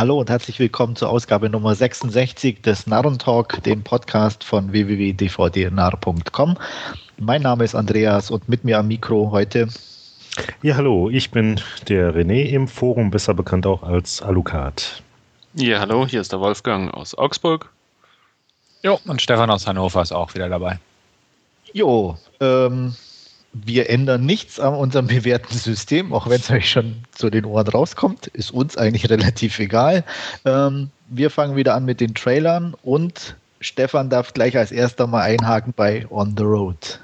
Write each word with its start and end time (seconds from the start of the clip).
Hallo 0.00 0.18
und 0.18 0.30
herzlich 0.30 0.58
willkommen 0.58 0.96
zur 0.96 1.10
Ausgabe 1.10 1.50
Nummer 1.50 1.74
66 1.74 2.62
des 2.62 2.86
Narrentalk, 2.86 3.62
dem 3.64 3.84
Podcast 3.84 4.44
von 4.44 4.72
www.dvdnarr.com. 4.72 6.56
Mein 7.18 7.42
Name 7.42 7.64
ist 7.64 7.74
Andreas 7.74 8.30
und 8.30 8.48
mit 8.48 8.64
mir 8.64 8.78
am 8.78 8.88
Mikro 8.88 9.30
heute. 9.30 9.68
Ja, 10.62 10.76
hallo, 10.76 11.10
ich 11.10 11.30
bin 11.30 11.60
der 11.88 12.14
René 12.14 12.44
im 12.44 12.66
Forum, 12.66 13.10
besser 13.10 13.34
bekannt 13.34 13.66
auch 13.66 13.82
als 13.82 14.22
Alucard. 14.22 15.02
Ja, 15.52 15.80
hallo, 15.80 16.06
hier 16.06 16.22
ist 16.22 16.32
der 16.32 16.40
Wolfgang 16.40 16.94
aus 16.94 17.14
Augsburg. 17.14 17.68
Jo, 18.82 18.98
und 19.04 19.20
Stefan 19.20 19.50
aus 19.50 19.66
Hannover 19.66 20.00
ist 20.00 20.12
auch 20.12 20.32
wieder 20.34 20.48
dabei. 20.48 20.80
Jo, 21.74 22.16
ähm, 22.40 22.94
wir 23.52 23.90
ändern 23.90 24.24
nichts 24.24 24.60
an 24.60 24.74
unserem 24.74 25.06
bewährten 25.08 25.56
System, 25.56 26.12
auch 26.12 26.28
wenn 26.28 26.40
es 26.40 26.50
euch 26.50 26.70
schon 26.70 26.96
zu 27.12 27.30
den 27.30 27.44
Ohren 27.44 27.68
rauskommt, 27.68 28.28
ist 28.28 28.50
uns 28.50 28.76
eigentlich 28.76 29.08
relativ 29.10 29.58
egal. 29.58 30.04
Ähm, 30.44 30.90
wir 31.08 31.30
fangen 31.30 31.56
wieder 31.56 31.74
an 31.74 31.84
mit 31.84 32.00
den 32.00 32.14
Trailern 32.14 32.74
und 32.82 33.36
Stefan 33.60 34.08
darf 34.08 34.32
gleich 34.32 34.56
als 34.56 34.72
erster 34.72 35.06
mal 35.06 35.22
einhaken 35.22 35.74
bei 35.76 36.06
On 36.10 36.34
the 36.36 36.44
Road. 36.44 37.00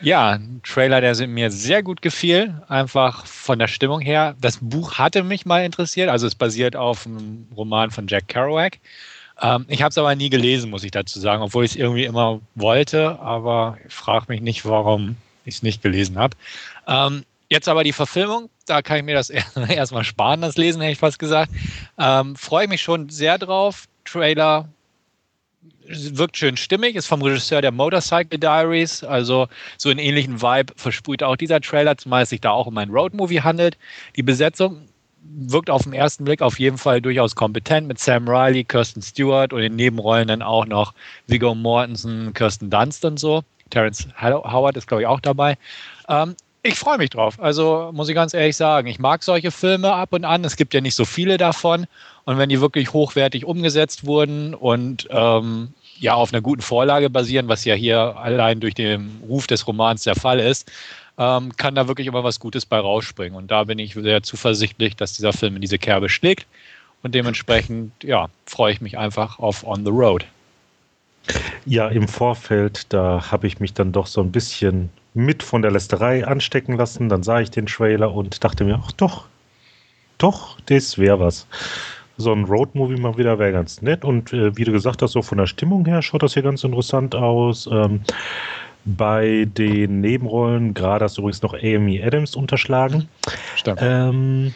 Ja, 0.00 0.32
ein 0.32 0.60
Trailer, 0.62 1.00
der 1.00 1.26
mir 1.26 1.50
sehr 1.50 1.82
gut 1.82 2.02
gefiel, 2.02 2.60
einfach 2.68 3.24
von 3.24 3.58
der 3.58 3.66
Stimmung 3.66 4.00
her. 4.00 4.36
Das 4.40 4.58
Buch 4.60 4.98
hatte 4.98 5.22
mich 5.24 5.46
mal 5.46 5.64
interessiert, 5.64 6.10
also 6.10 6.26
es 6.26 6.34
basiert 6.34 6.76
auf 6.76 7.06
einem 7.06 7.48
Roman 7.56 7.90
von 7.90 8.06
Jack 8.06 8.28
Kerouac. 8.28 8.78
Ähm, 9.40 9.64
ich 9.68 9.82
habe 9.82 9.90
es 9.90 9.98
aber 9.98 10.14
nie 10.14 10.30
gelesen, 10.30 10.70
muss 10.70 10.84
ich 10.84 10.90
dazu 10.90 11.18
sagen, 11.18 11.42
obwohl 11.42 11.64
ich 11.64 11.72
es 11.72 11.76
irgendwie 11.76 12.04
immer 12.04 12.40
wollte, 12.54 13.18
aber 13.20 13.78
ich 13.86 13.92
frage 13.92 14.26
mich 14.28 14.42
nicht, 14.42 14.66
warum 14.66 15.16
ich 15.46 15.56
es 15.56 15.62
nicht 15.62 15.82
gelesen 15.82 16.18
habe. 16.18 16.36
Ähm, 16.86 17.24
jetzt 17.48 17.68
aber 17.68 17.84
die 17.84 17.92
Verfilmung, 17.92 18.50
da 18.66 18.82
kann 18.82 18.98
ich 18.98 19.04
mir 19.04 19.14
das 19.14 19.30
erstmal 19.68 20.04
sparen, 20.04 20.42
das 20.42 20.56
Lesen, 20.56 20.80
hätte 20.80 20.92
ich 20.92 20.98
fast 20.98 21.18
gesagt. 21.18 21.50
Ähm, 21.98 22.36
Freue 22.36 22.64
ich 22.64 22.70
mich 22.70 22.82
schon 22.82 23.08
sehr 23.08 23.38
drauf. 23.38 23.86
Trailer 24.04 24.68
wirkt 25.88 26.36
schön 26.36 26.56
stimmig, 26.56 26.96
ist 26.96 27.06
vom 27.06 27.22
Regisseur 27.22 27.62
der 27.62 27.72
Motorcycle 27.72 28.38
Diaries, 28.38 29.04
also 29.04 29.48
so 29.78 29.88
einen 29.88 29.98
ähnlichen 29.98 30.42
Vibe 30.42 30.72
versprüht 30.76 31.22
auch 31.22 31.36
dieser 31.36 31.60
Trailer, 31.60 31.96
zumal 31.96 32.24
es 32.24 32.30
sich 32.30 32.40
da 32.40 32.50
auch 32.50 32.66
um 32.66 32.76
ein 32.78 32.90
Roadmovie 32.90 33.42
handelt. 33.42 33.78
Die 34.16 34.22
Besetzung 34.22 34.88
wirkt 35.22 35.70
auf 35.70 35.82
den 35.82 35.92
ersten 35.92 36.24
Blick 36.24 36.42
auf 36.42 36.58
jeden 36.58 36.78
Fall 36.78 37.00
durchaus 37.00 37.34
kompetent 37.34 37.88
mit 37.88 37.98
Sam 37.98 38.28
Riley, 38.28 38.64
Kirsten 38.64 39.02
Stewart 39.02 39.52
und 39.52 39.60
in 39.60 39.76
Nebenrollen 39.76 40.28
dann 40.28 40.42
auch 40.42 40.66
noch 40.66 40.94
Viggo 41.26 41.54
Mortensen, 41.54 42.32
Kirsten 42.34 42.70
Dunst 42.70 43.04
und 43.04 43.18
so. 43.18 43.42
Terence 43.70 44.08
Howard 44.20 44.76
ist, 44.76 44.86
glaube 44.86 45.02
ich, 45.02 45.06
auch 45.06 45.20
dabei. 45.20 45.56
Ähm, 46.08 46.36
ich 46.62 46.74
freue 46.74 46.98
mich 46.98 47.10
drauf. 47.10 47.40
Also 47.40 47.90
muss 47.92 48.08
ich 48.08 48.14
ganz 48.14 48.34
ehrlich 48.34 48.56
sagen, 48.56 48.88
ich 48.88 48.98
mag 48.98 49.22
solche 49.22 49.50
Filme 49.52 49.92
ab 49.92 50.12
und 50.12 50.24
an. 50.24 50.44
Es 50.44 50.56
gibt 50.56 50.74
ja 50.74 50.80
nicht 50.80 50.96
so 50.96 51.04
viele 51.04 51.36
davon. 51.36 51.86
Und 52.24 52.38
wenn 52.38 52.48
die 52.48 52.60
wirklich 52.60 52.92
hochwertig 52.92 53.44
umgesetzt 53.44 54.04
wurden 54.04 54.52
und 54.52 55.06
ähm, 55.10 55.72
ja 56.00 56.14
auf 56.14 56.32
einer 56.32 56.42
guten 56.42 56.62
Vorlage 56.62 57.08
basieren, 57.08 57.46
was 57.48 57.64
ja 57.64 57.74
hier 57.74 58.16
allein 58.16 58.58
durch 58.58 58.74
den 58.74 59.22
Ruf 59.28 59.46
des 59.46 59.66
Romans 59.66 60.02
der 60.02 60.16
Fall 60.16 60.40
ist, 60.40 60.70
ähm, 61.18 61.56
kann 61.56 61.74
da 61.74 61.88
wirklich 61.88 62.08
immer 62.08 62.24
was 62.24 62.40
Gutes 62.40 62.66
bei 62.66 62.78
rausspringen. 62.78 63.36
Und 63.38 63.50
da 63.50 63.64
bin 63.64 63.78
ich 63.78 63.94
sehr 63.94 64.22
zuversichtlich, 64.22 64.96
dass 64.96 65.14
dieser 65.14 65.32
Film 65.32 65.54
in 65.54 65.60
diese 65.60 65.78
Kerbe 65.78 66.08
schlägt. 66.08 66.46
Und 67.02 67.14
dementsprechend, 67.14 67.92
ja, 68.02 68.28
freue 68.46 68.72
ich 68.72 68.80
mich 68.80 68.98
einfach 68.98 69.38
auf 69.38 69.64
On 69.64 69.84
the 69.84 69.90
Road. 69.90 70.26
Ja, 71.64 71.88
im 71.88 72.08
Vorfeld, 72.08 72.92
da 72.92 73.30
habe 73.30 73.46
ich 73.46 73.60
mich 73.60 73.74
dann 73.74 73.92
doch 73.92 74.06
so 74.06 74.20
ein 74.20 74.32
bisschen 74.32 74.90
mit 75.14 75.42
von 75.42 75.62
der 75.62 75.70
Lästerei 75.70 76.26
anstecken 76.26 76.76
lassen. 76.76 77.08
Dann 77.08 77.22
sah 77.22 77.40
ich 77.40 77.50
den 77.50 77.66
Trailer 77.66 78.12
und 78.12 78.44
dachte 78.44 78.64
mir, 78.64 78.80
ach 78.82 78.92
doch, 78.92 79.26
doch, 80.18 80.58
das 80.66 80.98
wäre 80.98 81.18
was. 81.20 81.46
So 82.18 82.32
ein 82.32 82.44
Roadmovie 82.44 83.00
mal 83.00 83.18
wieder 83.18 83.38
wäre 83.38 83.52
ganz 83.52 83.82
nett. 83.82 84.04
Und 84.04 84.32
äh, 84.32 84.56
wie 84.56 84.64
du 84.64 84.72
gesagt 84.72 85.02
hast, 85.02 85.12
so 85.12 85.22
von 85.22 85.38
der 85.38 85.46
Stimmung 85.46 85.84
her 85.86 86.00
schaut 86.02 86.22
das 86.22 86.34
hier 86.34 86.42
ganz 86.42 86.64
interessant 86.64 87.14
aus. 87.14 87.68
Ähm, 87.70 88.00
bei 88.84 89.46
den 89.48 90.00
Nebenrollen, 90.00 90.72
gerade 90.72 91.04
hast 91.04 91.18
du 91.18 91.22
übrigens 91.22 91.42
noch 91.42 91.54
Amy 91.54 92.02
Adams 92.02 92.36
unterschlagen. 92.36 93.08
Stimmt. 93.56 93.80
Ähm, 93.82 94.54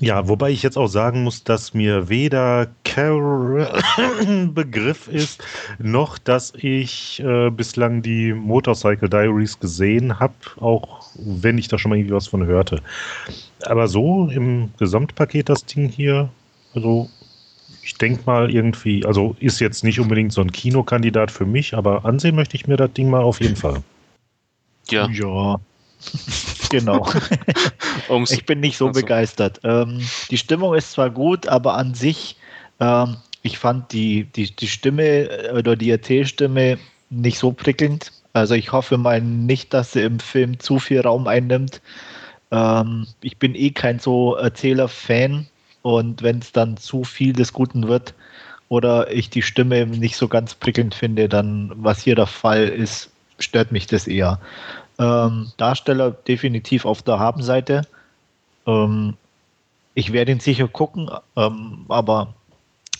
ja, 0.00 0.26
wobei 0.28 0.50
ich 0.50 0.62
jetzt 0.62 0.76
auch 0.76 0.88
sagen 0.88 1.22
muss, 1.22 1.44
dass 1.44 1.72
mir 1.72 2.08
weder 2.08 2.68
Carol 2.84 3.68
Begriff 4.52 5.06
ist, 5.06 5.42
noch 5.78 6.18
dass 6.18 6.52
ich 6.56 7.20
äh, 7.20 7.50
bislang 7.50 8.02
die 8.02 8.32
Motorcycle 8.32 9.08
Diaries 9.08 9.58
gesehen 9.60 10.18
habe, 10.18 10.34
auch 10.60 11.06
wenn 11.14 11.58
ich 11.58 11.68
da 11.68 11.78
schon 11.78 11.90
mal 11.90 11.96
irgendwie 11.96 12.14
was 12.14 12.26
von 12.26 12.44
hörte. 12.44 12.82
Aber 13.66 13.86
so 13.86 14.28
im 14.28 14.70
Gesamtpaket 14.78 15.48
das 15.48 15.64
Ding 15.64 15.88
hier, 15.88 16.28
also 16.74 17.08
ich 17.82 17.94
denke 17.94 18.22
mal 18.26 18.52
irgendwie, 18.52 19.04
also 19.06 19.36
ist 19.38 19.60
jetzt 19.60 19.84
nicht 19.84 20.00
unbedingt 20.00 20.32
so 20.32 20.40
ein 20.40 20.52
Kinokandidat 20.52 21.30
für 21.30 21.46
mich, 21.46 21.74
aber 21.74 22.04
ansehen 22.04 22.34
möchte 22.34 22.56
ich 22.56 22.66
mir 22.66 22.76
das 22.76 22.92
Ding 22.92 23.10
mal 23.10 23.22
auf 23.22 23.40
jeden 23.40 23.56
Fall. 23.56 23.82
Ja. 24.90 25.08
Ja, 25.08 25.60
genau. 26.70 27.08
ich 28.30 28.46
bin 28.46 28.60
nicht 28.60 28.76
so 28.76 28.88
also. 28.88 29.00
begeistert. 29.00 29.60
Ähm, 29.64 30.00
die 30.30 30.38
Stimmung 30.38 30.74
ist 30.74 30.92
zwar 30.92 31.10
gut, 31.10 31.46
aber 31.48 31.74
an 31.74 31.94
sich, 31.94 32.36
ähm, 32.80 33.16
ich 33.42 33.58
fand 33.58 33.92
die, 33.92 34.24
die, 34.24 34.54
die 34.54 34.68
Stimme 34.68 35.04
äh, 35.04 35.52
oder 35.52 35.76
die 35.76 35.90
Erzählstimme 35.90 36.78
nicht 37.10 37.38
so 37.38 37.52
prickelnd. 37.52 38.12
Also 38.32 38.54
ich 38.54 38.72
hoffe 38.72 38.98
mal 38.98 39.20
nicht, 39.20 39.74
dass 39.74 39.92
sie 39.92 40.02
im 40.02 40.20
Film 40.20 40.58
zu 40.60 40.78
viel 40.78 41.00
Raum 41.00 41.26
einnimmt. 41.26 41.80
Ähm, 42.50 43.06
ich 43.20 43.38
bin 43.38 43.54
eh 43.54 43.70
kein 43.70 43.98
so 43.98 44.34
Erzähler-Fan 44.36 45.46
und 45.82 46.22
wenn 46.22 46.38
es 46.38 46.52
dann 46.52 46.76
zu 46.76 47.04
viel 47.04 47.32
des 47.32 47.52
Guten 47.52 47.88
wird 47.88 48.14
oder 48.68 49.10
ich 49.10 49.30
die 49.30 49.42
Stimme 49.42 49.86
nicht 49.86 50.16
so 50.16 50.28
ganz 50.28 50.54
prickelnd 50.54 50.94
finde, 50.94 51.28
dann, 51.28 51.72
was 51.74 52.00
hier 52.02 52.14
der 52.14 52.26
Fall 52.26 52.68
ist, 52.68 53.10
stört 53.38 53.72
mich 53.72 53.86
das 53.86 54.06
eher. 54.06 54.40
Ähm, 54.98 55.52
Darsteller 55.56 56.10
definitiv 56.10 56.84
auf 56.84 57.02
der 57.02 57.18
Habenseite. 57.18 57.82
Ähm, 58.66 59.16
ich 59.94 60.12
werde 60.12 60.32
ihn 60.32 60.40
sicher 60.40 60.68
gucken, 60.68 61.10
ähm, 61.36 61.84
aber 61.88 62.34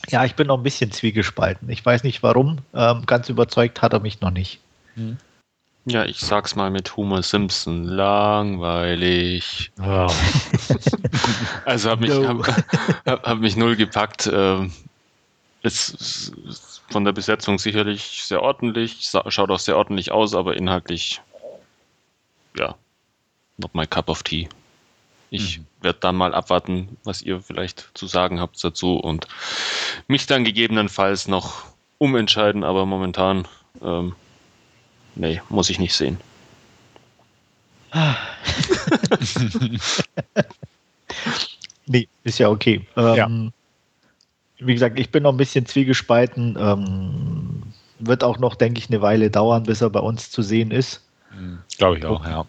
ja, 0.09 0.25
ich 0.25 0.35
bin 0.35 0.47
noch 0.47 0.57
ein 0.57 0.63
bisschen 0.63 0.91
zwiegespalten. 0.91 1.69
Ich 1.71 1.85
weiß 1.85 2.05
nicht 2.05 2.23
warum. 2.23 2.59
Ähm, 2.75 3.05
ganz 3.07 3.29
überzeugt 3.29 3.83
hat 3.83 3.93
er 3.93 4.01
mich 4.01 4.21
noch 4.21 4.31
nicht. 4.31 4.61
Hm. 4.95 5.19
Ja, 5.85 6.05
ich 6.05 6.21
sag's 6.21 6.55
mal 6.55 6.71
mit 6.71 6.97
Homer 6.97 7.23
Simpson. 7.23 7.85
Langweilig. 7.85 9.71
Oh. 9.81 10.07
also 11.65 11.91
hat 11.91 12.01
mich, 12.01 12.11
no. 12.11 12.45
hab, 13.07 13.27
hab, 13.27 13.39
mich 13.39 13.57
null 13.57 13.75
gepackt. 13.75 14.29
Ähm, 14.33 14.73
ist 15.63 16.33
von 16.91 17.05
der 17.05 17.13
Besetzung 17.13 17.59
sicherlich 17.59 18.23
sehr 18.25 18.43
ordentlich, 18.43 19.11
schaut 19.29 19.51
auch 19.51 19.59
sehr 19.59 19.77
ordentlich 19.77 20.13
aus, 20.13 20.35
aber 20.35 20.57
inhaltlich 20.57 21.21
ja, 22.57 22.75
not 23.57 23.75
my 23.75 23.87
cup 23.87 24.09
of 24.09 24.23
tea. 24.23 24.49
Ich 25.31 25.59
mhm. 25.59 25.67
werde 25.83 25.99
dann 26.01 26.17
mal 26.17 26.35
abwarten, 26.35 26.97
was 27.05 27.23
ihr 27.23 27.41
vielleicht 27.41 27.91
zu 27.95 28.07
sagen 28.07 28.41
habt 28.41 28.63
dazu 28.63 28.97
und 28.97 29.27
mich 30.07 30.27
dann 30.27 30.45
gegebenenfalls 30.45 31.29
noch 31.29 31.65
umentscheiden, 31.99 32.65
aber 32.65 32.87
momentan, 32.87 33.47
ähm, 33.83 34.15
nee, 35.15 35.43
muss 35.49 35.69
ich 35.71 35.79
nicht 35.79 35.95
sehen. 35.95 36.19
nee, 41.87 42.09
ist 42.25 42.39
ja 42.39 42.49
okay. 42.49 42.87
Ähm, 42.97 43.15
ja. 43.15 43.29
Wie 44.67 44.75
gesagt, 44.75 44.99
ich 44.99 45.11
bin 45.11 45.23
noch 45.23 45.33
ein 45.33 45.39
bisschen 45.39 45.67
zwiegespalten. 45.67 46.57
Ähm, 46.59 47.63
wird 47.99 48.25
auch 48.25 48.39
noch, 48.39 48.55
denke 48.55 48.79
ich, 48.79 48.89
eine 48.89 49.01
Weile 49.03 49.31
dauern, 49.31 49.63
bis 49.65 49.81
er 49.81 49.91
bei 49.91 50.01
uns 50.01 50.31
zu 50.31 50.43
sehen 50.43 50.71
ist. 50.71 51.03
Glaube 51.77 51.99
ich 51.99 52.05
auch, 52.05 52.25
ja. 52.27 52.45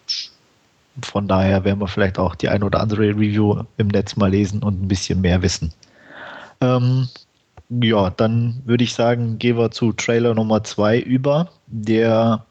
Von 1.04 1.28
daher 1.28 1.64
werden 1.64 1.80
wir 1.80 1.88
vielleicht 1.88 2.20
auch 2.20 2.36
die 2.36 2.50
ein 2.50 2.64
oder 2.64 2.82
andere 2.82 3.02
Review 3.02 3.64
im 3.78 3.88
Netz 3.88 4.16
mal 4.16 4.32
lesen 4.32 4.64
und 4.64 4.82
ein 4.82 4.88
bisschen 4.88 5.22
mehr 5.22 5.42
wissen. 5.42 5.74
Ähm, 6.62 7.08
ja, 7.70 8.10
dann 8.10 8.62
würde 8.66 8.84
ich 8.84 8.94
sagen, 8.94 9.38
gehen 9.38 9.58
wir 9.58 9.72
zu 9.72 9.94
Trailer 9.94 10.34
Nummer 10.34 10.64
2 10.64 11.00
über, 11.00 11.50
der 11.68 12.46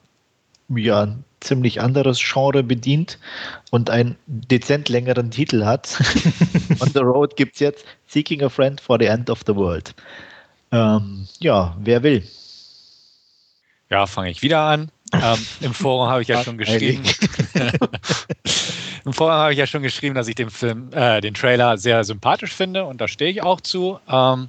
ja 0.69 1.03
ein 1.03 1.25
ziemlich 1.41 1.81
anderes 1.81 2.20
Genre 2.20 2.62
bedient 2.62 3.19
und 3.70 3.91
einen 3.91 4.17
dezent 4.26 4.88
längeren 4.88 5.31
Titel 5.31 5.64
hat. 5.64 5.99
On 6.81 6.91
the 6.93 7.00
Road 7.00 7.37
gibt 7.37 7.55
es 7.55 7.61
jetzt 7.61 7.85
Seeking 8.06 8.43
a 8.43 8.49
Friend 8.49 8.81
for 8.81 8.99
the 8.99 9.06
End 9.06 9.31
of 9.31 9.43
the 9.47 9.55
World. 9.55 9.94
Ähm, 10.73 11.26
ja, 11.38 11.76
wer 11.81 12.03
will? 12.03 12.23
Ja, 13.91 14.06
fange 14.06 14.31
ich 14.31 14.43
wieder 14.43 14.61
an. 14.61 14.91
Ähm, 15.12 15.38
Im 15.60 15.75
Forum 15.75 16.08
habe 16.08 16.22
ich 16.22 16.28
ja 16.28 16.43
schon 16.43 16.58
geschrieben. 16.58 17.02
Im 19.05 19.12
Forum 19.12 19.32
habe 19.32 19.52
ich 19.52 19.58
ja 19.58 19.66
schon 19.66 19.82
geschrieben, 19.82 20.14
dass 20.14 20.28
ich 20.28 20.34
den 20.34 20.50
Film, 20.50 20.90
äh, 20.93 21.20
den 21.20 21.34
Trailer 21.34 21.78
sehr 21.78 22.05
sympathisch 22.05 22.52
finde 22.52 22.84
und 22.84 23.00
da 23.00 23.08
stehe 23.08 23.31
ich 23.31 23.43
auch 23.43 23.60
zu. 23.60 23.99
Ähm, 24.08 24.49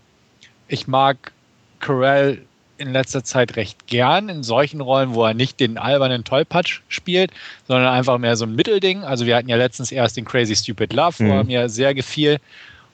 ich 0.67 0.88
mag 0.88 1.31
Carell 1.79 2.45
in 2.77 2.94
letzter 2.94 3.23
Zeit 3.23 3.56
recht 3.56 3.88
gern 3.88 4.29
in 4.29 4.44
solchen 4.44 4.81
Rollen, 4.81 5.13
wo 5.13 5.25
er 5.25 5.33
nicht 5.33 5.59
den 5.59 5.77
albernen 5.77 6.23
Tollpatsch 6.23 6.81
spielt, 6.88 7.31
sondern 7.67 7.88
einfach 7.94 8.17
mehr 8.17 8.35
so 8.35 8.45
ein 8.45 8.56
Mittelding. 8.56 9.03
Also 9.03 9.25
wir 9.25 9.35
hatten 9.35 9.50
ja 9.50 9.57
letztens 9.57 9.91
erst 9.91 10.17
den 10.17 10.25
Crazy 10.25 10.56
Stupid 10.56 10.94
Love, 10.94 11.19
wo 11.19 11.23
mhm. 11.25 11.31
er 11.31 11.44
mir 11.44 11.69
sehr 11.69 11.94
gefiel. 11.94 12.39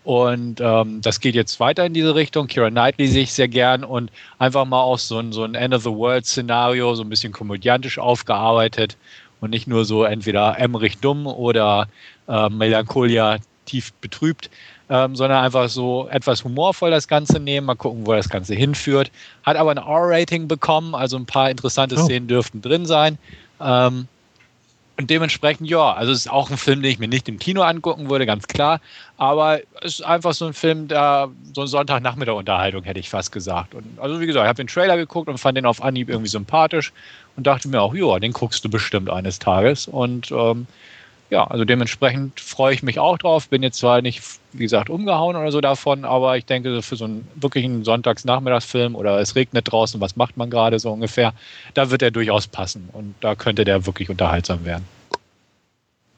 Und 0.06 0.62
ähm, 0.62 1.02
das 1.02 1.20
geht 1.20 1.34
jetzt 1.34 1.60
weiter 1.60 1.84
in 1.84 1.96
diese 1.96 2.14
Richtung. 2.14 2.46
Kira 2.46 2.70
Knightley 2.70 3.08
sehe 3.08 3.24
ich 3.24 3.34
sehr 3.34 3.48
gern 3.48 3.84
und 3.84 4.12
einfach 4.38 4.64
mal 4.64 4.82
auch 4.82 5.00
so 5.00 5.18
ein, 5.18 5.34
so 5.34 5.44
ein 5.44 5.56
End 5.56 5.74
of 5.74 5.82
the 5.82 5.90
World-Szenario, 5.90 6.94
so 6.94 7.02
ein 7.02 7.10
bisschen 7.10 7.34
komödiantisch 7.34 7.98
aufgearbeitet 7.98 8.98
und 9.42 9.50
nicht 9.50 9.68
nur 9.68 9.84
so 9.84 10.04
entweder 10.04 10.60
Emmerich 10.60 11.00
dumm 11.00 11.26
oder 11.26 11.88
äh, 12.28 12.50
Melancholia 12.50 13.40
tief 13.66 13.94
betrübt, 13.94 14.52
ähm, 14.90 15.16
sondern 15.16 15.44
einfach 15.44 15.70
so 15.70 16.08
etwas 16.12 16.44
humorvoll 16.44 16.92
das 16.92 17.08
Ganze 17.08 17.40
nehmen, 17.40 17.66
mal 17.66 17.74
gucken, 17.74 18.06
wo 18.06 18.14
das 18.14 18.30
Ganze 18.30 18.54
hinführt. 18.54 19.10
Hat 19.42 19.58
aber 19.58 19.72
ein 19.72 19.78
R-Rating 19.78 20.48
bekommen, 20.48 20.94
also 20.94 21.18
ein 21.18 21.26
paar 21.26 21.50
interessante 21.50 21.96
oh. 21.96 22.04
Szenen 22.04 22.28
dürften 22.28 22.62
drin 22.62 22.86
sein. 22.86 23.18
Ähm, 23.60 24.08
und 24.98 25.10
dementsprechend, 25.10 25.70
ja, 25.70 25.92
also 25.94 26.14
es 26.14 26.20
ist 26.20 26.32
auch 26.32 26.50
ein 26.50 26.58
Film, 26.58 26.82
den 26.82 26.90
ich 26.90 27.00
mir 27.00 27.10
nicht 27.10 27.28
im 27.28 27.38
Kino 27.38 27.62
angucken 27.64 28.10
würde, 28.10 28.26
ganz 28.26 28.48
klar. 28.48 28.80
Aber 29.18 29.60
es 29.82 30.00
ist 30.00 30.06
einfach 30.06 30.34
so 30.34 30.46
ein 30.46 30.54
Film, 30.54 30.88
da 30.88 31.30
so 31.54 31.62
ein 31.62 31.68
Sonntagnachmittag-Unterhaltung, 31.68 32.84
hätte 32.84 33.00
ich 33.00 33.10
fast 33.10 33.34
gesagt. 33.34 33.76
Und 33.76 34.00
also 34.00 34.22
wie 34.22 34.26
gesagt, 34.26 34.46
ich 34.46 34.48
habe 34.48 34.64
den 34.64 34.68
Trailer 34.68 34.96
geguckt 34.96 35.28
und 35.28 35.38
fand 35.38 35.58
den 35.58 35.66
auf 35.66 35.84
Anhieb 35.84 36.10
irgendwie 36.10 36.30
sympathisch 36.30 36.94
und 37.36 37.46
dachte 37.46 37.68
mir 37.68 37.82
auch, 37.82 37.94
ja, 37.94 38.20
den 38.20 38.32
guckst 38.32 38.64
du 38.64 38.70
bestimmt 38.70 39.10
eines 39.10 39.40
Tages. 39.40 39.88
Und 39.88 40.32
ähm, 40.32 40.66
ja, 41.30 41.46
also 41.46 41.66
dementsprechend 41.66 42.40
freue 42.40 42.74
ich 42.74 42.84
mich 42.84 43.00
auch 43.00 43.18
drauf. 43.18 43.50
Bin 43.50 43.64
jetzt 43.64 43.80
zwar 43.80 44.02
nicht, 44.02 44.22
wie 44.54 44.64
gesagt, 44.64 44.90
umgehauen 44.90 45.36
oder 45.36 45.52
so 45.52 45.60
davon, 45.60 46.06
aber 46.06 46.38
ich 46.38 46.46
denke, 46.46 46.82
für 46.82 46.96
so 46.96 47.06
einen 47.06 47.28
wirklichen 47.36 47.84
Sonntagsnachmittagsfilm 47.84 48.96
oder 48.96 49.20
es 49.20 49.36
regnet 49.36 49.72
draußen, 49.72 50.00
was 50.02 50.16
macht 50.16 50.38
man 50.38 50.50
gerade 50.50 50.80
so 50.80 50.92
ungefähr, 50.92 51.34
da 51.74 51.90
wird 51.90 52.02
er 52.02 52.12
durchaus 52.12 52.48
passen 52.48 52.90
und 52.94 53.16
da 53.22 53.36
könnte 53.36 53.66
der 53.66 53.86
wirklich 53.86 54.10
unterhaltsam 54.10 54.66
werden. 54.66 54.86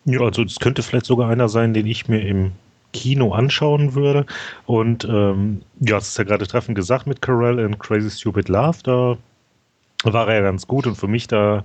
Ja, 0.05 0.21
also 0.21 0.43
es 0.43 0.59
könnte 0.59 0.83
vielleicht 0.83 1.05
sogar 1.05 1.29
einer 1.29 1.49
sein, 1.49 1.73
den 1.73 1.87
ich 1.87 2.07
mir 2.07 2.21
im 2.21 2.51
Kino 2.93 3.33
anschauen 3.33 3.93
würde. 3.93 4.25
Und 4.65 5.05
ähm, 5.05 5.61
ja, 5.79 5.97
es 5.97 6.09
ist 6.09 6.17
ja 6.17 6.23
gerade 6.23 6.47
treffend 6.47 6.75
gesagt 6.75 7.07
mit 7.07 7.21
Carell 7.21 7.59
in 7.59 7.77
Crazy 7.77 8.09
Stupid 8.09 8.49
Love, 8.49 8.79
da 8.83 9.17
war 10.03 10.27
er 10.27 10.35
ja 10.35 10.41
ganz 10.41 10.67
gut 10.67 10.87
und 10.87 10.95
für 10.95 11.07
mich 11.07 11.27
da 11.27 11.63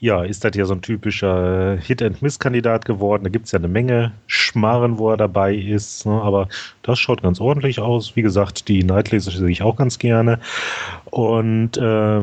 ja, 0.00 0.22
ist 0.22 0.44
das 0.44 0.54
ja 0.54 0.64
so 0.64 0.74
ein 0.74 0.82
typischer 0.82 1.76
Hit-and-Miss-Kandidat 1.76 2.84
geworden. 2.84 3.24
Da 3.24 3.30
gibt 3.30 3.46
es 3.46 3.52
ja 3.52 3.58
eine 3.58 3.68
Menge 3.68 4.12
Schmarren, 4.28 4.98
wo 4.98 5.10
er 5.10 5.16
dabei 5.16 5.54
ist. 5.54 6.06
Ne? 6.06 6.12
Aber 6.12 6.48
das 6.82 7.00
schaut 7.00 7.22
ganz 7.22 7.40
ordentlich 7.40 7.80
aus. 7.80 8.14
Wie 8.14 8.22
gesagt, 8.22 8.68
die 8.68 8.84
Nightlaser 8.84 9.32
sehe 9.32 9.48
ich 9.48 9.62
auch 9.62 9.76
ganz 9.76 9.98
gerne. 9.98 10.38
Und 11.06 11.76
äh, 11.78 11.80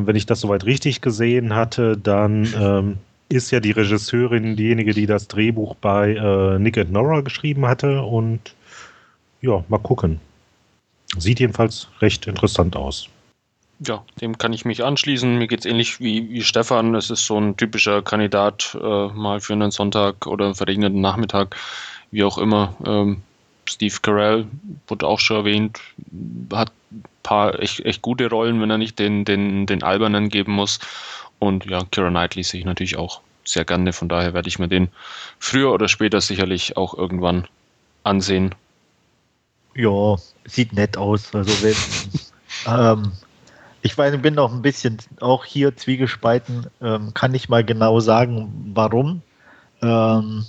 wenn 0.08 0.16
ich 0.16 0.26
das 0.26 0.40
soweit 0.40 0.66
richtig 0.66 1.02
gesehen 1.02 1.54
hatte, 1.54 1.98
dann 1.98 2.48
ähm, 2.58 2.98
ist 3.28 3.52
ja 3.52 3.60
die 3.60 3.72
Regisseurin 3.72 4.56
diejenige, 4.56 4.94
die 4.94 5.06
das 5.06 5.28
Drehbuch 5.28 5.76
bei 5.76 6.16
äh, 6.16 6.60
Nick 6.60 6.78
and 6.78 6.94
Nora 6.94 7.22
geschrieben 7.22 7.66
hatte. 7.66 8.04
Und 8.04 8.56
ja, 9.42 9.66
mal 9.68 9.80
gucken. 9.80 10.22
Sieht 11.18 11.42
jedenfalls 11.42 11.90
recht 12.00 12.26
interessant 12.28 12.78
aus. 12.78 13.10
Ja, 13.80 14.06
dem 14.22 14.38
kann 14.38 14.54
ich 14.54 14.64
mich 14.64 14.84
anschließen. 14.84 15.38
Mir 15.38 15.48
geht 15.48 15.60
es 15.60 15.66
ähnlich 15.66 16.00
wie, 16.00 16.30
wie 16.30 16.44
Stefan. 16.44 16.96
Es 16.96 17.10
ist 17.10 17.26
so 17.26 17.38
ein 17.38 17.58
typischer 17.58 18.02
Kandidat 18.02 18.78
äh, 18.82 19.08
mal 19.08 19.42
für 19.42 19.54
einen 19.54 19.72
Sonntag 19.72 20.28
oder 20.28 20.46
einen 20.46 20.56
verregneten 20.56 21.02
Nachmittag, 21.02 21.58
wie 22.12 22.24
auch 22.24 22.38
immer. 22.38 22.76
Ähm, 22.86 23.22
Steve 23.68 23.96
Carell 24.02 24.48
wurde 24.88 25.08
auch 25.08 25.20
schon 25.20 25.38
erwähnt, 25.38 25.80
hat 26.54 26.72
ein 26.92 27.04
paar 27.24 27.60
echt, 27.60 27.82
echt 27.82 28.02
gute 28.02 28.30
Rollen, 28.30 28.62
wenn 28.62 28.70
er 28.70 28.78
nicht 28.78 28.98
den, 29.00 29.26
den, 29.26 29.66
den 29.66 29.84
Albernen 29.84 30.30
geben 30.30 30.54
muss. 30.54 30.80
Und 31.40 31.66
ja, 31.66 31.84
Kira 31.92 32.10
Knightley 32.10 32.44
sehe 32.44 32.62
ich 32.62 32.66
natürlich 32.66 32.98
auch 32.98 33.22
sehr 33.44 33.66
gerne. 33.66 33.92
Von 33.92 34.08
daher 34.08 34.34
werde 34.34 34.48
ich 34.48 34.60
mir 34.60 34.70
den 34.70 34.90
früher 35.40 35.74
oder 35.74 35.90
später 35.90 36.22
sicherlich 36.22 36.78
auch 36.78 36.94
irgendwann 36.94 37.48
ansehen. 38.04 38.56
Ja, 39.74 40.16
sieht 40.46 40.72
nett 40.72 40.96
aus. 40.96 41.36
Also 41.36 41.52
wenn, 41.62 41.76
ähm, 42.68 43.12
ich 43.86 43.96
weiß, 43.96 44.20
bin 44.20 44.34
noch 44.34 44.52
ein 44.52 44.64
bisschen 44.64 44.98
auch 45.20 45.46
hier 45.46 45.78
zwiegespalten, 45.78 46.66
ähm, 46.82 47.14
kann 47.14 47.32
nicht 47.32 47.50
mal 47.50 47.64
genau 47.64 48.00
sagen, 48.00 48.72
warum. 48.74 49.22
Ähm, 49.84 50.44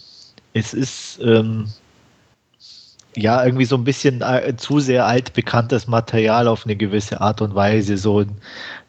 es 0.55 0.73
ist 0.73 1.21
ähm, 1.23 1.69
ja 3.15 3.45
irgendwie 3.45 3.67
so 3.67 3.77
ein 3.77 3.85
bisschen 3.85 4.23
äh, 4.23 4.57
zu 4.57 4.81
sehr 4.81 5.05
altbekanntes 5.05 5.87
Material 5.87 6.49
auf 6.49 6.65
eine 6.65 6.77
gewisse 6.77 7.21
Art 7.21 7.43
und 7.43 7.55
Weise. 7.55 7.99
So, 7.99 8.25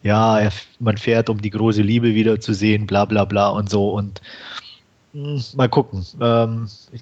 ja, 0.01 0.39
er, 0.39 0.53
man 0.79 0.95
fährt, 0.95 1.29
um 1.29 1.41
die 1.41 1.49
große 1.49 1.81
Liebe 1.81 2.15
wiederzusehen, 2.15 2.87
bla 2.87 3.03
bla 3.03 3.25
bla 3.25 3.49
und 3.49 3.69
so. 3.69 3.89
Und 3.89 4.21
mh, 5.11 5.25
hm, 5.25 5.43
mal 5.57 5.67
gucken. 5.67 6.05
Ähm, 6.21 6.69
ich, 6.93 7.01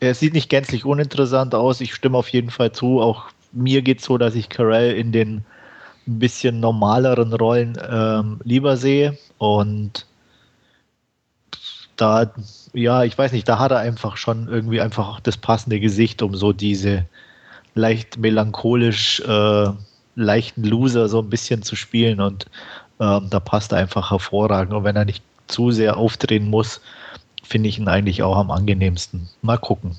er 0.00 0.14
sieht 0.14 0.34
nicht 0.34 0.50
gänzlich 0.50 0.84
uninteressant 0.84 1.54
aus. 1.54 1.80
Ich 1.80 1.94
stimme 1.94 2.18
auf 2.18 2.28
jeden 2.28 2.50
Fall 2.50 2.72
zu. 2.72 3.00
Auch 3.00 3.30
mir 3.52 3.80
geht 3.80 4.00
es 4.00 4.04
so, 4.04 4.18
dass 4.18 4.34
ich 4.34 4.50
Carell 4.50 4.94
in 4.94 5.10
den 5.10 5.46
ein 6.06 6.18
bisschen 6.18 6.60
normaleren 6.60 7.32
Rollen 7.32 7.78
ähm, 7.88 8.40
lieber 8.44 8.76
sehe. 8.76 9.18
Und 9.38 10.06
da, 11.96 12.32
ja, 12.72 13.04
ich 13.04 13.16
weiß 13.16 13.32
nicht, 13.32 13.48
da 13.48 13.58
hat 13.58 13.70
er 13.70 13.78
einfach 13.78 14.16
schon 14.16 14.48
irgendwie 14.48 14.80
einfach 14.80 15.20
das 15.20 15.36
passende 15.36 15.80
Gesicht, 15.80 16.22
um 16.22 16.34
so 16.34 16.52
diese 16.52 17.06
leicht 17.74 18.18
melancholisch 18.18 19.20
äh, 19.20 19.68
leichten 20.16 20.64
Loser 20.64 21.08
so 21.08 21.20
ein 21.20 21.30
bisschen 21.30 21.62
zu 21.62 21.76
spielen. 21.76 22.20
Und 22.20 22.46
ähm, 23.00 23.28
da 23.30 23.40
passt 23.40 23.72
er 23.72 23.78
einfach 23.78 24.10
hervorragend. 24.10 24.74
Und 24.74 24.84
wenn 24.84 24.96
er 24.96 25.04
nicht 25.04 25.22
zu 25.46 25.70
sehr 25.70 25.96
aufdrehen 25.96 26.48
muss, 26.48 26.80
finde 27.42 27.68
ich 27.68 27.78
ihn 27.78 27.88
eigentlich 27.88 28.22
auch 28.22 28.36
am 28.36 28.50
angenehmsten. 28.50 29.28
Mal 29.42 29.58
gucken. 29.58 29.96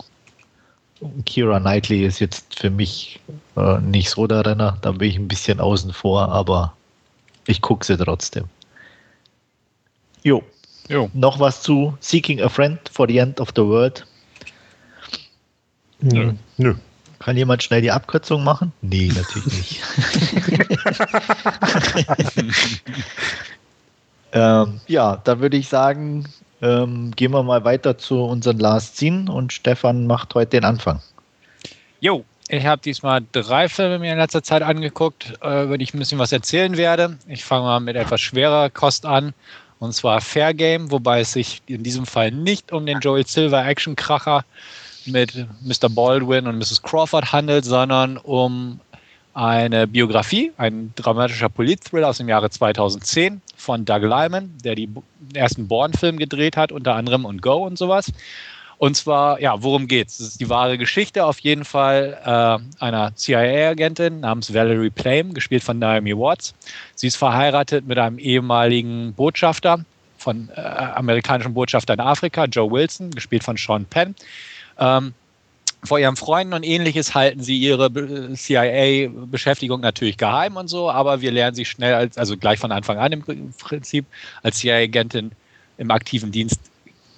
Kira 1.26 1.60
Knightley 1.60 2.06
ist 2.06 2.20
jetzt 2.20 2.60
für 2.60 2.70
mich 2.70 3.20
äh, 3.58 3.80
nicht 3.80 4.10
so 4.10 4.28
der 4.28 4.46
Renner. 4.46 4.78
Da 4.82 4.92
bin 4.92 5.10
ich 5.10 5.18
ein 5.18 5.28
bisschen 5.28 5.60
außen 5.60 5.94
vor, 5.94 6.30
aber 6.30 6.74
ich 7.48 7.62
gucke 7.62 7.86
sie 7.86 7.98
trotzdem. 7.98 8.46
Jo. 10.24 10.44
jo. 10.90 11.10
Noch 11.14 11.40
was 11.40 11.62
zu 11.62 11.96
Seeking 12.00 12.42
a 12.42 12.50
Friend 12.50 12.80
for 12.92 13.08
the 13.08 13.18
End 13.18 13.40
of 13.40 13.50
the 13.56 13.62
World? 13.62 14.06
Nö. 16.02 16.34
Nö. 16.58 16.76
Kann 17.20 17.38
jemand 17.38 17.64
schnell 17.64 17.82
die 17.82 17.92
Abkürzung 17.92 18.44
machen? 18.44 18.72
Nee, 18.82 19.12
natürlich 19.16 19.54
nicht. 19.54 19.82
ähm, 24.32 24.80
ja, 24.88 25.18
da 25.18 25.40
würde 25.40 25.58
ich 25.58 25.68
sagen, 25.68 26.26
ähm, 26.66 27.12
gehen 27.16 27.32
wir 27.32 27.44
mal 27.44 27.64
weiter 27.64 27.98
zu 27.98 28.24
unseren 28.24 28.60
Last 28.60 28.98
Scene 28.98 29.32
und 29.32 29.54
Stefan 29.54 30.08
macht 30.08 30.34
heute 30.34 30.52
den 30.52 30.66
Anfang. 30.66 31.00
Jo, 32.00 32.26
ich 32.48 32.66
habe 32.66 32.82
diesmal 32.82 33.22
drei 33.32 33.70
Filme 33.70 34.00
mir 34.00 34.12
in 34.14 34.18
letzter 34.18 34.44
Zeit 34.44 34.62
angeguckt, 34.62 35.34
äh, 35.44 35.64
über 35.64 35.78
die 35.78 35.84
ich 35.84 35.94
ein 35.94 36.00
bisschen 36.00 36.20
was 36.20 36.32
erzählen 36.32 36.76
werde. 36.78 37.18
Ich 37.28 37.44
fange 37.44 37.66
mal 37.66 37.80
mit 37.80 37.96
etwas 37.96 38.22
schwerer 38.22 38.70
Kost 38.70 39.06
an, 39.06 39.34
und 39.80 39.94
zwar 39.94 40.22
Fair 40.22 40.54
Game, 40.54 40.90
wobei 40.92 41.22
es 41.22 41.34
sich 41.34 41.62
in 41.68 41.84
diesem 41.84 42.06
Fall 42.06 42.32
nicht 42.32 42.72
um 42.72 42.86
den 42.86 43.00
Joel 43.00 43.28
Silver 43.28 43.66
Action-Kracher 43.66 44.46
mit 45.06 45.46
Mr. 45.62 45.90
Baldwin 45.90 46.48
und 46.48 46.58
Mrs. 46.58 46.82
Crawford 46.82 47.32
handelt, 47.32 47.66
sondern 47.66 48.18
um 48.18 48.80
eine 49.34 49.86
Biografie, 49.86 50.54
ein 50.58 50.94
dramatischer 50.96 51.50
Polit-Thriller 51.50 52.08
aus 52.08 52.18
dem 52.18 52.30
Jahre 52.30 52.50
2010 52.50 53.42
von 53.56 53.86
Doug 53.86 54.02
Lyman, 54.02 54.54
der 54.64 54.76
die 54.76 54.90
ersten 55.34 55.68
Bourne-Film 55.68 56.18
gedreht 56.18 56.58
hat, 56.58 56.72
unter 56.72 56.96
anderem 56.96 57.26
und 57.26 57.42
Go 57.42 57.66
und 57.66 57.78
sowas. 57.78 58.12
Und 58.78 58.98
zwar, 58.98 59.40
ja, 59.40 59.62
worum 59.64 59.88
geht's? 59.88 60.18
Das 60.18 60.28
ist 60.28 60.42
die 60.42 60.50
wahre 60.50 60.78
Geschichte 60.78 61.26
auf 61.26 61.40
jeden 61.40 61.64
Fall 61.64 62.18
äh, 62.24 62.84
einer 62.84 63.16
CIA-Agentin 63.16 64.20
namens 64.20 64.54
Valerie 64.54 64.90
Plame, 64.90 65.34
gespielt 65.34 65.64
von 65.64 65.80
Naomi 65.80 66.16
Watts. 66.16 66.54
Sie 66.94 67.08
ist 67.08 67.16
verheiratet 67.16 67.88
mit 67.88 67.98
einem 67.98 68.20
ehemaligen 68.20 69.14
Botschafter 69.14 69.86
von 70.18 70.50
äh, 70.56 70.60
amerikanischen 70.60 71.54
Botschafter 71.54 71.94
in 71.94 72.00
Afrika, 72.02 72.46
Joe 72.46 72.70
Wilson, 72.70 73.12
gespielt 73.12 73.44
von 73.44 73.56
Sean 73.56 73.86
Penn. 73.86 74.16
Ähm, 74.78 75.14
vor 75.86 76.00
ihren 76.00 76.16
Freunden 76.16 76.54
und 76.54 76.64
ähnliches 76.64 77.16
halten 77.16 77.42
sie 77.42 77.58
ihre 77.58 77.92
CIA-Beschäftigung 78.34 79.82
natürlich 79.82 80.18
geheim 80.18 80.58
und 80.58 80.68
so, 80.68 80.90
aber 80.90 81.22
wir 81.22 81.32
lernen 81.32 81.56
sie 81.56 81.66
schnell, 81.66 81.94
als, 81.94 82.18
also 82.18 82.38
gleich 82.38 82.60
von 82.60 82.72
Anfang 82.72 82.98
an 82.98 83.12
im 83.12 83.54
Prinzip, 83.58 84.06
als 84.44 84.58
CIA-Agentin 84.58 85.32
im 85.78 85.92
aktiven 85.92 86.32
Dienst 86.32 86.60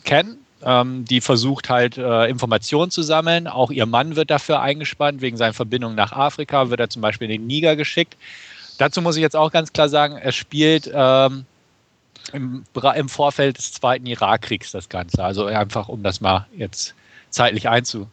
kennen. 0.04 0.38
Ähm, 0.64 1.06
die 1.06 1.22
versucht 1.22 1.70
halt 1.70 1.98
äh, 1.98 2.26
Informationen 2.28 2.90
zu 2.90 3.04
sammeln. 3.04 3.48
Auch 3.48 3.70
ihr 3.70 3.86
Mann 3.86 4.16
wird 4.16 4.32
dafür 4.32 4.60
eingespannt, 4.62 5.22
wegen 5.22 5.38
seiner 5.38 5.54
Verbindung 5.54 5.94
nach 5.94 6.14
Afrika, 6.14 6.70
wird 6.70 6.80
er 6.80 6.90
zum 6.90 7.02
Beispiel 7.02 7.30
in 7.30 7.42
den 7.42 7.48
Niger 7.48 7.76
geschickt. 7.76 8.18
Dazu 8.80 9.02
muss 9.02 9.16
ich 9.16 9.22
jetzt 9.22 9.36
auch 9.36 9.52
ganz 9.52 9.72
klar 9.74 9.90
sagen, 9.90 10.18
er 10.18 10.32
spielt 10.32 10.90
ähm, 10.92 11.46
im, 12.34 12.64
im 12.96 13.10
Vorfeld 13.10 13.58
des 13.58 13.74
Zweiten 13.74 14.06
Irakkriegs 14.06 14.72
das 14.72 14.90
Ganze. 14.90 15.24
Also 15.24 15.46
einfach, 15.46 15.90
um 15.90 16.04
das 16.04 16.22
mal 16.22 16.48
jetzt 16.56 16.96
zeitlich 17.30 17.70
einzu, 17.70 18.08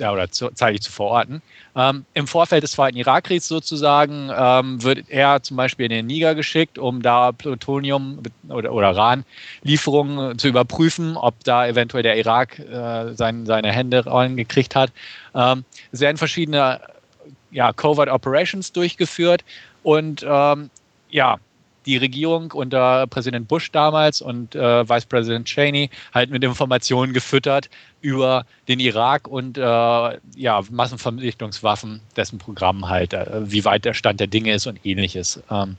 ja, 0.00 0.12
oder 0.12 0.30
zu, 0.30 0.50
zeitlich 0.50 0.82
zu 0.82 0.90
verorten. 0.90 1.42
Ähm, 1.76 2.04
Im 2.14 2.26
Vorfeld 2.26 2.62
des 2.62 2.72
Zweiten 2.72 2.96
Irakkriegs 2.96 3.46
sozusagen 3.46 4.30
ähm, 4.36 4.82
wird 4.82 5.08
er 5.08 5.42
zum 5.42 5.56
Beispiel 5.56 5.86
in 5.86 5.90
den 5.90 6.06
Niger 6.06 6.34
geschickt, 6.34 6.78
um 6.78 7.02
da 7.02 7.32
Plutonium 7.32 8.18
oder, 8.48 8.72
oder 8.72 8.92
Uran-Lieferungen 8.92 10.38
zu 10.38 10.48
überprüfen, 10.48 11.16
ob 11.16 11.42
da 11.44 11.66
eventuell 11.66 12.02
der 12.02 12.16
Irak 12.16 12.58
äh, 12.58 13.14
sein, 13.14 13.46
seine 13.46 13.72
Hände 13.72 14.02
gekriegt 14.34 14.74
hat. 14.74 14.90
Ähm, 15.34 15.64
es 15.92 16.00
werden 16.00 16.16
verschiedene 16.16 16.80
ja, 17.50 17.72
Covert 17.72 18.08
Operations 18.08 18.72
durchgeführt 18.72 19.44
und 19.82 20.24
ähm, 20.26 20.70
ja, 21.10 21.38
die 21.86 21.96
Regierung 21.96 22.52
unter 22.52 23.06
Präsident 23.06 23.48
Bush 23.48 23.70
damals 23.70 24.20
und 24.20 24.54
äh, 24.54 24.88
Vice 24.88 25.06
President 25.06 25.46
Cheney 25.46 25.90
halt 26.12 26.30
mit 26.30 26.44
Informationen 26.44 27.12
gefüttert 27.12 27.70
über 28.00 28.44
den 28.68 28.80
Irak 28.80 29.28
und 29.28 29.58
äh, 29.58 29.60
ja, 29.62 30.62
Massenvernichtungswaffen, 30.70 32.00
dessen 32.16 32.38
Programm 32.38 32.88
halt, 32.88 33.12
äh, 33.12 33.50
wie 33.50 33.64
weit 33.64 33.84
der 33.84 33.94
Stand 33.94 34.20
der 34.20 34.26
Dinge 34.26 34.52
ist 34.52 34.66
und 34.66 34.84
ähnliches. 34.84 35.42
Ähm, 35.50 35.76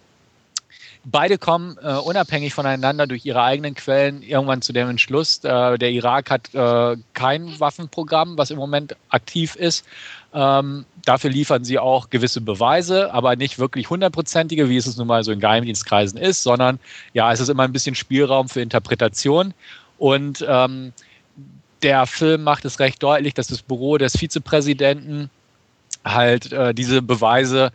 beide 1.04 1.38
kommen 1.38 1.78
äh, 1.82 1.94
unabhängig 1.94 2.54
voneinander 2.54 3.08
durch 3.08 3.26
ihre 3.26 3.42
eigenen 3.44 3.76
Quellen 3.76 4.22
irgendwann 4.22 4.62
zu 4.62 4.74
dem 4.74 4.90
Entschluss, 4.90 5.44
äh, 5.44 5.78
der 5.78 5.92
Irak 5.92 6.30
hat 6.30 6.54
äh, 6.54 6.98
kein 7.14 7.60
Waffenprogramm, 7.60 8.38
was 8.38 8.52
im 8.52 8.58
Moment 8.58 8.96
aktiv 9.10 9.56
ist. 9.56 9.86
Ähm, 10.34 10.86
dafür 11.06 11.30
liefern 11.30 11.64
sie 11.64 11.80
auch 11.80 12.10
gewisse 12.10 12.42
Beweise, 12.42 13.14
aber 13.14 13.36
nicht 13.36 13.60
wirklich 13.60 13.90
hundertprozentige, 13.90 14.70
wie 14.70 14.78
es 14.78 14.98
nun 14.98 15.08
mal 15.08 15.24
so 15.24 15.32
in 15.32 15.40
Geheimdienstkreisen 15.40 16.20
ist, 16.20 16.44
sondern 16.44 16.80
ja, 17.14 17.32
es 17.32 17.40
ist 17.40 17.50
immer 17.50 17.64
ein 17.64 17.74
bisschen 17.74 17.96
Spielraum 17.96 18.50
für 18.50 18.62
Interpretation. 18.62 19.54
Und 19.98 20.46
ähm, 20.48 20.94
der 21.84 22.06
Film 22.08 22.44
macht 22.44 22.66
es 22.66 22.80
recht 22.80 23.02
deutlich, 23.02 23.34
dass 23.34 23.48
das 23.48 23.62
Büro 23.62 23.98
des 23.98 24.18
Vizepräsidenten 24.18 25.30
halt 26.06 26.52
äh, 26.52 26.74
diese 26.74 27.02
Beweise 27.02 27.72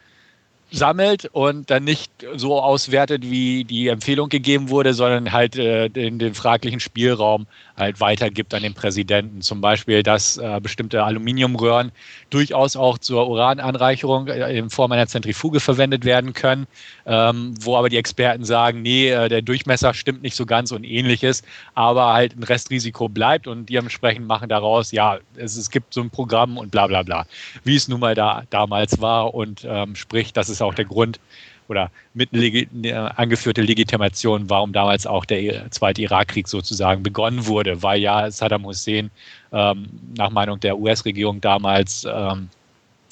sammelt 0.70 1.26
und 1.32 1.70
dann 1.70 1.84
nicht 1.84 2.10
so 2.34 2.60
auswertet, 2.60 3.22
wie 3.22 3.64
die 3.64 3.88
Empfehlung 3.88 4.28
gegeben 4.28 4.68
wurde, 4.68 4.94
sondern 4.94 5.32
halt 5.32 5.56
äh, 5.56 5.88
den, 5.88 6.18
den 6.18 6.34
fraglichen 6.34 6.80
Spielraum 6.80 7.46
halt 7.76 8.00
weitergibt 8.00 8.52
an 8.52 8.62
den 8.62 8.74
Präsidenten. 8.74 9.42
Zum 9.42 9.60
Beispiel, 9.60 10.02
dass 10.02 10.38
äh, 10.38 10.60
bestimmte 10.60 11.04
Aluminiumröhren 11.04 11.92
durchaus 12.30 12.74
auch 12.74 12.98
zur 12.98 13.28
Urananreicherung 13.28 14.26
äh, 14.26 14.58
in 14.58 14.70
Form 14.70 14.90
einer 14.92 15.06
Zentrifuge 15.06 15.60
verwendet 15.60 16.04
werden 16.04 16.32
können, 16.32 16.66
ähm, 17.06 17.54
wo 17.60 17.76
aber 17.76 17.88
die 17.88 17.98
Experten 17.98 18.44
sagen, 18.44 18.82
nee, 18.82 19.10
äh, 19.10 19.28
der 19.28 19.42
Durchmesser 19.42 19.94
stimmt 19.94 20.22
nicht 20.22 20.34
so 20.34 20.46
ganz 20.46 20.72
und 20.72 20.84
ähnliches, 20.84 21.42
aber 21.74 22.12
halt 22.12 22.36
ein 22.36 22.42
Restrisiko 22.42 23.08
bleibt 23.08 23.46
und 23.46 23.66
die 23.66 23.76
entsprechend 23.76 24.26
machen 24.26 24.48
daraus, 24.48 24.90
ja, 24.90 25.18
es, 25.36 25.56
es 25.56 25.70
gibt 25.70 25.94
so 25.94 26.00
ein 26.00 26.10
Programm 26.10 26.58
und 26.58 26.70
bla 26.72 26.88
bla 26.88 27.02
bla, 27.02 27.26
wie 27.62 27.76
es 27.76 27.86
nun 27.86 28.00
mal 28.00 28.14
da 28.16 28.42
damals 28.50 29.00
war 29.00 29.34
und 29.34 29.64
ähm, 29.68 29.94
sprich, 29.94 30.32
das 30.32 30.55
ist 30.56 30.62
auch 30.62 30.74
der 30.74 30.84
Grund, 30.84 31.20
oder 31.68 31.90
mit 32.14 32.32
äh, 32.32 32.92
angeführte 32.92 33.62
Legitimation, 33.62 34.48
warum 34.48 34.72
damals 34.72 35.06
auch 35.06 35.24
der 35.24 35.70
zweite 35.70 36.02
Irakkrieg 36.02 36.48
sozusagen 36.48 37.02
begonnen 37.02 37.46
wurde, 37.46 37.82
weil 37.82 38.00
ja 38.00 38.30
Saddam 38.30 38.64
Hussein 38.64 39.10
ähm, 39.52 39.88
nach 40.16 40.30
Meinung 40.30 40.60
der 40.60 40.78
US-Regierung 40.78 41.40
damals 41.40 42.06
ähm, 42.08 42.48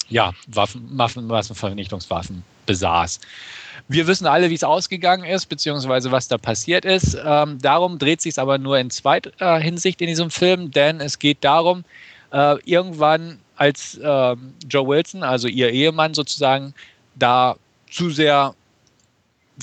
ja, 0.09 0.33
Waffen, 0.47 0.87
Waffen, 0.91 1.27
Waffenvernichtungswaffen 1.29 2.43
besaß. 2.65 3.19
Wir 3.87 4.07
wissen 4.07 4.25
alle, 4.25 4.49
wie 4.49 4.55
es 4.55 4.63
ausgegangen 4.63 5.25
ist, 5.25 5.47
beziehungsweise 5.47 6.11
was 6.11 6.27
da 6.27 6.37
passiert 6.37 6.85
ist. 6.85 7.17
Ähm, 7.23 7.59
darum 7.61 7.99
dreht 7.99 8.21
sich 8.21 8.31
es 8.31 8.39
aber 8.39 8.57
nur 8.57 8.79
in 8.79 8.89
zweiter 8.89 9.57
Hinsicht 9.57 10.01
in 10.01 10.07
diesem 10.07 10.31
Film, 10.31 10.71
denn 10.71 11.01
es 11.01 11.19
geht 11.19 11.43
darum, 11.43 11.83
äh, 12.31 12.57
irgendwann 12.65 13.39
als 13.57 13.97
äh, 13.97 14.35
Joe 14.67 14.87
Wilson, 14.87 15.23
also 15.23 15.47
ihr 15.47 15.71
Ehemann 15.71 16.13
sozusagen, 16.13 16.73
da 17.15 17.55
zu 17.89 18.09
sehr 18.09 18.53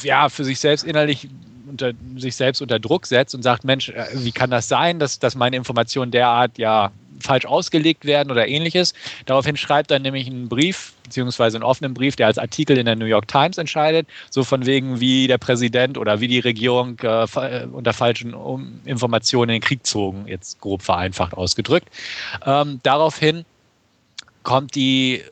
ja, 0.02 0.28
für 0.28 0.44
sich 0.44 0.58
selbst 0.58 0.84
innerlich 0.84 1.28
unter 1.68 1.92
sich 2.16 2.36
selbst 2.36 2.60
unter 2.60 2.78
Druck 2.78 3.06
setzt 3.06 3.34
und 3.34 3.42
sagt, 3.42 3.64
Mensch, 3.64 3.88
äh, 3.88 4.06
wie 4.14 4.32
kann 4.32 4.50
das 4.50 4.68
sein, 4.68 4.98
dass, 4.98 5.18
dass 5.18 5.34
meine 5.34 5.56
Informationen 5.56 6.10
derart 6.10 6.58
ja 6.58 6.92
falsch 7.20 7.46
ausgelegt 7.46 8.04
werden 8.04 8.30
oder 8.30 8.48
ähnliches. 8.48 8.94
Daraufhin 9.26 9.56
schreibt 9.56 9.90
er 9.90 9.98
nämlich 9.98 10.26
einen 10.26 10.48
Brief, 10.48 10.92
beziehungsweise 11.04 11.56
einen 11.56 11.64
offenen 11.64 11.94
Brief, 11.94 12.16
der 12.16 12.26
als 12.26 12.36
Artikel 12.36 12.76
in 12.76 12.84
der 12.84 12.96
New 12.96 13.04
York 13.04 13.28
Times 13.28 13.58
entscheidet, 13.58 14.08
so 14.28 14.42
von 14.44 14.66
wegen, 14.66 15.00
wie 15.00 15.28
der 15.28 15.38
Präsident 15.38 15.98
oder 15.98 16.20
wie 16.20 16.28
die 16.28 16.40
Regierung 16.40 16.98
äh, 17.00 17.24
äh 17.24 17.66
unter 17.66 17.92
falschen 17.92 18.34
Informationen 18.84 19.50
in 19.50 19.54
den 19.56 19.62
Krieg 19.62 19.86
zogen, 19.86 20.26
jetzt 20.26 20.60
grob 20.60 20.82
vereinfacht 20.82 21.34
ausgedrückt. 21.34 21.88
Ähm, 22.44 22.80
daraufhin 22.82 23.44
kommt 24.42 24.74
die 24.74 25.22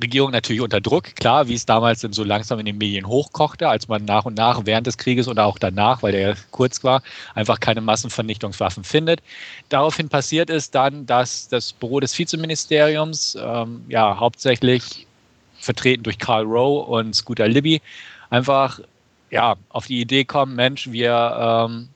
Regierung 0.00 0.30
natürlich 0.30 0.62
unter 0.62 0.80
Druck, 0.80 1.16
klar, 1.16 1.48
wie 1.48 1.54
es 1.54 1.66
damals 1.66 2.00
so 2.00 2.24
langsam 2.24 2.58
in 2.58 2.66
den 2.66 2.78
Medien 2.78 3.06
hochkochte, 3.06 3.68
als 3.68 3.88
man 3.88 4.04
nach 4.04 4.24
und 4.24 4.36
nach 4.36 4.60
während 4.64 4.86
des 4.86 4.98
Krieges 4.98 5.28
oder 5.28 5.46
auch 5.46 5.58
danach, 5.58 6.02
weil 6.02 6.12
der 6.12 6.36
kurz 6.50 6.82
war, 6.84 7.02
einfach 7.34 7.60
keine 7.60 7.80
Massenvernichtungswaffen 7.80 8.84
findet. 8.84 9.20
Daraufhin 9.68 10.08
passiert 10.08 10.50
es 10.50 10.70
dann, 10.70 11.06
dass 11.06 11.48
das 11.48 11.72
Büro 11.72 12.00
des 12.00 12.18
Vizeministeriums, 12.18 13.36
ähm, 13.40 13.84
ja, 13.88 14.18
hauptsächlich 14.18 15.06
vertreten 15.58 16.02
durch 16.02 16.18
Karl 16.18 16.44
Rowe 16.44 16.86
und 16.86 17.14
Scooter 17.14 17.48
Libby, 17.48 17.80
einfach 18.30 18.80
ja, 19.30 19.56
auf 19.70 19.86
die 19.86 20.00
Idee 20.00 20.24
kommen, 20.24 20.54
Mensch, 20.54 20.90
wir 20.90 21.66
ähm, 21.68 21.88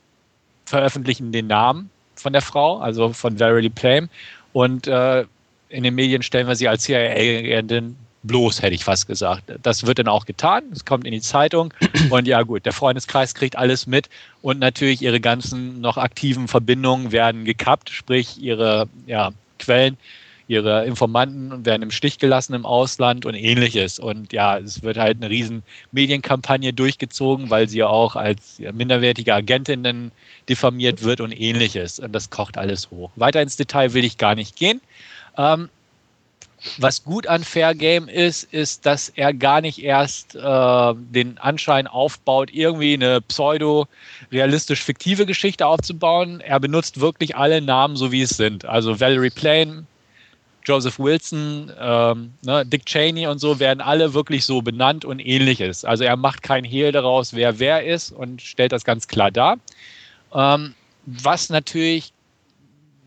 veröffentlichen 0.65 1.33
den 1.33 1.47
Namen 1.47 1.91
von 2.15 2.33
der 2.33 2.43
Frau, 2.43 2.79
also 2.79 3.13
von 3.13 3.37
Verily 3.37 3.71
Plame, 3.71 4.09
und 4.53 4.87
äh, 4.87 5.25
in 5.69 5.83
den 5.83 5.95
Medien 5.95 6.23
stellen 6.23 6.47
wir 6.47 6.57
sie 6.57 6.69
als 6.69 6.85
CIA-Agentin 6.85 7.97
bloß, 8.27 8.63
hätte 8.63 8.75
ich 8.75 8.85
fast 8.85 9.07
gesagt. 9.07 9.45
Das 9.63 9.87
wird 9.87 9.99
dann 9.99 10.09
auch 10.09 10.27
getan. 10.27 10.65
Es 10.73 10.85
kommt 10.85 11.07
in 11.07 11.13
die 11.13 11.21
Zeitung. 11.21 11.73
Und 12.11 12.27
ja, 12.27 12.43
gut, 12.43 12.67
der 12.67 12.73
Freundeskreis 12.73 13.35
kriegt 13.35 13.57
alles 13.57 13.87
mit. 13.87 14.09
Und 14.43 14.59
natürlich 14.59 15.03
ihre 15.03 15.21
ganzen 15.21 15.81
noch 15.81 15.97
aktiven 15.97 16.49
Verbindungen 16.49 17.13
werden 17.13 17.45
gekappt, 17.45 17.91
sprich 17.91 18.41
ihre 18.41 18.89
ja, 19.07 19.33
Quellen, 19.59 19.97
ihre 20.49 20.85
Informanten 20.87 21.65
werden 21.65 21.83
im 21.83 21.91
Stich 21.91 22.19
gelassen 22.19 22.55
im 22.55 22.67
Ausland 22.67 23.27
und 23.27 23.35
ähnliches. 23.35 23.99
Und 23.99 24.33
ja, 24.33 24.59
es 24.59 24.83
wird 24.83 24.97
halt 24.97 25.19
eine 25.19 25.31
riesen 25.31 25.63
Medienkampagne 25.93 26.73
durchgezogen, 26.73 27.51
weil 27.51 27.69
sie 27.69 27.79
ja 27.79 27.89
auch 27.89 28.17
als 28.17 28.61
minderwertige 28.73 29.35
Agentin 29.35 30.13
diffamiert 30.49 31.03
wird 31.03 31.21
und 31.21 31.33
ähnliches. 31.33 31.99
Und 31.99 32.13
das 32.13 32.31
kocht 32.31 32.59
alles 32.59 32.91
hoch. 32.91 33.11
Weiter 33.17 33.43
ins 33.43 33.57
Detail 33.57 33.93
will 33.95 34.05
ich 34.05 34.19
gar 34.19 34.35
nicht 34.35 34.57
gehen. 34.57 34.81
Ähm, 35.37 35.69
was 36.79 37.05
gut 37.05 37.27
an 37.27 37.45
Fair 37.45 37.75
Game 37.75 38.09
ist, 38.09 38.45
ist, 38.53 38.87
dass 38.87 39.11
er 39.11 39.33
gar 39.35 39.61
nicht 39.61 39.83
erst 39.83 40.35
äh, 40.35 40.95
den 40.95 41.39
Anschein 41.39 41.87
aufbaut, 41.87 42.51
irgendwie 42.53 42.95
eine 42.95 43.21
pseudo-realistisch 43.21 44.83
fiktive 44.83 45.27
Geschichte 45.27 45.67
aufzubauen. 45.67 46.41
Er 46.41 46.59
benutzt 46.59 47.01
wirklich 47.01 47.37
alle 47.37 47.61
Namen, 47.61 47.97
so 47.97 48.11
wie 48.11 48.23
es 48.23 48.31
sind. 48.31 48.65
Also 48.65 48.99
Valerie 48.99 49.31
Plane, 49.31 49.85
Joseph 50.65 50.99
Wilson, 50.99 51.71
ähm, 51.79 52.33
ne, 52.45 52.67
Dick 52.67 52.85
Cheney 52.87 53.27
und 53.27 53.39
so 53.39 53.61
werden 53.61 53.81
alle 53.81 54.15
wirklich 54.15 54.45
so 54.45 54.63
benannt 54.63 55.05
und 55.05 55.21
ähnliches. 55.21 55.85
Also 55.85 56.05
er 56.05 56.17
macht 56.17 56.43
kein 56.43 56.65
Hehl 56.65 56.91
daraus, 56.91 57.35
wer 57.35 57.59
wer 57.61 57.85
ist 57.85 58.11
und 58.11 58.43
stellt 58.43 58.73
das 58.73 58.85
ganz 58.85 59.07
klar 59.07 59.31
dar. 59.31 59.59
Ähm, 60.35 60.75
was 61.05 61.51
natürlich 61.51 62.13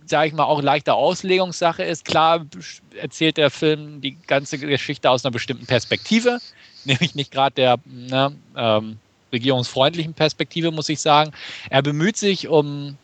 sage 0.10 0.28
ich 0.28 0.34
mal, 0.34 0.44
auch 0.44 0.62
leichte 0.62 0.94
Auslegungssache 0.94 1.84
ist. 1.84 2.06
Klar 2.06 2.46
erzählt 3.00 3.38
der 3.38 3.50
Film 3.50 4.02
die 4.02 4.18
ganze 4.28 4.58
Geschichte 4.58 5.10
aus 5.10 5.24
einer 5.24 5.32
bestimmten 5.32 5.66
Perspektive, 5.66 6.40
nämlich 6.86 7.16
nicht 7.16 7.32
gerade 7.32 7.56
der 7.56 7.78
ne, 7.86 8.34
ähm, 8.56 8.98
regierungsfreundlichen 9.32 10.14
Perspektive, 10.14 10.72
muss 10.72 10.90
ich 10.90 11.00
sagen. 11.00 11.32
Er 11.70 11.82
bemüht 11.82 12.18
sich 12.18 12.48
um 12.48 12.98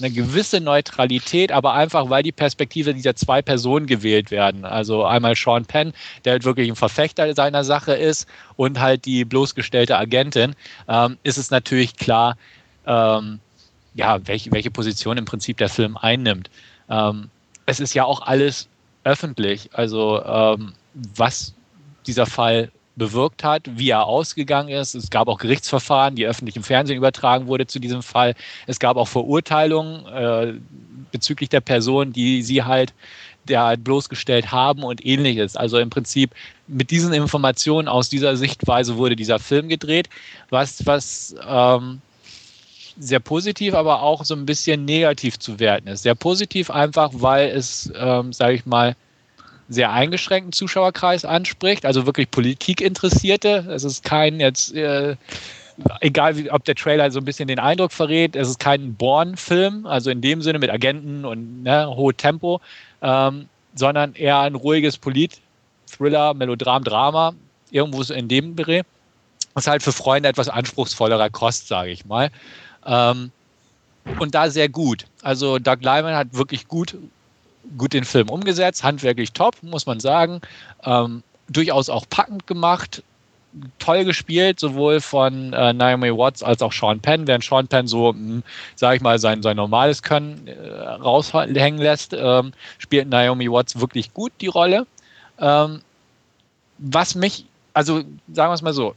eine 0.00 0.10
gewisse 0.10 0.60
Neutralität, 0.60 1.52
aber 1.52 1.74
einfach, 1.74 2.08
weil 2.08 2.22
die 2.22 2.32
Perspektive 2.32 2.94
dieser 2.94 3.14
zwei 3.16 3.42
Personen 3.42 3.86
gewählt 3.86 4.30
werden. 4.30 4.64
Also 4.64 5.04
einmal 5.04 5.34
Sean 5.34 5.66
Penn, 5.66 5.92
der 6.24 6.32
halt 6.32 6.44
wirklich 6.44 6.68
ein 6.70 6.76
Verfechter 6.76 7.34
seiner 7.34 7.64
Sache 7.64 7.92
ist, 7.92 8.26
und 8.56 8.80
halt 8.80 9.04
die 9.04 9.24
bloßgestellte 9.24 9.96
Agentin, 9.96 10.54
ähm, 10.88 11.18
ist 11.22 11.38
es 11.38 11.50
natürlich 11.50 11.96
klar, 11.96 12.36
ähm, 12.86 13.40
ja, 13.94 14.26
welche, 14.26 14.52
welche 14.52 14.70
Position 14.70 15.16
im 15.18 15.24
Prinzip 15.24 15.56
der 15.56 15.68
Film 15.68 15.96
einnimmt. 15.96 16.50
Ähm, 16.88 17.30
es 17.66 17.80
ist 17.80 17.94
ja 17.94 18.04
auch 18.04 18.22
alles 18.22 18.68
öffentlich, 19.04 19.70
also 19.72 20.22
ähm, 20.24 20.72
was 21.16 21.54
dieser 22.06 22.26
Fall 22.26 22.70
bewirkt 22.96 23.44
hat, 23.44 23.62
wie 23.66 23.90
er 23.90 24.04
ausgegangen 24.04 24.68
ist. 24.68 24.94
Es 24.94 25.10
gab 25.10 25.28
auch 25.28 25.38
Gerichtsverfahren, 25.38 26.16
die 26.16 26.26
öffentlich 26.26 26.56
im 26.56 26.62
Fernsehen 26.62 26.96
übertragen 26.96 27.46
wurde 27.46 27.66
zu 27.66 27.78
diesem 27.78 28.02
Fall. 28.02 28.34
Es 28.66 28.78
gab 28.78 28.96
auch 28.96 29.08
Verurteilungen 29.08 30.06
äh, 30.06 30.54
bezüglich 31.10 31.48
der 31.48 31.60
Person, 31.60 32.12
die 32.12 32.42
sie 32.42 32.62
halt 32.62 32.92
der 33.48 33.62
halt 33.62 33.84
bloßgestellt 33.84 34.52
haben 34.52 34.82
und 34.82 35.04
ähnliches. 35.04 35.56
Also 35.56 35.78
im 35.78 35.90
Prinzip 35.90 36.30
mit 36.68 36.90
diesen 36.90 37.12
Informationen 37.12 37.88
aus 37.88 38.08
dieser 38.08 38.36
Sichtweise 38.36 38.96
wurde 38.96 39.16
dieser 39.16 39.38
Film 39.38 39.68
gedreht, 39.68 40.08
was, 40.50 40.84
was 40.86 41.34
ähm, 41.46 42.00
sehr 42.98 43.20
positiv, 43.20 43.74
aber 43.74 44.02
auch 44.02 44.24
so 44.24 44.34
ein 44.34 44.46
bisschen 44.46 44.84
negativ 44.84 45.38
zu 45.38 45.58
werten 45.60 45.88
ist. 45.88 46.02
Sehr 46.02 46.14
positiv 46.14 46.70
einfach, 46.70 47.10
weil 47.14 47.48
es, 47.48 47.92
ähm, 47.96 48.32
sage 48.32 48.54
ich 48.54 48.66
mal, 48.66 48.96
sehr 49.68 49.92
eingeschränkten 49.92 50.52
Zuschauerkreis 50.52 51.24
anspricht, 51.24 51.86
also 51.86 52.04
wirklich 52.04 52.30
Politikinteressierte. 52.30 53.66
Es 53.70 53.84
ist 53.84 54.04
kein 54.04 54.40
jetzt, 54.40 54.74
äh, 54.74 55.16
egal 56.00 56.36
wie, 56.36 56.50
ob 56.50 56.64
der 56.64 56.74
Trailer 56.74 57.10
so 57.10 57.20
ein 57.20 57.24
bisschen 57.24 57.46
den 57.46 57.60
Eindruck 57.60 57.92
verrät, 57.92 58.34
es 58.34 58.48
ist 58.48 58.58
kein 58.58 58.94
Born-Film, 58.96 59.86
also 59.86 60.10
in 60.10 60.20
dem 60.20 60.42
Sinne 60.42 60.58
mit 60.58 60.70
Agenten 60.70 61.24
und 61.24 61.62
ne, 61.62 61.86
hohe 61.88 62.14
Tempo, 62.14 62.60
ähm, 63.00 63.48
sondern 63.74 64.14
eher 64.14 64.40
ein 64.40 64.56
ruhiges 64.56 64.98
Polit-Thriller, 64.98 66.34
Melodram, 66.34 66.82
Drama, 66.82 67.34
irgendwo 67.70 68.02
in 68.12 68.26
dem 68.26 68.56
Dreh. 68.56 68.82
Das 69.54 69.64
ist 69.64 69.70
halt 69.70 69.82
für 69.82 69.92
Freunde 69.92 70.28
etwas 70.28 70.48
anspruchsvollerer 70.48 71.30
Kost, 71.30 71.68
sage 71.68 71.90
ich 71.90 72.04
mal. 72.06 72.30
Ähm, 72.86 73.30
und 74.18 74.34
da 74.34 74.50
sehr 74.50 74.68
gut. 74.68 75.06
Also 75.22 75.58
Doug 75.58 75.78
Lyman 75.80 76.14
hat 76.14 76.28
wirklich 76.32 76.68
gut, 76.68 76.96
gut 77.76 77.92
den 77.92 78.04
Film 78.04 78.28
umgesetzt, 78.28 78.82
handwerklich 78.82 79.32
top, 79.32 79.62
muss 79.62 79.86
man 79.86 80.00
sagen. 80.00 80.40
Ähm, 80.84 81.22
durchaus 81.48 81.88
auch 81.90 82.06
packend 82.08 82.46
gemacht, 82.46 83.02
toll 83.78 84.04
gespielt, 84.04 84.60
sowohl 84.60 85.00
von 85.00 85.52
äh, 85.52 85.72
Naomi 85.72 86.10
Watts 86.10 86.42
als 86.42 86.62
auch 86.62 86.72
Sean 86.72 87.00
Penn, 87.00 87.26
während 87.26 87.44
Sean 87.44 87.66
Penn 87.66 87.86
so, 87.86 88.10
hm, 88.10 88.42
sage 88.76 88.96
ich 88.96 89.02
mal, 89.02 89.18
sein, 89.18 89.42
sein 89.42 89.56
normales 89.56 90.02
Können 90.02 90.46
äh, 90.46 90.88
raushängen 90.88 91.80
lässt, 91.80 92.14
ähm, 92.16 92.52
spielt 92.78 93.08
Naomi 93.08 93.50
Watts 93.50 93.80
wirklich 93.80 94.14
gut 94.14 94.32
die 94.40 94.46
Rolle. 94.46 94.86
Ähm, 95.38 95.80
was 96.78 97.14
mich, 97.14 97.44
also 97.74 97.98
sagen 98.32 98.50
wir 98.50 98.54
es 98.54 98.62
mal 98.62 98.72
so, 98.72 98.94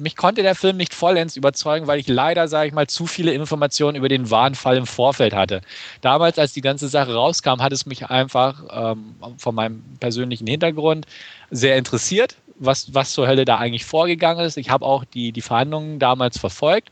mich 0.00 0.16
konnte 0.16 0.42
der 0.42 0.54
Film 0.54 0.76
nicht 0.76 0.94
vollends 0.94 1.36
überzeugen, 1.36 1.86
weil 1.86 2.00
ich 2.00 2.08
leider, 2.08 2.48
sage 2.48 2.68
ich 2.68 2.74
mal, 2.74 2.86
zu 2.86 3.06
viele 3.06 3.32
Informationen 3.32 3.96
über 3.96 4.08
den 4.08 4.30
wahren 4.30 4.54
Fall 4.54 4.76
im 4.76 4.86
Vorfeld 4.86 5.34
hatte. 5.34 5.60
Damals, 6.00 6.38
als 6.38 6.52
die 6.52 6.60
ganze 6.60 6.88
Sache 6.88 7.14
rauskam, 7.14 7.60
hat 7.60 7.72
es 7.72 7.86
mich 7.86 8.06
einfach 8.06 8.64
ähm, 8.70 9.14
von 9.36 9.54
meinem 9.54 9.82
persönlichen 10.00 10.46
Hintergrund 10.46 11.06
sehr 11.50 11.76
interessiert, 11.76 12.36
was, 12.58 12.92
was 12.94 13.12
zur 13.12 13.28
Hölle 13.28 13.44
da 13.44 13.58
eigentlich 13.58 13.84
vorgegangen 13.84 14.44
ist. 14.44 14.56
Ich 14.56 14.70
habe 14.70 14.84
auch 14.84 15.04
die, 15.04 15.32
die 15.32 15.42
Verhandlungen 15.42 15.98
damals 15.98 16.38
verfolgt 16.38 16.90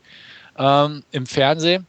ähm, 0.57 1.03
im 1.11 1.25
Fernsehen 1.25 1.85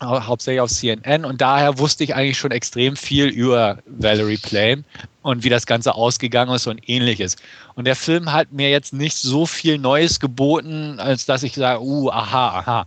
hauptsächlich 0.00 0.60
auf 0.60 0.70
CNN 0.70 1.24
und 1.24 1.40
daher 1.40 1.78
wusste 1.78 2.04
ich 2.04 2.14
eigentlich 2.14 2.38
schon 2.38 2.52
extrem 2.52 2.96
viel 2.96 3.26
über 3.26 3.78
Valerie 3.86 4.36
Plame 4.36 4.84
und 5.22 5.42
wie 5.42 5.48
das 5.48 5.66
Ganze 5.66 5.94
ausgegangen 5.94 6.54
ist 6.54 6.66
und 6.66 6.88
ähnliches. 6.88 7.36
Und 7.74 7.86
der 7.86 7.96
Film 7.96 8.32
hat 8.32 8.52
mir 8.52 8.70
jetzt 8.70 8.92
nicht 8.92 9.16
so 9.16 9.44
viel 9.44 9.78
Neues 9.78 10.20
geboten, 10.20 11.00
als 11.00 11.26
dass 11.26 11.42
ich 11.42 11.54
sage, 11.54 11.82
uh, 11.82 12.10
aha, 12.10 12.60
aha. 12.60 12.86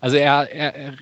Also 0.00 0.16
er, 0.16 0.50
er, 0.52 0.74
er 0.74 0.92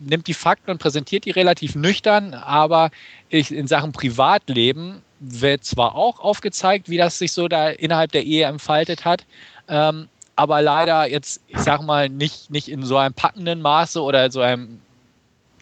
nimmt 0.00 0.26
die 0.26 0.34
Fakten 0.34 0.70
und 0.70 0.78
präsentiert 0.78 1.24
die 1.24 1.30
relativ 1.30 1.74
nüchtern, 1.74 2.34
aber 2.34 2.90
ich, 3.28 3.52
in 3.52 3.66
Sachen 3.66 3.92
Privatleben 3.92 5.02
wird 5.20 5.64
zwar 5.64 5.94
auch 5.94 6.20
aufgezeigt, 6.20 6.88
wie 6.88 6.98
das 6.98 7.18
sich 7.18 7.32
so 7.32 7.48
da 7.48 7.68
innerhalb 7.68 8.12
der 8.12 8.24
Ehe 8.24 8.46
entfaltet 8.46 9.04
hat, 9.04 9.24
ähm, 9.68 10.08
aber 10.36 10.60
leider 10.60 11.08
jetzt, 11.08 11.40
ich 11.48 11.58
sag 11.58 11.82
mal, 11.82 12.10
nicht, 12.10 12.50
nicht 12.50 12.68
in 12.68 12.82
so 12.84 12.98
einem 12.98 13.14
packenden 13.14 13.62
Maße 13.62 14.02
oder 14.02 14.30
so 14.30 14.42
einem 14.42 14.80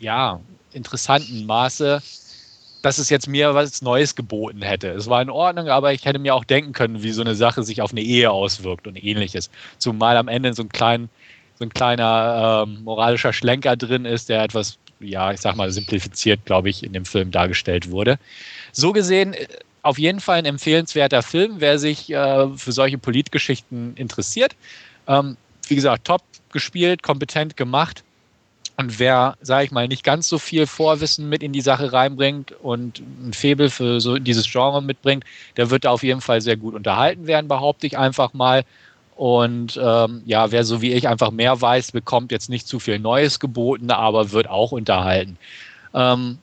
ja, 0.01 0.41
interessanten 0.73 1.47
Maße, 1.47 2.03
dass 2.83 2.99
es 2.99 3.09
jetzt 3.09 3.29
mir 3.29 3.55
was 3.55 3.81
Neues 3.81 4.15
geboten 4.15 4.61
hätte. 4.61 4.89
Es 4.91 5.09
war 5.09 5.23
in 5.23 5.31
Ordnung, 5.31 5.69
aber 5.69 5.95
ich 5.95 6.05
hätte 6.05 6.19
mir 6.19 6.35
auch 6.35 6.45
denken 6.45 6.73
können, 6.73 7.03
wie 7.03 7.13
so 7.13 7.23
eine 7.23 7.35
Sache 7.35 7.63
sich 7.63 7.81
auf 7.81 7.93
eine 7.93 8.03
Ehe 8.03 8.31
auswirkt 8.31 8.87
und 8.87 9.03
ähnliches. 9.03 9.51
Zumal 9.79 10.19
am 10.19 10.29
Ende 10.29 10.53
so 10.53 10.63
ein, 10.63 10.69
klein, 10.69 11.09
so 11.59 11.65
ein 11.65 11.71
kleiner 11.71 12.65
ähm, 12.67 12.85
moralischer 12.85 13.33
Schlenker 13.33 13.77
drin 13.77 14.05
ist, 14.05 14.29
der 14.29 14.43
etwas, 14.43 14.77
ja, 15.01 15.33
ich 15.33 15.41
sag 15.41 15.57
mal, 15.57 15.71
simplifiziert, 15.71 16.45
glaube 16.45 16.69
ich, 16.69 16.83
in 16.83 16.93
dem 16.93 17.07
Film 17.07 17.31
dargestellt 17.31 17.91
wurde. 17.91 18.19
So 18.73 18.93
gesehen, 18.93 19.33
äh, 19.33 19.47
auf 19.81 19.99
jeden 19.99 20.21
Fall 20.21 20.39
ein 20.39 20.47
empfehlenswerter 20.47 21.23
Film, 21.23 21.57
wer 21.59 21.79
sich 21.79 22.11
äh, 22.11 22.49
für 22.57 22.73
solche 22.73 22.99
Politgeschichten 22.99 23.97
interessiert. 23.97 24.57
Ähm, 25.07 25.37
wie 25.69 25.75
gesagt, 25.75 26.07
top 26.07 26.23
gespielt, 26.53 27.03
kompetent 27.03 27.57
gemacht. 27.57 28.05
Und 28.77 28.99
wer, 28.99 29.37
sage 29.41 29.67
ich 29.67 29.71
mal, 29.71 29.87
nicht 29.87 30.03
ganz 30.03 30.29
so 30.29 30.39
viel 30.39 30.67
Vorwissen 30.67 31.29
mit 31.29 31.43
in 31.43 31.53
die 31.53 31.61
Sache 31.61 31.93
reinbringt 31.93 32.53
und 32.61 33.01
ein 33.25 33.33
Febel 33.33 33.71
für 33.71 34.01
so 34.01 34.19
dieses 34.19 34.51
Genre 34.51 34.83
mitbringt, 34.83 35.25
der 35.57 35.71
wird 35.71 35.85
da 35.85 35.91
auf 35.91 36.03
jeden 36.03 36.21
Fall 36.21 36.41
sehr 36.41 36.57
gut 36.57 36.75
unterhalten 36.75 37.27
werden, 37.27 37.47
behaupte 37.47 37.87
ich 37.87 37.97
einfach 37.97 38.33
mal. 38.33 38.65
Und 39.15 39.79
ähm, 39.81 40.23
ja, 40.27 40.51
wer 40.51 40.65
so 40.65 40.83
wie 40.83 40.93
ich 40.93 41.07
einfach 41.07 41.31
mehr 41.31 41.61
weiß, 41.61 41.93
bekommt 41.93 42.33
jetzt 42.33 42.51
nicht 42.51 42.67
zu 42.67 42.81
viel 42.81 42.99
Neues 42.99 43.39
geboten, 43.39 43.93
aber 43.93 44.33
wird 44.33 44.49
auch 44.49 44.73
unterhalten. 44.73 45.39
Ähm, 45.95 46.39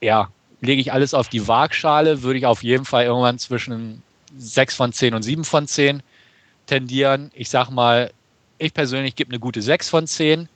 ja, 0.00 0.28
lege 0.60 0.80
ich 0.80 0.92
alles 0.92 1.14
auf 1.14 1.28
die 1.28 1.48
Waagschale, 1.48 2.22
würde 2.22 2.38
ich 2.38 2.46
auf 2.46 2.62
jeden 2.62 2.84
Fall 2.84 3.04
irgendwann 3.04 3.40
zwischen 3.40 4.02
6 4.38 4.76
von 4.76 4.92
10 4.92 5.14
und 5.14 5.22
7 5.22 5.44
von 5.44 5.66
10 5.66 6.00
tendieren. 6.66 7.32
Ich 7.34 7.50
sag 7.50 7.70
mal, 7.70 8.12
ich 8.58 8.72
persönlich 8.72 9.16
gebe 9.16 9.30
eine 9.30 9.40
gute 9.40 9.62
6 9.62 9.90
von 9.90 10.06
10. 10.06 10.48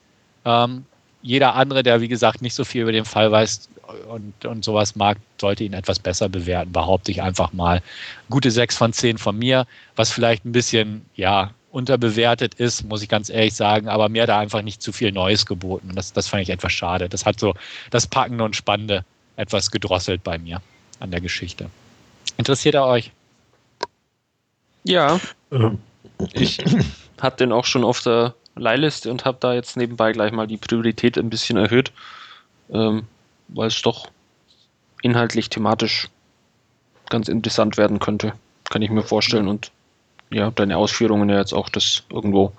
Ähm, 0.48 0.86
jeder 1.20 1.54
andere, 1.54 1.82
der 1.82 2.00
wie 2.00 2.08
gesagt 2.08 2.40
nicht 2.40 2.54
so 2.54 2.64
viel 2.64 2.82
über 2.82 2.92
den 2.92 3.04
Fall 3.04 3.30
weiß 3.30 3.68
und, 4.08 4.46
und 4.46 4.64
sowas 4.64 4.96
mag, 4.96 5.18
sollte 5.38 5.64
ihn 5.64 5.74
etwas 5.74 5.98
besser 5.98 6.28
bewerten, 6.28 6.72
behaupte 6.72 7.10
ich 7.10 7.20
einfach 7.20 7.52
mal. 7.52 7.82
Gute 8.30 8.50
6 8.50 8.76
von 8.76 8.92
10 8.92 9.18
von 9.18 9.38
mir, 9.38 9.66
was 9.96 10.10
vielleicht 10.10 10.46
ein 10.46 10.52
bisschen, 10.52 11.04
ja, 11.16 11.50
unterbewertet 11.70 12.54
ist, 12.54 12.84
muss 12.84 13.02
ich 13.02 13.10
ganz 13.10 13.28
ehrlich 13.28 13.54
sagen, 13.54 13.88
aber 13.88 14.08
mir 14.08 14.26
da 14.26 14.38
einfach 14.38 14.62
nicht 14.62 14.80
zu 14.80 14.90
viel 14.90 15.12
Neues 15.12 15.44
geboten. 15.44 15.90
Das, 15.94 16.14
das 16.14 16.26
fand 16.26 16.42
ich 16.42 16.48
etwas 16.48 16.72
schade. 16.72 17.10
Das 17.10 17.26
hat 17.26 17.38
so 17.38 17.54
das 17.90 18.06
Packende 18.06 18.42
und 18.42 18.56
Spannende 18.56 19.04
etwas 19.36 19.70
gedrosselt 19.70 20.24
bei 20.24 20.38
mir 20.38 20.62
an 20.98 21.10
der 21.10 21.20
Geschichte. 21.20 21.68
Interessiert 22.38 22.74
er 22.74 22.86
euch? 22.86 23.12
Ja. 24.84 25.20
Ähm. 25.52 25.78
Ich 26.32 26.58
hatte 27.20 27.44
den 27.44 27.52
auch 27.52 27.66
schon 27.66 27.84
auf 27.84 28.00
der 28.00 28.34
Leihliste 28.58 29.10
und 29.10 29.24
habe 29.24 29.38
da 29.40 29.54
jetzt 29.54 29.76
nebenbei 29.76 30.12
gleich 30.12 30.32
mal 30.32 30.46
die 30.46 30.56
Priorität 30.56 31.18
ein 31.18 31.30
bisschen 31.30 31.56
erhöht, 31.56 31.92
ähm, 32.70 33.06
weil 33.48 33.68
es 33.68 33.80
doch 33.82 34.08
inhaltlich, 35.02 35.48
thematisch 35.48 36.08
ganz 37.08 37.28
interessant 37.28 37.76
werden 37.76 37.98
könnte. 37.98 38.32
Kann 38.68 38.82
ich 38.82 38.90
mir 38.90 39.02
vorstellen 39.02 39.48
und 39.48 39.70
ja, 40.30 40.50
deine 40.50 40.76
Ausführungen 40.76 41.28
ja 41.30 41.38
jetzt 41.38 41.54
auch 41.54 41.68
das 41.68 42.02
irgendwo 42.10 42.52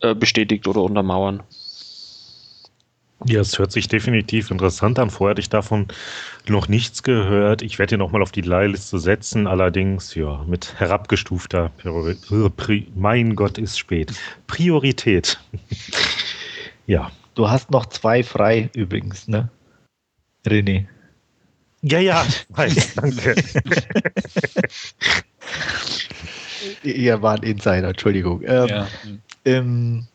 äh, 0.00 0.14
bestätigt 0.14 0.66
oder 0.66 0.82
untermauern. 0.82 1.42
Ja, 3.26 3.40
es 3.40 3.58
hört 3.58 3.70
sich 3.70 3.86
definitiv 3.86 4.50
interessant 4.50 4.98
an. 4.98 5.10
Vorher 5.10 5.32
hatte 5.32 5.40
ich 5.40 5.50
davon 5.50 5.88
noch 6.48 6.68
nichts 6.68 7.02
gehört. 7.02 7.60
Ich 7.60 7.78
werde 7.78 7.96
ihn 7.96 7.98
nochmal 7.98 8.22
auf 8.22 8.32
die 8.32 8.40
Leihliste 8.40 8.98
setzen, 8.98 9.46
allerdings 9.46 10.14
ja 10.14 10.42
mit 10.46 10.78
herabgestufter 10.78 11.70
Pri 12.56 12.88
Mein 12.94 13.36
Gott, 13.36 13.58
ist 13.58 13.78
spät. 13.78 14.14
Priorität. 14.46 15.38
ja. 16.86 17.10
Du 17.34 17.48
hast 17.48 17.70
noch 17.70 17.86
zwei 17.86 18.22
frei 18.22 18.70
übrigens, 18.74 19.28
ne? 19.28 19.48
René. 20.46 20.86
Ja, 21.82 21.98
ja, 21.98 22.26
weiß, 22.50 22.94
danke. 22.96 23.34
Ihr 26.82 27.22
war 27.22 27.36
ein 27.36 27.42
Insider, 27.42 27.88
Entschuldigung. 27.88 28.42
Ähm, 28.42 28.68
ja. 28.68 28.88
ähm, 29.44 30.06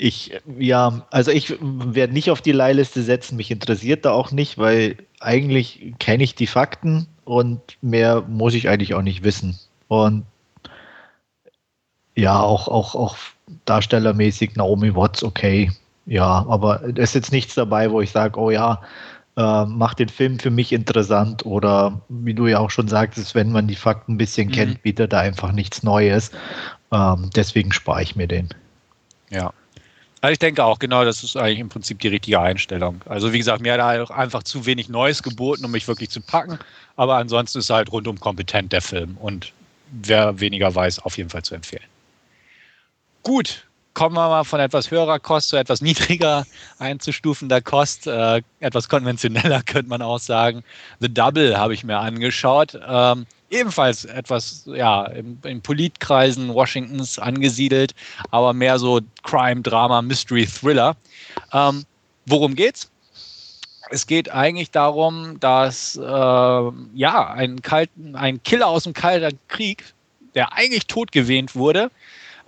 ich, 0.00 0.32
ja, 0.58 1.06
also 1.10 1.30
ich 1.30 1.54
werde 1.60 2.14
nicht 2.14 2.30
auf 2.30 2.40
die 2.40 2.52
Leihliste 2.52 3.02
setzen, 3.02 3.36
mich 3.36 3.50
interessiert 3.50 4.06
da 4.06 4.12
auch 4.12 4.30
nicht, 4.30 4.56
weil 4.56 4.96
eigentlich 5.20 5.94
kenne 5.98 6.24
ich 6.24 6.34
die 6.34 6.46
Fakten 6.46 7.06
und 7.24 7.60
mehr 7.82 8.22
muss 8.22 8.54
ich 8.54 8.68
eigentlich 8.68 8.94
auch 8.94 9.02
nicht 9.02 9.24
wissen. 9.24 9.58
Und 9.88 10.24
ja, 12.16 12.40
auch, 12.40 12.66
auch, 12.66 12.94
auch 12.94 13.16
darstellermäßig 13.66 14.56
Naomi 14.56 14.94
Watts, 14.94 15.22
okay. 15.22 15.70
Ja, 16.06 16.46
aber 16.48 16.82
es 16.82 17.10
ist 17.10 17.14
jetzt 17.14 17.32
nichts 17.32 17.54
dabei, 17.54 17.90
wo 17.90 18.00
ich 18.00 18.10
sage, 18.10 18.40
oh 18.40 18.50
ja, 18.50 18.80
äh, 19.36 19.66
macht 19.66 19.98
den 19.98 20.08
Film 20.08 20.38
für 20.38 20.50
mich 20.50 20.72
interessant 20.72 21.44
oder 21.44 22.00
wie 22.08 22.34
du 22.34 22.46
ja 22.46 22.58
auch 22.58 22.70
schon 22.70 22.88
sagtest, 22.88 23.34
wenn 23.34 23.52
man 23.52 23.68
die 23.68 23.76
Fakten 23.76 24.14
ein 24.14 24.18
bisschen 24.18 24.48
mhm. 24.48 24.52
kennt, 24.52 24.82
bietet 24.82 25.12
er 25.12 25.20
einfach 25.20 25.52
nichts 25.52 25.82
Neues. 25.82 26.30
Ähm, 26.90 27.28
deswegen 27.36 27.70
spare 27.70 28.02
ich 28.02 28.16
mir 28.16 28.26
den. 28.26 28.48
Ja. 29.28 29.52
Also 30.22 30.32
ich 30.32 30.38
denke 30.38 30.62
auch, 30.64 30.78
genau, 30.78 31.04
das 31.04 31.24
ist 31.24 31.36
eigentlich 31.36 31.60
im 31.60 31.70
Prinzip 31.70 31.98
die 32.00 32.08
richtige 32.08 32.40
Einstellung. 32.40 33.00
Also 33.06 33.32
wie 33.32 33.38
gesagt, 33.38 33.62
mir 33.62 33.72
hat 33.72 33.80
er 33.80 34.16
einfach 34.16 34.42
zu 34.42 34.66
wenig 34.66 34.90
Neues 34.90 35.22
geboten, 35.22 35.64
um 35.64 35.70
mich 35.70 35.88
wirklich 35.88 36.10
zu 36.10 36.20
packen. 36.20 36.58
Aber 36.96 37.16
ansonsten 37.16 37.58
ist 37.58 37.70
halt 37.70 37.90
rundum 37.90 38.20
kompetent, 38.20 38.72
der 38.72 38.82
Film. 38.82 39.16
Und 39.18 39.52
wer 39.90 40.38
weniger 40.38 40.74
weiß, 40.74 41.00
auf 41.00 41.16
jeden 41.16 41.30
Fall 41.30 41.42
zu 41.42 41.54
empfehlen. 41.54 41.84
Gut, 43.22 43.66
kommen 43.94 44.14
wir 44.14 44.28
mal 44.28 44.44
von 44.44 44.60
etwas 44.60 44.90
höherer 44.90 45.18
Kost 45.18 45.48
zu 45.48 45.56
etwas 45.56 45.80
niedriger 45.82 46.46
einzustufender 46.78 47.62
Kost. 47.62 48.06
Äh, 48.06 48.42
etwas 48.60 48.90
konventioneller 48.90 49.62
könnte 49.62 49.88
man 49.88 50.02
auch 50.02 50.18
sagen. 50.18 50.62
The 51.00 51.12
Double 51.12 51.56
habe 51.56 51.72
ich 51.72 51.82
mir 51.82 51.98
angeschaut. 51.98 52.78
Ähm, 52.86 53.26
ebenfalls 53.50 54.04
etwas 54.04 54.64
ja, 54.66 55.04
in, 55.06 55.38
in 55.44 55.60
Politkreisen 55.60 56.54
Washingtons 56.54 57.18
angesiedelt, 57.18 57.94
aber 58.30 58.52
mehr 58.52 58.78
so 58.78 59.00
Crime, 59.22 59.60
Drama, 59.62 60.02
Mystery, 60.02 60.46
Thriller. 60.46 60.96
Ähm, 61.52 61.84
worum 62.26 62.54
geht's? 62.54 62.90
es 63.90 64.06
geht 64.06 64.30
eigentlich 64.30 64.70
darum, 64.70 65.38
dass 65.40 65.96
äh, 65.96 66.00
ja 66.00 67.32
ein, 67.32 67.60
Kalten, 67.60 68.14
ein 68.14 68.42
Killer 68.42 68.68
aus 68.68 68.84
dem 68.84 68.92
Kalten 68.92 69.38
Krieg, 69.48 69.84
der 70.34 70.52
eigentlich 70.52 70.86
totgewähnt 70.86 71.54
wurde, 71.54 71.90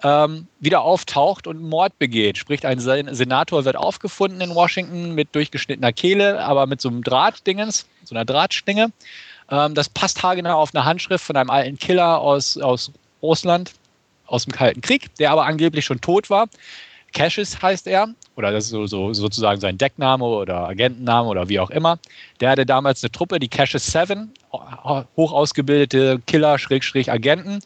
ähm, 0.05 0.47
wieder 0.61 0.83
auftaucht 0.83 1.47
und 1.47 1.61
Mord 1.61 1.99
begeht. 1.99 2.39
Sprich, 2.39 2.67
ein 2.67 2.79
Senator 2.79 3.65
wird 3.65 3.77
aufgefunden 3.77 4.41
in 4.41 4.55
Washington 4.55 5.15
mit 5.15 5.35
durchgeschnittener 5.35 5.93
Kehle, 5.93 6.43
aber 6.45 6.67
mit 6.67 6.81
so 6.81 6.89
einem 6.89 7.03
Drahtdingens, 7.03 7.87
so 8.05 8.15
einer 8.15 8.25
Drahtschlinge. 8.25 8.93
Ähm, 9.51 9.75
das 9.75 9.89
passt 9.89 10.23
haargenau 10.23 10.59
auf 10.59 10.75
eine 10.75 10.85
Handschrift 10.85 11.25
von 11.25 11.37
einem 11.37 11.51
alten 11.51 11.79
Killer 11.79 12.21
aus, 12.21 12.57
aus 12.59 12.91
Russland, 13.23 13.73
aus 14.27 14.45
dem 14.45 14.53
Kalten 14.53 14.81
Krieg, 14.81 15.15
der 15.17 15.31
aber 15.31 15.47
angeblich 15.47 15.85
schon 15.85 16.01
tot 16.01 16.31
war. 16.31 16.49
Cassius 17.13 17.61
heißt 17.61 17.87
er, 17.87 18.09
oder 18.37 18.51
das 18.51 18.65
ist 18.65 18.71
so, 18.71 18.87
so, 18.87 19.13
sozusagen 19.13 19.61
sein 19.61 19.77
Deckname 19.77 20.25
oder 20.25 20.69
Agentenname 20.69 21.29
oder 21.29 21.49
wie 21.49 21.61
auch 21.61 21.71
immer. 21.71 21.99
Der 22.41 22.51
hatte 22.51 22.65
damals 22.65 23.03
eine 23.03 23.13
Truppe, 23.13 23.39
die 23.39 23.49
Cassius 23.49 23.87
Seven, 23.87 24.33
hoch 24.51 25.33
ausgebildete 25.33 26.21
Killer-Agenten. 26.27 27.61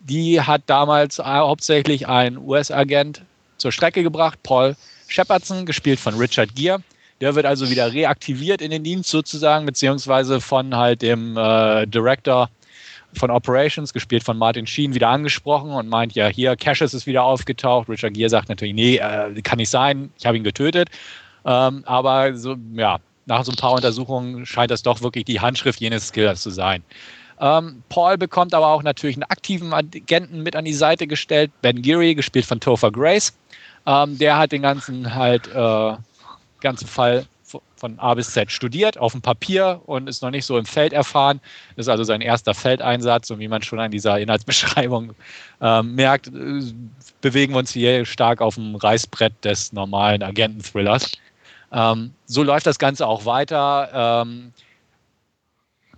Die 0.00 0.40
hat 0.40 0.62
damals 0.66 1.18
hauptsächlich 1.18 2.06
ein 2.08 2.36
US-Agent 2.36 3.22
zur 3.56 3.72
Strecke 3.72 4.02
gebracht, 4.02 4.38
Paul 4.42 4.76
Shepardson, 5.08 5.66
gespielt 5.66 5.98
von 5.98 6.14
Richard 6.16 6.54
Gere. 6.54 6.82
Der 7.20 7.34
wird 7.34 7.44
also 7.44 7.68
wieder 7.68 7.92
reaktiviert 7.92 8.62
in 8.62 8.70
den 8.70 8.82
Dienst 8.82 9.10
sozusagen, 9.10 9.66
beziehungsweise 9.66 10.40
von 10.40 10.74
halt 10.74 11.02
dem 11.02 11.36
äh, 11.36 11.86
Director 11.86 12.48
von 13.14 13.30
Operations, 13.30 13.92
gespielt 13.92 14.22
von 14.22 14.38
Martin 14.38 14.66
Sheen, 14.66 14.94
wieder 14.94 15.08
angesprochen 15.08 15.70
und 15.70 15.88
meint, 15.88 16.14
ja, 16.14 16.28
hier, 16.28 16.56
Cassius 16.56 16.94
ist 16.94 17.06
wieder 17.06 17.24
aufgetaucht. 17.24 17.88
Richard 17.88 18.14
Gere 18.14 18.30
sagt 18.30 18.48
natürlich, 18.48 18.74
nee, 18.74 18.96
äh, 18.96 19.40
kann 19.42 19.58
nicht 19.58 19.70
sein, 19.70 20.10
ich 20.18 20.26
habe 20.26 20.36
ihn 20.36 20.44
getötet. 20.44 20.88
Ähm, 21.44 21.82
aber 21.86 22.34
so, 22.36 22.56
ja, 22.74 22.98
nach 23.26 23.44
so 23.44 23.52
ein 23.52 23.56
paar 23.56 23.72
Untersuchungen 23.72 24.46
scheint 24.46 24.70
das 24.70 24.82
doch 24.82 25.02
wirklich 25.02 25.24
die 25.24 25.40
Handschrift 25.40 25.80
jenes 25.80 26.12
Killers 26.12 26.42
zu 26.42 26.50
sein. 26.50 26.82
Ähm, 27.40 27.82
Paul 27.88 28.18
bekommt 28.18 28.54
aber 28.54 28.68
auch 28.68 28.82
natürlich 28.82 29.16
einen 29.16 29.24
aktiven 29.24 29.72
Agenten 29.72 30.42
mit 30.42 30.54
an 30.54 30.64
die 30.64 30.74
Seite 30.74 31.06
gestellt, 31.06 31.50
Ben 31.62 31.80
Geary, 31.80 32.14
gespielt 32.14 32.44
von 32.44 32.60
Topher 32.60 32.90
Grace. 32.90 33.32
Ähm, 33.86 34.18
der 34.18 34.36
hat 34.36 34.52
den 34.52 34.62
ganzen 34.62 35.14
halt 35.14 35.48
äh, 35.48 35.94
ganzen 36.60 36.86
Fall 36.86 37.26
von 37.76 37.98
A 37.98 38.14
bis 38.14 38.32
Z 38.32 38.50
studiert 38.52 38.98
auf 38.98 39.12
dem 39.12 39.22
Papier 39.22 39.80
und 39.86 40.08
ist 40.08 40.22
noch 40.22 40.30
nicht 40.30 40.46
so 40.46 40.58
im 40.58 40.66
Feld 40.66 40.92
erfahren. 40.92 41.40
Das 41.76 41.86
ist 41.86 41.90
also 41.90 42.04
sein 42.04 42.20
erster 42.20 42.54
Feldeinsatz 42.54 43.30
und 43.30 43.40
wie 43.40 43.48
man 43.48 43.62
schon 43.62 43.80
an 43.80 43.90
dieser 43.90 44.20
Inhaltsbeschreibung 44.20 45.14
äh, 45.60 45.82
merkt, 45.82 46.28
äh, 46.28 46.62
bewegen 47.20 47.54
wir 47.54 47.58
uns 47.58 47.72
hier 47.72 48.04
stark 48.04 48.40
auf 48.40 48.54
dem 48.54 48.76
Reißbrett 48.76 49.32
des 49.44 49.72
normalen 49.72 50.22
Agenten-Thrillers. 50.22 51.12
Ähm, 51.72 52.12
so 52.26 52.42
läuft 52.42 52.66
das 52.66 52.78
Ganze 52.78 53.06
auch 53.06 53.24
weiter. 53.24 54.22
Ähm, 54.22 54.52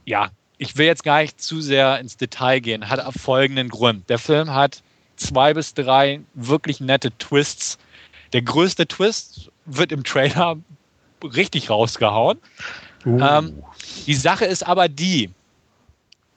ja, 0.04 0.30
ich 0.58 0.76
will 0.76 0.86
jetzt 0.86 1.04
gar 1.04 1.22
nicht 1.22 1.40
zu 1.40 1.60
sehr 1.60 1.98
ins 1.98 2.16
Detail 2.16 2.60
gehen, 2.60 2.88
hat 2.88 3.00
folgenden 3.14 3.68
Grund. 3.68 4.08
Der 4.08 4.18
Film 4.18 4.52
hat 4.52 4.82
zwei 5.16 5.54
bis 5.54 5.74
drei 5.74 6.20
wirklich 6.34 6.80
nette 6.80 7.10
Twists. 7.18 7.78
Der 8.32 8.42
größte 8.42 8.86
Twist 8.86 9.51
wird 9.66 9.92
im 9.92 10.04
Trailer 10.04 10.56
richtig 11.22 11.70
rausgehauen. 11.70 12.38
Uh. 13.04 13.18
Ähm, 13.20 13.62
die 14.06 14.14
Sache 14.14 14.44
ist 14.44 14.66
aber 14.66 14.88
die, 14.88 15.30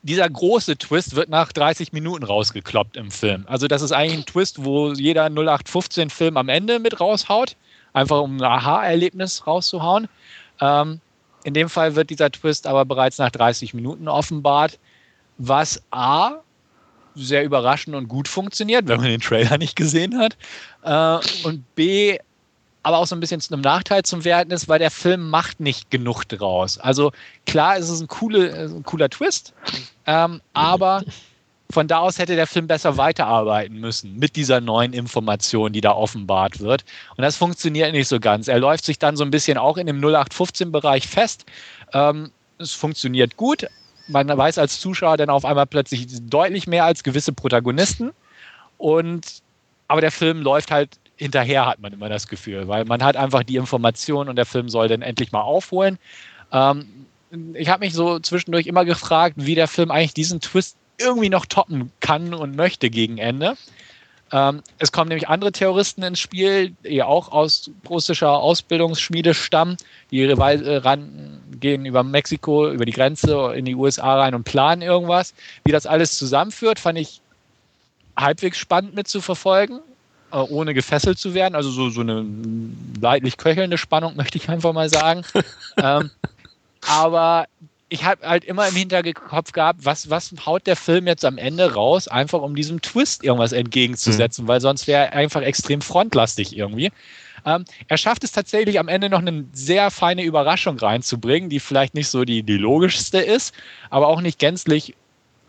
dieser 0.03 0.29
große 0.29 0.77
Twist 0.77 1.15
wird 1.15 1.29
nach 1.29 1.51
30 1.51 1.93
Minuten 1.93 2.23
rausgekloppt 2.23 2.97
im 2.97 3.11
Film. 3.11 3.45
Also 3.47 3.67
das 3.67 3.81
ist 3.81 3.91
eigentlich 3.91 4.19
ein 4.19 4.25
Twist, 4.25 4.63
wo 4.63 4.93
jeder 4.93 5.25
0815-Film 5.27 6.37
am 6.37 6.49
Ende 6.49 6.79
mit 6.79 6.99
raushaut, 6.99 7.55
einfach 7.93 8.21
um 8.21 8.37
ein 8.37 8.43
Aha-Erlebnis 8.43 9.47
rauszuhauen. 9.47 10.07
Ähm, 10.61 10.99
in 11.43 11.53
dem 11.53 11.69
Fall 11.69 11.95
wird 11.95 12.09
dieser 12.09 12.31
Twist 12.31 12.67
aber 12.67 12.85
bereits 12.85 13.17
nach 13.17 13.31
30 13.31 13.73
Minuten 13.73 14.07
offenbart, 14.07 14.79
was 15.37 15.81
A 15.91 16.41
sehr 17.15 17.43
überraschend 17.43 17.95
und 17.95 18.07
gut 18.07 18.27
funktioniert, 18.27 18.87
wenn 18.87 18.99
man 18.99 19.09
den 19.09 19.21
Trailer 19.21 19.57
nicht 19.57 19.75
gesehen 19.75 20.19
hat. 20.19 20.37
Äh, 20.83 21.47
und 21.47 21.63
B 21.75 22.17
aber 22.85 22.99
auch 22.99 23.07
so 23.07 23.15
ein 23.15 23.19
bisschen 23.19 23.41
zu 23.41 23.51
einem 23.51 23.63
Nachteil 23.63 24.03
zum 24.03 24.23
Werten 24.25 24.51
ist, 24.51 24.67
weil 24.69 24.77
der 24.77 24.91
Film 24.91 25.31
macht 25.31 25.59
nicht 25.59 25.89
genug 25.89 26.25
draus. 26.25 26.77
Also 26.77 27.11
klar, 27.47 27.77
es 27.77 27.89
ist 27.89 27.99
ein, 27.99 28.07
coole, 28.07 28.53
ein 28.53 28.83
cooler 28.83 29.09
Twist, 29.09 29.53
ähm, 30.05 30.39
aber 30.53 31.03
von 31.71 31.87
da 31.87 31.97
aus 31.97 32.19
hätte 32.19 32.35
der 32.35 32.45
Film 32.45 32.67
besser 32.67 32.95
weiterarbeiten 32.95 33.79
müssen 33.79 34.19
mit 34.19 34.35
dieser 34.35 34.61
neuen 34.61 34.93
Information, 34.93 35.73
die 35.73 35.81
da 35.81 35.93
offenbart 35.93 36.59
wird. 36.59 36.85
Und 37.17 37.23
das 37.23 37.35
funktioniert 37.37 37.91
nicht 37.91 38.07
so 38.07 38.19
ganz. 38.19 38.47
Er 38.47 38.59
läuft 38.59 38.85
sich 38.85 38.99
dann 38.99 39.17
so 39.17 39.23
ein 39.23 39.31
bisschen 39.31 39.57
auch 39.57 39.77
in 39.77 39.87
dem 39.87 39.99
0815-Bereich 39.99 41.07
fest. 41.07 41.47
Ähm, 41.91 42.29
es 42.59 42.73
funktioniert 42.73 43.35
gut. 43.35 43.65
Man 44.09 44.27
weiß 44.27 44.59
als 44.59 44.79
Zuschauer 44.79 45.17
dann 45.17 45.31
auf 45.31 45.43
einmal 45.43 45.65
plötzlich 45.65 46.05
deutlich 46.21 46.67
mehr 46.67 46.85
als 46.85 47.01
gewisse 47.01 47.33
Protagonisten. 47.33 48.11
Und 48.77 49.41
aber 49.87 50.01
der 50.01 50.11
Film 50.11 50.43
läuft 50.43 50.69
halt 50.69 50.99
hinterher 51.17 51.65
hat 51.65 51.79
man 51.79 51.93
immer 51.93 52.09
das 52.09 52.27
Gefühl, 52.27 52.67
weil 52.67 52.85
man 52.85 53.03
hat 53.03 53.15
einfach 53.15 53.43
die 53.43 53.55
Information 53.55 54.29
und 54.29 54.35
der 54.35 54.45
Film 54.45 54.69
soll 54.69 54.87
dann 54.87 55.01
endlich 55.01 55.31
mal 55.31 55.41
aufholen. 55.41 55.97
Ähm, 56.51 57.05
ich 57.53 57.69
habe 57.69 57.85
mich 57.85 57.93
so 57.93 58.19
zwischendurch 58.19 58.67
immer 58.67 58.85
gefragt, 58.85 59.35
wie 59.37 59.55
der 59.55 59.67
Film 59.67 59.91
eigentlich 59.91 60.13
diesen 60.13 60.41
Twist 60.41 60.77
irgendwie 60.97 61.29
noch 61.29 61.45
toppen 61.45 61.91
kann 61.99 62.33
und 62.33 62.55
möchte 62.55 62.89
gegen 62.89 63.17
Ende. 63.17 63.55
Ähm, 64.31 64.63
es 64.79 64.91
kommen 64.91 65.09
nämlich 65.09 65.27
andere 65.27 65.51
Terroristen 65.51 66.03
ins 66.03 66.19
Spiel, 66.19 66.71
die 66.83 67.03
auch 67.03 67.31
aus 67.31 67.69
russischer 67.87 68.31
Ausbildungsschmiede 68.31 69.33
stammen, 69.33 69.77
die 70.11 70.17
ihre 70.17 70.37
Weise 70.37 70.83
ran, 70.83 71.41
gehen 71.59 71.85
über 71.85 72.03
Mexiko, 72.03 72.71
über 72.71 72.85
die 72.85 72.91
Grenze 72.91 73.53
in 73.55 73.65
die 73.65 73.75
USA 73.75 74.19
rein 74.19 74.33
und 74.33 74.43
planen 74.43 74.81
irgendwas. 74.81 75.33
Wie 75.63 75.71
das 75.71 75.85
alles 75.85 76.17
zusammenführt, 76.17 76.79
fand 76.79 76.97
ich 76.97 77.21
halbwegs 78.17 78.57
spannend 78.57 78.95
mit 78.95 79.07
zu 79.07 79.21
verfolgen. 79.21 79.79
Äh, 80.31 80.37
ohne 80.37 80.73
gefesselt 80.73 81.19
zu 81.19 81.33
werden. 81.33 81.55
Also 81.55 81.69
so, 81.69 81.89
so 81.89 82.01
eine 82.01 82.25
leidlich 82.99 83.37
köchelnde 83.37 83.77
Spannung, 83.77 84.15
möchte 84.17 84.37
ich 84.37 84.49
einfach 84.49 84.73
mal 84.73 84.89
sagen. 84.89 85.23
ähm, 85.77 86.09
aber 86.81 87.45
ich 87.89 88.03
habe 88.03 88.27
halt 88.27 88.43
immer 88.43 88.67
im 88.67 88.75
Hinterkopf 88.75 89.51
gehabt, 89.51 89.85
was, 89.85 90.09
was 90.09 90.33
haut 90.45 90.65
der 90.65 90.75
Film 90.75 91.07
jetzt 91.07 91.23
am 91.23 91.37
Ende 91.37 91.73
raus, 91.73 92.07
einfach 92.07 92.41
um 92.41 92.55
diesem 92.55 92.81
Twist 92.81 93.23
irgendwas 93.23 93.51
entgegenzusetzen, 93.51 94.45
mhm. 94.45 94.47
weil 94.47 94.61
sonst 94.61 94.87
wäre 94.87 95.05
er 95.05 95.13
einfach 95.13 95.41
extrem 95.41 95.81
frontlastig 95.81 96.57
irgendwie. 96.57 96.91
Ähm, 97.45 97.63
er 97.87 97.97
schafft 97.97 98.23
es 98.23 98.31
tatsächlich 98.31 98.79
am 98.79 98.87
Ende 98.87 99.09
noch 99.09 99.19
eine 99.19 99.45
sehr 99.53 99.91
feine 99.91 100.23
Überraschung 100.23 100.79
reinzubringen, 100.79 101.49
die 101.49 101.59
vielleicht 101.59 101.93
nicht 101.93 102.09
so 102.09 102.25
die, 102.25 102.41
die 102.41 102.57
logischste 102.57 103.19
ist, 103.19 103.53
aber 103.91 104.07
auch 104.07 104.21
nicht 104.21 104.39
gänzlich 104.39 104.95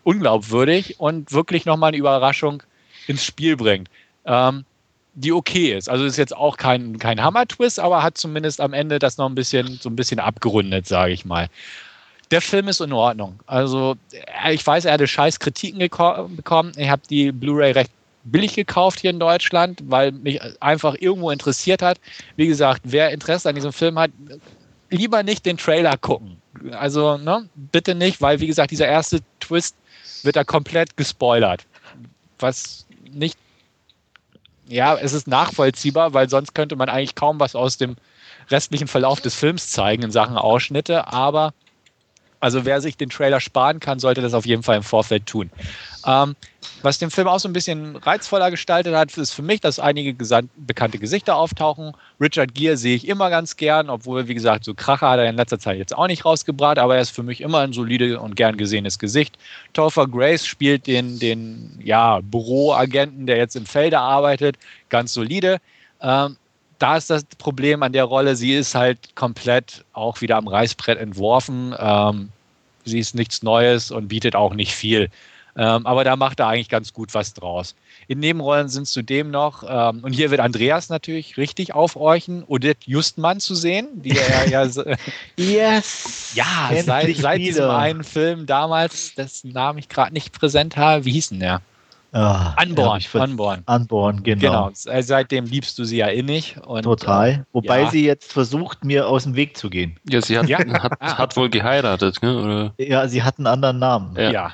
unglaubwürdig 0.05 1.01
und 1.01 1.33
wirklich 1.33 1.65
nochmal 1.65 1.89
eine 1.89 1.97
Überraschung 1.97 2.63
ins 3.07 3.25
Spiel 3.25 3.57
bringt. 3.57 3.89
Ähm, 4.27 4.65
die 5.17 5.33
okay 5.33 5.75
ist. 5.75 5.89
Also 5.89 6.05
ist 6.05 6.19
jetzt 6.19 6.37
auch 6.37 6.59
kein, 6.59 6.99
kein 6.99 7.23
Hammer-Twist, 7.23 7.81
aber 7.81 8.03
hat 8.03 8.19
zumindest 8.19 8.61
am 8.61 8.75
Ende 8.75 8.99
das 8.99 9.17
noch 9.17 9.29
ein 9.29 9.35
bisschen, 9.35 9.79
so 9.81 9.89
ein 9.89 9.97
bisschen 9.97 10.21
abgerundet, 10.21 10.87
sage 10.87 11.13
ich 11.13 11.25
mal. 11.25 11.49
Der 12.31 12.43
Film 12.43 12.69
ist 12.69 12.81
in 12.81 12.93
Ordnung. 12.93 13.41
Also, 13.47 13.97
äh, 14.43 14.53
ich 14.53 14.67
weiß, 14.67 14.85
er 14.85 14.93
hatte 14.93 15.07
scheiß 15.07 15.39
Kritiken 15.39 15.79
bekommen. 15.79 16.73
Ich 16.77 16.91
habe 16.91 17.03
die 17.09 17.33
Blu-ray 17.33 17.73
recht 17.73 17.91
billig 18.25 18.55
gekauft 18.55 19.01
hier 19.01 19.11
in 19.11 19.21
Deutschland, 19.21 19.81
weil 19.87 20.13
mich 20.13 20.41
einfach 20.61 20.97
irgendwo 20.99 21.31
interessiert 21.31 21.81
hat. 21.81 21.99
Wie 22.35 22.49
gesagt, 22.49 22.83
wer 22.85 23.11
Interesse 23.11 23.49
an 23.49 23.55
diesem 23.55 23.73
Film 23.73 23.99
hat, 23.99 24.11
lieber 24.91 25.23
nicht 25.23 25.47
den 25.47 25.57
Trailer 25.57 25.97
gucken. 25.97 26.37
Also, 26.73 27.17
ne, 27.17 27.49
bitte 27.55 27.95
nicht, 27.95 28.21
weil, 28.21 28.41
wie 28.41 28.49
gesagt, 28.49 28.71
dieser 28.71 28.89
erste 28.89 29.21
Twist 29.41 29.77
wird 30.25 30.37
da 30.37 30.45
komplett 30.45 30.97
gespoilert. 30.97 31.65
Was 32.39 32.87
nicht 33.13 33.39
ja, 34.69 34.97
es 34.97 35.13
ist 35.13 35.29
nachvollziehbar, 35.29 36.15
weil 36.15 36.29
sonst 36.29 36.55
könnte 36.55 36.77
man 36.77 36.89
eigentlich 36.89 37.15
kaum 37.15 37.41
was 37.41 37.55
aus 37.55 37.77
dem 37.77 37.97
restlichen 38.51 38.89
Verlauf 38.89 39.21
des 39.21 39.35
Films 39.35 39.71
zeigen 39.71 40.03
in 40.03 40.11
Sachen 40.11 40.37
Ausschnitte. 40.37 41.09
Aber 41.09 41.53
also 42.41 42.65
wer 42.65 42.81
sich 42.81 42.97
den 42.97 43.11
Trailer 43.11 43.41
sparen 43.41 43.81
kann, 43.81 43.99
sollte 43.99 44.21
das 44.21 44.35
auf 44.35 44.47
jeden 44.47 44.63
Fall 44.63 44.77
im 44.77 44.83
Vorfeld 44.83 45.27
tun. 45.27 45.51
Ähm, 46.07 46.37
was 46.83 46.99
den 46.99 47.11
Film 47.11 47.27
auch 47.27 47.41
so 47.41 47.49
ein 47.49 47.53
bisschen 47.53 47.97
reizvoller 47.97 48.51
gestaltet 48.51 48.95
hat, 48.95 49.17
ist 49.17 49.33
für 49.33 49.43
mich, 49.43 49.61
dass 49.61 49.81
einige 49.81 50.15
bekannte 50.57 50.99
Gesichter 50.99 51.37
auftauchen. 51.37 51.93
Richard 52.21 52.55
Gere 52.55 52.77
sehe 52.77 52.95
ich 52.95 53.09
immer 53.09 53.29
ganz 53.29 53.57
gern, 53.57 53.91
obwohl, 53.91 54.29
wie 54.29 54.35
gesagt, 54.35 54.65
so 54.65 54.75
Kracher 54.75 55.11
hat 55.11 55.19
er 55.19 55.29
in 55.29 55.37
letzter 55.37 55.59
Zeit 55.59 55.79
jetzt 55.79 55.97
auch 55.97 56.07
nicht 56.07 56.25
rausgebracht, 56.25 56.79
aber 56.79 56.97
er 56.97 57.03
ist 57.03 57.11
für 57.11 57.23
mich 57.23 57.41
immer 57.41 57.61
ein 57.61 57.73
solide 57.73 58.21
und 58.21 58.37
gern 58.37 58.57
gesehenes 58.57 58.99
Gesicht. 58.99 59.37
Topher 59.73 60.07
Grace 60.07 60.47
spielt 60.47 60.87
den, 60.87 61.19
den 61.19 61.79
ja, 61.83 62.21
Büroagenten, 62.21 63.27
der 63.27 63.39
jetzt 63.39 63.57
im 63.57 63.67
Felde 63.67 63.99
arbeitet, 63.99 64.57
ganz 64.89 65.13
solide. 65.13 65.59
Ähm, 66.01 66.37
da 66.79 66.97
ist 66.97 67.11
das 67.11 67.25
Problem 67.39 67.83
an 67.83 67.93
der 67.93 68.05
Rolle, 68.05 68.37
sie 68.37 68.55
ist 68.55 68.75
halt 68.75 69.17
komplett 69.17 69.85
auch 69.93 70.21
wieder 70.21 70.37
am 70.37 70.47
Reißbrett 70.47 70.99
entworfen. 70.99 71.75
Ähm, 71.79 72.29
sie 72.85 72.99
ist 72.99 73.15
nichts 73.15 73.43
Neues 73.43 73.91
und 73.91 74.09
bietet 74.09 74.37
auch 74.37 74.55
nicht 74.55 74.75
viel. 74.75 75.11
Ähm, 75.57 75.87
aber 75.87 76.05
da 76.05 76.17
macht 76.17 76.41
er 76.41 76.49
eigentlich 76.49 76.69
ganz 76.69 76.93
gut 76.93 77.15
was 77.15 77.33
draus. 77.33 77.75
In 78.09 78.19
Nebenrollen 78.21 78.69
sind 78.69 78.87
zudem 78.87 79.31
noch, 79.31 79.65
ähm, 79.67 80.05
und 80.05 80.13
hier 80.13 80.31
wird 80.31 80.41
Andreas 80.41 80.91
natürlich 80.91 81.39
richtig 81.39 81.75
aufhorchen, 81.75 82.45
Odette 82.47 82.81
Justmann 82.85 83.41
zu 83.41 83.55
sehen, 83.55 83.89
die 83.95 84.11
er 84.11 84.49
ja. 84.49 84.67
yes! 85.37 86.33
Ja, 86.35 86.71
seit, 86.85 87.17
seit 87.17 87.39
diesem 87.39 87.71
einen 87.71 88.05
Film 88.05 88.45
damals, 88.45 89.15
dessen 89.15 89.53
Namen 89.53 89.79
ich 89.79 89.89
gerade 89.89 90.13
nicht 90.13 90.39
präsent 90.39 90.77
habe. 90.77 91.07
Wie 91.07 91.13
hieß 91.13 91.31
denn 91.31 91.41
der? 91.41 91.63
Ah, 92.13 92.55
Unborn, 92.63 93.01
ja, 93.01 93.21
Unborn. 93.21 93.63
Unborn, 93.67 94.23
genau. 94.23 94.71
genau. 94.71 95.01
Seitdem 95.03 95.45
liebst 95.45 95.79
du 95.79 95.85
sie 95.85 95.99
ja 95.99 96.07
innig. 96.07 96.57
Und, 96.65 96.85
Total. 96.85 97.31
Äh, 97.31 97.39
Wobei 97.53 97.83
ja. 97.83 97.91
sie 97.91 98.07
jetzt 98.07 98.33
versucht, 98.33 98.85
mir 98.85 99.09
aus 99.09 99.25
dem 99.25 99.37
Weg 99.37 99.57
zu 99.57 99.69
gehen. 99.69 99.99
Ja, 100.09 100.23
sie 100.23 100.39
hat, 100.39 100.49
ja. 100.49 100.59
hat, 100.59 101.01
hat, 101.01 101.37
wohl 101.37 101.51
geheiratet, 101.51 102.23
ne? 102.23 102.43
Oder? 102.43 102.75
Ja, 102.79 103.07
sie 103.09 103.23
hat 103.23 103.39
einen 103.39 103.47
anderen 103.47 103.79
Namen. 103.79 104.17
Ja, 104.17 104.31
ja. 104.31 104.53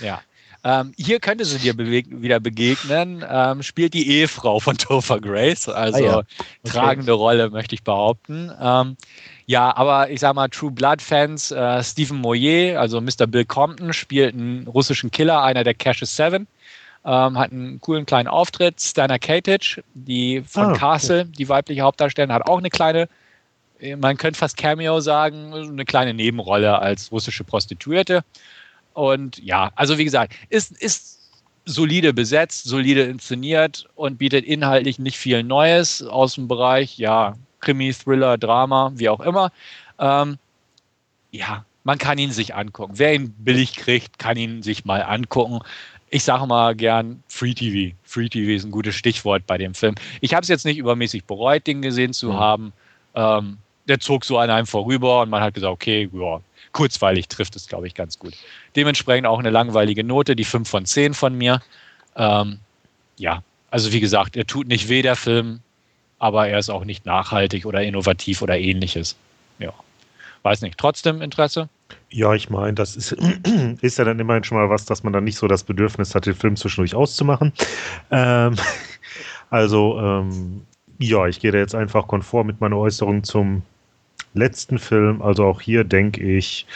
ja. 0.00 0.20
Ähm, 0.68 0.92
hier 0.98 1.18
könnte 1.18 1.44
sie 1.46 1.58
dir 1.58 1.78
wieder 1.78 2.40
begegnen. 2.40 3.24
Ähm, 3.26 3.62
spielt 3.62 3.94
die 3.94 4.08
Ehefrau 4.08 4.60
von 4.60 4.76
Topher 4.76 5.20
Grace, 5.20 5.68
also 5.68 6.06
ah, 6.06 6.18
okay. 6.18 6.26
tragende 6.64 7.12
Rolle, 7.12 7.48
möchte 7.48 7.74
ich 7.74 7.82
behaupten. 7.82 8.52
Ähm, 8.60 8.96
ja, 9.46 9.74
aber 9.74 10.10
ich 10.10 10.20
sag 10.20 10.34
mal, 10.34 10.48
True 10.48 10.70
Blood-Fans, 10.72 11.52
äh, 11.52 11.82
Stephen 11.82 12.18
Moyer, 12.18 12.78
also 12.78 13.00
Mr. 13.00 13.26
Bill 13.26 13.46
Compton, 13.46 13.94
spielt 13.94 14.34
einen 14.34 14.66
russischen 14.66 15.10
Killer, 15.10 15.42
einer 15.42 15.64
der 15.64 15.74
Caches 15.74 16.14
Seven 16.14 16.46
ähm, 17.04 17.38
hat 17.38 17.52
einen 17.52 17.80
coolen 17.80 18.04
kleinen 18.04 18.28
Auftritt. 18.28 18.80
Stana 18.80 19.18
Katic, 19.18 19.82
die 19.94 20.42
von 20.46 20.72
oh, 20.72 20.74
Castle, 20.74 21.22
okay. 21.22 21.32
die 21.38 21.48
weibliche 21.48 21.80
Hauptdarstellerin, 21.80 22.34
hat 22.34 22.46
auch 22.46 22.58
eine 22.58 22.68
kleine, 22.68 23.08
äh, 23.80 23.96
man 23.96 24.18
könnte 24.18 24.38
fast 24.38 24.58
Cameo 24.58 25.00
sagen, 25.00 25.54
eine 25.54 25.84
kleine 25.86 26.12
Nebenrolle 26.12 26.78
als 26.78 27.10
russische 27.10 27.44
Prostituierte. 27.44 28.24
Und 28.98 29.38
ja, 29.38 29.70
also 29.76 29.96
wie 29.98 30.04
gesagt, 30.04 30.34
ist, 30.48 30.72
ist 30.72 31.30
solide 31.64 32.12
besetzt, 32.12 32.64
solide 32.64 33.02
inszeniert 33.02 33.86
und 33.94 34.18
bietet 34.18 34.44
inhaltlich 34.44 34.98
nicht 34.98 35.18
viel 35.18 35.44
Neues 35.44 36.02
aus 36.02 36.34
dem 36.34 36.48
Bereich, 36.48 36.98
ja, 36.98 37.36
Krimi, 37.60 37.92
Thriller, 37.92 38.38
Drama, 38.38 38.90
wie 38.94 39.08
auch 39.08 39.20
immer. 39.20 39.52
Ähm, 40.00 40.38
ja, 41.30 41.64
man 41.84 41.98
kann 41.98 42.18
ihn 42.18 42.32
sich 42.32 42.54
angucken. 42.56 42.94
Wer 42.96 43.14
ihn 43.14 43.30
billig 43.38 43.76
kriegt, 43.76 44.18
kann 44.18 44.36
ihn 44.36 44.62
sich 44.62 44.84
mal 44.84 45.02
angucken 45.02 45.60
ich 46.10 46.24
sage 46.24 46.46
mal 46.46 46.74
gern 46.74 47.22
Free 47.28 47.54
TV. 47.54 47.94
Free 48.02 48.28
TV 48.28 48.52
ist 48.52 48.64
ein 48.64 48.70
gutes 48.70 48.94
Stichwort 48.94 49.46
bei 49.46 49.58
dem 49.58 49.74
Film. 49.74 49.94
Ich 50.20 50.34
habe 50.34 50.42
es 50.42 50.48
jetzt 50.48 50.64
nicht 50.64 50.78
übermäßig 50.78 51.24
bereut, 51.24 51.66
den 51.66 51.82
gesehen 51.82 52.12
zu 52.12 52.30
mhm. 52.30 52.34
haben. 52.34 52.72
Ähm, 53.14 53.58
der 53.88 54.00
zog 54.00 54.24
so 54.24 54.38
an 54.38 54.50
einem 54.50 54.66
vorüber 54.66 55.22
und 55.22 55.30
man 55.30 55.42
hat 55.42 55.54
gesagt, 55.54 55.72
okay, 55.72 56.08
ja, 56.12 56.40
kurzweilig 56.78 57.26
trifft 57.26 57.56
es, 57.56 57.66
glaube 57.66 57.88
ich, 57.88 57.94
ganz 57.94 58.20
gut. 58.20 58.34
Dementsprechend 58.76 59.26
auch 59.26 59.40
eine 59.40 59.50
langweilige 59.50 60.04
Note, 60.04 60.36
die 60.36 60.44
5 60.44 60.68
von 60.68 60.86
10 60.86 61.12
von 61.12 61.36
mir. 61.36 61.60
Ähm, 62.14 62.60
ja, 63.16 63.42
also 63.68 63.92
wie 63.92 63.98
gesagt, 63.98 64.36
er 64.36 64.46
tut 64.46 64.68
nicht 64.68 64.88
weh, 64.88 65.02
der 65.02 65.16
Film, 65.16 65.58
aber 66.20 66.46
er 66.46 66.60
ist 66.60 66.70
auch 66.70 66.84
nicht 66.84 67.04
nachhaltig 67.04 67.66
oder 67.66 67.82
innovativ 67.82 68.42
oder 68.42 68.56
ähnliches. 68.56 69.16
Ja, 69.58 69.72
weiß 70.44 70.62
nicht. 70.62 70.78
Trotzdem 70.78 71.20
Interesse? 71.20 71.68
Ja, 72.10 72.32
ich 72.34 72.48
meine, 72.48 72.74
das 72.74 72.94
ist, 72.94 73.10
ist 73.80 73.98
ja 73.98 74.04
dann 74.04 74.20
immerhin 74.20 74.44
schon 74.44 74.58
mal 74.58 74.70
was, 74.70 74.84
dass 74.84 75.02
man 75.02 75.12
dann 75.12 75.24
nicht 75.24 75.36
so 75.36 75.48
das 75.48 75.64
Bedürfnis 75.64 76.14
hat, 76.14 76.26
den 76.26 76.36
Film 76.36 76.54
zwischendurch 76.54 76.94
auszumachen. 76.94 77.52
Ähm, 78.12 78.54
also, 79.50 79.98
ähm, 79.98 80.62
ja, 81.00 81.26
ich 81.26 81.40
gehe 81.40 81.50
da 81.50 81.58
jetzt 81.58 81.74
einfach 81.74 82.06
konform 82.06 82.46
mit 82.46 82.60
meiner 82.60 82.76
Äußerung 82.76 83.24
zum 83.24 83.62
letzten 84.34 84.78
Film. 84.78 85.22
Also 85.22 85.44
auch 85.44 85.60
hier 85.60 85.84
denke 85.84 86.22
ich, 86.22 86.66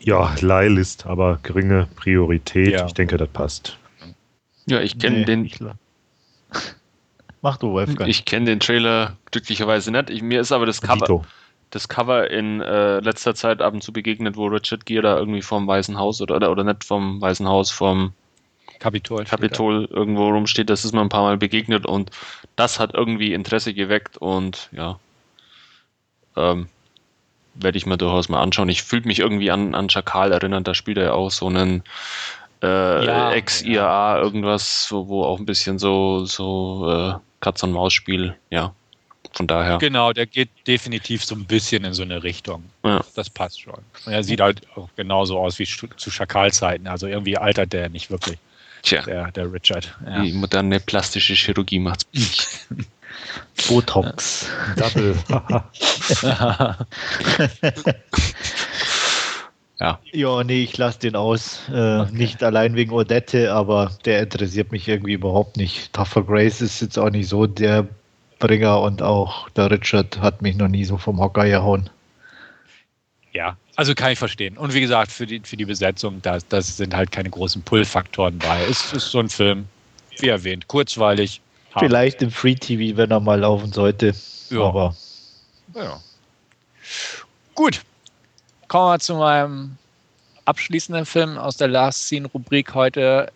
ja, 0.00 0.34
Leihlist, 0.40 1.06
aber 1.06 1.40
geringe 1.42 1.88
Priorität. 1.96 2.72
Ja. 2.72 2.86
Ich 2.86 2.94
denke, 2.94 3.16
das 3.16 3.28
passt. 3.28 3.78
Ja, 4.66 4.80
ich 4.80 4.98
kenne 4.98 5.18
nee, 5.18 5.24
den. 5.24 5.50
Mach 7.40 7.56
du, 7.56 7.72
Wolfgang. 7.72 8.08
Ich 8.08 8.24
kenne 8.24 8.46
den 8.46 8.60
Trailer 8.60 9.16
glücklicherweise 9.30 9.90
nicht. 9.90 10.10
Ich, 10.10 10.22
mir 10.22 10.40
ist 10.40 10.52
aber 10.52 10.66
das 10.66 10.80
Cover. 10.80 11.06
Dito 11.06 11.24
das 11.70 11.88
Cover 11.88 12.30
in 12.30 12.60
äh, 12.60 13.00
letzter 13.00 13.34
Zeit 13.34 13.60
ab 13.60 13.74
und 13.74 13.82
zu 13.82 13.92
begegnet, 13.92 14.36
wo 14.36 14.46
Richard 14.46 14.86
Gere 14.86 15.02
da 15.02 15.18
irgendwie 15.18 15.42
vom 15.42 15.66
Weißen 15.66 15.98
Haus 15.98 16.20
oder, 16.20 16.36
oder, 16.36 16.50
oder 16.50 16.64
nicht 16.64 16.84
vom 16.84 17.20
Weißen 17.20 17.46
Haus, 17.46 17.70
vom 17.70 18.12
Kapitol, 18.78 19.24
Kapitol 19.24 19.86
irgendwo 19.90 20.28
rumsteht. 20.28 20.70
Das 20.70 20.84
ist 20.84 20.94
mir 20.94 21.00
ein 21.00 21.08
paar 21.08 21.22
Mal 21.22 21.36
begegnet 21.36 21.84
und 21.84 22.10
das 22.56 22.78
hat 22.78 22.94
irgendwie 22.94 23.32
Interesse 23.32 23.74
geweckt 23.74 24.16
und 24.16 24.68
ja, 24.72 24.98
ähm, 26.38 26.68
werde 27.54 27.78
ich 27.78 27.86
mir 27.86 27.98
durchaus 27.98 28.28
mal 28.28 28.40
anschauen. 28.40 28.68
Ich 28.68 28.82
fühle 28.82 29.02
mich 29.06 29.18
irgendwie 29.18 29.50
an, 29.50 29.74
an 29.74 29.90
Schakal 29.90 30.32
erinnern, 30.32 30.64
da 30.64 30.74
spielt 30.74 30.98
er 30.98 31.04
ja 31.04 31.12
auch 31.12 31.30
so 31.30 31.46
einen 31.46 31.82
äh, 32.62 33.04
ja, 33.04 33.32
Ex-IAA 33.32 34.16
ja. 34.16 34.22
irgendwas, 34.22 34.88
wo, 34.90 35.08
wo 35.08 35.24
auch 35.24 35.38
ein 35.38 35.46
bisschen 35.46 35.78
so, 35.78 36.24
so 36.24 36.90
äh, 36.90 37.14
Katz-und-Maus-Spiel, 37.40 38.36
ja, 38.50 38.72
von 39.32 39.46
daher. 39.46 39.78
Genau, 39.78 40.12
der 40.12 40.26
geht 40.26 40.50
definitiv 40.66 41.24
so 41.24 41.34
ein 41.34 41.44
bisschen 41.44 41.84
in 41.84 41.92
so 41.92 42.02
eine 42.02 42.22
Richtung. 42.22 42.64
Ja. 42.84 43.04
Das 43.14 43.30
passt 43.30 43.60
schon. 43.60 43.78
Und 44.06 44.12
er 44.12 44.22
sieht 44.22 44.40
halt 44.40 44.62
auch 44.74 44.88
genauso 44.96 45.38
aus 45.38 45.58
wie 45.58 45.66
zu 45.66 46.10
Schakalzeiten. 46.10 46.86
Also 46.88 47.06
irgendwie 47.06 47.36
altert 47.36 47.72
der 47.72 47.88
nicht 47.88 48.10
wirklich. 48.10 48.38
Tja. 48.82 49.02
Der, 49.02 49.30
der 49.32 49.52
Richard. 49.52 49.96
Ja. 50.06 50.22
Die 50.22 50.32
moderne 50.32 50.80
plastische 50.80 51.34
Chirurgie 51.34 51.78
macht's. 51.78 52.06
Botox. 53.68 54.46
Double. 54.76 55.16
ja. 59.80 59.98
Ja, 60.12 60.44
nee, 60.44 60.62
ich 60.62 60.76
lasse 60.76 60.98
den 61.00 61.16
aus. 61.16 61.60
Äh, 61.68 62.00
okay. 62.00 62.12
Nicht 62.12 62.42
allein 62.42 62.74
wegen 62.76 62.92
Odette, 62.92 63.52
aber 63.52 63.92
der 64.04 64.22
interessiert 64.22 64.72
mich 64.72 64.88
irgendwie 64.88 65.14
überhaupt 65.14 65.56
nicht. 65.56 65.92
Tougher 65.92 66.24
Grace 66.24 66.60
ist 66.60 66.80
jetzt 66.80 66.98
auch 66.98 67.10
nicht 67.10 67.28
so 67.28 67.46
der 67.46 67.86
Bringer 68.38 68.80
und 68.80 69.02
auch 69.02 69.48
der 69.50 69.70
Richard 69.70 70.20
hat 70.20 70.42
mich 70.42 70.56
noch 70.56 70.68
nie 70.68 70.84
so 70.84 70.96
vom 70.96 71.20
Hocker 71.20 71.44
gehauen. 71.44 71.90
Ja, 73.32 73.56
also 73.76 73.94
kann 73.94 74.12
ich 74.12 74.18
verstehen. 74.18 74.56
Und 74.56 74.74
wie 74.74 74.80
gesagt, 74.80 75.12
für 75.12 75.26
die, 75.26 75.40
für 75.40 75.56
die 75.56 75.64
Besetzung, 75.64 76.20
das, 76.22 76.46
das 76.48 76.76
sind 76.76 76.94
halt 76.94 77.12
keine 77.12 77.30
großen 77.30 77.62
Pull-Faktoren 77.62 78.38
bei. 78.38 78.64
Es 78.68 78.92
ist 78.92 79.10
so 79.10 79.18
ein 79.18 79.28
Film, 79.28 79.66
wie 80.18 80.28
erwähnt, 80.28 80.66
kurzweilig. 80.68 81.40
Vielleicht 81.78 82.22
im 82.22 82.30
Free 82.30 82.54
TV, 82.54 82.96
wenn 82.96 83.10
er 83.10 83.20
mal 83.20 83.40
laufen 83.40 83.72
sollte. 83.72 84.14
Ja. 84.50 84.60
Aber. 84.60 84.96
Ja. 85.74 86.00
Gut. 87.54 87.82
Kommen 88.68 88.92
wir 88.92 88.98
zu 88.98 89.14
meinem 89.14 89.76
abschließenden 90.44 91.06
Film 91.06 91.38
aus 91.38 91.56
der 91.56 91.68
Last 91.68 92.06
Scene-Rubrik 92.06 92.74
heute 92.74 93.30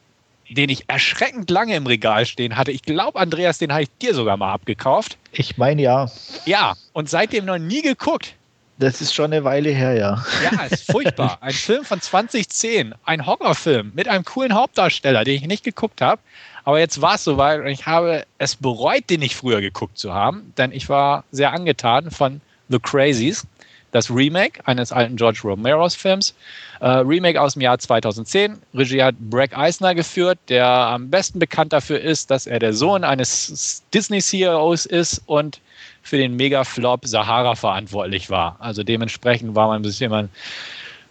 den 0.55 0.69
ich 0.69 0.89
erschreckend 0.89 1.51
lange 1.51 1.75
im 1.77 1.87
Regal 1.87 2.27
stehen 2.27 2.57
hatte. 2.57 2.73
Ich 2.73 2.83
glaube, 2.83 3.19
Andreas, 3.19 3.59
den 3.59 3.73
habe 3.73 3.85
ich 3.85 3.91
dir 4.01 4.15
sogar 4.15 4.37
mal 4.37 4.53
abgekauft. 4.53 5.17
Ich 5.33 5.57
meine 5.57 5.83
ja. 5.83 6.11
Ja, 6.45 6.75
und 6.93 7.09
seitdem 7.09 7.45
noch 7.45 7.59
nie 7.59 7.83
geguckt. 7.83 8.35
Das 8.79 9.01
ist 9.01 9.15
schon 9.15 9.33
eine 9.33 9.45
Weile 9.45 9.71
her, 9.71 9.95
ja. 9.95 10.25
Ja, 10.43 10.65
ist 10.65 10.87
furchtbar. 10.91 11.39
Ein 11.41 11.53
Film 11.53 11.85
von 11.85 12.01
2010, 12.01 12.95
ein 13.05 13.27
Horrorfilm 13.27 13.93
mit 13.95 14.09
einem 14.09 14.25
coolen 14.25 14.55
Hauptdarsteller, 14.55 15.25
den 15.25 15.37
ich 15.37 15.47
nicht 15.47 15.65
geguckt 15.65 16.01
habe. 16.01 16.21
Aber 16.65 16.79
jetzt 16.79 17.01
war 17.01 17.17
es 17.17 17.25
soweit 17.25 17.61
und 17.61 17.67
ich 17.67 17.87
habe 17.87 18.25
es 18.39 18.57
bereut, 18.57 19.11
den 19.11 19.21
nicht 19.21 19.35
früher 19.35 19.61
geguckt 19.61 19.99
zu 19.99 20.13
haben, 20.15 20.53
denn 20.57 20.73
ich 20.73 20.89
war 20.89 21.25
sehr 21.33 21.53
angetan 21.53 22.11
von 22.11 22.41
The 22.69 22.79
Crazies 22.79 23.47
das 23.93 24.11
Remake 24.11 24.67
eines 24.67 24.91
alten 24.91 25.17
George 25.17 25.41
Romeros 25.45 25.95
Films. 25.95 26.35
Äh, 26.81 26.89
Remake 26.89 27.41
aus 27.41 27.53
dem 27.53 27.63
Jahr 27.63 27.79
2010. 27.79 28.59
Regie 28.75 29.03
hat 29.03 29.15
Bragg 29.19 29.57
Eisner 29.57 29.95
geführt, 29.95 30.39
der 30.49 30.67
am 30.67 31.11
besten 31.11 31.39
bekannt 31.39 31.73
dafür 31.73 32.01
ist, 32.01 32.31
dass 32.31 32.47
er 32.47 32.59
der 32.59 32.73
Sohn 32.73 33.05
eines 33.05 33.85
Disney-CEOs 33.95 34.87
ist 34.87 35.23
und 35.27 35.61
für 36.03 36.17
den 36.17 36.35
Mega-Flop 36.35 37.07
Sahara 37.07 37.55
verantwortlich 37.55 38.31
war. 38.31 38.57
Also 38.59 38.83
dementsprechend 38.83 39.55
war 39.55 39.69
man 39.69 39.77
ein 39.77 39.83
bisschen, 39.83 40.13
ein 40.13 40.31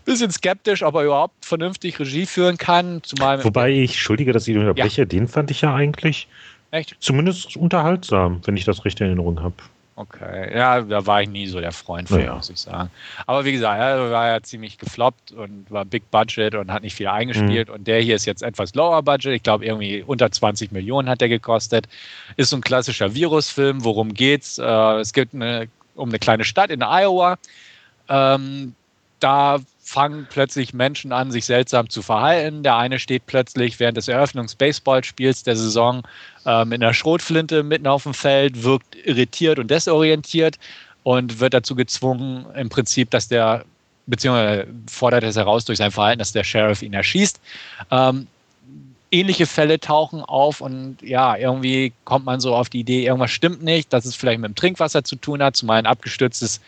bisschen 0.06 0.32
skeptisch, 0.32 0.84
ob 0.84 0.96
er 0.96 1.04
überhaupt 1.04 1.46
vernünftig 1.46 2.00
Regie 2.00 2.26
führen 2.26 2.58
kann. 2.58 3.02
Zumal 3.04 3.44
Wobei 3.44 3.72
ich, 3.72 3.92
entschuldige, 3.92 4.34
dass 4.34 4.48
ich 4.48 4.58
unterbreche, 4.58 5.02
ja. 5.02 5.06
den 5.06 5.28
fand 5.28 5.52
ich 5.52 5.62
ja 5.62 5.74
eigentlich 5.74 6.28
Echt? 6.72 6.96
zumindest 7.00 7.56
unterhaltsam, 7.58 8.42
wenn 8.46 8.58
ich 8.58 8.66
das 8.66 8.86
recht 8.86 9.00
in 9.02 9.08
Erinnerung 9.08 9.42
habe. 9.42 9.56
Okay, 10.02 10.58
ja, 10.58 10.82
da 10.82 11.06
war 11.06 11.22
ich 11.22 11.30
nie 11.30 11.46
so 11.46 11.60
der 11.60 11.74
Freund 11.74 12.08
von, 12.08 12.22
ja. 12.22 12.34
muss 12.34 12.50
ich 12.50 12.60
sagen. 12.60 12.90
Aber 13.28 13.46
wie 13.46 13.52
gesagt, 13.52 13.80
er 13.80 14.10
war 14.10 14.30
ja 14.30 14.42
ziemlich 14.42 14.80
gefloppt 14.80 15.32
und 15.34 15.70
war 15.70 15.86
Big 15.86 16.10
Budget 16.10 16.56
und 16.56 16.72
hat 16.72 16.82
nicht 16.82 16.96
viel 16.96 17.08
eingespielt. 17.08 17.68
Mhm. 17.68 17.76
Und 17.76 17.88
der 17.88 18.00
hier 18.02 18.16
ist 18.16 18.26
jetzt 18.26 18.42
etwas 18.42 18.74
lower 18.74 19.04
Budget. 19.04 19.34
Ich 19.34 19.44
glaube, 19.44 19.66
irgendwie 19.66 20.02
unter 20.02 20.32
20 20.32 20.72
Millionen 20.72 21.08
hat 21.08 21.22
der 21.22 21.30
gekostet. 21.30 21.88
Ist 22.36 22.50
so 22.50 22.56
ein 22.56 22.62
klassischer 22.62 23.14
Virusfilm. 23.14 23.84
Worum 23.84 24.14
geht's? 24.14 24.58
Äh, 24.58 24.64
es 25.00 25.14
geht 25.14 25.36
eine, 25.36 25.68
um 25.96 26.10
eine 26.10 26.20
kleine 26.20 26.46
Stadt 26.46 26.72
in 26.72 26.82
Iowa. 26.82 27.38
Ähm, 28.10 28.74
da 29.20 29.60
fangen 29.92 30.26
plötzlich 30.30 30.74
Menschen 30.74 31.12
an, 31.12 31.32
sich 31.32 31.44
seltsam 31.44 31.90
zu 31.90 32.02
verhalten. 32.02 32.64
Der 32.64 32.78
eine 32.78 32.98
steht 32.98 33.26
plötzlich 33.26 33.78
während 33.78 33.98
des 33.98 34.08
Eröffnungs-Baseballspiels 34.08 35.44
der 35.44 35.58
Saison 35.58 36.04
äh, 36.46 36.64
mit 36.64 36.82
einer 36.82 36.94
Schrotflinte 36.94 37.62
mitten 37.62 37.88
auf 37.88 38.04
dem 38.04 38.14
Feld, 38.14 38.64
wirkt 38.64 38.96
irritiert 39.04 39.60
und 39.60 39.70
desorientiert 39.70 40.58
und 41.04 41.42
wird 41.42 41.54
dazu 41.54 41.76
gezwungen, 41.76 42.46
im 42.56 42.70
Prinzip, 42.70 43.10
dass 43.10 43.28
der 43.28 43.66
beziehungsweise 44.08 44.68
fordert 44.88 45.26
es 45.26 45.36
heraus 45.36 45.66
durch 45.66 45.78
sein 45.78 45.92
Verhalten, 45.92 46.20
dass 46.20 46.32
der 46.32 46.46
Sheriff 46.46 46.82
ihn 46.82 46.94
erschießt. 46.94 47.42
Ähm, 47.92 48.28
ähnliche 49.12 49.46
Fälle 49.46 49.78
tauchen 49.78 50.22
auf 50.22 50.62
und 50.62 51.02
ja, 51.02 51.36
irgendwie 51.36 51.92
kommt 52.06 52.26
man 52.26 52.40
so 52.40 52.56
auf 52.56 52.70
die 52.70 52.80
Idee, 52.80 53.06
irgendwas 53.06 53.32
stimmt 53.32 53.62
nicht, 53.62 53.92
dass 53.92 54.06
es 54.06 54.16
vielleicht 54.16 54.40
mit 54.40 54.52
dem 54.52 54.56
Trinkwasser 54.56 55.04
zu 55.04 55.18
tun 55.18 55.44
hat, 55.44 55.58
zumal 55.58 55.80
ein 55.80 55.86
abgestürztes 55.86 56.62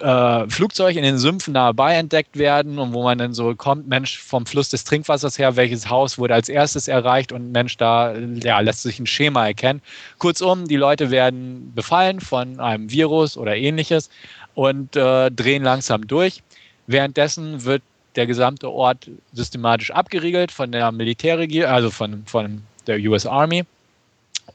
äh, 0.00 0.48
Flugzeug 0.48 0.96
in 0.96 1.02
den 1.02 1.18
Sümpfen 1.18 1.52
nahe 1.52 1.72
bei 1.74 1.94
entdeckt 1.94 2.36
werden 2.36 2.78
und 2.78 2.92
wo 2.92 3.02
man 3.02 3.18
dann 3.18 3.34
so 3.34 3.54
kommt, 3.54 3.88
Mensch, 3.88 4.18
vom 4.18 4.46
Fluss 4.46 4.68
des 4.68 4.84
Trinkwassers 4.84 5.38
her, 5.38 5.56
welches 5.56 5.88
Haus 5.88 6.18
wurde 6.18 6.34
als 6.34 6.48
erstes 6.48 6.88
erreicht 6.88 7.32
und 7.32 7.52
Mensch, 7.52 7.76
da 7.76 8.14
ja, 8.14 8.60
lässt 8.60 8.82
sich 8.82 8.98
ein 8.98 9.06
Schema 9.06 9.46
erkennen. 9.46 9.80
Kurzum, 10.18 10.66
die 10.68 10.76
Leute 10.76 11.10
werden 11.10 11.72
befallen 11.74 12.20
von 12.20 12.60
einem 12.60 12.90
Virus 12.90 13.36
oder 13.36 13.56
ähnliches 13.56 14.10
und 14.54 14.96
äh, 14.96 15.30
drehen 15.30 15.62
langsam 15.62 16.06
durch. 16.06 16.42
Währenddessen 16.86 17.64
wird 17.64 17.82
der 18.16 18.26
gesamte 18.26 18.70
Ort 18.70 19.10
systematisch 19.32 19.90
abgeriegelt 19.90 20.50
von 20.50 20.72
der 20.72 20.90
Militärregierung, 20.92 21.70
also 21.70 21.90
von, 21.90 22.22
von 22.26 22.62
der 22.86 22.98
US 23.00 23.26
Army. 23.26 23.64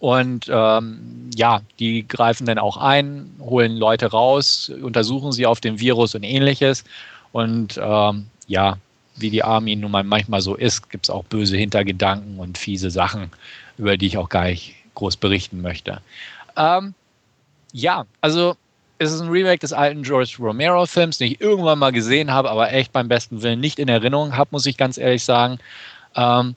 Und 0.01 0.49
ähm, 0.51 1.29
ja, 1.35 1.61
die 1.77 2.07
greifen 2.07 2.47
dann 2.47 2.57
auch 2.57 2.77
ein, 2.77 3.29
holen 3.39 3.77
Leute 3.77 4.07
raus, 4.07 4.71
untersuchen 4.81 5.31
sie 5.31 5.45
auf 5.45 5.61
den 5.61 5.79
Virus 5.79 6.15
und 6.15 6.23
ähnliches. 6.23 6.83
Und 7.33 7.79
ähm, 7.79 8.25
ja, 8.47 8.77
wie 9.17 9.29
die 9.29 9.43
Army 9.43 9.75
nun 9.75 9.91
mal 9.91 10.03
manchmal 10.03 10.41
so 10.41 10.55
ist, 10.55 10.89
gibt 10.89 11.05
es 11.05 11.11
auch 11.11 11.23
böse 11.25 11.55
Hintergedanken 11.55 12.39
und 12.39 12.57
fiese 12.57 12.89
Sachen, 12.89 13.29
über 13.77 13.95
die 13.95 14.07
ich 14.07 14.17
auch 14.17 14.29
gar 14.29 14.45
nicht 14.45 14.73
groß 14.95 15.17
berichten 15.17 15.61
möchte. 15.61 16.01
Ähm, 16.57 16.95
ja, 17.71 18.07
also 18.21 18.55
es 18.97 19.11
ist 19.11 19.21
ein 19.21 19.29
Remake 19.29 19.59
des 19.59 19.71
alten 19.71 20.01
George 20.01 20.37
Romero-Films, 20.39 21.19
den 21.19 21.31
ich 21.31 21.41
irgendwann 21.41 21.77
mal 21.77 21.91
gesehen 21.91 22.31
habe, 22.31 22.49
aber 22.49 22.73
echt 22.73 22.91
beim 22.91 23.07
besten 23.07 23.43
Willen 23.43 23.59
nicht 23.59 23.77
in 23.77 23.87
Erinnerung 23.87 24.35
habe, 24.35 24.49
muss 24.51 24.65
ich 24.65 24.77
ganz 24.77 24.97
ehrlich 24.97 25.23
sagen. 25.23 25.59
Ähm, 26.15 26.55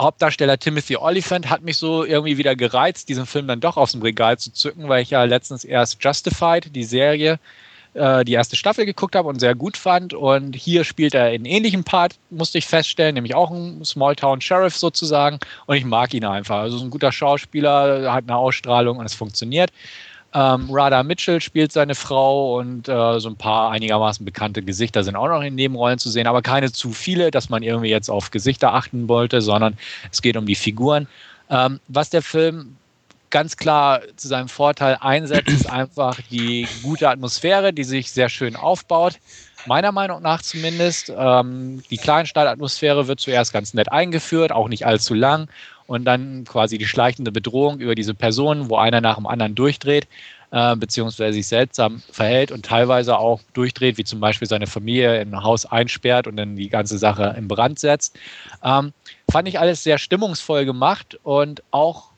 Hauptdarsteller 0.00 0.58
Timothy 0.58 0.96
Oliphant 0.96 1.48
hat 1.48 1.62
mich 1.62 1.76
so 1.78 2.04
irgendwie 2.04 2.38
wieder 2.38 2.54
gereizt, 2.54 3.08
diesen 3.08 3.26
Film 3.26 3.48
dann 3.48 3.60
doch 3.60 3.76
aus 3.76 3.92
dem 3.92 4.02
Regal 4.02 4.38
zu 4.38 4.52
zücken, 4.52 4.88
weil 4.88 5.02
ich 5.02 5.10
ja 5.10 5.24
letztens 5.24 5.64
erst 5.64 6.02
Justified, 6.02 6.74
die 6.74 6.84
Serie, 6.84 7.38
äh, 7.94 8.24
die 8.24 8.34
erste 8.34 8.56
Staffel 8.56 8.84
geguckt 8.84 9.16
habe 9.16 9.28
und 9.28 9.40
sehr 9.40 9.54
gut 9.54 9.76
fand. 9.76 10.12
Und 10.12 10.54
hier 10.54 10.84
spielt 10.84 11.14
er 11.14 11.24
einen 11.24 11.46
ähnlichen 11.46 11.82
Part, 11.82 12.16
musste 12.30 12.58
ich 12.58 12.66
feststellen, 12.66 13.14
nämlich 13.14 13.34
auch 13.34 13.50
ein 13.50 13.84
Smalltown 13.84 14.40
Sheriff 14.40 14.76
sozusagen. 14.76 15.38
Und 15.66 15.76
ich 15.76 15.84
mag 15.84 16.12
ihn 16.12 16.24
einfach. 16.24 16.58
Also 16.58 16.76
ist 16.76 16.82
ein 16.82 16.90
guter 16.90 17.12
Schauspieler, 17.12 18.12
hat 18.12 18.24
eine 18.24 18.36
Ausstrahlung 18.36 18.98
und 18.98 19.06
es 19.06 19.14
funktioniert. 19.14 19.70
Ähm, 20.36 20.68
Radha 20.70 21.02
Mitchell 21.02 21.40
spielt 21.40 21.72
seine 21.72 21.94
Frau 21.94 22.58
und 22.58 22.90
äh, 22.90 23.18
so 23.20 23.30
ein 23.30 23.36
paar 23.36 23.70
einigermaßen 23.70 24.22
bekannte 24.22 24.62
Gesichter 24.62 25.02
sind 25.02 25.16
auch 25.16 25.28
noch 25.28 25.40
in 25.40 25.54
Nebenrollen 25.54 25.98
zu 25.98 26.10
sehen, 26.10 26.26
aber 26.26 26.42
keine 26.42 26.70
zu 26.70 26.92
viele, 26.92 27.30
dass 27.30 27.48
man 27.48 27.62
irgendwie 27.62 27.88
jetzt 27.88 28.10
auf 28.10 28.30
Gesichter 28.30 28.74
achten 28.74 29.08
wollte, 29.08 29.40
sondern 29.40 29.78
es 30.12 30.20
geht 30.20 30.36
um 30.36 30.44
die 30.44 30.54
Figuren. 30.54 31.08
Ähm, 31.48 31.80
was 31.88 32.10
der 32.10 32.20
Film 32.20 32.76
ganz 33.30 33.56
klar 33.56 34.02
zu 34.16 34.28
seinem 34.28 34.48
Vorteil 34.48 34.98
einsetzt, 35.00 35.48
ist 35.48 35.70
einfach 35.70 36.20
die 36.30 36.68
gute 36.82 37.08
Atmosphäre, 37.08 37.72
die 37.72 37.84
sich 37.84 38.12
sehr 38.12 38.28
schön 38.28 38.56
aufbaut. 38.56 39.14
Meiner 39.64 39.90
Meinung 39.90 40.20
nach 40.20 40.42
zumindest. 40.42 41.10
Ähm, 41.16 41.82
die 41.90 41.96
Kleinstadtatmosphäre 41.96 43.08
wird 43.08 43.20
zuerst 43.20 43.54
ganz 43.54 43.72
nett 43.72 43.90
eingeführt, 43.90 44.52
auch 44.52 44.68
nicht 44.68 44.84
allzu 44.84 45.14
lang 45.14 45.48
und 45.86 46.04
dann 46.04 46.44
quasi 46.44 46.78
die 46.78 46.86
schleichende 46.86 47.32
Bedrohung 47.32 47.78
über 47.78 47.94
diese 47.94 48.14
Personen, 48.14 48.70
wo 48.70 48.76
einer 48.76 49.00
nach 49.00 49.16
dem 49.16 49.26
anderen 49.26 49.54
durchdreht, 49.54 50.06
äh, 50.50 50.76
beziehungsweise 50.76 51.34
sich 51.34 51.46
seltsam 51.46 52.02
verhält 52.10 52.52
und 52.52 52.64
teilweise 52.64 53.18
auch 53.18 53.40
durchdreht, 53.52 53.98
wie 53.98 54.04
zum 54.04 54.20
Beispiel 54.20 54.48
seine 54.48 54.66
Familie 54.66 55.20
ein 55.20 55.42
Haus 55.42 55.66
einsperrt 55.66 56.26
und 56.26 56.36
dann 56.36 56.56
die 56.56 56.68
ganze 56.68 56.98
Sache 56.98 57.34
in 57.36 57.48
Brand 57.48 57.78
setzt. 57.78 58.16
Ähm, 58.62 58.92
fand 59.30 59.48
ich 59.48 59.58
alles 59.58 59.82
sehr 59.82 59.98
stimmungsvoll 59.98 60.64
gemacht 60.64 61.18
und 61.22 61.62
auch 61.70 62.10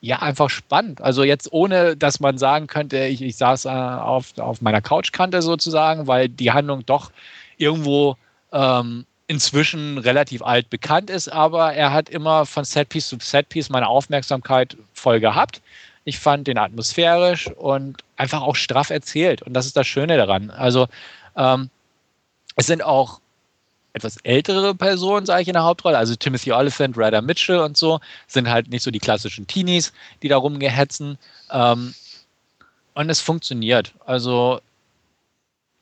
ja, 0.00 0.18
einfach 0.18 0.50
spannend. 0.50 1.00
Also 1.00 1.24
jetzt 1.24 1.50
ohne, 1.50 1.96
dass 1.96 2.20
man 2.20 2.36
sagen 2.36 2.66
könnte, 2.66 3.06
ich, 3.06 3.22
ich 3.22 3.36
saß 3.36 3.64
äh, 3.64 3.68
auf, 3.70 4.36
auf 4.38 4.60
meiner 4.60 4.82
Couchkante 4.82 5.40
sozusagen, 5.40 6.06
weil 6.06 6.28
die 6.28 6.52
Handlung 6.52 6.84
doch 6.84 7.10
irgendwo 7.56 8.16
ähm, 8.52 9.06
inzwischen 9.26 9.98
relativ 9.98 10.42
alt 10.42 10.68
bekannt 10.70 11.10
ist, 11.10 11.28
aber 11.28 11.72
er 11.72 11.92
hat 11.92 12.08
immer 12.08 12.46
von 12.46 12.64
Setpiece 12.64 13.08
zu 13.08 13.16
Setpiece 13.20 13.70
meine 13.70 13.88
Aufmerksamkeit 13.88 14.76
voll 14.92 15.20
gehabt. 15.20 15.62
Ich 16.04 16.18
fand 16.18 16.46
den 16.46 16.58
atmosphärisch 16.58 17.48
und 17.48 18.04
einfach 18.16 18.42
auch 18.42 18.56
straff 18.56 18.90
erzählt. 18.90 19.40
Und 19.42 19.54
das 19.54 19.64
ist 19.64 19.76
das 19.76 19.86
Schöne 19.86 20.18
daran. 20.18 20.50
Also 20.50 20.86
ähm, 21.36 21.70
es 22.56 22.66
sind 22.66 22.82
auch 22.84 23.20
etwas 23.94 24.18
ältere 24.18 24.74
Personen, 24.74 25.24
sage 25.24 25.42
ich 25.42 25.48
in 25.48 25.54
der 25.54 25.62
Hauptrolle. 25.62 25.96
Also 25.96 26.14
Timothy 26.16 26.52
Oliphant, 26.52 26.98
Ryder 26.98 27.22
Mitchell 27.22 27.60
und 27.60 27.76
so 27.76 28.00
sind 28.26 28.50
halt 28.50 28.68
nicht 28.68 28.82
so 28.82 28.90
die 28.90 28.98
klassischen 28.98 29.46
Teenies, 29.46 29.92
die 30.22 30.28
da 30.28 30.36
rumgehetzen. 30.36 31.16
Ähm, 31.50 31.94
und 32.94 33.08
es 33.08 33.20
funktioniert. 33.20 33.94
Also 34.04 34.60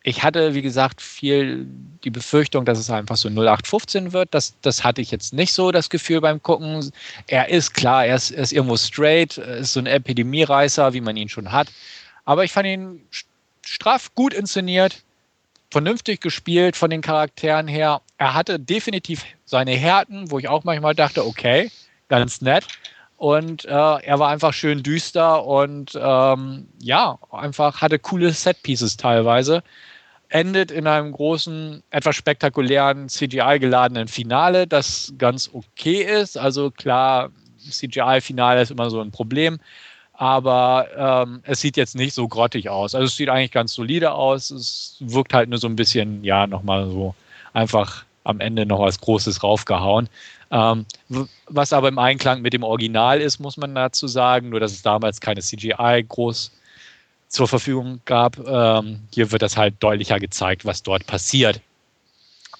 ich 0.05 0.23
hatte, 0.23 0.55
wie 0.55 0.63
gesagt, 0.63 1.01
viel 1.01 1.67
die 2.03 2.11
Befürchtung, 2.11 2.65
dass 2.65 2.79
es 2.79 2.91
einfach 2.91 3.17
so 3.17 3.29
0815 3.29 4.13
wird. 4.13 4.29
Das, 4.33 4.55
das 4.61 4.83
hatte 4.83 5.01
ich 5.01 5.13
jetzt 5.13 5.33
nicht 5.33 5.53
so 5.53 5.71
das 5.71 5.91
Gefühl 5.91 6.21
beim 6.21 6.43
Gucken. 6.43 6.91
Er 7.29 7.49
ist 7.49 7.75
klar, 7.75 8.05
er 8.05 8.17
ist, 8.17 8.33
er 8.33 8.43
ist 8.43 8.53
irgendwo 8.53 8.77
straight, 8.77 9.39
ist 9.39 9.75
so 9.75 9.81
ein 9.81 9.87
Epidemiereißer, 9.87 10.93
wie 10.93 11.01
man 11.01 11.17
ihn 11.17 11.29
schon 11.29 11.53
hat. 11.53 11.69
Aber 12.25 12.43
ich 12.43 12.53
fand 12.53 12.67
ihn 12.67 13.01
straff 13.65 14.13
gut 14.17 14.35
inszeniert, 14.35 15.03
vernünftig 15.71 16.21
gespielt 16.21 16.77
von 16.77 16.91
den 16.91 17.01
Charakteren 17.01 17.69
her. 17.69 18.01
Er 18.19 18.35
hatte 18.35 18.59
definitiv 18.59 19.25
seine 19.45 19.73
Härten, 19.73 20.33
wo 20.33 20.39
ich 20.41 20.49
auch 20.49 20.65
manchmal 20.65 20.97
dachte, 20.97 21.25
okay, 21.25 21.71
ganz 22.09 22.41
nett. 22.41 22.67
Und 23.19 23.67
äh, 23.67 23.69
er 23.71 24.19
war 24.19 24.31
einfach 24.31 24.53
schön 24.53 24.83
düster 24.83 25.45
und 25.45 25.93
ähm, 25.95 26.67
ja, 26.81 27.21
einfach 27.31 27.81
hatte 27.81 28.01
coole 28.01 28.33
Setpieces 28.33 28.97
teilweise 28.97 29.63
endet 30.33 30.71
in 30.71 30.87
einem 30.87 31.13
großen, 31.13 31.83
etwas 31.91 32.17
spektakulären 32.17 33.09
CGI-geladenen 33.09 34.09
Finale, 34.09 34.67
das 34.67 35.13
ganz 35.19 35.51
okay 35.53 36.03
ist. 36.03 36.39
Also 36.39 36.71
klar, 36.71 37.31
CGI-Finale 37.59 38.63
ist 38.63 38.71
immer 38.71 38.89
so 38.89 39.01
ein 39.01 39.11
Problem, 39.11 39.61
aber 40.15 40.87
ähm, 40.97 41.43
es 41.45 41.61
sieht 41.61 41.77
jetzt 41.77 41.95
nicht 41.95 42.15
so 42.15 42.29
grottig 42.29 42.71
aus. 42.71 42.95
Also 42.95 43.07
es 43.07 43.17
sieht 43.17 43.29
eigentlich 43.29 43.53
ganz 43.53 43.75
solide 43.75 44.13
aus. 44.13 44.51
Es 44.51 44.97
wirkt 45.01 45.35
halt 45.35 45.51
nur 45.51 45.59
so 45.59 45.67
ein 45.67 45.77
bisschen, 45.77 46.25
ja, 46.25 46.47
nochmal 46.47 46.89
so 46.89 47.15
einfach 47.53 48.05
am 48.25 48.41
Ende 48.41 48.65
noch 48.65 48.81
was 48.81 49.01
Großes 49.01 49.43
raufgehauen. 49.43 50.09
Ähm, 50.51 50.87
was 51.49 51.75
aber 51.75 51.89
im 51.89 51.99
Einklang 51.99 52.41
mit 52.41 52.55
dem 52.55 52.63
Original 52.63 53.21
ist, 53.21 53.39
muss 53.39 53.59
man 53.59 53.75
dazu 53.75 54.07
sagen, 54.07 54.49
nur 54.49 54.61
dass 54.61 54.73
es 54.73 54.83
damals 54.83 55.21
keine 55.21 55.43
CGI 55.43 56.05
groß 56.09 56.53
zur 57.33 57.49
Verfügung 57.49 58.01
gab. 58.05 58.39
Ähm, 58.47 59.01
hier 59.13 59.33
wird 59.33 59.43
das 59.43 59.57
halt 59.57 59.75
deutlicher 59.81 60.21
gezeigt, 60.21 60.65
was 60.65 60.83
dort 60.83 61.07
passiert. 61.07 61.61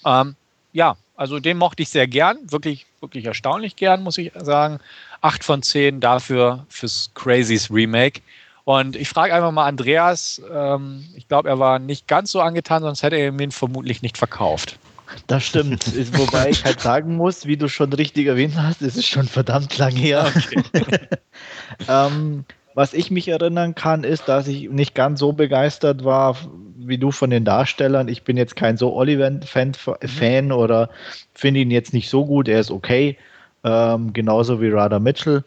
Ähm, 0.03 0.35
ja, 0.73 0.97
also 1.15 1.39
den 1.39 1.57
mochte 1.57 1.83
ich 1.83 1.89
sehr 1.89 2.07
gern, 2.07 2.37
wirklich, 2.51 2.87
wirklich 2.99 3.25
erstaunlich 3.25 3.75
gern, 3.75 4.01
muss 4.01 4.17
ich 4.17 4.31
sagen. 4.35 4.79
Acht 5.21 5.43
von 5.43 5.61
zehn 5.61 5.99
dafür 5.99 6.65
fürs 6.69 7.11
Crazies 7.13 7.69
Remake. 7.69 8.21
Und 8.65 8.95
ich 8.95 9.09
frage 9.09 9.33
einfach 9.33 9.51
mal 9.51 9.67
Andreas, 9.67 10.41
ähm, 10.51 11.05
ich 11.15 11.27
glaube, 11.27 11.49
er 11.49 11.59
war 11.59 11.77
nicht 11.77 12.07
ganz 12.07 12.31
so 12.31 12.41
angetan, 12.41 12.81
sonst 12.81 13.03
hätte 13.03 13.17
er 13.17 13.27
ihn 13.27 13.51
vermutlich 13.51 14.01
nicht 14.01 14.17
verkauft. 14.17 14.79
Das 15.27 15.43
stimmt. 15.43 15.85
Wobei 16.17 16.49
ich 16.49 16.65
halt 16.65 16.81
sagen 16.81 17.15
muss, 17.15 17.45
wie 17.45 17.57
du 17.57 17.67
schon 17.67 17.93
richtig 17.93 18.25
erwähnt 18.25 18.55
hast, 18.57 18.81
es 18.81 18.95
ist 18.95 19.07
schon 19.07 19.27
verdammt 19.27 19.77
lang 19.77 19.95
her. 19.95 20.31
Okay. 20.35 20.63
ähm, 21.87 22.45
was 22.75 22.93
ich 22.93 23.11
mich 23.11 23.27
erinnern 23.27 23.75
kann, 23.75 24.03
ist, 24.03 24.27
dass 24.27 24.47
ich 24.47 24.69
nicht 24.69 24.95
ganz 24.95 25.19
so 25.19 25.33
begeistert 25.33 26.03
war 26.03 26.37
wie 26.77 26.97
du 26.97 27.11
von 27.11 27.29
den 27.29 27.45
Darstellern. 27.45 28.07
Ich 28.07 28.23
bin 28.23 28.37
jetzt 28.37 28.55
kein 28.55 28.77
so 28.77 28.93
Oliver-Fan 28.93 29.73
Fan 29.73 30.51
oder 30.51 30.89
finde 31.33 31.61
ihn 31.61 31.71
jetzt 31.71 31.93
nicht 31.93 32.09
so 32.09 32.25
gut. 32.25 32.47
Er 32.47 32.59
ist 32.59 32.71
okay. 32.71 33.17
Ähm, 33.63 34.13
genauso 34.13 34.61
wie 34.61 34.69
Radha 34.69 34.99
Mitchell. 34.99 35.43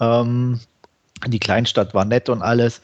Ähm, 0.00 0.60
die 1.26 1.38
Kleinstadt 1.38 1.94
war 1.94 2.04
nett 2.04 2.28
und 2.28 2.42
alles. 2.42 2.80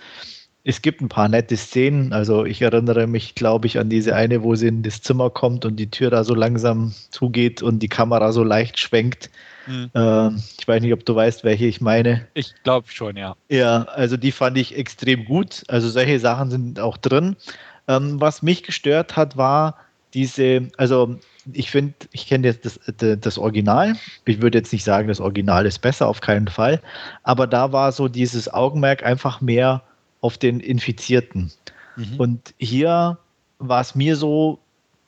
Es 0.62 0.82
gibt 0.82 1.00
ein 1.00 1.08
paar 1.08 1.28
nette 1.28 1.56
Szenen. 1.56 2.12
Also 2.12 2.44
ich 2.44 2.62
erinnere 2.62 3.06
mich, 3.06 3.34
glaube 3.34 3.66
ich, 3.66 3.78
an 3.78 3.88
diese 3.88 4.14
eine, 4.14 4.42
wo 4.42 4.54
sie 4.54 4.68
in 4.68 4.82
das 4.82 5.02
Zimmer 5.02 5.30
kommt 5.30 5.64
und 5.64 5.76
die 5.76 5.90
Tür 5.90 6.10
da 6.10 6.24
so 6.24 6.34
langsam 6.34 6.92
zugeht 7.10 7.62
und 7.62 7.80
die 7.80 7.88
Kamera 7.88 8.32
so 8.32 8.42
leicht 8.42 8.78
schwenkt. 8.78 9.30
Mhm. 9.66 9.90
Ähm, 9.94 10.42
ich 10.58 10.66
weiß 10.66 10.82
nicht, 10.82 10.92
ob 10.92 11.04
du 11.04 11.14
weißt, 11.14 11.44
welche 11.44 11.66
ich 11.66 11.80
meine. 11.80 12.26
Ich 12.34 12.54
glaube 12.62 12.88
schon, 12.88 13.16
ja. 13.16 13.36
Ja, 13.48 13.82
also 13.84 14.16
die 14.16 14.32
fand 14.32 14.56
ich 14.58 14.76
extrem 14.76 15.24
gut. 15.24 15.64
Also 15.68 15.88
solche 15.88 16.18
Sachen 16.18 16.50
sind 16.50 16.80
auch 16.80 16.96
drin. 16.96 17.36
Ähm, 17.88 18.20
was 18.20 18.42
mich 18.42 18.62
gestört 18.62 19.16
hat, 19.16 19.36
war 19.36 19.76
diese, 20.14 20.68
also 20.76 21.18
ich 21.52 21.70
finde, 21.70 21.94
ich 22.12 22.26
kenne 22.26 22.48
jetzt 22.48 22.64
das, 22.64 23.20
das 23.20 23.38
Original. 23.38 23.96
Ich 24.24 24.40
würde 24.40 24.58
jetzt 24.58 24.72
nicht 24.72 24.84
sagen, 24.84 25.08
das 25.08 25.20
Original 25.20 25.66
ist 25.66 25.80
besser, 25.80 26.08
auf 26.08 26.20
keinen 26.20 26.48
Fall. 26.48 26.80
Aber 27.22 27.46
da 27.46 27.72
war 27.72 27.92
so 27.92 28.08
dieses 28.08 28.52
Augenmerk 28.52 29.04
einfach 29.04 29.40
mehr 29.40 29.82
auf 30.20 30.38
den 30.38 30.60
Infizierten. 30.60 31.52
Mhm. 31.96 32.14
Und 32.18 32.54
hier 32.58 33.18
war 33.58 33.80
es 33.80 33.94
mir 33.94 34.16
so, 34.16 34.58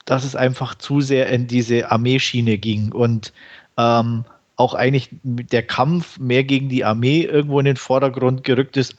dass 0.04 0.24
es 0.24 0.36
einfach 0.36 0.74
zu 0.74 1.00
sehr 1.00 1.28
in 1.28 1.46
diese 1.46 1.90
Armeeschiene 1.90 2.56
ging 2.56 2.92
und 2.92 3.32
ähm, 3.76 4.24
auch 4.58 4.74
eigentlich 4.74 5.08
der 5.22 5.62
Kampf 5.62 6.18
mehr 6.18 6.42
gegen 6.42 6.68
die 6.68 6.84
Armee 6.84 7.22
irgendwo 7.22 7.60
in 7.60 7.64
den 7.64 7.76
Vordergrund 7.76 8.42
gerückt 8.42 8.76
ist, 8.76 8.96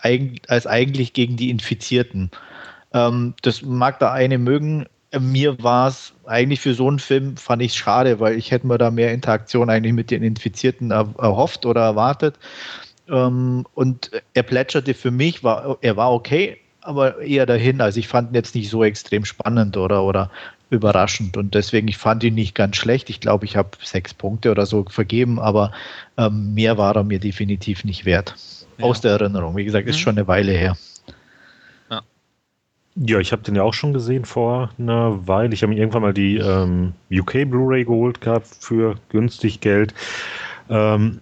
als 0.48 0.66
eigentlich 0.66 1.12
gegen 1.12 1.36
die 1.36 1.50
Infizierten. 1.50 2.32
Ähm, 2.94 3.34
das 3.42 3.62
mag 3.62 4.00
da 4.00 4.14
eine 4.14 4.38
mögen. 4.38 4.86
Mir 5.20 5.62
war 5.62 5.90
es 5.90 6.14
eigentlich 6.26 6.62
für 6.62 6.74
so 6.74 6.88
einen 6.88 7.00
Film, 7.00 7.36
fand 7.36 7.62
ich 7.62 7.74
schade, 7.74 8.22
weil 8.22 8.38
ich 8.38 8.52
hätte 8.52 8.68
mir 8.68 8.78
da 8.78 8.90
mehr 8.90 9.12
Interaktion 9.12 9.70
eigentlich 9.70 9.94
mit 9.94 10.12
den 10.12 10.24
Infizierten 10.24 10.92
erhofft 10.92 11.66
oder 11.66 11.82
erwartet. 11.82 12.40
Ähm, 13.10 13.66
und 13.74 14.12
er 14.34 14.44
plätscherte 14.44 14.94
für 14.94 15.12
mich, 15.12 15.44
war, 15.44 15.78
er 15.82 15.98
war 15.98 16.14
okay, 16.14 16.58
aber 16.80 17.20
eher 17.20 17.46
dahin. 17.46 17.82
Also 17.82 18.00
ich 18.00 18.08
fand 18.08 18.32
ihn 18.32 18.36
jetzt 18.36 18.56
nicht 18.56 18.70
so 18.70 18.86
extrem 18.86 19.26
spannend 19.26 19.76
oder, 19.76 20.04
oder 20.04 20.32
überraschend. 20.70 21.38
Und 21.38 21.56
deswegen, 21.56 21.88
ich 21.88 21.98
fand 21.98 22.24
ihn 22.24 22.36
nicht 22.36 22.56
ganz 22.56 22.76
schlecht. 22.76 23.10
Ich 23.10 23.20
glaube, 23.20 23.46
ich 23.46 23.56
habe 23.56 23.70
sechs 23.84 24.14
Punkte 24.14 24.52
oder 24.52 24.66
so 24.66 24.86
vergeben, 24.90 25.40
aber 25.40 25.72
ähm, 26.18 26.54
mehr 26.54 26.78
war 26.78 26.96
er 26.96 27.04
mir 27.04 27.20
definitiv 27.20 27.84
nicht 27.84 28.06
wert. 28.06 28.36
Ja. 28.78 28.86
Aus 28.86 29.02
der 29.02 29.12
Erinnerung. 29.12 29.56
Wie 29.58 29.66
gesagt, 29.66 29.88
ist 29.88 29.98
mhm. 29.98 30.02
schon 30.02 30.18
eine 30.18 30.28
Weile 30.28 30.52
her. 30.52 30.78
Ja, 31.90 32.02
ja 32.96 33.20
ich 33.20 33.32
habe 33.32 33.42
den 33.42 33.56
ja 33.56 33.64
auch 33.64 33.74
schon 33.74 33.94
gesehen 33.94 34.26
vor 34.26 34.70
einer 34.78 35.28
Weile. 35.28 35.54
Ich 35.54 35.64
habe 35.64 35.74
mir 35.74 35.80
irgendwann 35.80 36.04
mal 36.04 36.14
die 36.14 36.38
ähm, 36.38 36.94
UK 37.12 37.50
Blu-ray 37.50 37.86
geholt 37.86 38.22
gehabt 38.22 38.48
für 38.60 38.96
günstig 39.10 39.60
Geld. 39.62 39.94
Ähm, 40.70 41.20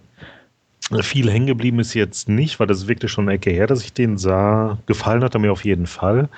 viel 1.00 1.30
hängen 1.30 1.46
geblieben 1.46 1.80
ist 1.80 1.94
jetzt 1.94 2.28
nicht, 2.28 2.58
weil 2.58 2.66
das 2.66 2.88
wirkte 2.88 3.08
schon 3.08 3.26
eine 3.26 3.34
Ecke 3.36 3.50
her, 3.50 3.66
dass 3.66 3.82
ich 3.82 3.92
den 3.92 4.16
sah. 4.16 4.78
Gefallen 4.86 5.22
hat 5.22 5.34
er 5.34 5.40
mir 5.40 5.52
auf 5.52 5.64
jeden 5.64 5.86
Fall. 5.86 6.28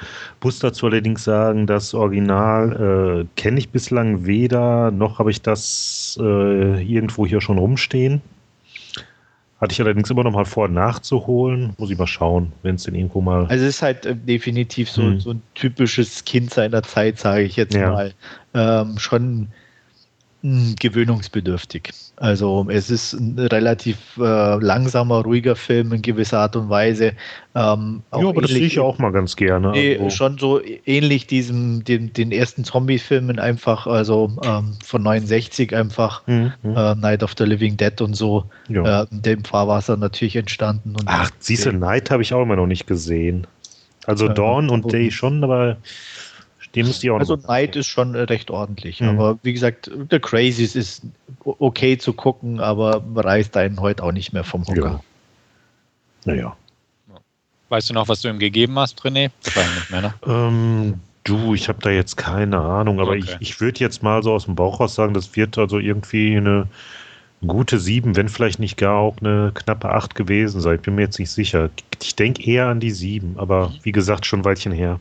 Muss 0.42 0.58
dazu 0.58 0.86
allerdings 0.86 1.22
sagen, 1.22 1.66
das 1.66 1.94
Original 1.94 3.22
äh, 3.22 3.40
kenne 3.40 3.58
ich 3.58 3.70
bislang 3.70 4.26
weder, 4.26 4.90
noch 4.90 5.18
habe 5.18 5.30
ich 5.30 5.42
das 5.42 6.18
äh, 6.20 6.82
irgendwo 6.82 7.26
hier 7.26 7.40
schon 7.40 7.58
rumstehen. 7.58 8.20
Hatte 9.60 9.72
ich 9.72 9.80
allerdings 9.80 10.10
immer 10.10 10.24
noch 10.24 10.32
mal 10.32 10.46
vor, 10.46 10.68
nachzuholen. 10.68 11.74
Muss 11.76 11.90
ich 11.90 11.98
mal 11.98 12.06
schauen, 12.06 12.52
wenn 12.62 12.76
es 12.76 12.84
denn 12.84 12.94
irgendwo 12.94 13.20
mal. 13.20 13.46
Also 13.46 13.66
es 13.66 13.76
ist 13.76 13.82
halt 13.82 14.06
äh, 14.06 14.16
definitiv 14.16 14.90
so, 14.90 15.02
hm. 15.02 15.20
so 15.20 15.30
ein 15.32 15.42
typisches 15.54 16.24
Kind 16.24 16.50
seiner 16.50 16.82
Zeit, 16.82 17.18
sage 17.18 17.42
ich 17.42 17.56
jetzt 17.56 17.74
ja. 17.74 17.90
mal. 17.90 18.14
Ähm, 18.54 18.98
schon 18.98 19.48
gewöhnungsbedürftig. 20.42 21.90
Also 22.16 22.66
es 22.70 22.88
ist 22.88 23.12
ein 23.12 23.38
relativ 23.38 23.98
äh, 24.18 24.56
langsamer, 24.56 25.22
ruhiger 25.22 25.54
Film 25.54 25.92
in 25.92 26.00
gewisser 26.00 26.38
Art 26.38 26.56
und 26.56 26.70
Weise. 26.70 27.12
Ähm, 27.54 28.02
ja, 28.12 28.28
aber 28.28 28.40
das 28.40 28.50
sehe 28.50 28.64
ich 28.64 28.78
auch 28.78 28.98
mal 28.98 29.12
ganz 29.12 29.36
gerne. 29.36 29.72
Also. 29.72 30.10
Schon 30.10 30.38
so 30.38 30.60
ähnlich 30.86 31.26
diesem, 31.26 31.84
den, 31.84 32.12
den 32.14 32.32
ersten 32.32 32.64
Zombie-Filmen 32.64 33.38
einfach, 33.38 33.86
also 33.86 34.30
ähm, 34.42 34.76
von 34.82 35.02
69 35.02 35.74
einfach 35.76 36.26
mhm. 36.26 36.52
äh, 36.64 36.94
Night 36.94 37.22
of 37.22 37.34
the 37.36 37.44
Living 37.44 37.76
Dead 37.76 38.00
und 38.00 38.14
so. 38.14 38.44
Ja. 38.68 39.02
Äh, 39.02 39.06
in 39.10 39.22
dem 39.22 39.44
Fahrwasser 39.44 39.98
natürlich 39.98 40.36
entstanden. 40.36 40.94
Ach, 41.04 41.30
siehst 41.38 41.66
du, 41.66 41.72
Night 41.72 42.10
habe 42.10 42.22
ich 42.22 42.32
auch 42.32 42.42
immer 42.42 42.56
noch 42.56 42.66
nicht 42.66 42.86
gesehen. 42.86 43.46
Also 44.06 44.28
Dawn 44.28 44.70
und 44.70 44.90
Day 44.92 45.10
schon, 45.10 45.44
aber 45.44 45.76
den 46.74 46.86
müsst 46.86 47.02
ihr 47.02 47.14
auch 47.14 47.18
Also 47.18 47.36
Night 47.36 47.76
ist 47.76 47.86
schon 47.86 48.14
äh, 48.14 48.20
recht 48.20 48.50
ordentlich. 48.50 49.00
Mhm. 49.00 49.08
Aber 49.08 49.38
wie 49.42 49.52
gesagt, 49.52 49.90
The 50.10 50.18
Crazies 50.18 50.76
ist 50.76 51.02
okay 51.44 51.98
zu 51.98 52.12
gucken, 52.12 52.60
aber 52.60 53.02
reißt 53.14 53.56
einen 53.56 53.80
heute 53.80 54.02
auch 54.02 54.12
nicht 54.12 54.32
mehr 54.32 54.44
vom 54.44 54.66
Hocker. 54.66 55.00
Ja. 56.24 56.32
Naja. 56.32 56.56
Weißt 57.70 57.90
du 57.90 57.94
noch, 57.94 58.08
was 58.08 58.20
du 58.20 58.28
ihm 58.28 58.38
gegeben 58.38 58.78
hast, 58.78 59.00
René? 59.00 59.30
Nicht 59.44 59.90
mehr, 59.90 60.00
ne? 60.02 60.14
ähm, 60.26 61.00
du, 61.24 61.54
ich 61.54 61.68
habe 61.68 61.78
da 61.80 61.90
jetzt 61.90 62.16
keine 62.16 62.58
Ahnung, 62.58 63.00
aber 63.00 63.12
okay. 63.12 63.24
ich, 63.24 63.36
ich 63.40 63.60
würde 63.60 63.80
jetzt 63.80 64.02
mal 64.02 64.22
so 64.22 64.32
aus 64.32 64.44
dem 64.44 64.54
Bauch 64.54 64.80
raus 64.80 64.94
sagen, 64.94 65.14
das 65.14 65.36
wird 65.36 65.56
also 65.56 65.78
irgendwie 65.78 66.36
eine 66.36 66.66
gute 67.46 67.78
sieben, 67.78 68.16
wenn 68.16 68.28
vielleicht 68.28 68.58
nicht 68.58 68.76
gar 68.76 68.96
auch 68.96 69.16
eine 69.20 69.52
knappe 69.54 69.88
acht 69.90 70.14
gewesen 70.14 70.60
sein. 70.60 70.76
Ich 70.76 70.82
bin 70.82 70.96
mir 70.96 71.02
jetzt 71.02 71.18
nicht 71.18 71.30
sicher. 71.30 71.70
Ich 72.02 72.16
denke 72.16 72.42
eher 72.42 72.66
an 72.66 72.80
die 72.80 72.90
sieben, 72.90 73.34
aber 73.38 73.68
mhm. 73.68 73.78
wie 73.82 73.92
gesagt, 73.92 74.26
schon 74.26 74.40
ein 74.40 74.44
Weilchen 74.44 74.72
her. 74.72 75.00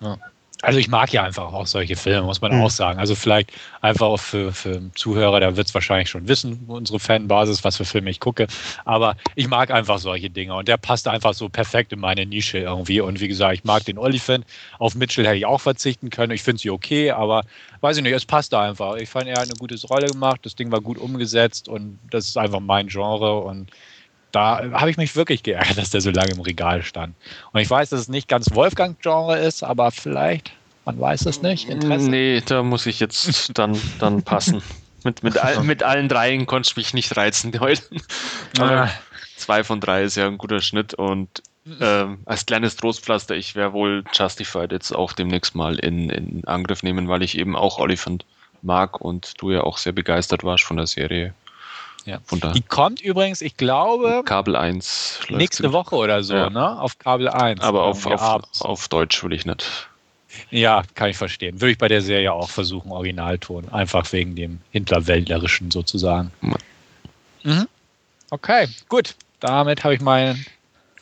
Ja. 0.00 0.18
Also 0.62 0.78
ich 0.78 0.88
mag 0.88 1.12
ja 1.12 1.24
einfach 1.24 1.52
auch 1.52 1.66
solche 1.66 1.96
Filme, 1.96 2.22
muss 2.22 2.40
man 2.40 2.56
mhm. 2.56 2.62
auch 2.62 2.70
sagen. 2.70 3.00
Also 3.00 3.16
vielleicht 3.16 3.50
einfach 3.80 4.06
auch 4.06 4.20
für, 4.20 4.52
für 4.52 4.80
Zuhörer, 4.94 5.40
da 5.40 5.56
wird 5.56 5.66
es 5.66 5.74
wahrscheinlich 5.74 6.08
schon 6.08 6.28
wissen, 6.28 6.64
unsere 6.68 7.00
Fanbasis, 7.00 7.64
was 7.64 7.76
für 7.76 7.84
Filme 7.84 8.10
ich 8.10 8.20
gucke. 8.20 8.46
Aber 8.84 9.16
ich 9.34 9.48
mag 9.48 9.72
einfach 9.72 9.98
solche 9.98 10.30
Dinge 10.30 10.54
und 10.54 10.68
der 10.68 10.76
passt 10.76 11.08
einfach 11.08 11.34
so 11.34 11.48
perfekt 11.48 11.92
in 11.92 11.98
meine 11.98 12.24
Nische 12.26 12.58
irgendwie. 12.58 13.00
Und 13.00 13.20
wie 13.20 13.26
gesagt, 13.26 13.54
ich 13.54 13.64
mag 13.64 13.84
den 13.84 13.98
Oliphant. 13.98 14.46
Auf 14.78 14.94
Mitchell 14.94 15.26
hätte 15.26 15.36
ich 15.36 15.46
auch 15.46 15.60
verzichten 15.60 16.10
können. 16.10 16.32
Ich 16.32 16.44
finde 16.44 16.62
sie 16.62 16.70
okay, 16.70 17.10
aber 17.10 17.42
weiß 17.80 17.96
ich 17.96 18.04
nicht, 18.04 18.12
es 18.12 18.24
passt 18.24 18.52
da 18.52 18.62
einfach. 18.62 18.96
Ich 18.96 19.08
fand, 19.08 19.26
er 19.26 19.40
hat 19.40 19.48
eine 19.48 19.58
gute 19.58 19.76
Rolle 19.88 20.06
gemacht, 20.06 20.40
das 20.44 20.54
Ding 20.54 20.70
war 20.70 20.80
gut 20.80 20.96
umgesetzt 20.96 21.68
und 21.68 21.98
das 22.10 22.28
ist 22.28 22.38
einfach 22.38 22.60
mein 22.60 22.86
Genre 22.86 23.40
und 23.40 23.72
da 24.32 24.62
habe 24.72 24.90
ich 24.90 24.96
mich 24.96 25.14
wirklich 25.14 25.42
geärgert, 25.42 25.76
dass 25.78 25.90
der 25.90 26.00
so 26.00 26.10
lange 26.10 26.32
im 26.32 26.40
Regal 26.40 26.82
stand. 26.82 27.14
Und 27.52 27.60
ich 27.60 27.70
weiß, 27.70 27.90
dass 27.90 28.00
es 28.00 28.08
nicht 28.08 28.28
ganz 28.28 28.52
Wolfgang-Genre 28.54 29.38
ist, 29.38 29.62
aber 29.62 29.90
vielleicht, 29.90 30.52
man 30.84 30.98
weiß 30.98 31.26
es 31.26 31.42
nicht. 31.42 31.68
Interesse? 31.68 32.10
Nee, 32.10 32.42
da 32.44 32.62
muss 32.62 32.86
ich 32.86 32.98
jetzt 32.98 33.56
dann, 33.58 33.78
dann 33.98 34.22
passen. 34.22 34.62
mit, 35.04 35.22
mit, 35.22 35.38
all, 35.38 35.62
mit 35.62 35.82
allen 35.82 36.08
dreien 36.08 36.46
konnte 36.46 36.68
ich 36.70 36.76
mich 36.76 36.94
nicht 36.94 37.16
reizen 37.16 37.58
heute. 37.60 37.82
Ah. 38.58 38.88
zwei 39.36 39.62
von 39.64 39.80
drei 39.80 40.02
ist 40.04 40.16
ja 40.16 40.26
ein 40.26 40.38
guter 40.38 40.60
Schnitt 40.60 40.94
und 40.94 41.42
ähm, 41.80 42.18
als 42.24 42.44
kleines 42.46 42.76
Trostpflaster, 42.76 43.36
ich 43.36 43.54
wäre 43.54 43.72
wohl 43.72 44.02
Justified 44.12 44.72
jetzt 44.72 44.92
auch 44.92 45.12
demnächst 45.12 45.54
mal 45.54 45.78
in, 45.78 46.10
in 46.10 46.44
Angriff 46.44 46.82
nehmen, 46.82 47.08
weil 47.08 47.22
ich 47.22 47.38
eben 47.38 47.54
auch 47.54 47.78
Oliphant 47.78 48.24
mag 48.62 49.00
und 49.00 49.40
du 49.40 49.52
ja 49.52 49.62
auch 49.62 49.78
sehr 49.78 49.92
begeistert 49.92 50.42
warst 50.42 50.64
von 50.64 50.76
der 50.76 50.86
Serie. 50.86 51.34
Ja. 52.04 52.18
Die 52.54 52.62
kommt 52.62 53.00
übrigens, 53.00 53.40
ich 53.40 53.56
glaube, 53.56 54.22
Kabel 54.24 54.56
1. 54.56 55.20
Nächste 55.30 55.72
Woche 55.72 55.94
oder 55.94 56.22
so, 56.24 56.34
ja. 56.34 56.50
ne? 56.50 56.80
Auf 56.80 56.98
Kabel 56.98 57.28
1. 57.28 57.60
Aber 57.60 57.84
auf, 57.84 58.06
auf, 58.06 58.60
auf, 58.60 58.88
Deutsch 58.88 59.22
will 59.22 59.32
ich 59.32 59.46
nicht. 59.46 59.88
Ja, 60.50 60.82
kann 60.94 61.10
ich 61.10 61.16
verstehen. 61.16 61.60
Würde 61.60 61.72
ich 61.72 61.78
bei 61.78 61.88
der 61.88 62.02
Serie 62.02 62.32
auch 62.32 62.48
versuchen, 62.48 62.90
Originalton. 62.90 63.68
Einfach 63.68 64.10
wegen 64.12 64.34
dem 64.34 64.60
Hinterwäldlerischen 64.70 65.70
sozusagen. 65.70 66.32
Mhm. 67.42 67.68
Okay, 68.30 68.68
gut. 68.88 69.14
Damit 69.40 69.84
habe 69.84 69.94
ich 69.94 70.00
mein 70.00 70.44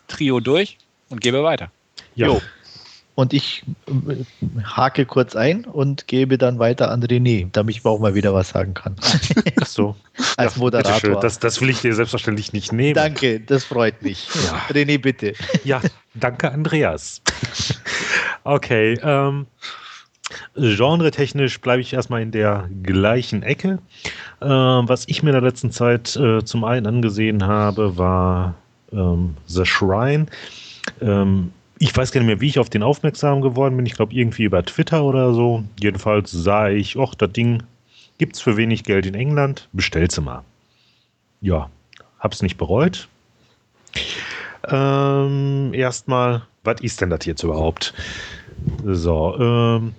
Trio 0.09 0.41
durch 0.41 0.79
und 1.09 1.21
gebe 1.21 1.43
weiter. 1.43 1.71
Ja. 2.15 2.27
Jo. 2.27 2.43
Und 3.15 3.33
ich 3.35 3.65
äh, 3.87 4.63
hake 4.65 5.05
kurz 5.05 5.37
ein 5.37 5.65
und 5.65 6.07
gebe 6.07 6.39
dann 6.39 6.59
weiter 6.59 6.91
an 6.91 7.03
René, 7.03 7.49
damit 7.53 7.77
ich 7.77 7.85
auch 7.85 7.99
mal 7.99 8.15
wieder 8.15 8.33
was 8.33 8.51
sagen 8.51 8.75
kann. 8.75 8.97
Ach 9.61 9.67
so. 9.67 9.97
Als 10.37 10.55
ja, 10.55 10.61
Moderator. 10.61 11.21
Das, 11.21 11.39
das, 11.39 11.61
will 11.61 11.71
ich 11.71 11.81
dir 11.81 11.95
selbstverständlich 11.95 12.53
nicht 12.53 12.73
nehmen. 12.73 12.95
Danke, 12.95 13.41
das 13.41 13.65
freut 13.65 14.03
mich. 14.03 14.29
Ja. 14.47 14.59
René, 14.71 14.99
bitte. 14.99 15.35
Ja, 15.65 15.81
danke, 16.15 16.51
Andreas. 16.51 17.21
Okay. 18.43 18.99
Ähm, 19.03 19.47
Genre-technisch 20.55 21.61
bleibe 21.61 21.83
ich 21.83 21.93
erstmal 21.93 22.23
in 22.23 22.31
der 22.31 22.69
gleichen 22.83 23.43
Ecke. 23.43 23.79
Äh, 24.41 24.47
was 24.47 25.05
ich 25.09 25.23
mir 25.23 25.31
in 25.31 25.35
der 25.35 25.43
letzten 25.43 25.71
Zeit 25.71 26.17
äh, 26.17 26.45
zum 26.45 26.65
einen 26.65 26.87
angesehen 26.87 27.47
habe, 27.47 27.99
war 27.99 28.55
ähm, 28.93 29.37
The 29.47 29.67
Shrine. 29.67 30.27
Ähm, 31.01 31.53
ich 31.83 31.97
weiß 31.97 32.13
gar 32.13 32.21
nicht 32.21 32.27
mehr, 32.27 32.43
wie 32.43 32.49
ich 32.49 32.59
auf 32.59 32.69
den 32.69 32.83
aufmerksam 32.83 33.41
geworden 33.41 33.77
bin. 33.77 33.87
Ich 33.87 33.95
glaube, 33.95 34.13
irgendwie 34.13 34.45
über 34.45 34.63
Twitter 34.63 35.03
oder 35.03 35.33
so. 35.33 35.65
Jedenfalls 35.81 36.31
sah 36.31 36.69
ich, 36.69 36.99
ach, 36.99 37.15
das 37.15 37.33
Ding 37.33 37.63
gibt 38.19 38.37
es 38.37 38.43
für 38.43 38.59
wenig 38.59 38.85
Geld 38.85 39.07
in 39.07 39.15
England. 39.15 39.67
Bestell's 39.73 40.21
mal. 40.21 40.45
Ja, 41.41 41.71
hab's 42.19 42.43
nicht 42.43 42.59
bereut. 42.59 43.09
Ähm, 44.69 45.73
erstmal, 45.73 46.43
was 46.65 46.83
ist 46.83 47.01
denn 47.01 47.09
das 47.09 47.25
jetzt 47.25 47.43
überhaupt? 47.43 47.95
So, 48.85 49.39
ähm, 49.41 49.95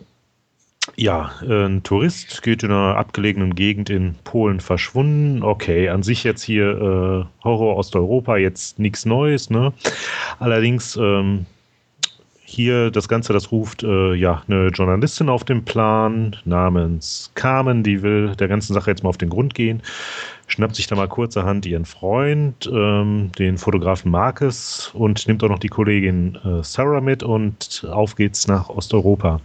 ja, 0.97 1.31
ein 1.41 1.81
Tourist 1.81 2.43
geht 2.43 2.61
in 2.61 2.69
einer 2.69 2.95
abgelegenen 2.95 3.55
Gegend 3.55 3.89
in 3.89 4.13
Polen 4.23 4.59
verschwunden. 4.59 5.41
Okay, 5.41 5.89
an 5.89 6.03
sich 6.03 6.23
jetzt 6.23 6.43
hier 6.43 6.69
äh, 6.69 7.43
Horror 7.43 7.75
Osteuropa, 7.75 8.37
jetzt 8.37 8.77
nichts 8.77 9.03
Neues, 9.03 9.49
ne? 9.49 9.73
Allerdings 10.37 10.95
ähm, 10.95 11.47
hier 12.51 12.91
das 12.91 13.07
Ganze, 13.07 13.33
das 13.33 13.51
ruft 13.51 13.83
äh, 13.83 14.13
ja 14.13 14.43
eine 14.47 14.67
Journalistin 14.67 15.29
auf 15.29 15.43
den 15.43 15.63
Plan 15.63 16.35
namens 16.45 17.31
Carmen, 17.35 17.83
die 17.83 18.01
will 18.01 18.35
der 18.35 18.47
ganzen 18.47 18.73
Sache 18.73 18.91
jetzt 18.91 19.03
mal 19.03 19.09
auf 19.09 19.17
den 19.17 19.29
Grund 19.29 19.53
gehen, 19.53 19.81
schnappt 20.47 20.75
sich 20.75 20.87
da 20.87 20.95
mal 20.95 21.07
kurzerhand 21.07 21.65
ihren 21.65 21.85
Freund, 21.85 22.69
ähm, 22.71 23.31
den 23.37 23.57
Fotografen 23.57 24.11
Marcus 24.11 24.91
und 24.93 25.27
nimmt 25.27 25.43
auch 25.43 25.49
noch 25.49 25.59
die 25.59 25.69
Kollegin 25.69 26.37
äh, 26.43 26.63
Sarah 26.63 27.01
mit 27.01 27.23
und 27.23 27.87
auf 27.89 28.15
geht's 28.15 28.47
nach 28.47 28.69
Osteuropa. 28.69 29.39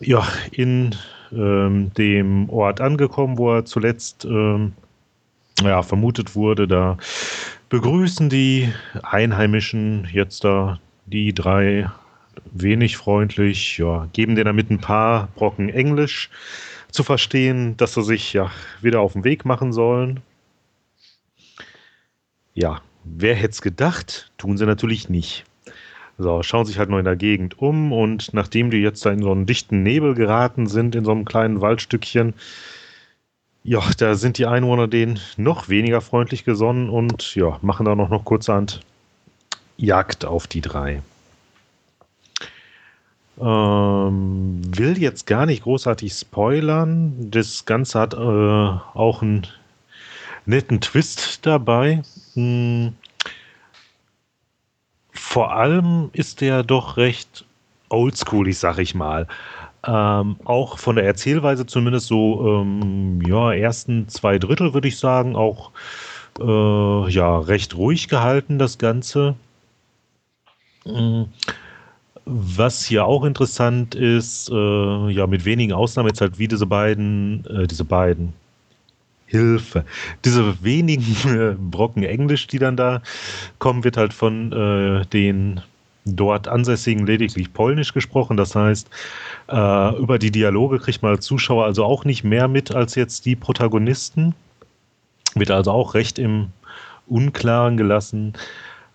Ja, 0.00 0.26
in 0.50 0.94
ähm, 1.32 1.92
dem 1.94 2.48
Ort 2.50 2.80
angekommen, 2.80 3.38
wo 3.38 3.54
er 3.54 3.64
zuletzt 3.64 4.24
ähm, 4.24 4.72
ja, 5.62 5.82
vermutet 5.82 6.34
wurde, 6.34 6.66
da 6.66 6.96
begrüßen 7.68 8.28
die 8.28 8.72
Einheimischen 9.02 10.08
jetzt 10.12 10.44
da 10.44 10.78
die 11.06 11.32
drei 11.32 11.90
wenig 12.52 12.96
freundlich, 12.96 13.78
ja, 13.78 14.08
geben 14.12 14.34
dir 14.36 14.44
damit 14.44 14.70
ein 14.70 14.80
paar 14.80 15.28
Brocken 15.34 15.68
Englisch 15.68 16.30
zu 16.90 17.02
verstehen, 17.02 17.76
dass 17.76 17.94
sie 17.94 18.02
sich 18.02 18.32
ja 18.32 18.50
wieder 18.80 19.00
auf 19.00 19.14
den 19.14 19.24
Weg 19.24 19.44
machen 19.44 19.72
sollen. 19.72 20.20
Ja, 22.54 22.80
wer 23.02 23.34
hätte 23.34 23.50
es 23.50 23.62
gedacht? 23.62 24.30
Tun 24.38 24.56
sie 24.56 24.66
natürlich 24.66 25.08
nicht. 25.08 25.44
So, 26.16 26.44
schauen 26.44 26.64
sich 26.64 26.78
halt 26.78 26.90
nur 26.90 27.00
in 27.00 27.04
der 27.04 27.16
Gegend 27.16 27.58
um 27.58 27.92
und 27.92 28.32
nachdem 28.32 28.70
die 28.70 28.76
jetzt 28.78 29.04
da 29.04 29.10
in 29.10 29.22
so 29.22 29.32
einen 29.32 29.46
dichten 29.46 29.82
Nebel 29.82 30.14
geraten 30.14 30.68
sind, 30.68 30.94
in 30.94 31.04
so 31.04 31.10
einem 31.10 31.24
kleinen 31.24 31.60
Waldstückchen, 31.60 32.34
ja, 33.64 33.82
da 33.98 34.14
sind 34.14 34.38
die 34.38 34.46
Einwohner 34.46 34.86
denen 34.86 35.18
noch 35.36 35.68
weniger 35.68 36.00
freundlich 36.00 36.44
gesonnen 36.44 36.88
und 36.88 37.34
ja, 37.34 37.58
machen 37.62 37.86
da 37.86 37.96
noch, 37.96 38.10
noch 38.10 38.24
kurzerhand 38.24 38.80
Jagd 39.76 40.24
auf 40.24 40.46
die 40.46 40.60
drei. 40.60 41.02
Ähm, 43.40 44.60
will 44.64 44.96
jetzt 44.98 45.26
gar 45.26 45.46
nicht 45.46 45.64
großartig 45.64 46.12
spoilern. 46.12 47.30
Das 47.30 47.64
Ganze 47.64 47.98
hat 47.98 48.14
äh, 48.14 48.16
auch 48.16 49.22
einen 49.22 49.46
netten 50.46 50.80
Twist 50.80 51.44
dabei. 51.44 52.02
Hm. 52.34 52.94
Vor 55.10 55.52
allem 55.52 56.10
ist 56.12 56.40
der 56.40 56.62
doch 56.62 56.96
recht 56.96 57.44
oldschoolig, 57.88 58.58
sag 58.58 58.78
ich 58.78 58.94
mal. 58.94 59.26
Ähm, 59.86 60.36
auch 60.44 60.78
von 60.78 60.96
der 60.96 61.04
Erzählweise 61.04 61.66
zumindest 61.66 62.06
so, 62.06 62.62
ähm, 62.62 63.20
ja, 63.26 63.52
ersten 63.52 64.08
zwei 64.08 64.38
Drittel 64.38 64.74
würde 64.74 64.88
ich 64.88 64.98
sagen, 64.98 65.36
auch 65.36 65.72
äh, 66.38 67.10
ja, 67.10 67.38
recht 67.38 67.76
ruhig 67.76 68.08
gehalten, 68.08 68.58
das 68.58 68.78
Ganze. 68.78 69.34
Mhm. 70.84 71.26
Was 72.26 72.84
hier 72.84 73.04
auch 73.04 73.24
interessant 73.24 73.94
ist, 73.94 74.50
äh, 74.50 75.10
ja, 75.10 75.26
mit 75.26 75.44
wenigen 75.44 75.72
Ausnahmen 75.72 76.08
jetzt 76.08 76.22
halt 76.22 76.38
wie 76.38 76.48
diese 76.48 76.66
beiden, 76.66 77.44
äh, 77.46 77.66
diese 77.66 77.84
beiden, 77.84 78.32
Hilfe. 79.34 79.84
Diese 80.24 80.62
wenigen 80.62 81.16
äh, 81.26 81.56
Brocken 81.58 82.04
Englisch, 82.04 82.46
die 82.46 82.58
dann 82.58 82.76
da 82.76 83.02
kommen, 83.58 83.84
wird 83.84 83.96
halt 83.96 84.12
von 84.12 84.52
äh, 84.52 85.06
den 85.06 85.60
dort 86.06 86.48
Ansässigen 86.48 87.06
lediglich 87.06 87.52
Polnisch 87.52 87.94
gesprochen. 87.94 88.36
Das 88.36 88.54
heißt, 88.54 88.88
äh, 89.48 89.96
über 89.96 90.18
die 90.18 90.30
Dialoge 90.30 90.78
kriegt 90.78 91.02
man 91.02 91.12
als 91.12 91.24
Zuschauer 91.24 91.64
also 91.64 91.84
auch 91.84 92.04
nicht 92.04 92.24
mehr 92.24 92.46
mit 92.46 92.74
als 92.74 92.94
jetzt 92.94 93.26
die 93.26 93.36
Protagonisten. 93.36 94.34
Wird 95.34 95.50
also 95.50 95.72
auch 95.72 95.94
recht 95.94 96.18
im 96.18 96.48
Unklaren 97.06 97.76
gelassen. 97.76 98.34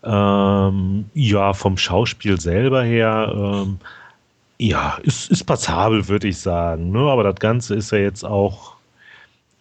Ähm, 0.04 1.06
ja, 1.14 1.54
vom 1.54 1.78
Schauspiel 1.78 2.40
selber 2.40 2.84
her, 2.84 3.34
ähm, 3.36 3.80
ja, 4.58 4.98
ist, 5.04 5.30
ist 5.32 5.44
passabel, 5.46 6.08
würde 6.08 6.28
ich 6.28 6.38
sagen. 6.38 6.92
Ne? 6.92 7.00
Aber 7.00 7.24
das 7.24 7.36
Ganze 7.36 7.76
ist 7.76 7.92
ja 7.92 8.00
jetzt 8.00 8.24
auch 8.24 8.76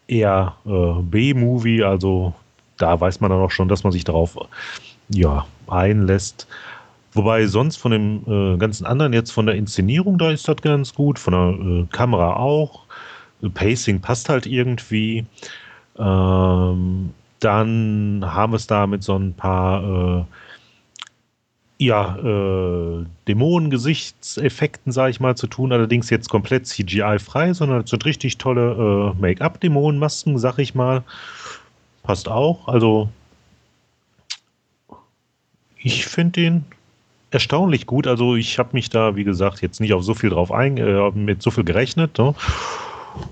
eher 0.07 0.55
äh, 0.65 1.03
B-Movie, 1.03 1.83
also 1.85 2.35
da 2.79 3.01
weiß 3.01 3.21
man 3.21 3.31
dann 3.31 3.41
auch 3.41 3.51
schon, 3.51 3.69
dass 3.69 3.85
man 3.85 3.93
sich 3.93 4.05
darauf 4.05 4.37
ja, 5.09 5.47
einlässt. 5.67 6.47
Wobei 7.13 7.47
sonst 7.47 7.77
von 7.77 7.93
dem 7.93 8.23
äh, 8.27 8.57
ganzen 8.59 8.87
anderen 8.87 9.13
jetzt 9.13 9.33
von 9.33 9.47
der 9.47 9.55
Inszenierung, 9.55 10.19
da 10.19 10.31
ist 10.31 10.47
das 10.47 10.57
ganz 10.57 10.95
gut, 10.95 11.19
von 11.19 11.33
der 11.33 11.67
äh, 11.67 11.87
Kamera 11.91 12.37
auch. 12.37 12.83
Pacing 13.55 14.01
passt 14.01 14.29
halt 14.29 14.47
irgendwie. 14.47 15.25
Ähm, 15.99 17.13
dann 17.41 18.23
haben 18.25 18.53
wir 18.53 18.57
es 18.57 18.67
da 18.67 18.87
mit 18.87 19.03
so 19.03 19.17
ein 19.17 19.35
paar 19.35 20.21
äh, 20.21 20.25
ja, 21.79 22.17
äh, 22.17 23.05
Dämonengesichtseffekten, 23.29 24.91
sage 24.91 25.11
ich 25.11 25.21
mal, 25.21 25.37
zu 25.37 25.47
tun. 25.47 25.73
Allerdings 25.73 26.11
jetzt 26.11 26.29
komplett 26.29 26.67
CGI-frei, 26.67 27.53
sondern 27.53 27.83
es 27.83 27.91
sind 27.91 28.05
richtig 28.05 28.39
tolle 28.39 29.15
äh, 29.17 29.21
Make-up-Dämonenmasken, 29.21 30.39
sag 30.39 30.59
ich 30.59 30.75
mal. 30.75 31.05
Passt 32.03 32.29
auch. 32.29 32.67
Also, 32.67 33.09
ich 35.77 36.07
finde 36.07 36.41
den 36.41 36.65
erstaunlich 37.31 37.87
gut. 37.87 38.09
Also, 38.09 38.35
ich 38.35 38.59
habe 38.59 38.71
mich 38.73 38.91
da, 38.91 39.15
wie 39.15 39.25
gesagt, 39.25 39.63
jetzt 39.63 39.81
nicht 39.81 39.95
auf 39.95 40.03
so 40.03 40.15
viel 40.15 40.31
drauf 40.31 40.51
ein, 40.51 40.79
äh, 40.79 41.11
mit 41.13 41.43
so 41.43 41.53
viel 41.53 41.65
gerechnet. 41.65 42.19
Ne? 42.19 42.35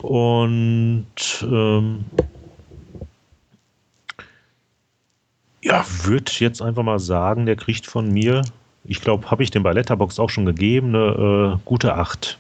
Und 0.03 1.07
ähm, 1.43 2.05
Ja, 5.67 5.85
würde 6.05 6.31
jetzt 6.39 6.63
einfach 6.63 6.85
mal 6.85 7.01
sagen, 7.01 7.45
der 7.45 7.57
kriegt 7.57 7.87
von 7.87 8.13
mir, 8.13 8.43
ich 8.85 9.01
glaube, 9.01 9.29
habe 9.33 9.43
ich 9.43 9.51
den 9.51 9.65
bei 9.65 9.73
Letterbox 9.73 10.21
auch 10.21 10.31
schon 10.31 10.47
gegeben, 10.47 10.95
eine 10.95 11.57
äh, 11.57 11.59
gute 11.65 11.97
8. 11.97 12.39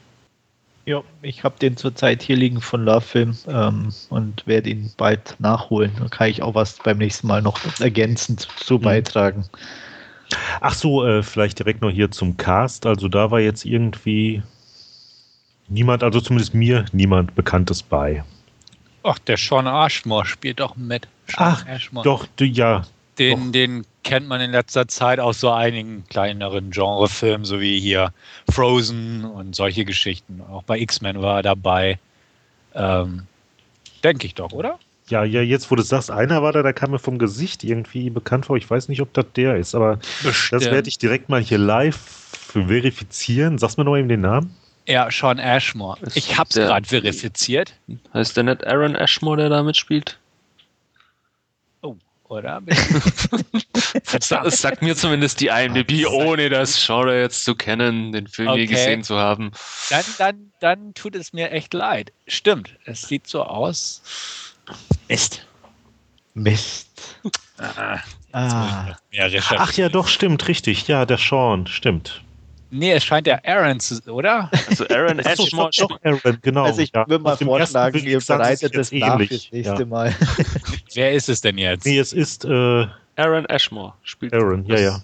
Ja, 0.84 1.02
ich 1.22 1.42
habe 1.42 1.58
den 1.58 1.76
zurzeit 1.76 2.22
hier 2.22 2.36
liegen 2.36 2.60
von 2.60 2.84
Love 2.84 3.00
Film 3.00 3.36
ähm, 3.48 3.92
und 4.10 4.46
werde 4.46 4.70
ihn 4.70 4.92
bald 4.96 5.34
nachholen. 5.40 5.90
Dann 5.98 6.08
kann 6.08 6.28
ich 6.28 6.40
auch 6.40 6.54
was 6.54 6.78
beim 6.78 6.98
nächsten 6.98 7.26
Mal 7.26 7.42
noch 7.42 7.58
ergänzend 7.80 8.46
zu 8.60 8.74
mhm. 8.74 8.82
beitragen. 8.82 9.44
Ach 10.60 10.74
so, 10.74 11.04
äh, 11.04 11.24
vielleicht 11.24 11.58
direkt 11.58 11.82
noch 11.82 11.90
hier 11.90 12.12
zum 12.12 12.36
Cast. 12.36 12.86
Also 12.86 13.08
da 13.08 13.32
war 13.32 13.40
jetzt 13.40 13.64
irgendwie 13.64 14.40
niemand, 15.66 16.04
also 16.04 16.20
zumindest 16.20 16.54
mir 16.54 16.84
niemand 16.92 17.34
Bekanntes 17.34 17.82
bei. 17.82 18.22
Ach, 19.02 19.18
der 19.18 19.36
Sean 19.36 19.66
Ashmore 19.66 20.26
spielt 20.26 20.60
doch 20.60 20.76
mit. 20.76 21.08
Sean 21.26 21.44
Ach, 21.44 21.66
Ashmore. 21.66 22.04
doch, 22.04 22.28
ja, 22.40 22.84
den, 23.18 23.52
den 23.52 23.86
kennt 24.04 24.28
man 24.28 24.40
in 24.40 24.52
letzter 24.52 24.88
Zeit 24.88 25.20
aus 25.20 25.40
so 25.40 25.50
einigen 25.50 26.04
kleineren 26.08 26.70
Genrefilmen, 26.70 27.44
so 27.44 27.60
wie 27.60 27.80
hier 27.80 28.12
Frozen 28.50 29.24
und 29.24 29.56
solche 29.56 29.84
Geschichten. 29.84 30.42
Auch 30.48 30.62
bei 30.62 30.78
X-Men 30.78 31.20
war 31.22 31.38
er 31.38 31.42
dabei. 31.42 31.98
Ähm, 32.74 33.22
Denke 34.04 34.26
ich 34.26 34.34
doch, 34.34 34.52
oder? 34.52 34.78
Ja, 35.08 35.24
ja, 35.24 35.40
jetzt 35.40 35.70
wo 35.70 35.76
du 35.76 35.82
sagst, 35.82 36.10
einer 36.10 36.42
war 36.42 36.52
da, 36.52 36.62
der 36.62 36.72
kam 36.72 36.90
mir 36.90 36.98
vom 36.98 37.18
Gesicht 37.18 37.62
irgendwie 37.62 38.10
bekannt 38.10 38.46
vor. 38.46 38.56
Ich 38.56 38.68
weiß 38.68 38.88
nicht, 38.88 39.00
ob 39.00 39.12
das 39.14 39.26
der 39.36 39.56
ist, 39.56 39.74
aber 39.74 39.98
Bestimmt. 40.22 40.62
das 40.62 40.70
werde 40.70 40.88
ich 40.88 40.98
direkt 40.98 41.28
mal 41.28 41.40
hier 41.40 41.58
live 41.58 41.96
verifizieren. 41.96 43.58
Sagst 43.58 43.78
mir 43.78 43.84
noch 43.84 43.96
eben 43.96 44.08
den 44.08 44.22
Namen? 44.22 44.54
Ja, 44.86 45.08
Sean 45.10 45.38
Ashmore. 45.38 45.98
Ist 46.02 46.16
ich 46.16 46.38
hab's 46.38 46.54
gerade 46.54 46.86
verifiziert. 46.86 47.74
Heißt 48.14 48.36
der 48.36 48.44
nicht 48.44 48.66
Aaron 48.66 48.94
Ashmore, 48.94 49.36
der 49.36 49.48
da 49.48 49.62
mitspielt? 49.62 50.18
Oder? 52.28 52.62
das 54.12 54.60
sagt 54.60 54.82
mir 54.82 54.96
zumindest 54.96 55.40
die 55.40 55.48
IMDb, 55.48 56.06
ohne 56.06 56.48
das 56.48 56.84
Genre 56.84 57.20
jetzt 57.20 57.44
zu 57.44 57.54
kennen, 57.54 58.12
den 58.12 58.26
Film 58.26 58.48
okay. 58.48 58.60
je 58.60 58.66
gesehen 58.66 59.02
zu 59.02 59.16
haben. 59.16 59.52
Dann, 59.90 60.04
dann, 60.18 60.52
dann 60.60 60.94
tut 60.94 61.14
es 61.14 61.32
mir 61.32 61.50
echt 61.50 61.74
leid. 61.74 62.12
Stimmt, 62.26 62.76
es 62.84 63.02
sieht 63.02 63.26
so 63.26 63.42
aus. 63.42 64.02
Mist. 65.08 65.46
Mist. 66.34 66.88
Ah, 67.58 68.00
ah. 68.32 68.96
Ach 69.12 69.72
ja, 69.72 69.88
doch, 69.88 70.08
stimmt, 70.08 70.46
richtig. 70.48 70.88
Ja, 70.88 71.06
der 71.06 71.18
Sean, 71.18 71.66
stimmt. 71.66 72.22
Nee, 72.70 72.92
es 72.92 73.04
scheint 73.04 73.26
der 73.26 73.46
Aaron 73.46 73.78
zu, 73.78 74.00
oder? 74.12 74.50
Also 74.68 74.86
Aaron 74.88 75.18
Ashmore. 75.24 75.70
So, 75.72 75.86
doch, 75.86 75.98
Aaron, 76.02 76.38
genau. 76.42 76.64
Also 76.64 76.82
ich 76.82 76.90
ja. 76.94 77.06
würde 77.08 77.22
mal 77.22 77.36
vorschlagen, 77.36 78.04
ihr 78.04 78.20
bereitet 78.20 78.76
das 78.76 78.92
nach 78.92 79.18
fürs 79.18 79.52
nächste 79.52 79.80
ja. 79.80 79.86
Mal. 79.86 80.14
Wer 80.94 81.12
ist 81.12 81.28
es 81.28 81.40
denn 81.40 81.58
jetzt? 81.58 81.86
Nee, 81.86 81.98
es 81.98 82.12
ist 82.12 82.44
äh, 82.44 82.86
Aaron 83.16 83.46
Ashmore. 83.46 83.94
Spielt 84.02 84.34
Aaron, 84.34 84.64
ja, 84.66 84.78
ja. 84.78 85.02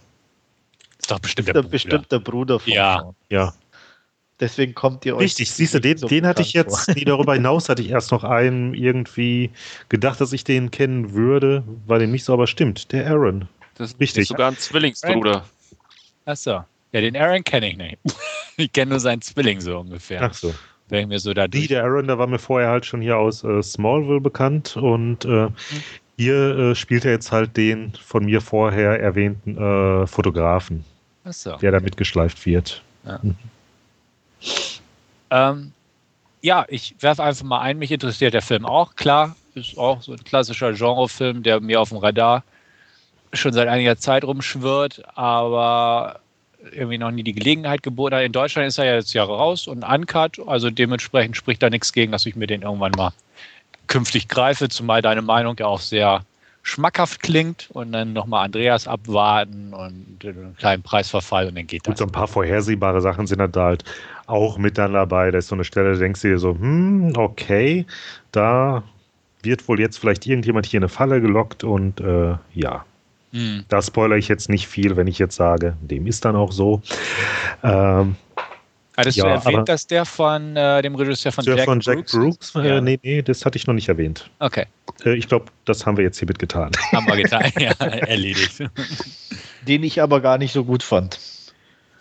Ist 0.98 1.10
doch 1.10 1.20
bestimmt 1.20 1.48
der, 1.48 1.54
der 1.54 1.62
Bruder. 1.62 1.70
bestimmt 1.70 2.12
der 2.12 2.18
Bruder 2.18 2.58
von 2.58 2.72
Ja, 2.72 3.12
ja. 3.28 3.52
Deswegen 4.40 4.74
kommt 4.74 5.04
ihr 5.06 5.14
euch. 5.14 5.22
Richtig, 5.22 5.52
siehst 5.52 5.74
du, 5.74 5.80
den, 5.80 5.98
so 5.98 6.08
den 6.08 6.26
hatte 6.26 6.42
ich 6.42 6.52
jetzt, 6.52 6.88
nee, 6.96 7.04
darüber 7.04 7.34
hinaus 7.34 7.68
hatte 7.68 7.80
ich 7.80 7.90
erst 7.90 8.10
noch 8.10 8.24
einen 8.24 8.74
irgendwie 8.74 9.50
gedacht, 9.88 10.20
dass 10.20 10.32
ich 10.32 10.42
den 10.42 10.72
kennen 10.72 11.12
würde, 11.12 11.62
weil 11.86 12.00
den 12.00 12.10
nicht 12.10 12.24
so, 12.24 12.32
aber 12.32 12.48
stimmt, 12.48 12.90
der 12.90 13.06
Aaron. 13.06 13.48
Das 13.76 13.92
ist 13.92 14.00
richtig. 14.00 14.22
Ist 14.22 14.28
sogar 14.28 14.50
ein 14.50 14.58
Zwillingsbruder. 14.58 15.44
Achso. 16.24 16.64
Ja, 16.92 17.00
den 17.00 17.16
Aaron 17.16 17.42
kenne 17.42 17.70
ich 17.70 17.76
nicht. 17.76 17.98
ich 18.56 18.72
kenne 18.72 18.90
nur 18.90 19.00
seinen 19.00 19.22
Zwilling 19.22 19.60
so 19.60 19.78
ungefähr. 19.78 20.22
Ach 20.22 20.34
so. 20.34 20.54
Wenn 20.88 21.00
ich 21.00 21.06
mir 21.06 21.18
so 21.18 21.32
da 21.32 21.48
Die, 21.48 21.66
der 21.66 21.84
Aaron, 21.84 22.06
der 22.06 22.18
war 22.18 22.26
mir 22.26 22.38
vorher 22.38 22.68
halt 22.68 22.84
schon 22.84 23.00
hier 23.00 23.16
aus 23.16 23.42
äh, 23.44 23.62
Smallville 23.62 24.20
bekannt 24.20 24.76
und 24.76 25.24
äh, 25.24 25.46
mhm. 25.46 25.54
hier 26.18 26.58
äh, 26.58 26.74
spielt 26.74 27.06
er 27.06 27.12
jetzt 27.12 27.32
halt 27.32 27.56
den 27.56 27.94
von 27.94 28.26
mir 28.26 28.42
vorher 28.42 29.00
erwähnten 29.00 29.56
äh, 29.56 30.06
Fotografen, 30.06 30.84
so. 31.24 31.56
der 31.56 31.72
da 31.72 31.80
mitgeschleift 31.80 32.44
wird. 32.44 32.82
Ja. 33.06 33.20
Mhm. 33.22 33.36
Ähm, 35.30 35.72
ja, 36.42 36.66
ich 36.68 36.94
werfe 37.00 37.22
einfach 37.22 37.44
mal 37.44 37.60
ein, 37.60 37.78
mich 37.78 37.90
interessiert 37.90 38.34
der 38.34 38.42
Film 38.42 38.66
auch. 38.66 38.94
Klar, 38.94 39.34
ist 39.54 39.78
auch 39.78 40.02
so 40.02 40.12
ein 40.12 40.22
klassischer 40.24 40.72
Genrefilm, 40.74 41.42
der 41.42 41.60
mir 41.60 41.80
auf 41.80 41.88
dem 41.88 41.98
Radar 41.98 42.44
schon 43.32 43.54
seit 43.54 43.68
einiger 43.68 43.96
Zeit 43.96 44.24
rumschwirrt, 44.24 45.02
aber 45.16 46.20
irgendwie 46.70 46.98
noch 46.98 47.10
nie 47.10 47.22
die 47.22 47.32
Gelegenheit 47.32 47.82
geboten 47.82 48.16
hat. 48.16 48.22
In 48.22 48.32
Deutschland 48.32 48.68
ist 48.68 48.78
er 48.78 48.84
ja 48.84 48.94
jetzt 48.94 49.12
Jahre 49.12 49.36
raus 49.36 49.66
und 49.66 49.84
uncut, 49.84 50.38
also 50.46 50.70
dementsprechend 50.70 51.36
spricht 51.36 51.62
da 51.62 51.70
nichts 51.70 51.92
gegen, 51.92 52.12
dass 52.12 52.26
ich 52.26 52.36
mir 52.36 52.46
den 52.46 52.62
irgendwann 52.62 52.92
mal 52.96 53.12
künftig 53.88 54.28
greife, 54.28 54.68
zumal 54.68 55.02
deine 55.02 55.22
Meinung 55.22 55.56
ja 55.58 55.66
auch 55.66 55.80
sehr 55.80 56.24
schmackhaft 56.62 57.22
klingt 57.22 57.68
und 57.72 57.92
dann 57.92 58.12
nochmal 58.12 58.44
Andreas 58.44 58.86
abwarten 58.86 59.74
und 59.74 60.24
einen 60.24 60.56
kleinen 60.58 60.82
Preisverfall 60.82 61.48
und 61.48 61.56
dann 61.56 61.66
geht 61.66 61.84
Gut, 61.84 61.94
das. 61.94 61.98
so 61.98 62.04
ein 62.04 62.12
paar 62.12 62.28
vorhersehbare 62.28 63.00
Sachen 63.00 63.26
sind 63.26 63.38
da 63.38 63.64
halt 63.64 63.84
auch 64.26 64.58
mit 64.58 64.78
dann 64.78 64.92
dabei. 64.92 65.30
Da 65.32 65.38
ist 65.38 65.48
so 65.48 65.56
eine 65.56 65.64
Stelle, 65.64 65.94
da 65.94 65.98
denkst 65.98 66.22
du 66.22 66.28
dir 66.28 66.38
so, 66.38 66.50
hm, 66.54 67.14
okay, 67.16 67.84
da 68.30 68.84
wird 69.42 69.66
wohl 69.66 69.80
jetzt 69.80 69.98
vielleicht 69.98 70.26
irgendjemand 70.26 70.66
hier 70.66 70.78
in 70.78 70.84
eine 70.84 70.88
Falle 70.88 71.20
gelockt 71.20 71.64
und 71.64 72.00
äh, 72.00 72.36
ja. 72.54 72.84
Hm. 73.32 73.64
Da 73.68 73.80
spoilere 73.80 74.18
ich 74.18 74.28
jetzt 74.28 74.48
nicht 74.48 74.68
viel, 74.68 74.96
wenn 74.96 75.06
ich 75.06 75.18
jetzt 75.18 75.36
sage, 75.36 75.76
dem 75.80 76.06
ist 76.06 76.24
dann 76.24 76.36
auch 76.36 76.52
so. 76.52 76.82
Ähm, 77.62 78.16
Hattest 78.96 79.16
ja, 79.16 79.24
du 79.24 79.30
erwähnt, 79.30 79.68
dass 79.68 79.86
der 79.86 80.04
von 80.04 80.54
äh, 80.54 80.82
dem 80.82 80.94
Regisseur 80.94 81.32
von 81.32 81.44
Jack, 81.44 81.64
von 81.64 81.80
Jack 81.80 81.96
Brooks? 81.96 82.12
Brooks? 82.12 82.54
Äh, 82.56 82.68
ja. 82.68 82.80
Nee, 82.80 82.98
nee, 83.02 83.22
das 83.22 83.46
hatte 83.46 83.56
ich 83.56 83.66
noch 83.66 83.72
nicht 83.74 83.88
erwähnt. 83.88 84.30
Okay. 84.38 84.66
Äh, 85.04 85.14
ich 85.14 85.28
glaube, 85.28 85.46
das 85.64 85.86
haben 85.86 85.96
wir 85.96 86.04
jetzt 86.04 86.18
hiermit 86.18 86.38
getan. 86.38 86.70
Haben 86.92 87.06
wir 87.06 87.16
getan, 87.16 87.50
ja, 87.58 87.70
erledigt. 87.80 88.62
Den 89.66 89.82
ich 89.82 90.02
aber 90.02 90.20
gar 90.20 90.36
nicht 90.36 90.52
so 90.52 90.64
gut 90.64 90.82
fand. 90.82 91.18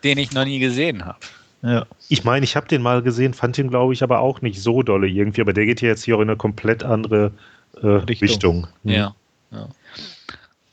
Den 0.04 0.18
ich 0.18 0.34
noch 0.34 0.44
nie 0.44 0.60
gesehen 0.60 1.06
habe. 1.06 1.20
Ja. 1.62 1.86
Ich 2.10 2.24
meine, 2.24 2.44
ich 2.44 2.56
habe 2.56 2.68
den 2.68 2.82
mal 2.82 3.02
gesehen, 3.04 3.34
fand 3.34 3.56
den, 3.56 3.70
glaube 3.70 3.94
ich, 3.94 4.04
aber 4.04 4.20
auch 4.20 4.42
nicht 4.42 4.62
so 4.62 4.82
dolle 4.82 5.08
irgendwie, 5.08 5.42
aber 5.42 5.54
der 5.54 5.66
geht 5.66 5.82
ja 5.82 5.90
jetzt 5.90 6.04
hier 6.04 6.18
auch 6.18 6.22
in 6.22 6.30
eine 6.30 6.38
komplett 6.38 6.84
andere 6.84 7.32
äh, 7.82 7.88
Richtung. 7.88 8.28
Richtung. 8.28 8.68
Hm. 8.84 8.92
Ja. 8.92 9.16
ja. 9.52 9.70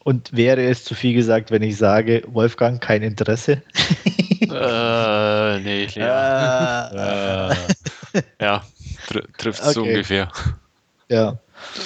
Und 0.09 0.35
wäre 0.35 0.63
es 0.63 0.85
zu 0.85 0.95
viel 0.95 1.13
gesagt, 1.13 1.51
wenn 1.51 1.63
ich 1.63 1.77
sage, 1.77 2.23
Wolfgang, 2.29 2.81
kein 2.81 3.03
Interesse? 3.03 3.61
äh, 4.41 5.61
nee, 5.61 5.87
ja. 5.93 7.51
Äh, 7.53 7.55
ja, 8.41 8.63
tr 9.09 9.21
trifft 9.37 9.61
es 9.61 9.77
okay. 9.77 9.87
ungefähr. 9.87 10.33
Ja. 11.11 11.39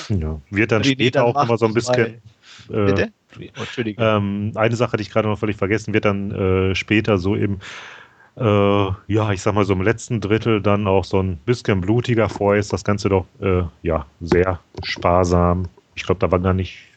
ja. 0.08 0.40
Wird 0.50 0.70
dann 0.70 0.82
René, 0.82 0.92
später 0.92 1.18
dann 1.18 1.34
auch 1.34 1.42
immer 1.42 1.58
so 1.58 1.66
ein 1.66 1.74
bisschen. 1.74 1.98
Äh, 2.06 2.20
Bitte? 2.68 3.12
Entschuldigung. 3.56 4.04
Ähm, 4.06 4.52
eine 4.54 4.76
Sache 4.76 4.92
hatte 4.92 5.02
ich 5.02 5.10
gerade 5.10 5.26
noch 5.26 5.40
völlig 5.40 5.56
vergessen, 5.56 5.92
wird 5.92 6.04
dann 6.04 6.30
äh, 6.30 6.76
später 6.76 7.18
so 7.18 7.34
im 7.34 7.58
äh, 8.36 8.86
ja, 9.08 9.32
ich 9.32 9.42
sag 9.42 9.52
mal 9.56 9.64
so 9.64 9.72
im 9.72 9.82
letzten 9.82 10.20
Drittel 10.20 10.62
dann 10.62 10.86
auch 10.86 11.04
so 11.04 11.20
ein 11.20 11.38
bisschen 11.38 11.80
blutiger. 11.80 12.28
Vorher 12.28 12.60
ist 12.60 12.72
das 12.72 12.84
Ganze 12.84 13.08
doch 13.08 13.26
äh, 13.40 13.64
ja 13.82 14.06
sehr 14.20 14.60
sparsam. 14.84 15.68
Ich 15.96 16.04
glaube, 16.04 16.20
da 16.20 16.30
war 16.30 16.38
gar 16.38 16.54
nicht, 16.54 16.91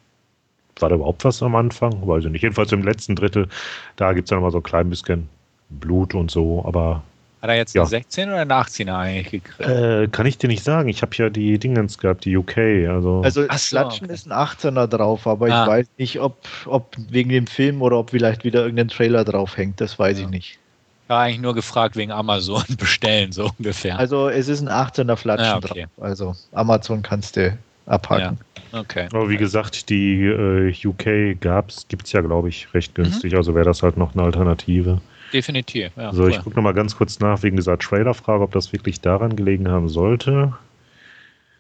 war 0.80 0.90
da 0.90 0.96
überhaupt 0.96 1.24
was 1.24 1.42
am 1.42 1.56
Anfang? 1.56 2.06
Weiß 2.08 2.26
ich 2.26 2.32
nicht. 2.32 2.42
Jedenfalls 2.42 2.72
im 2.72 2.84
letzten 2.84 3.16
Drittel, 3.16 3.48
da 3.96 4.14
gibt 4.14 4.28
es 4.28 4.30
dann 4.30 4.42
mal 4.42 4.52
so 4.52 4.58
ein 4.58 4.64
klein 4.64 4.90
bisschen 4.90 5.30
Blut 5.70 6.14
und 6.14 6.32
so, 6.32 6.64
aber. 6.66 7.04
Hat 7.42 7.50
er 7.50 7.58
jetzt 7.58 7.76
ja. 7.76 7.84
eine 7.84 7.90
16 7.90 8.30
oder 8.30 8.40
eine 8.40 8.54
18er 8.54 8.98
eigentlich 8.98 9.44
gekriegt? 9.44 9.70
Äh, 9.70 10.08
kann 10.08 10.26
ich 10.26 10.38
dir 10.38 10.48
nicht 10.48 10.64
sagen. 10.64 10.90
Ich 10.90 11.02
habe 11.02 11.16
ja 11.16 11.30
die 11.30 11.60
Dingens 11.60 11.98
gehabt, 11.98 12.26
die 12.26 12.36
UK. 12.36 12.58
Also, 12.90 13.22
also 13.24 13.42
so, 13.44 13.48
Klatschen 13.48 14.06
okay. 14.06 14.14
ist 14.14 14.28
ein 14.28 14.34
18er 14.34 14.88
drauf, 14.88 15.28
aber 15.28 15.48
ah. 15.48 15.64
ich 15.64 15.70
weiß 15.70 15.88
nicht, 15.98 16.20
ob, 16.20 16.38
ob 16.66 16.96
wegen 17.10 17.30
dem 17.30 17.46
Film 17.46 17.82
oder 17.82 18.00
ob 18.00 18.12
vielleicht 18.12 18.44
wieder 18.44 18.62
irgendein 18.62 18.88
Trailer 18.88 19.24
drauf 19.24 19.58
hängt. 19.58 19.80
Das 19.80 20.00
weiß 20.00 20.18
ja. 20.18 20.26
ich 20.26 20.30
nicht. 20.32 20.60
Ja, 21.08 21.20
eigentlich 21.20 21.42
nur 21.42 21.54
gefragt 21.54 21.96
wegen 21.96 22.12
Amazon 22.12 22.64
bestellen, 22.80 23.32
so 23.32 23.52
ungefähr. 23.60 24.00
Also 24.00 24.28
es 24.28 24.48
ist 24.48 24.62
ein 24.62 24.70
18er 24.70 25.16
Flatschen 25.16 25.46
ja, 25.46 25.58
okay. 25.58 25.82
drauf. 25.82 26.04
Also 26.04 26.36
Amazon 26.52 27.04
kannst 27.04 27.38
du 27.38 27.56
abhaken. 27.86 28.40
Ja. 28.72 28.80
Okay. 28.80 29.08
Aber 29.12 29.30
wie 29.30 29.38
gesagt, 29.38 29.90
die 29.90 30.24
äh, 30.24 30.74
UK 30.86 31.40
gibt 31.88 32.06
es 32.06 32.12
ja, 32.12 32.22
glaube 32.22 32.50
ich, 32.50 32.74
recht 32.74 32.96
günstig. 32.96 33.32
Mhm. 33.32 33.38
Also 33.38 33.56
wäre 33.56 33.66
das 33.66 33.84
halt 33.84 33.98
noch 33.98 34.14
eine 34.14 34.24
Alternative. 34.24 35.02
Definitiv, 35.34 35.92
ja. 35.98 36.14
So, 36.14 36.28
ich 36.28 36.40
gucke 36.42 36.56
nochmal 36.56 36.74
ganz 36.74 36.96
kurz 36.96 37.20
nach 37.20 37.44
wegen 37.44 37.56
dieser 37.56 37.78
Trailer-Frage, 37.78 38.44
ob 38.44 38.52
das 38.52 38.74
wirklich 38.74 39.02
daran 39.02 39.36
gelegen 39.36 39.70
haben 39.70 39.90
sollte. 39.90 40.54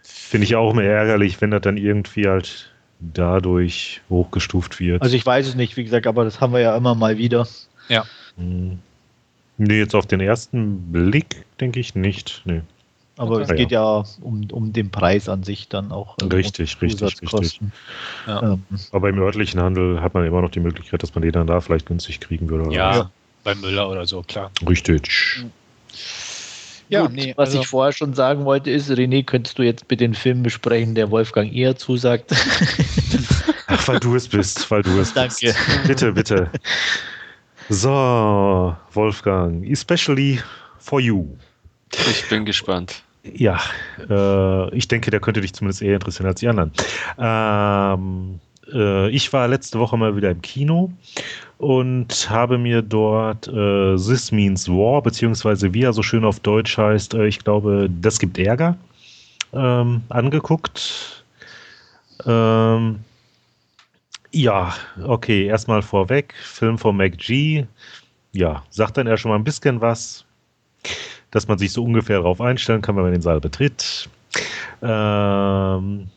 Finde 0.01 0.45
ich 0.45 0.55
auch 0.55 0.73
mehr 0.73 0.91
ärgerlich, 0.91 1.41
wenn 1.41 1.51
das 1.51 1.61
dann 1.61 1.78
irgendwie 1.78 2.28
halt 2.28 2.71
dadurch 2.99 4.01
hochgestuft 4.09 4.80
wird. 4.80 5.01
Also 5.01 5.15
ich 5.15 5.26
weiß 5.26 5.47
es 5.47 5.55
nicht, 5.55 5.78
wie 5.78 5.84
gesagt, 5.84 6.07
aber 6.07 6.23
das 6.23 6.41
haben 6.41 6.53
wir 6.53 6.59
ja 6.59 6.76
immer 6.76 6.95
mal 6.95 7.17
wieder. 7.17 7.47
Ja. 7.89 8.05
Hm. 8.38 8.80
Nee, 9.57 9.80
jetzt 9.80 9.95
auf 9.95 10.05
den 10.05 10.19
ersten 10.19 10.91
Blick 10.91 11.45
denke 11.59 11.80
ich 11.80 11.95
nicht. 11.95 12.41
Nee. 12.45 12.61
Aber 13.18 13.36
okay. 13.36 13.43
es 13.43 13.55
geht 13.55 13.72
ja 13.72 14.03
um, 14.22 14.47
um 14.51 14.74
den 14.74 14.91
Preis 14.91 15.30
an 15.30 15.43
sich 15.43 15.70
dann 15.70 15.91
auch. 15.91 16.18
Also 16.22 16.36
richtig, 16.36 16.82
richtig, 16.82 17.22
richtig. 17.22 17.61
Ja. 18.28 18.41
Ähm. 18.41 18.63
Aber 18.91 19.09
im 19.09 19.20
örtlichen 19.20 19.61
Handel 19.61 20.01
hat 20.01 20.13
man 20.13 20.26
immer 20.26 20.41
noch 20.41 20.51
die 20.51 20.59
Möglichkeit, 20.59 21.01
dass 21.01 21.16
man 21.16 21.22
den 21.22 21.32
dann 21.32 21.47
da 21.47 21.61
vielleicht 21.61 21.86
günstig 21.86 22.20
kriegen 22.20 22.49
würde. 22.49 22.74
Ja, 22.74 22.95
ja. 22.95 23.11
bei 23.43 23.55
Müller 23.55 23.89
oder 23.89 24.05
so, 24.05 24.22
klar. 24.22 24.51
Richtig. 24.68 25.45
Ja, 26.89 27.03
Gut, 27.03 27.13
nee, 27.13 27.34
was 27.36 27.49
also 27.49 27.61
ich 27.61 27.68
vorher 27.68 27.93
schon 27.93 28.13
sagen 28.13 28.45
wollte, 28.45 28.70
ist, 28.70 28.91
René, 28.91 29.24
könntest 29.24 29.57
du 29.57 29.63
jetzt 29.63 29.88
bitte 29.88 30.03
den 30.03 30.13
Film 30.13 30.43
besprechen, 30.43 30.93
der 30.93 31.09
Wolfgang 31.09 31.51
eher 31.51 31.76
zusagt? 31.78 32.32
Ach, 33.68 33.88
weil 33.88 33.99
du 33.99 34.16
es 34.16 34.28
bist, 34.28 34.70
weil 34.70 34.84
du 34.84 34.99
es 34.99 35.13
Danke. 35.13 35.36
bist. 35.41 35.57
Danke. 35.68 35.88
Bitte, 35.88 36.11
bitte. 36.11 36.49
So, 37.70 38.76
Wolfgang, 38.93 39.68
especially 39.68 40.39
for 40.78 40.99
you. 40.99 41.26
Ich 41.91 42.30
bin 42.30 42.45
gespannt. 42.45 43.04
Ja, 43.34 43.59
äh, 44.09 44.76
ich 44.76 44.88
denke, 44.88 45.09
der 45.09 45.19
könnte 45.19 45.41
dich 45.41 45.53
zumindest 45.53 45.82
eher 45.82 45.95
interessieren 45.95 46.28
als 46.28 46.39
die 46.39 46.47
anderen. 46.47 46.71
Ähm, 47.17 48.39
äh, 48.71 49.09
ich 49.09 49.32
war 49.34 49.47
letzte 49.47 49.80
Woche 49.80 49.97
mal 49.97 50.15
wieder 50.15 50.32
im 50.32 50.41
Kino 50.41 50.91
und 51.57 52.30
habe 52.30 52.57
mir 52.57 52.82
dort 52.82 53.47
äh, 53.47 53.95
This 53.95 54.32
Means 54.32 54.67
War, 54.69 55.01
beziehungsweise 55.01 55.73
wie 55.73 55.84
er 55.84 55.93
so 55.93 56.03
schön 56.03 56.26
auf 56.26 56.39
Deutsch 56.39 56.78
heißt, 56.78 57.15
äh, 57.15 57.26
ich 57.26 57.39
glaube, 57.39 57.89
das 58.01 58.19
gibt 58.19 58.38
Ärger, 58.38 58.78
ähm, 59.53 60.03
angeguckt. 60.09 61.23
Ähm, 62.26 62.99
ja, 64.32 64.73
okay, 65.03 65.45
erstmal 65.45 65.82
vorweg, 65.82 66.34
Film 66.43 66.78
von 66.78 66.97
MacG. 66.97 67.65
Ja, 68.34 68.63
sagt 68.69 68.97
dann 68.97 69.07
ja 69.07 69.15
schon 69.17 69.30
mal 69.30 69.38
ein 69.38 69.45
bisschen 69.45 69.80
was, 69.80 70.26
dass 71.36 71.49
man 71.49 71.57
sich 71.57 71.73
so 71.73 71.83
ungefähr 71.83 72.19
darauf 72.19 72.39
einstellen 72.39 72.81
kann, 72.81 72.95
wenn 72.95 73.03
man 73.03 73.11
den 73.11 73.21
Saal 73.21 73.41
betritt. 73.41 74.07
Ähm, 74.81 76.07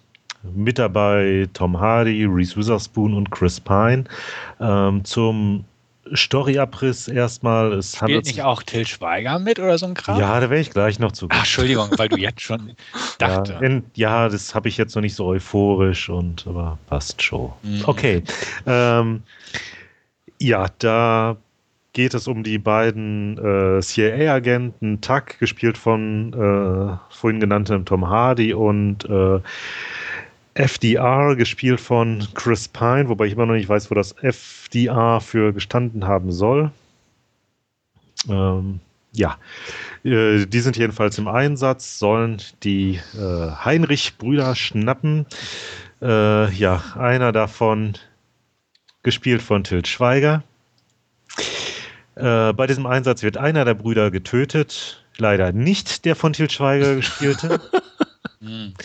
mit 0.54 0.78
dabei 0.78 1.48
Tom 1.54 1.80
Hardy, 1.80 2.24
Reese 2.24 2.56
Witherspoon 2.56 3.14
und 3.14 3.28
Chris 3.32 3.58
Pine. 3.58 4.04
Ähm, 4.60 5.04
zum 5.04 5.64
Storyabriss 6.12 7.08
erstmal. 7.08 7.72
Es 7.72 7.96
Spielt 7.96 8.26
nicht 8.26 8.42
auch 8.42 8.62
Till 8.62 8.86
Schweiger 8.86 9.40
mit 9.40 9.58
oder 9.58 9.76
so 9.76 9.86
ein 9.86 9.94
Kram? 9.94 10.20
Ja, 10.20 10.38
da 10.38 10.50
wäre 10.50 10.60
ich 10.60 10.70
gleich 10.70 11.00
noch 11.00 11.10
zu. 11.10 11.26
Ach, 11.30 11.38
Entschuldigung, 11.38 11.90
weil 11.96 12.08
du 12.08 12.16
jetzt 12.16 12.40
schon 12.40 12.76
dachte. 13.18 13.54
Ja, 13.54 13.58
in, 13.58 13.82
ja 13.94 14.28
das 14.28 14.54
habe 14.54 14.68
ich 14.68 14.76
jetzt 14.76 14.94
noch 14.94 15.02
nicht 15.02 15.16
so 15.16 15.26
euphorisch 15.26 16.08
und 16.08 16.46
aber 16.46 16.78
passt 16.86 17.20
schon. 17.22 17.50
Mhm. 17.64 17.82
Okay. 17.84 18.22
Ähm, 18.66 19.24
ja, 20.38 20.66
da 20.78 21.36
geht 21.98 22.14
es 22.14 22.28
um 22.28 22.44
die 22.44 22.58
beiden 22.58 23.36
äh, 23.38 23.80
CIA-Agenten, 23.80 25.00
Tuck, 25.00 25.36
gespielt 25.40 25.76
von 25.76 26.32
äh, 26.32 26.96
vorhin 27.12 27.40
genanntem 27.40 27.84
Tom 27.84 28.08
Hardy 28.08 28.54
und 28.54 29.04
äh, 29.06 29.40
FDR, 30.54 31.34
gespielt 31.34 31.80
von 31.80 32.24
Chris 32.34 32.68
Pine, 32.68 33.08
wobei 33.08 33.26
ich 33.26 33.32
immer 33.32 33.46
noch 33.46 33.54
nicht 33.54 33.68
weiß, 33.68 33.90
wo 33.90 33.96
das 33.96 34.12
FDR 34.12 35.20
für 35.20 35.52
gestanden 35.52 36.06
haben 36.06 36.30
soll. 36.30 36.70
Ähm, 38.28 38.78
ja, 39.10 39.36
äh, 40.04 40.46
die 40.46 40.60
sind 40.60 40.76
jedenfalls 40.76 41.18
im 41.18 41.26
Einsatz, 41.26 41.98
sollen 41.98 42.40
die 42.62 43.00
äh, 43.18 43.50
Heinrich-Brüder 43.64 44.54
schnappen. 44.54 45.26
Äh, 46.00 46.52
ja, 46.52 46.80
einer 46.96 47.32
davon 47.32 47.94
gespielt 49.02 49.42
von 49.42 49.64
Til 49.64 49.84
Schweiger. 49.84 50.44
Äh, 52.18 52.52
bei 52.52 52.66
diesem 52.66 52.86
Einsatz 52.86 53.22
wird 53.22 53.36
einer 53.36 53.64
der 53.64 53.74
Brüder 53.74 54.10
getötet. 54.10 55.04
Leider 55.16 55.52
nicht 55.52 56.04
der 56.04 56.16
von 56.16 56.32
Til 56.32 56.50
Schweiger 56.50 56.96
gespielte. 56.96 57.60
Hm. 58.40 58.74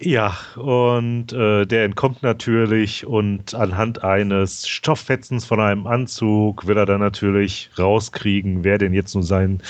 Ja, 0.00 0.36
und 0.54 1.32
äh, 1.32 1.66
der 1.66 1.84
entkommt 1.84 2.22
natürlich 2.22 3.04
und 3.04 3.52
anhand 3.56 4.04
eines 4.04 4.68
Stofffetzens 4.68 5.44
von 5.44 5.58
einem 5.58 5.88
Anzug 5.88 6.68
will 6.68 6.76
er 6.76 6.86
dann 6.86 7.00
natürlich 7.00 7.68
rauskriegen, 7.76 8.62
wer 8.62 8.78
denn 8.78 8.94
jetzt 8.94 9.16
nun 9.16 9.24
seinen 9.24 9.60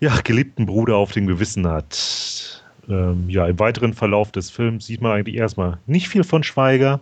ja, 0.00 0.20
geliebten 0.20 0.66
Bruder 0.66 0.96
auf 0.96 1.12
dem 1.12 1.28
Gewissen 1.28 1.68
hat. 1.68 2.64
Ähm, 2.88 3.30
ja, 3.30 3.46
im 3.46 3.60
weiteren 3.60 3.94
Verlauf 3.94 4.32
des 4.32 4.50
Films 4.50 4.86
sieht 4.86 5.00
man 5.00 5.12
eigentlich 5.12 5.36
erstmal 5.36 5.78
nicht 5.86 6.08
viel 6.08 6.24
von 6.24 6.42
Schweiger. 6.42 6.98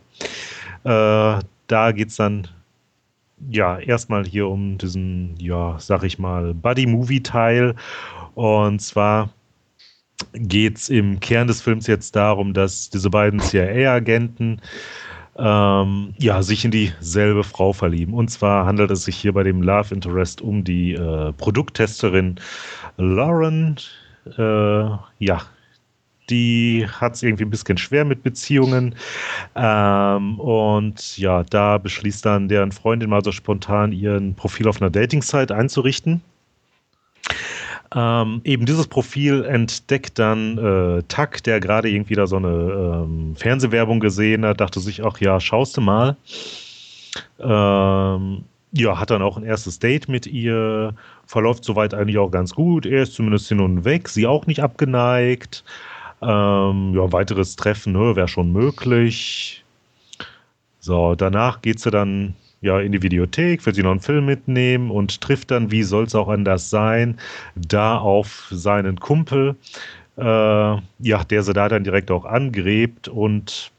Äh, 0.84 1.38
da 1.66 1.92
geht 1.92 2.09
es 2.09 2.16
dann 2.16 2.46
ja 3.49 3.78
erstmal 3.78 4.24
hier 4.24 4.49
um 4.49 4.78
diesen, 4.78 5.34
ja, 5.38 5.76
sag 5.78 6.03
ich 6.05 6.18
mal, 6.18 6.55
Buddy-Movie-Teil. 6.55 7.74
Und 8.34 8.80
zwar 8.80 9.30
geht 10.34 10.76
es 10.76 10.88
im 10.88 11.20
Kern 11.20 11.49
des 11.49 11.62
Films 11.62 11.86
jetzt 11.86 12.14
darum, 12.16 12.53
dass 12.53 12.91
diese 12.91 13.11
beiden 13.11 13.41
CIA-Agenten 13.41 14.61
ähm, 15.38 16.14
ja, 16.18 16.43
sich 16.43 16.64
in 16.64 16.70
dieselbe 16.70 17.45
Frau 17.45 17.72
verlieben. 17.72 18.14
Und 18.14 18.28
zwar 18.28 18.66
handelt 18.66 18.91
es 18.91 19.05
sich 19.05 19.16
hier 19.16 19.32
bei 19.32 19.43
dem 19.43 19.62
Love 19.62 19.95
Interest 19.95 20.41
um 20.43 20.64
die 20.64 20.93
äh, 20.93 21.32
Produkttesterin 21.32 22.36
Lauren, 22.97 23.76
äh, 24.36 24.91
ja, 25.18 25.43
die 26.31 26.87
hat 26.89 27.14
es 27.14 27.22
irgendwie 27.22 27.45
ein 27.45 27.51
bisschen 27.51 27.76
schwer 27.76 28.05
mit 28.05 28.22
Beziehungen. 28.22 28.95
Ähm, 29.55 30.39
und 30.41 31.18
ja, 31.18 31.43
da 31.43 31.78
beschließt 31.78 32.24
dann 32.24 32.49
deren 32.49 32.72
Freundin 32.72 33.11
mal 33.11 33.24
so 33.24 33.33
spontan 33.33 33.93
ihren 33.93 34.35
Profil 34.35 34.68
auf 34.68 34.81
einer 34.81 34.91
Dating-Site 34.91 35.55
einzurichten. 35.55 36.22
Ähm, 37.93 38.41
eben 38.45 38.66
dieses 38.66 38.87
Profil 38.87 39.45
entdeckt 39.45 40.18
dann 40.18 40.59
äh, 40.59 41.03
Tuck, 41.09 41.43
der 41.43 41.59
gerade 41.59 41.91
irgendwie 41.91 42.14
da 42.14 42.26
so 42.28 42.37
eine 42.37 43.05
ähm, 43.05 43.35
Fernsehwerbung 43.37 43.99
gesehen 43.99 44.45
hat, 44.47 44.61
dachte 44.61 44.78
sich, 44.78 45.05
ach 45.05 45.18
ja, 45.20 45.41
schaust 45.41 45.76
du 45.76 45.81
mal. 45.81 46.16
Ähm, 47.41 48.45
ja, 48.72 49.01
hat 49.01 49.11
dann 49.11 49.22
auch 49.22 49.37
ein 49.37 49.43
erstes 49.43 49.81
Date 49.81 50.09
mit 50.09 50.28
ihr, 50.28 50.95
verläuft 51.26 51.64
soweit 51.64 51.93
eigentlich 51.93 52.18
auch 52.18 52.31
ganz 52.31 52.55
gut. 52.55 52.87
Er 52.87 53.03
ist 53.03 53.14
zumindest 53.14 53.49
hin 53.49 53.61
und 53.61 53.85
weg, 53.85 54.09
sie 54.09 54.26
auch 54.26 54.47
nicht 54.47 54.62
abgeneigt. 54.62 55.64
Ähm, 56.22 56.94
ja, 56.94 57.12
weiteres 57.12 57.56
Treffen 57.56 57.92
ne, 57.94 58.14
wäre 58.16 58.28
schon 58.28 58.52
möglich. 58.52 59.64
So, 60.80 61.14
danach 61.14 61.62
geht 61.62 61.80
sie 61.80 61.90
dann 61.90 62.34
ja 62.60 62.78
in 62.80 62.92
die 62.92 63.02
Videothek, 63.02 63.64
will 63.64 63.74
sie 63.74 63.82
noch 63.82 63.92
einen 63.92 64.00
Film 64.00 64.26
mitnehmen 64.26 64.90
und 64.90 65.20
trifft 65.20 65.50
dann, 65.50 65.70
wie 65.70 65.82
soll 65.82 66.04
es 66.04 66.14
auch 66.14 66.28
anders 66.28 66.70
sein, 66.70 67.18
da 67.54 67.98
auf 67.98 68.48
seinen 68.50 69.00
Kumpel, 69.00 69.56
äh, 70.16 70.22
ja, 70.22 71.24
der 71.28 71.42
sie 71.42 71.52
da 71.52 71.68
dann 71.68 71.84
direkt 71.84 72.10
auch 72.10 72.24
angrebt 72.24 73.08
und 73.08 73.72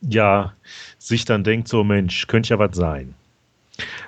ja, 0.00 0.52
sich 0.98 1.24
dann 1.24 1.44
denkt, 1.44 1.68
so 1.68 1.84
Mensch, 1.84 2.26
könnte 2.26 2.50
ja 2.50 2.58
was 2.58 2.76
sein. 2.76 3.14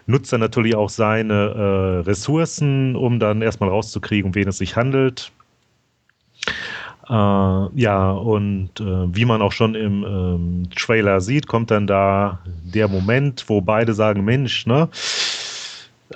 Nutzt 0.07 0.32
dann 0.32 0.40
natürlich 0.40 0.76
auch 0.76 0.90
seine 0.90 1.34
äh, 1.34 2.09
Ressourcen, 2.09 2.97
um 2.97 3.18
dann 3.18 3.42
erstmal 3.42 3.70
rauszukriegen, 3.70 4.30
um 4.30 4.34
wen 4.34 4.49
es 4.49 4.59
sich 4.59 4.76
handelt. 4.76 5.32
Äh, 7.09 7.13
ja, 7.13 8.11
und 8.11 8.81
äh, 8.81 9.15
wie 9.15 9.25
man 9.25 9.43
auch 9.43 9.53
schon 9.53 9.75
im 9.75 10.05
ähm, 10.05 10.69
Trailer 10.75 11.21
sieht, 11.21 11.47
kommt 11.47 11.71
dann 11.71 11.87
da 11.87 12.41
der 12.65 12.89
Moment, 12.89 13.45
wo 13.49 13.61
beide 13.61 13.95
sagen, 13.95 14.25
Mensch, 14.25 14.67
ne, 14.67 14.89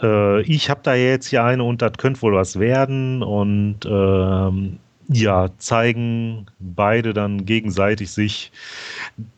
äh, 0.02 0.42
ich 0.42 0.68
habe 0.68 0.80
da 0.82 0.94
jetzt 0.94 1.28
hier 1.28 1.44
eine 1.44 1.64
und 1.64 1.82
das 1.82 1.92
könnte 1.92 2.22
wohl 2.22 2.34
was 2.34 2.58
werden 2.58 3.22
und 3.22 3.78
ähm, 3.86 4.78
ja, 5.08 5.48
zeigen 5.58 6.46
beide 6.58 7.12
dann 7.12 7.44
gegenseitig 7.44 8.10
sich 8.10 8.52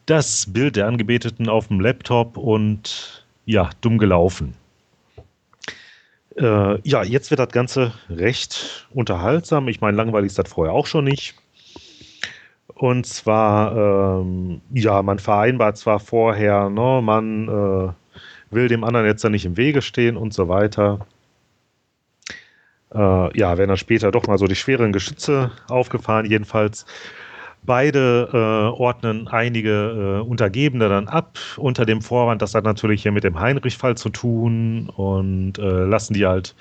das 0.07 0.47
Bild 0.53 0.77
der 0.77 0.87
Angebeteten 0.87 1.49
auf 1.49 1.69
dem 1.69 1.81
Laptop 1.81 2.37
und 2.37 3.27
ja, 3.47 3.71
dumm 3.81 3.99
gelaufen. 3.99 4.55
Äh, 6.37 6.81
ja, 6.89 7.03
jetzt 7.03 7.31
wird 7.31 7.41
das 7.41 7.49
Ganze 7.51 7.93
recht 8.09 8.87
unterhaltsam. 8.93 9.69
Ich 9.69 9.81
meine, 9.81 9.97
langweilig 9.97 10.29
ist 10.29 10.39
das 10.39 10.49
vorher 10.49 10.73
auch 10.73 10.87
schon 10.87 11.05
nicht. 11.05 11.35
Und 12.75 13.07
zwar, 13.07 14.21
ähm, 14.21 14.61
ja, 14.73 15.03
man 15.03 15.19
vereinbart 15.19 15.77
zwar 15.77 16.01
vorher, 16.01 16.69
ne, 16.69 17.01
man 17.03 17.49
äh, 17.49 17.93
will 18.51 18.69
dem 18.69 18.85
anderen 18.85 19.07
jetzt 19.07 19.23
ja 19.23 19.31
nicht 19.31 19.45
im 19.45 19.57
Wege 19.57 19.83
stehen 19.83 20.17
und 20.17 20.35
so 20.35 20.49
weiter. 20.49 21.07
Äh, 22.95 23.39
ja, 23.39 23.57
werden 23.57 23.69
dann 23.69 23.77
später 23.77 24.11
doch 24.11 24.27
mal 24.27 24.39
so 24.39 24.47
die 24.47 24.57
schweren 24.57 24.93
Geschütze 24.93 25.51
aufgefahren. 25.69 26.27
Jedenfalls 26.27 26.85
beide 27.65 28.29
äh, 28.33 28.81
ordnen 28.81 29.29
einige 29.29 30.21
äh, 30.21 30.29
Untergebene 30.29 30.89
dann 30.89 31.09
ab, 31.09 31.39
unter 31.57 31.87
dem 31.87 32.03
Vorwand, 32.03 32.43
das 32.43 32.55
hat 32.55 32.65
natürlich 32.65 33.03
hier 33.03 33.13
mit 33.13 33.25
dem 33.25 33.39
Heinrich-Fall 33.39 33.97
zu 33.97 34.09
tun 34.09 34.89
und 34.89 35.59
äh, 35.59 35.85
lassen 35.85 36.15
die 36.15 36.27
halt 36.27 36.55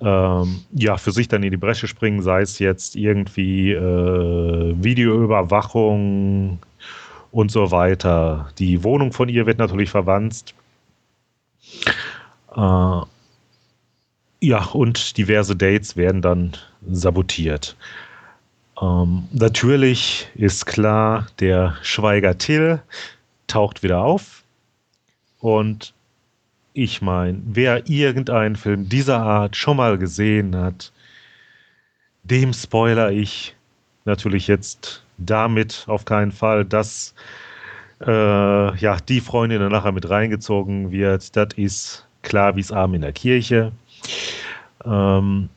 ähm, 0.00 0.60
ja, 0.72 0.96
für 0.96 1.10
sich 1.10 1.28
dann 1.28 1.42
in 1.42 1.50
die 1.50 1.56
Bresche 1.56 1.88
springen, 1.88 2.22
sei 2.22 2.42
es 2.42 2.58
jetzt 2.58 2.96
irgendwie 2.96 3.72
äh, 3.72 4.74
Videoüberwachung 4.82 6.58
und 7.32 7.50
so 7.50 7.70
weiter. 7.70 8.50
Die 8.58 8.84
Wohnung 8.84 9.12
von 9.12 9.28
ihr 9.28 9.46
wird 9.46 9.58
natürlich 9.58 9.90
verwandt. 9.90 10.54
Äh, 12.54 13.00
ja, 14.40 14.64
und 14.72 15.16
diverse 15.16 15.56
Dates 15.56 15.96
werden 15.96 16.22
dann 16.22 16.52
sabotiert. 16.88 17.76
Ähm, 18.80 19.28
natürlich 19.32 20.28
ist 20.34 20.66
klar, 20.66 21.26
der 21.40 21.76
Schweiger 21.82 22.38
Till 22.38 22.80
taucht 23.46 23.82
wieder 23.82 24.02
auf 24.02 24.44
und 25.40 25.94
ich 26.74 27.02
meine, 27.02 27.40
wer 27.44 27.88
irgendeinen 27.88 28.54
Film 28.54 28.88
dieser 28.88 29.18
Art 29.20 29.56
schon 29.56 29.78
mal 29.78 29.98
gesehen 29.98 30.54
hat, 30.54 30.92
dem 32.22 32.52
spoiler 32.52 33.10
ich 33.10 33.56
natürlich 34.04 34.46
jetzt 34.46 35.02
damit 35.16 35.84
auf 35.88 36.04
keinen 36.04 36.30
Fall, 36.30 36.64
dass 36.64 37.14
äh, 38.00 38.76
ja, 38.76 38.96
die 39.08 39.20
Freundin 39.20 39.60
dann 39.60 39.72
nachher 39.72 39.92
mit 39.92 40.08
reingezogen 40.08 40.92
wird. 40.92 41.36
Das 41.36 41.48
ist 41.56 42.06
klar 42.22 42.54
wie 42.54 42.60
es 42.60 42.70
Abend 42.70 42.96
in 42.96 43.02
der 43.02 43.12
Kirche. 43.12 43.72
Ähm, 44.84 45.48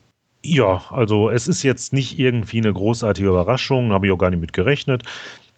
ja, 0.44 0.82
also 0.90 1.30
es 1.30 1.48
ist 1.48 1.62
jetzt 1.62 1.92
nicht 1.92 2.18
irgendwie 2.18 2.58
eine 2.58 2.72
großartige 2.72 3.28
Überraschung, 3.28 3.92
habe 3.92 4.06
ich 4.06 4.12
auch 4.12 4.18
gar 4.18 4.30
nicht 4.30 4.40
mit 4.40 4.52
gerechnet. 4.52 5.04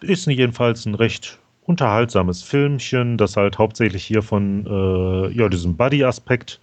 Ist 0.01 0.27
jedenfalls 0.27 0.85
ein 0.85 0.95
recht 0.95 1.39
unterhaltsames 1.63 2.43
Filmchen, 2.43 3.17
das 3.17 3.37
halt 3.37 3.57
hauptsächlich 3.57 4.05
hier 4.05 4.21
von 4.21 4.65
äh, 4.67 5.31
ja, 5.31 5.49
diesem 5.49 5.75
Buddy-Aspekt 5.75 6.59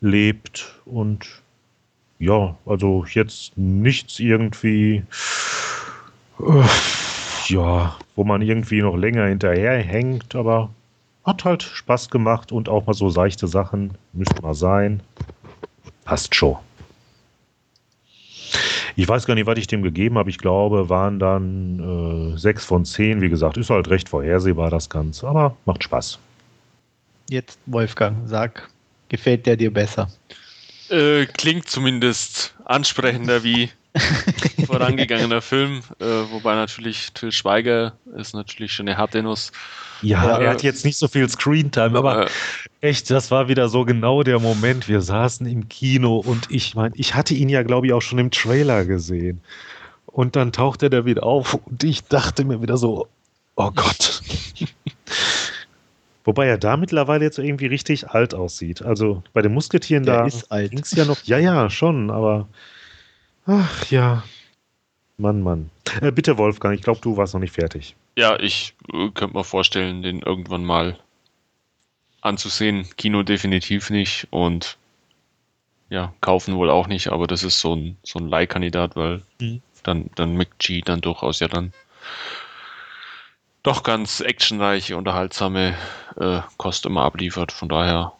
lebt 0.00 0.80
und 0.84 1.26
ja, 2.18 2.54
also 2.66 3.06
jetzt 3.10 3.56
nichts 3.56 4.18
irgendwie, 4.18 5.02
äh, 6.38 6.64
ja, 7.46 7.96
wo 8.14 8.24
man 8.24 8.42
irgendwie 8.42 8.82
noch 8.82 8.96
länger 8.96 9.26
hinterher 9.26 9.78
hängt, 9.78 10.34
aber 10.34 10.68
hat 11.24 11.44
halt 11.44 11.62
Spaß 11.62 12.10
gemacht 12.10 12.52
und 12.52 12.68
auch 12.68 12.86
mal 12.86 12.92
so 12.92 13.08
seichte 13.08 13.46
Sachen, 13.46 13.92
müsste 14.12 14.42
mal 14.42 14.54
sein. 14.54 15.02
Passt 16.04 16.34
schon. 16.34 16.56
Ich 18.96 19.08
weiß 19.08 19.26
gar 19.26 19.34
nicht, 19.34 19.46
was 19.46 19.58
ich 19.58 19.66
dem 19.66 19.82
gegeben 19.82 20.18
habe. 20.18 20.30
Ich 20.30 20.38
glaube, 20.38 20.88
waren 20.88 21.18
dann 21.18 22.34
äh, 22.34 22.38
sechs 22.38 22.64
von 22.64 22.84
zehn. 22.84 23.20
Wie 23.20 23.28
gesagt, 23.28 23.56
ist 23.56 23.70
halt 23.70 23.88
recht 23.88 24.08
vorhersehbar 24.08 24.70
das 24.70 24.88
Ganze, 24.88 25.26
aber 25.28 25.56
macht 25.64 25.84
Spaß. 25.84 26.18
Jetzt, 27.28 27.58
Wolfgang, 27.66 28.16
sag, 28.26 28.68
gefällt 29.08 29.46
der 29.46 29.56
dir 29.56 29.72
besser? 29.72 30.10
Äh, 30.88 31.26
klingt 31.26 31.68
zumindest 31.68 32.54
ansprechender 32.64 33.44
wie 33.44 33.70
vorangegangener 34.66 35.42
Film, 35.42 35.80
äh, 35.98 36.04
wobei 36.04 36.54
natürlich 36.54 37.12
Till 37.12 37.32
Schweiger 37.32 37.94
ist 38.16 38.34
natürlich 38.34 38.72
schon 38.72 38.88
eine 38.88 38.96
harte 38.96 39.22
Nuss. 39.22 39.52
Ja, 40.02 40.38
er 40.38 40.50
hat 40.50 40.62
jetzt 40.62 40.84
nicht 40.84 40.96
so 40.96 41.08
viel 41.08 41.28
Screentime, 41.28 41.98
aber 41.98 42.26
äh, 42.26 42.30
echt, 42.80 43.10
das 43.10 43.30
war 43.30 43.48
wieder 43.48 43.68
so 43.68 43.84
genau 43.84 44.22
der 44.22 44.38
Moment. 44.38 44.88
Wir 44.88 45.00
saßen 45.00 45.46
im 45.46 45.68
Kino 45.68 46.18
und 46.18 46.50
ich 46.50 46.74
meine, 46.74 46.94
ich 46.96 47.14
hatte 47.14 47.34
ihn 47.34 47.48
ja, 47.48 47.62
glaube 47.62 47.86
ich, 47.86 47.92
auch 47.92 48.00
schon 48.00 48.18
im 48.18 48.30
Trailer 48.30 48.84
gesehen. 48.84 49.40
Und 50.06 50.36
dann 50.36 50.52
tauchte 50.52 50.90
er 50.90 51.04
wieder 51.04 51.24
auf 51.24 51.54
und 51.54 51.84
ich 51.84 52.04
dachte 52.04 52.44
mir 52.44 52.62
wieder 52.62 52.76
so, 52.76 53.08
oh 53.56 53.70
Gott. 53.70 54.22
Wobei 56.24 56.46
er 56.46 56.58
da 56.58 56.76
mittlerweile 56.76 57.24
jetzt 57.24 57.38
irgendwie 57.38 57.66
richtig 57.66 58.08
alt 58.10 58.34
aussieht. 58.34 58.82
Also 58.82 59.22
bei 59.32 59.42
den 59.42 59.52
Musketieren 59.52 60.04
der 60.04 60.28
da 60.48 60.66
ging 60.66 60.80
es 60.80 60.90
ja 60.92 61.04
noch. 61.04 61.22
Ja, 61.24 61.38
ja, 61.38 61.70
schon, 61.70 62.10
aber 62.10 62.48
ach 63.50 63.90
ja. 63.90 64.22
Mann, 65.18 65.42
Mann. 65.42 65.70
Äh, 66.00 66.12
bitte, 66.12 66.38
Wolfgang, 66.38 66.74
ich 66.74 66.82
glaube, 66.82 67.00
du 67.02 67.16
warst 67.16 67.34
noch 67.34 67.40
nicht 67.40 67.52
fertig. 67.52 67.94
Ja, 68.16 68.38
ich 68.38 68.74
äh, 68.92 69.10
könnte 69.10 69.36
mir 69.36 69.44
vorstellen, 69.44 70.02
den 70.02 70.20
irgendwann 70.20 70.64
mal 70.64 70.98
anzusehen. 72.20 72.88
Kino 72.96 73.22
definitiv 73.22 73.90
nicht 73.90 74.28
und 74.30 74.78
ja, 75.88 76.14
kaufen 76.20 76.54
wohl 76.56 76.70
auch 76.70 76.86
nicht, 76.86 77.08
aber 77.08 77.26
das 77.26 77.42
ist 77.42 77.60
so 77.60 77.74
ein, 77.74 77.96
so 78.02 78.18
ein 78.18 78.28
Leihkandidat, 78.28 78.94
weil 78.96 79.22
mhm. 79.40 79.60
dann, 79.82 80.10
dann 80.14 80.36
McG 80.36 80.82
dann 80.82 81.00
durchaus 81.00 81.40
ja 81.40 81.48
dann 81.48 81.72
doch 83.62 83.82
ganz 83.82 84.20
actionreiche, 84.20 84.96
unterhaltsame 84.96 85.76
äh, 86.16 86.40
Kost 86.56 86.86
immer 86.86 87.02
abliefert. 87.02 87.52
Von 87.52 87.68
daher, 87.68 88.12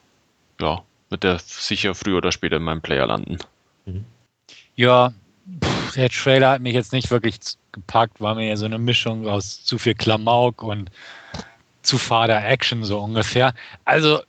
ja, 0.61 0.83
wird 1.09 1.23
der 1.23 1.39
sicher 1.39 1.95
früher 1.95 2.19
oder 2.19 2.33
später 2.33 2.57
in 2.57 2.65
meinem 2.65 2.83
Player 2.83 3.07
landen. 3.07 3.39
Mhm. 3.87 4.05
Ja, 4.77 5.13
der 5.97 6.09
Trailer 6.09 6.51
hat 6.51 6.63
mich 6.63 6.75
jetzt 6.75 6.93
nicht 6.93 7.11
wirklich 7.11 7.37
gepackt, 7.73 8.21
war 8.21 8.35
mir 8.35 8.49
ja 8.49 8.57
so 8.57 8.67
eine 8.67 8.79
Mischung 8.79 9.27
aus 9.27 9.65
zu 9.65 9.79
viel 9.79 9.95
Klamauk 9.95 10.63
und 10.63 10.91
zu 11.83 11.99
fader 11.99 12.45
Action 12.47 12.85
so 12.85 13.01
ungefähr. 13.01 13.55
Also, 13.85 14.21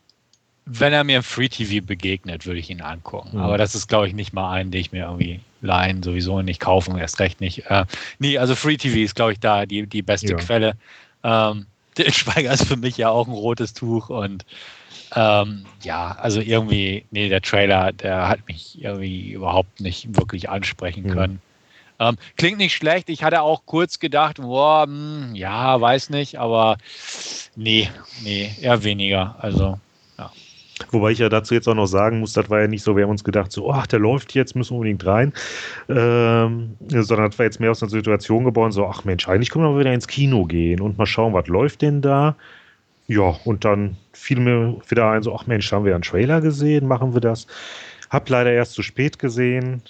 wenn 0.66 0.94
er 0.94 1.04
mir 1.04 1.18
im 1.18 1.24
Free 1.24 1.50
TV 1.50 1.86
begegnet, 1.86 2.46
würde 2.46 2.60
ich 2.60 2.70
ihn 2.70 2.82
angucken. 2.82 3.38
Mhm. 3.38 3.44
Aber 3.44 3.58
das 3.58 3.76
ist, 3.76 3.88
glaube 3.88 4.08
ich, 4.08 4.14
nicht 4.14 4.34
mal 4.34 4.52
einen, 4.52 4.72
den 4.72 4.82
ich 4.82 4.92
mir 4.92 5.06
irgendwie 5.06 5.42
leihen, 5.62 6.04
sowieso 6.04 6.42
nicht 6.42 6.60
kaufen, 6.60 6.98
erst 6.98 7.20
recht 7.20 7.42
nicht. 7.42 7.66
Äh, 7.70 7.86
nee, 8.20 8.38
also 8.38 8.56
Free 8.56 8.78
TV 8.78 9.00
ist, 9.00 9.16
glaube 9.16 9.34
ich, 9.34 9.40
da 9.40 9.66
die, 9.66 9.86
die 9.88 10.02
beste 10.02 10.32
ja. 10.32 10.38
Quelle. 10.38 10.74
Ähm, 11.24 11.66
der 11.98 12.12
Schweiger 12.12 12.54
ist 12.54 12.68
für 12.68 12.78
mich 12.78 12.98
ja 12.98 13.10
auch 13.10 13.28
ein 13.28 13.34
rotes 13.34 13.74
Tuch 13.74 14.10
und 14.10 14.46
ähm, 15.14 15.66
ja, 15.84 16.14
also 16.14 16.40
irgendwie, 16.40 17.04
nee, 17.12 17.28
der 17.28 17.42
Trailer, 17.42 17.92
der 17.92 18.30
hat 18.30 18.48
mich 18.48 18.82
irgendwie 18.82 19.32
überhaupt 19.32 19.82
nicht 19.82 20.16
wirklich 20.16 20.50
ansprechen 20.50 21.04
mhm. 21.04 21.10
können. 21.10 21.42
Ähm, 22.02 22.18
klingt 22.36 22.58
nicht 22.58 22.74
schlecht. 22.74 23.10
Ich 23.10 23.24
hatte 23.24 23.44
auch 23.44 23.68
kurz 23.68 24.00
gedacht, 24.00 24.38
boah, 24.42 24.88
mh, 24.88 25.28
hm, 25.28 25.36
ja, 25.36 25.80
weiß 25.80 26.10
nicht, 26.10 26.40
aber 26.40 26.78
nee, 27.56 27.90
nee, 28.24 28.50
eher 28.60 28.84
weniger. 28.84 29.36
Also, 29.38 29.80
ja. 30.18 30.32
Wobei 30.90 31.12
ich 31.12 31.20
ja 31.20 31.30
dazu 31.30 31.54
jetzt 31.54 31.68
auch 31.68 31.76
noch 31.76 31.86
sagen 31.86 32.20
muss, 32.20 32.34
das 32.34 32.50
war 32.50 32.62
ja 32.62 32.68
nicht 32.68 32.82
so, 32.82 32.98
wir 32.98 33.04
haben 33.04 33.12
uns 33.12 33.24
gedacht, 33.24 33.52
so, 33.52 33.72
ach, 33.72 33.86
der 33.86 34.00
läuft 34.00 34.34
jetzt, 34.34 34.56
müssen 34.56 34.72
wir 34.72 34.78
unbedingt 34.78 35.06
rein. 35.06 35.32
Ähm, 35.90 36.76
sondern 36.88 37.30
das 37.30 37.38
war 37.38 37.46
jetzt 37.46 37.60
mehr 37.60 37.70
aus 37.70 37.84
einer 37.84 37.92
Situation 37.92 38.46
geboren, 38.46 38.72
so, 38.72 38.88
ach 38.88 39.04
Mensch, 39.04 39.28
eigentlich 39.30 39.52
können 39.52 39.66
wir 39.66 39.70
mal 39.70 39.80
wieder 39.80 39.94
ins 39.94 40.08
Kino 40.08 40.46
gehen 40.46 40.82
und 40.82 40.98
mal 40.98 41.06
schauen, 41.06 41.34
was 41.34 41.46
läuft 41.46 41.84
denn 41.84 42.02
da. 42.02 42.36
Ja, 43.08 43.36
und 43.46 43.64
dann 43.64 43.98
fiel 44.14 44.40
mir 44.40 44.82
wieder 44.88 45.12
ein, 45.12 45.22
so, 45.22 45.36
ach 45.36 45.46
Mensch, 45.46 45.72
haben 45.72 45.86
wir 45.86 45.94
einen 45.94 46.02
Trailer 46.02 46.42
gesehen, 46.42 46.88
machen 46.88 47.14
wir 47.14 47.22
das. 47.22 47.46
Hab 48.10 48.28
leider 48.28 48.52
erst 48.52 48.74
zu 48.74 48.82
spät 48.82 49.20
gesehen, 49.20 49.84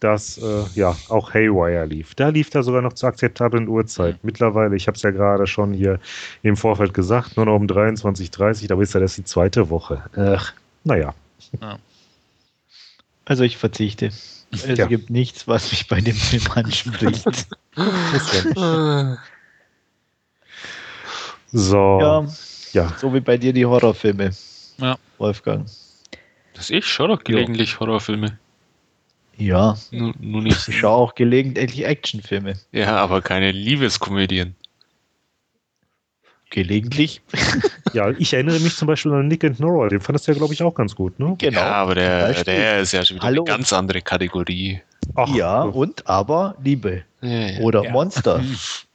dass 0.00 0.38
äh, 0.38 0.64
ja 0.74 0.94
auch 1.08 1.32
Haywire 1.34 1.86
lief. 1.86 2.14
Da 2.14 2.28
lief 2.28 2.54
er 2.54 2.62
sogar 2.62 2.82
noch 2.82 2.92
zur 2.92 3.08
akzeptablen 3.08 3.68
Uhrzeit. 3.68 4.22
Mittlerweile, 4.22 4.76
ich 4.76 4.86
habe 4.86 4.96
es 4.96 5.02
ja 5.02 5.10
gerade 5.10 5.46
schon 5.46 5.72
hier 5.72 5.98
im 6.42 6.56
Vorfeld 6.56 6.92
gesagt, 6.94 7.36
nur 7.36 7.46
noch 7.46 7.56
um 7.56 7.66
23.30 7.66 8.62
Uhr, 8.62 8.68
da 8.68 8.80
ist 8.80 8.94
ja 8.94 9.00
das 9.00 9.16
die 9.16 9.24
zweite 9.24 9.70
Woche. 9.70 10.02
Ach, 10.16 10.52
naja. 10.84 11.14
Ja. 11.60 11.78
Also 13.24 13.42
ich 13.44 13.56
verzichte. 13.56 14.10
Es 14.52 14.64
ja. 14.78 14.86
gibt 14.86 15.10
nichts, 15.10 15.48
was 15.48 15.72
mich 15.72 15.88
bei 15.88 16.00
dem 16.00 16.14
Film 16.14 16.44
anspricht. 16.54 17.24
so. 21.52 22.00
Ja, 22.00 22.26
ja. 22.72 22.92
So 22.98 23.12
wie 23.12 23.20
bei 23.20 23.36
dir 23.36 23.52
die 23.52 23.66
Horrorfilme. 23.66 24.30
Ja. 24.78 24.96
Wolfgang. 25.18 25.66
Das 26.54 26.70
ich 26.70 26.86
schaue 26.86 27.08
doch 27.08 27.24
gelegentlich 27.24 27.72
ja. 27.72 27.80
Horrorfilme. 27.80 28.38
Ja. 29.36 29.76
Nur, 29.90 30.14
nur 30.18 30.42
nicht. 30.42 30.68
Ich 30.68 30.78
schaue 30.78 30.96
auch 30.96 31.14
gelegentlich 31.14 31.84
Actionfilme. 31.84 32.54
Ja, 32.72 32.96
aber 32.96 33.22
keine 33.22 33.52
Liebeskomödien. 33.52 34.54
Gelegentlich. 36.50 37.20
ja, 37.92 38.10
ich 38.10 38.32
erinnere 38.32 38.60
mich 38.60 38.76
zum 38.76 38.86
Beispiel 38.86 39.12
an 39.12 39.28
Nick 39.28 39.44
and 39.44 39.58
Nora, 39.58 39.88
den 39.88 40.00
fandest 40.00 40.26
du 40.26 40.32
ja, 40.32 40.38
glaube 40.38 40.54
ich, 40.54 40.62
auch 40.62 40.74
ganz 40.74 40.94
gut, 40.94 41.18
ne? 41.18 41.34
Genau. 41.38 41.60
Ja, 41.60 41.72
aber 41.72 41.96
der, 41.96 42.44
der 42.44 42.80
ist 42.80 42.92
ja 42.92 43.04
schon 43.04 43.16
wieder 43.16 43.26
Hallo. 43.26 43.44
eine 43.44 43.56
ganz 43.56 43.72
andere 43.72 44.00
Kategorie. 44.00 44.80
Ach, 45.14 45.28
ja, 45.34 45.62
und 45.62 46.06
aber 46.06 46.56
Liebe. 46.62 47.02
Ja, 47.20 47.28
ja. 47.28 47.60
Oder 47.60 47.84
ja. 47.84 47.90
Monster. 47.90 48.42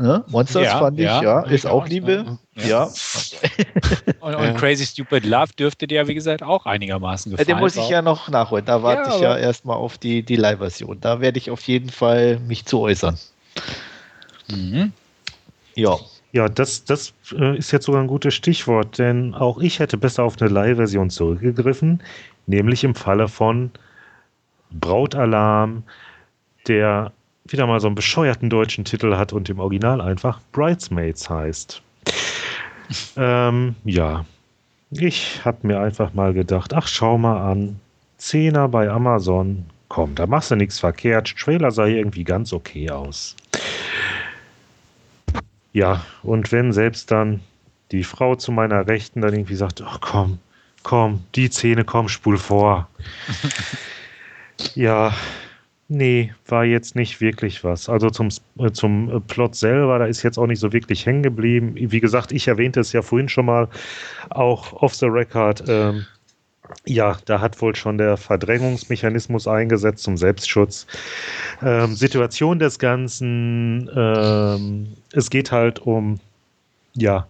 Ne? 0.00 0.24
Monsters 0.28 0.64
ja, 0.64 0.78
fand 0.78 0.98
ich, 0.98 1.04
ja, 1.04 1.22
ja 1.22 1.40
ist 1.42 1.66
auch 1.66 1.86
Liebe. 1.86 2.38
Ja. 2.54 2.84
und, 4.20 4.34
und, 4.34 4.56
Crazy 4.56 4.86
Stupid 4.86 5.26
Love 5.26 5.52
dürfte 5.58 5.86
dir 5.86 5.96
ja, 5.96 6.08
wie 6.08 6.14
gesagt, 6.14 6.42
auch 6.42 6.64
einigermaßen 6.64 7.32
gefallen. 7.32 7.46
Den 7.46 7.58
muss 7.58 7.76
ich 7.76 7.86
ja 7.90 8.00
noch 8.00 8.30
nachholen. 8.30 8.64
Da 8.64 8.82
warte 8.82 9.10
ich 9.10 9.20
ja 9.20 9.36
erstmal 9.36 9.76
auf 9.76 9.98
die, 9.98 10.22
die 10.22 10.36
Live-Version. 10.36 11.02
Da 11.02 11.20
werde 11.20 11.36
ich 11.36 11.50
auf 11.50 11.60
jeden 11.64 11.90
Fall 11.90 12.38
mich 12.38 12.64
zu 12.64 12.80
äußern. 12.80 13.18
Mhm. 14.48 14.92
Ja. 15.74 15.98
Ja, 16.32 16.48
das, 16.48 16.84
das 16.84 17.12
äh, 17.38 17.58
ist 17.58 17.70
jetzt 17.70 17.84
sogar 17.84 18.00
ein 18.00 18.06
gutes 18.06 18.32
Stichwort, 18.32 18.98
denn 18.98 19.34
auch 19.34 19.58
ich 19.58 19.80
hätte 19.80 19.98
besser 19.98 20.22
auf 20.22 20.40
eine 20.40 20.48
Live-Version 20.48 21.10
zurückgegriffen, 21.10 22.02
nämlich 22.46 22.84
im 22.84 22.94
Falle 22.94 23.28
von 23.28 23.70
Brautalarm, 24.70 25.82
der 26.68 27.12
wieder 27.52 27.66
mal 27.66 27.80
so 27.80 27.88
einen 27.88 27.94
bescheuerten 27.94 28.50
deutschen 28.50 28.84
Titel 28.84 29.16
hat 29.16 29.32
und 29.32 29.48
im 29.48 29.58
Original 29.60 30.00
einfach 30.00 30.40
Bridesmaids 30.52 31.28
heißt. 31.28 31.82
ähm, 33.16 33.74
ja, 33.84 34.24
ich 34.90 35.44
habe 35.44 35.66
mir 35.66 35.80
einfach 35.80 36.14
mal 36.14 36.32
gedacht, 36.32 36.74
ach 36.74 36.88
schau 36.88 37.18
mal 37.18 37.50
an, 37.50 37.80
Zehner 38.18 38.68
bei 38.68 38.90
Amazon, 38.90 39.66
komm, 39.88 40.14
da 40.14 40.26
machst 40.26 40.50
du 40.50 40.56
nichts 40.56 40.78
verkehrt. 40.78 41.34
Trailer 41.38 41.70
sah 41.70 41.86
irgendwie 41.86 42.24
ganz 42.24 42.52
okay 42.52 42.90
aus. 42.90 43.36
Ja, 45.72 46.04
und 46.22 46.50
wenn 46.52 46.72
selbst 46.72 47.10
dann 47.10 47.40
die 47.92 48.04
Frau 48.04 48.34
zu 48.34 48.52
meiner 48.52 48.86
Rechten 48.86 49.20
dann 49.20 49.32
irgendwie 49.32 49.54
sagt, 49.54 49.82
ach 49.82 50.00
komm, 50.00 50.38
komm, 50.82 51.24
die 51.34 51.50
Zähne, 51.50 51.84
komm, 51.84 52.08
spul 52.08 52.38
vor. 52.38 52.88
ja, 54.74 55.12
Nee, 55.92 56.32
war 56.46 56.64
jetzt 56.64 56.94
nicht 56.94 57.20
wirklich 57.20 57.64
was. 57.64 57.88
Also 57.88 58.10
zum, 58.10 58.28
äh, 58.60 58.70
zum 58.70 59.10
äh, 59.10 59.18
Plot 59.18 59.56
selber, 59.56 59.98
da 59.98 60.06
ist 60.06 60.22
jetzt 60.22 60.38
auch 60.38 60.46
nicht 60.46 60.60
so 60.60 60.72
wirklich 60.72 61.04
hängen 61.04 61.24
geblieben. 61.24 61.74
Wie 61.74 61.98
gesagt, 61.98 62.30
ich 62.30 62.46
erwähnte 62.46 62.78
es 62.78 62.92
ja 62.92 63.02
vorhin 63.02 63.28
schon 63.28 63.46
mal, 63.46 63.66
auch 64.28 64.72
off 64.72 64.94
the 64.94 65.06
record. 65.06 65.64
Ähm, 65.66 66.06
ja, 66.86 67.16
da 67.24 67.40
hat 67.40 67.60
wohl 67.60 67.74
schon 67.74 67.98
der 67.98 68.16
Verdrängungsmechanismus 68.16 69.48
eingesetzt 69.48 70.04
zum 70.04 70.16
Selbstschutz. 70.16 70.86
Ähm, 71.60 71.96
Situation 71.96 72.60
des 72.60 72.78
Ganzen, 72.78 73.90
ähm, 73.92 74.92
es 75.12 75.28
geht 75.28 75.50
halt 75.50 75.80
um, 75.80 76.20
ja, 76.94 77.26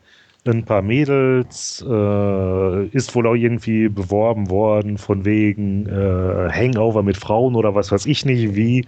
ein 0.46 0.64
paar 0.64 0.82
Mädels, 0.82 1.84
äh, 1.86 2.86
ist 2.88 3.14
wohl 3.14 3.26
auch 3.26 3.34
irgendwie 3.34 3.88
beworben 3.88 4.50
worden 4.50 4.98
von 4.98 5.24
wegen 5.24 5.86
äh, 5.86 6.50
Hangover 6.50 7.02
mit 7.02 7.16
Frauen 7.16 7.54
oder 7.54 7.74
was 7.74 7.92
weiß 7.92 8.06
ich 8.06 8.24
nicht 8.24 8.54
wie. 8.54 8.86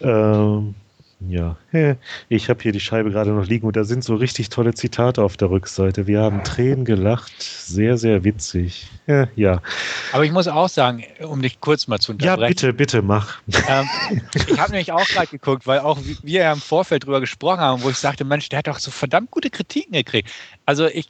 Ähm, 0.00 0.74
ja, 1.20 1.56
ich 2.28 2.48
habe 2.48 2.62
hier 2.62 2.70
die 2.72 2.80
Scheibe 2.80 3.10
gerade 3.10 3.30
noch 3.30 3.46
liegen 3.46 3.66
und 3.66 3.74
da 3.76 3.82
sind 3.82 4.04
so 4.04 4.14
richtig 4.14 4.50
tolle 4.50 4.74
Zitate 4.74 5.22
auf 5.22 5.36
der 5.36 5.50
Rückseite. 5.50 6.06
Wir 6.06 6.20
haben 6.20 6.44
Tränen 6.44 6.84
gelacht, 6.84 7.32
sehr, 7.42 7.98
sehr 7.98 8.24
witzig. 8.24 8.88
Ja. 9.36 9.62
Aber 10.12 10.24
ich 10.24 10.32
muss 10.32 10.48
auch 10.48 10.68
sagen, 10.68 11.02
um 11.22 11.40
dich 11.40 11.60
kurz 11.60 11.88
mal 11.88 11.98
zu 11.98 12.12
unterbrechen. 12.12 12.42
Ja, 12.42 12.48
bitte, 12.48 12.72
bitte, 12.74 13.02
mach. 13.02 13.38
Ähm, 13.66 13.88
ich 14.34 14.58
habe 14.58 14.72
nämlich 14.72 14.92
auch 14.92 15.06
gerade 15.06 15.28
geguckt, 15.28 15.66
weil 15.66 15.78
auch 15.78 15.98
wir 16.22 16.42
ja 16.42 16.52
im 16.52 16.60
Vorfeld 16.60 17.04
drüber 17.04 17.20
gesprochen 17.20 17.60
haben, 17.60 17.82
wo 17.82 17.88
ich 17.88 17.96
sagte, 17.96 18.24
Mensch, 18.24 18.50
der 18.50 18.58
hat 18.58 18.66
doch 18.66 18.78
so 18.78 18.90
verdammt 18.90 19.30
gute 19.30 19.48
Kritiken 19.48 19.94
gekriegt. 19.94 20.30
Also 20.66 20.86
ich 20.86 21.08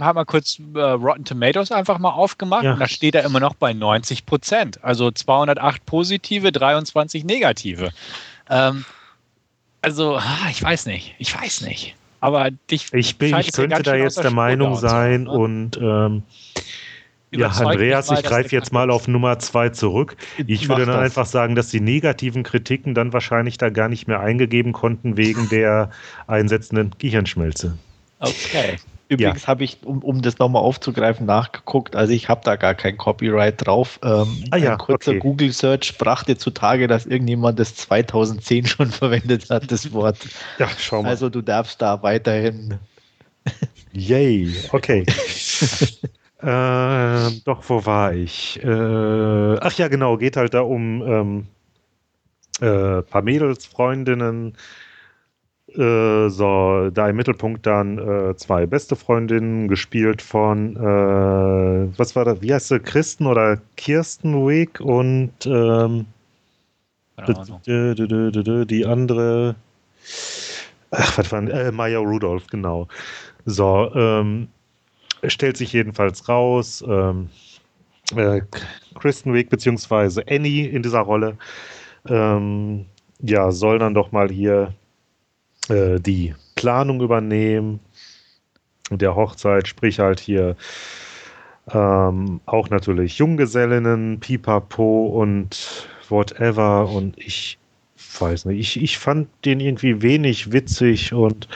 habe 0.00 0.16
mal 0.16 0.24
kurz 0.24 0.60
äh, 0.74 0.78
Rotten 0.78 1.24
Tomatoes 1.24 1.72
einfach 1.72 1.98
mal 1.98 2.10
aufgemacht 2.10 2.64
ja. 2.64 2.74
und 2.74 2.78
da 2.78 2.86
steht 2.86 3.16
er 3.16 3.24
immer 3.24 3.40
noch 3.40 3.54
bei 3.54 3.72
90 3.72 4.24
Prozent. 4.24 4.82
Also 4.84 5.10
208 5.10 5.84
positive, 5.86 6.52
23 6.52 7.24
negative. 7.24 7.90
Ähm, 8.48 8.84
also, 9.82 10.20
ich 10.50 10.62
weiß 10.62 10.86
nicht. 10.86 11.14
Ich 11.18 11.34
weiß 11.34 11.62
nicht. 11.62 11.94
Aber 12.20 12.50
dich. 12.70 12.92
Ich, 12.92 13.16
bin, 13.16 13.36
ich 13.38 13.52
könnte 13.52 13.82
da 13.82 13.94
jetzt 13.94 14.18
der 14.18 14.30
Meinung 14.30 14.76
sein 14.76 15.26
so, 15.26 15.32
ne? 15.32 15.38
und. 15.38 15.76
Ähm, 15.80 16.22
ja, 17.30 17.48
Andreas, 17.48 18.08
mal, 18.08 18.18
ich 18.18 18.24
greife 18.24 18.54
jetzt 18.54 18.72
mal 18.72 18.90
auf 18.90 19.06
Nummer 19.06 19.38
zwei 19.38 19.68
zurück. 19.68 20.16
Ich 20.46 20.66
würde 20.68 20.86
dann 20.86 20.94
das. 20.94 21.04
einfach 21.04 21.26
sagen, 21.26 21.54
dass 21.54 21.68
die 21.68 21.80
negativen 21.80 22.42
Kritiken 22.42 22.94
dann 22.94 23.12
wahrscheinlich 23.12 23.58
da 23.58 23.68
gar 23.68 23.90
nicht 23.90 24.08
mehr 24.08 24.20
eingegeben 24.20 24.72
konnten 24.72 25.18
wegen 25.18 25.46
der 25.50 25.90
einsetzenden 26.26 26.94
Gehirnschmelze. 26.98 27.76
Okay. 28.20 28.78
Übrigens 29.08 29.42
ja. 29.42 29.48
habe 29.48 29.64
ich, 29.64 29.78
um, 29.84 30.02
um 30.02 30.20
das 30.20 30.38
nochmal 30.38 30.62
aufzugreifen, 30.62 31.24
nachgeguckt. 31.24 31.96
Also 31.96 32.12
ich 32.12 32.28
habe 32.28 32.42
da 32.44 32.56
gar 32.56 32.74
kein 32.74 32.98
Copyright 32.98 33.66
drauf. 33.66 33.98
Ähm, 34.02 34.44
ah, 34.50 34.56
ja, 34.56 34.72
ein 34.72 34.78
kurzer 34.78 35.12
okay. 35.12 35.20
Google-Search 35.20 35.96
brachte 35.96 36.36
zutage, 36.36 36.88
dass 36.88 37.06
irgendjemand 37.06 37.58
das 37.58 37.74
2010 37.76 38.66
schon 38.66 38.90
verwendet 38.90 39.48
hat, 39.48 39.70
das 39.72 39.92
Wort. 39.92 40.18
Ja, 40.58 40.68
schau 40.76 41.02
mal. 41.02 41.08
Also 41.08 41.30
du 41.30 41.40
darfst 41.40 41.80
da 41.80 42.02
weiterhin. 42.02 42.78
Yay, 43.92 44.54
okay. 44.72 45.06
äh, 46.42 47.30
doch, 47.44 47.62
wo 47.66 47.86
war 47.86 48.12
ich? 48.12 48.62
Äh, 48.62 49.58
ach 49.58 49.72
ja, 49.78 49.88
genau, 49.88 50.18
geht 50.18 50.36
halt 50.36 50.52
da 50.52 50.60
um 50.60 51.02
ähm, 51.02 51.46
äh, 52.60 53.02
paar 53.02 53.22
Mädels, 53.22 53.64
Freundinnen, 53.64 54.54
äh, 55.78 56.28
so, 56.28 56.90
da 56.90 57.08
im 57.08 57.16
Mittelpunkt 57.16 57.64
dann 57.64 57.98
äh, 57.98 58.36
zwei 58.36 58.66
beste 58.66 58.96
Freundinnen, 58.96 59.68
gespielt 59.68 60.20
von, 60.20 60.76
äh, 60.76 61.98
was 61.98 62.16
war 62.16 62.24
das, 62.24 62.42
wie 62.42 62.52
heißt 62.52 62.68
sie, 62.68 62.80
Kristen 62.80 63.26
oder 63.26 63.58
Kirsten 63.76 64.34
Wick 64.46 64.80
und 64.80 65.32
ähm, 65.46 66.06
die 68.66 68.86
andere, 68.86 69.54
ach, 70.90 71.18
was 71.18 71.30
war, 71.30 71.42
äh, 71.48 71.70
Maya 71.70 71.98
Rudolph, 72.00 72.48
genau. 72.48 72.88
So, 73.44 73.90
ähm, 73.94 74.48
stellt 75.24 75.56
sich 75.56 75.72
jedenfalls 75.72 76.28
raus, 76.28 76.84
ähm, 76.88 77.28
äh, 78.16 78.40
Kristen 78.98 79.32
Wick 79.32 79.48
beziehungsweise 79.48 80.24
Annie 80.28 80.66
in 80.66 80.82
dieser 80.82 81.00
Rolle, 81.00 81.36
ähm, 82.08 82.86
ja, 83.20 83.52
soll 83.52 83.78
dann 83.78 83.94
doch 83.94 84.12
mal 84.12 84.28
hier 84.28 84.74
äh, 85.68 86.00
die 86.00 86.34
Planung 86.54 87.00
übernehmen 87.00 87.80
der 88.90 89.14
Hochzeit, 89.14 89.68
sprich 89.68 89.98
halt 89.98 90.20
hier 90.20 90.56
ähm, 91.72 92.40
auch 92.46 92.70
natürlich 92.70 93.18
Junggesellinnen, 93.18 94.20
Pipapo 94.20 95.06
und 95.06 95.88
whatever. 96.08 96.88
Und 96.88 97.18
ich 97.18 97.58
weiß 98.18 98.46
nicht, 98.46 98.58
ich, 98.58 98.82
ich 98.82 98.98
fand 98.98 99.28
den 99.44 99.60
irgendwie 99.60 100.02
wenig 100.02 100.52
witzig 100.52 101.12
und 101.12 101.48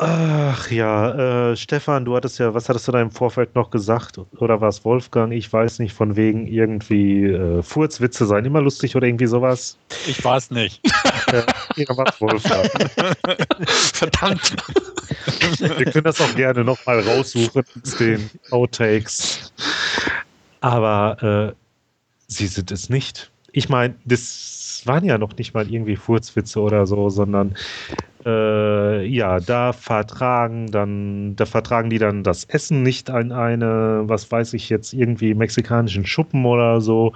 Ach 0.00 0.70
ja, 0.70 1.50
äh, 1.50 1.56
Stefan, 1.56 2.04
du 2.04 2.14
hattest 2.14 2.38
ja, 2.38 2.54
was 2.54 2.68
hattest 2.68 2.86
du 2.86 2.92
da 2.92 3.02
im 3.02 3.10
Vorfeld 3.10 3.56
noch 3.56 3.70
gesagt? 3.70 4.20
Oder 4.38 4.60
war 4.60 4.68
es 4.68 4.84
Wolfgang? 4.84 5.32
Ich 5.32 5.52
weiß 5.52 5.80
nicht, 5.80 5.92
von 5.92 6.14
wegen 6.14 6.46
irgendwie 6.46 7.24
äh, 7.24 7.64
Furzwitze 7.64 8.24
seien 8.24 8.44
immer 8.44 8.62
lustig 8.62 8.94
oder 8.94 9.08
irgendwie 9.08 9.26
sowas. 9.26 9.76
Ich 10.06 10.24
es 10.24 10.52
nicht. 10.52 10.80
War 11.32 12.06
es 12.06 12.20
Wolfgang. 12.20 12.70
Verdammt. 13.68 14.56
Wir 15.58 15.84
können 15.86 16.04
das 16.04 16.20
auch 16.20 16.34
gerne 16.34 16.64
nochmal 16.64 17.00
raussuchen, 17.00 17.64
den 17.98 18.30
Outtakes. 18.50 19.52
Aber 20.60 21.54
äh, 21.54 21.54
sie 22.26 22.46
sind 22.46 22.70
es 22.70 22.88
nicht. 22.88 23.30
Ich 23.52 23.68
meine, 23.68 23.94
das 24.04 24.82
waren 24.84 25.04
ja 25.04 25.18
noch 25.18 25.36
nicht 25.36 25.54
mal 25.54 25.70
irgendwie 25.70 25.96
Furzwitze 25.96 26.60
oder 26.60 26.86
so, 26.86 27.08
sondern 27.08 27.54
äh, 28.24 29.06
ja, 29.06 29.40
da 29.40 29.72
vertragen 29.72 30.70
dann, 30.70 31.36
da 31.36 31.46
vertragen 31.46 31.90
die 31.90 31.98
dann 31.98 32.24
das 32.24 32.44
Essen 32.44 32.82
nicht 32.82 33.10
an 33.10 33.32
eine, 33.32 34.02
was 34.04 34.30
weiß 34.30 34.54
ich 34.54 34.68
jetzt, 34.68 34.92
irgendwie 34.92 35.34
mexikanischen 35.34 36.06
Schuppen 36.06 36.44
oder 36.44 36.80
so. 36.80 37.12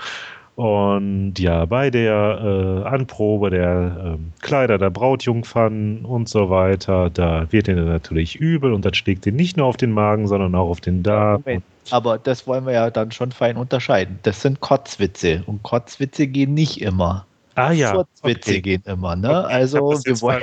Und 0.55 1.39
ja, 1.39 1.65
bei 1.65 1.89
der 1.91 2.85
äh, 2.85 2.89
Anprobe 2.89 3.49
der 3.49 4.17
äh, 4.19 4.43
Kleider 4.45 4.77
der 4.77 4.91
Brautjungfern 4.91 6.05
und 6.05 6.29
so 6.29 6.51
weiter, 6.51 7.09
da 7.09 7.51
wird 7.51 7.69
ihnen 7.69 7.87
natürlich 7.87 8.37
übel 8.37 8.75
und 8.75 8.85
das 8.85 8.99
schlägt 8.99 9.27
ihn 9.27 9.37
nicht 9.37 9.57
nur 9.57 9.67
auf 9.67 9.79
den 9.79 9.93
Magen, 9.93 10.29
sondern 10.29 10.55
auch 10.55 10.69
auf 10.69 10.83
den 10.83 11.03
Darm. 11.03 11.43
Ja, 11.47 11.59
Aber 11.91 12.19
das 12.19 12.47
wollen 12.47 12.67
wir 12.67 12.75
ja 12.75 12.91
dann 12.91 13.13
schon 13.13 13.33
fein 13.33 13.57
unterscheiden. 13.57 14.19
Das 14.25 14.43
sind 14.43 14.61
Kotzwitze 14.61 15.43
und 15.47 15.63
Kotzwitze 15.63 16.27
gehen 16.27 16.53
nicht 16.53 16.83
immer. 16.83 17.25
Ah 17.55 17.73
ja. 17.73 17.93
Kurzwitze 17.93 18.51
okay. 18.51 18.61
gehen 18.61 18.83
immer, 18.87 19.17
ne? 19.17 19.45
Okay. 19.45 19.55
Also 19.55 20.01
wir 20.05 20.21
wollen. 20.21 20.43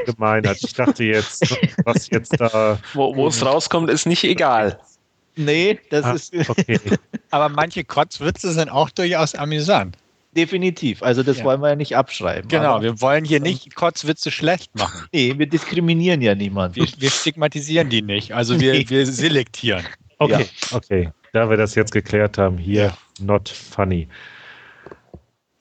Ich 0.62 0.74
dachte 0.74 1.04
jetzt, 1.04 1.56
was 1.86 2.10
jetzt 2.10 2.40
da. 2.40 2.80
Wo 2.94 3.28
es 3.28 3.46
rauskommt, 3.46 3.90
ist 3.90 4.06
nicht 4.06 4.24
egal. 4.24 4.80
Nee, 5.40 5.80
das 5.90 6.04
ah, 6.04 6.14
ist. 6.14 6.50
Okay. 6.50 6.80
Aber 7.32 7.48
manche 7.48 7.86
Kotzwitze 7.86 8.52
sind 8.52 8.70
auch 8.70 8.90
durchaus 8.90 9.36
amüsant. 9.36 9.98
Definitiv. 10.36 11.02
Also 11.02 11.24
das 11.24 11.40
ja. 11.40 11.46
wollen 11.46 11.62
wir 11.62 11.70
ja 11.70 11.76
nicht 11.78 11.96
abschreiben. 11.96 12.50
Genau, 12.50 12.82
wir 12.82 13.00
wollen 13.00 13.24
hier 13.24 13.40
nicht 13.40 13.74
Kotzwitze 13.74 14.32
schlecht 14.32 14.76
machen. 14.76 15.08
Nee, 15.14 15.36
wir 15.38 15.48
diskriminieren 15.48 16.22
ja 16.22 16.36
niemanden. 16.36 16.76
Wir, 16.76 16.88
wir 16.98 17.10
stigmatisieren 17.10 17.90
die 17.90 18.02
nicht. 18.02 18.34
Also 18.34 18.60
wir, 18.60 18.74
nee. 18.74 18.86
wir 18.88 19.06
selektieren. 19.06 19.86
Okay, 20.22 20.50
ja. 20.72 20.76
okay. 20.76 21.10
Da 21.32 21.50
wir 21.50 21.56
das 21.56 21.76
jetzt 21.76 21.94
geklärt 21.94 22.38
haben, 22.38 22.58
hier 22.58 22.92
not 23.22 23.48
funny. 23.48 24.10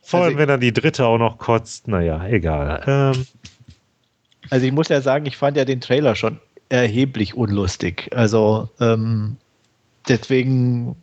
Vor 0.03 0.18
allem, 0.18 0.26
also, 0.31 0.39
wenn 0.39 0.49
dann 0.49 0.59
die 0.59 0.72
dritte 0.72 1.07
auch 1.07 1.18
noch 1.18 1.39
kotzt, 1.39 1.87
naja, 1.87 2.26
egal. 2.26 2.83
Ähm. 2.85 3.26
Also 4.51 4.66
ich 4.66 4.72
muss 4.72 4.89
ja 4.89 5.01
sagen, 5.01 5.26
ich 5.26 5.37
fand 5.37 5.57
ja 5.57 5.64
den 5.64 5.81
Trailer 5.81 6.16
schon 6.16 6.41
erheblich 6.70 7.35
unlustig. 7.35 8.11
Also 8.11 8.68
ähm, 8.81 9.37
deswegen, 10.09 10.96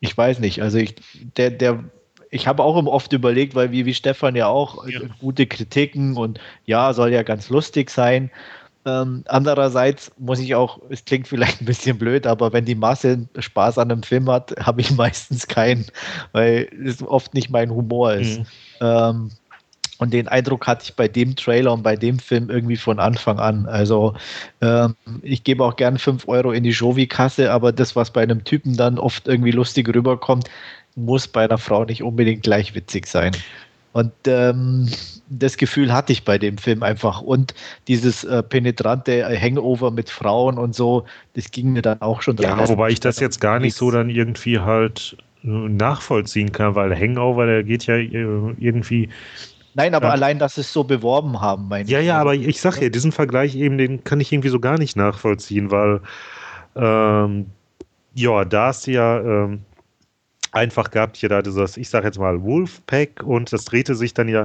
ich 0.00 0.16
weiß 0.16 0.38
nicht, 0.40 0.62
also 0.62 0.78
ich, 0.78 0.96
der, 1.36 1.50
der, 1.50 1.84
ich 2.30 2.46
habe 2.46 2.62
auch 2.62 2.76
oft 2.86 3.12
überlegt, 3.12 3.54
weil 3.54 3.72
wie, 3.72 3.86
wie 3.86 3.94
Stefan 3.94 4.36
ja 4.36 4.46
auch 4.46 4.86
ja. 4.88 5.00
gute 5.20 5.46
Kritiken 5.46 6.16
und 6.16 6.40
ja, 6.64 6.92
soll 6.92 7.12
ja 7.12 7.22
ganz 7.22 7.50
lustig 7.50 7.90
sein. 7.90 8.30
Ähm, 8.84 9.22
andererseits 9.26 10.10
muss 10.18 10.40
ich 10.40 10.56
auch, 10.56 10.80
es 10.88 11.04
klingt 11.04 11.28
vielleicht 11.28 11.60
ein 11.60 11.66
bisschen 11.66 11.98
blöd, 11.98 12.26
aber 12.26 12.52
wenn 12.52 12.64
die 12.64 12.74
Masse 12.74 13.28
Spaß 13.38 13.78
an 13.78 13.92
einem 13.92 14.02
Film 14.02 14.28
hat, 14.28 14.54
habe 14.60 14.80
ich 14.80 14.90
meistens 14.90 15.46
keinen, 15.46 15.86
weil 16.32 16.68
es 16.84 17.02
oft 17.02 17.34
nicht 17.34 17.50
mein 17.50 17.70
Humor 17.70 18.14
ist. 18.14 18.40
Mhm. 18.40 18.46
Ähm, 18.80 19.30
und 20.02 20.12
den 20.12 20.28
Eindruck 20.28 20.66
hatte 20.66 20.84
ich 20.84 20.94
bei 20.94 21.08
dem 21.08 21.36
Trailer 21.36 21.72
und 21.72 21.82
bei 21.82 21.96
dem 21.96 22.18
Film 22.18 22.50
irgendwie 22.50 22.76
von 22.76 22.98
Anfang 22.98 23.38
an. 23.38 23.66
Also 23.66 24.14
ähm, 24.60 24.94
ich 25.22 25.44
gebe 25.44 25.64
auch 25.64 25.76
gern 25.76 25.96
5 25.96 26.28
Euro 26.28 26.52
in 26.52 26.64
die 26.64 26.70
Jovi-Kasse, 26.70 27.52
aber 27.52 27.72
das, 27.72 27.94
was 27.96 28.10
bei 28.10 28.22
einem 28.22 28.44
Typen 28.44 28.76
dann 28.76 28.98
oft 28.98 29.28
irgendwie 29.28 29.52
lustig 29.52 29.88
rüberkommt, 29.94 30.50
muss 30.96 31.28
bei 31.28 31.44
einer 31.44 31.58
Frau 31.58 31.84
nicht 31.84 32.02
unbedingt 32.02 32.42
gleich 32.42 32.74
witzig 32.74 33.06
sein. 33.06 33.32
Und 33.92 34.12
ähm, 34.26 34.88
das 35.28 35.56
Gefühl 35.56 35.92
hatte 35.92 36.12
ich 36.12 36.24
bei 36.24 36.38
dem 36.38 36.58
Film 36.58 36.82
einfach. 36.82 37.20
Und 37.20 37.54
dieses 37.88 38.24
äh, 38.24 38.42
penetrante 38.42 39.24
Hangover 39.38 39.90
mit 39.90 40.10
Frauen 40.10 40.58
und 40.58 40.74
so, 40.74 41.04
das 41.34 41.50
ging 41.50 41.72
mir 41.72 41.82
dann 41.82 42.00
auch 42.00 42.22
schon 42.22 42.36
dran. 42.36 42.58
Ja, 42.58 42.68
wobei 42.68 42.90
ich 42.90 43.00
das 43.00 43.20
jetzt 43.20 43.40
gar 43.40 43.60
nicht 43.60 43.76
so 43.76 43.90
dann 43.90 44.08
irgendwie 44.08 44.58
halt 44.58 45.16
äh, 45.44 45.48
nachvollziehen 45.48 46.52
kann, 46.52 46.74
weil 46.74 46.98
Hangover, 46.98 47.46
der 47.46 47.64
geht 47.64 47.86
ja 47.86 47.96
äh, 47.96 48.54
irgendwie. 48.58 49.08
Nein, 49.74 49.94
aber 49.94 50.08
ja. 50.08 50.12
allein, 50.12 50.38
dass 50.38 50.56
sie 50.56 50.62
es 50.62 50.72
so 50.72 50.84
beworben 50.84 51.40
haben, 51.40 51.68
meine 51.68 51.88
Ja, 51.88 52.00
ich. 52.00 52.06
ja, 52.06 52.20
aber 52.20 52.34
ich 52.34 52.60
sag 52.60 52.80
ja, 52.80 52.88
diesen 52.90 53.12
Vergleich 53.12 53.56
eben, 53.56 53.78
den 53.78 54.04
kann 54.04 54.20
ich 54.20 54.32
irgendwie 54.32 54.48
so 54.50 54.60
gar 54.60 54.78
nicht 54.78 54.96
nachvollziehen, 54.96 55.70
weil 55.70 56.00
ähm, 56.76 57.46
ja, 58.14 58.44
da 58.44 58.70
ist 58.70 58.86
ja 58.86 59.20
ähm, 59.20 59.64
einfach 60.52 60.90
gab 60.90 61.16
hier 61.16 61.28
da 61.30 61.42
dieses, 61.42 61.76
ich 61.78 61.88
sage 61.88 62.06
jetzt 62.06 62.18
mal 62.18 62.42
Wolfpack 62.42 63.22
und 63.24 63.52
das 63.52 63.64
drehte 63.64 63.94
sich 63.94 64.14
dann 64.14 64.28
ja 64.28 64.44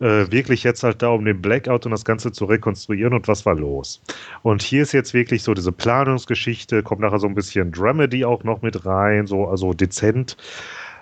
äh, 0.00 0.30
wirklich 0.30 0.62
jetzt 0.64 0.82
halt 0.82 1.02
da 1.02 1.08
um 1.08 1.24
den 1.24 1.40
Blackout 1.40 1.86
und 1.86 1.92
das 1.92 2.04
Ganze 2.04 2.32
zu 2.32 2.44
rekonstruieren 2.44 3.14
und 3.14 3.28
was 3.28 3.46
war 3.46 3.54
los. 3.54 4.02
Und 4.42 4.62
hier 4.62 4.82
ist 4.82 4.92
jetzt 4.92 5.14
wirklich 5.14 5.42
so 5.42 5.54
diese 5.54 5.72
Planungsgeschichte, 5.72 6.82
kommt 6.82 7.00
nachher 7.00 7.18
so 7.18 7.26
ein 7.26 7.34
bisschen 7.34 7.72
Dramedy 7.72 8.24
auch 8.24 8.44
noch 8.44 8.62
mit 8.62 8.84
rein, 8.86 9.26
so 9.26 9.46
also 9.48 9.72
dezent. 9.72 10.36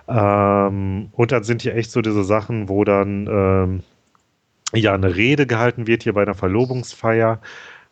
Ähm, 0.07 1.09
und 1.11 1.31
dann 1.31 1.43
sind 1.43 1.61
hier 1.61 1.75
echt 1.75 1.91
so 1.91 2.01
diese 2.01 2.23
Sachen, 2.23 2.69
wo 2.69 2.83
dann 2.83 3.27
ähm, 3.27 3.83
ja 4.73 4.93
eine 4.93 5.15
Rede 5.15 5.47
gehalten 5.47 5.87
wird 5.87 6.03
hier 6.03 6.13
bei 6.13 6.21
einer 6.21 6.35
Verlobungsfeier 6.35 7.39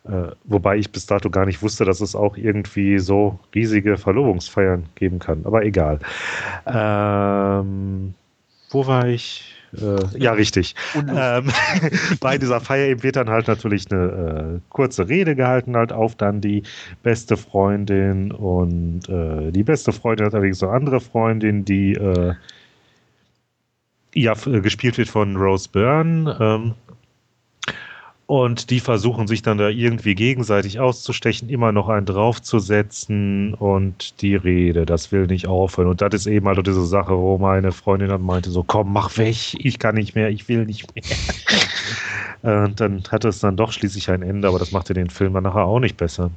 äh, 0.08 0.32
wobei 0.44 0.76
ich 0.76 0.92
bis 0.92 1.06
dato 1.06 1.30
gar 1.30 1.46
nicht 1.46 1.62
wusste, 1.62 1.84
dass 1.84 2.00
es 2.00 2.14
auch 2.14 2.36
irgendwie 2.36 2.98
so 2.98 3.40
riesige 3.54 3.96
Verlobungsfeiern 3.96 4.86
geben 4.94 5.18
kann. 5.18 5.44
Aber 5.44 5.64
egal. 5.64 5.98
Ähm, 6.66 8.14
wo 8.70 8.86
war 8.86 9.08
ich? 9.08 9.55
Äh, 9.72 10.18
ja, 10.18 10.32
richtig. 10.32 10.74
Ähm, 10.94 11.50
bei 12.20 12.38
dieser 12.38 12.60
Feier 12.60 12.88
eben 12.88 13.02
wird 13.02 13.16
dann 13.16 13.30
halt 13.30 13.48
natürlich 13.48 13.90
eine 13.90 14.58
äh, 14.58 14.60
kurze 14.68 15.08
Rede 15.08 15.34
gehalten, 15.34 15.76
halt 15.76 15.92
auf 15.92 16.14
dann 16.14 16.40
die 16.40 16.62
beste 17.02 17.36
Freundin 17.36 18.32
und 18.32 19.08
äh, 19.08 19.50
die 19.50 19.64
beste 19.64 19.92
Freundin 19.92 20.26
hat 20.26 20.34
allerdings 20.34 20.62
eine 20.62 20.72
andere 20.72 21.00
Freundin, 21.00 21.64
die 21.64 21.94
äh, 21.94 22.34
ja 24.14 24.34
gespielt 24.34 24.98
wird 24.98 25.08
von 25.08 25.36
Rose 25.36 25.68
Byrne. 25.70 26.36
Ähm, 26.40 26.74
und 28.26 28.70
die 28.70 28.80
versuchen 28.80 29.28
sich 29.28 29.42
dann 29.42 29.56
da 29.56 29.68
irgendwie 29.68 30.16
gegenseitig 30.16 30.80
auszustechen, 30.80 31.48
immer 31.48 31.70
noch 31.70 31.88
einen 31.88 32.06
draufzusetzen 32.06 33.54
und 33.54 34.20
die 34.20 34.34
Rede, 34.34 34.84
das 34.84 35.12
will 35.12 35.26
nicht 35.28 35.46
aufhören. 35.46 35.88
Und 35.88 36.00
das 36.02 36.12
ist 36.12 36.26
eben 36.26 36.48
halt 36.48 36.66
diese 36.66 36.84
Sache, 36.84 37.16
wo 37.16 37.38
meine 37.38 37.70
Freundin 37.70 38.08
dann 38.08 38.22
meinte, 38.22 38.50
so 38.50 38.64
komm, 38.64 38.92
mach 38.92 39.16
weg, 39.16 39.54
ich 39.54 39.78
kann 39.78 39.94
nicht 39.94 40.16
mehr, 40.16 40.28
ich 40.30 40.48
will 40.48 40.66
nicht 40.66 40.88
mehr. 42.42 42.64
und 42.64 42.80
dann 42.80 43.04
hatte 43.10 43.28
es 43.28 43.38
dann 43.38 43.56
doch 43.56 43.70
schließlich 43.70 44.10
ein 44.10 44.22
Ende, 44.22 44.48
aber 44.48 44.58
das 44.58 44.72
machte 44.72 44.92
den 44.92 45.10
Film 45.10 45.34
dann 45.34 45.44
nachher 45.44 45.64
auch 45.64 45.80
nicht 45.80 45.96
besser. 45.96 46.32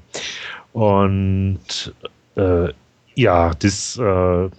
Und 0.73 1.93
äh, 2.35 2.67
ja, 3.15 3.51
das 3.55 3.97
äh, 3.97 4.49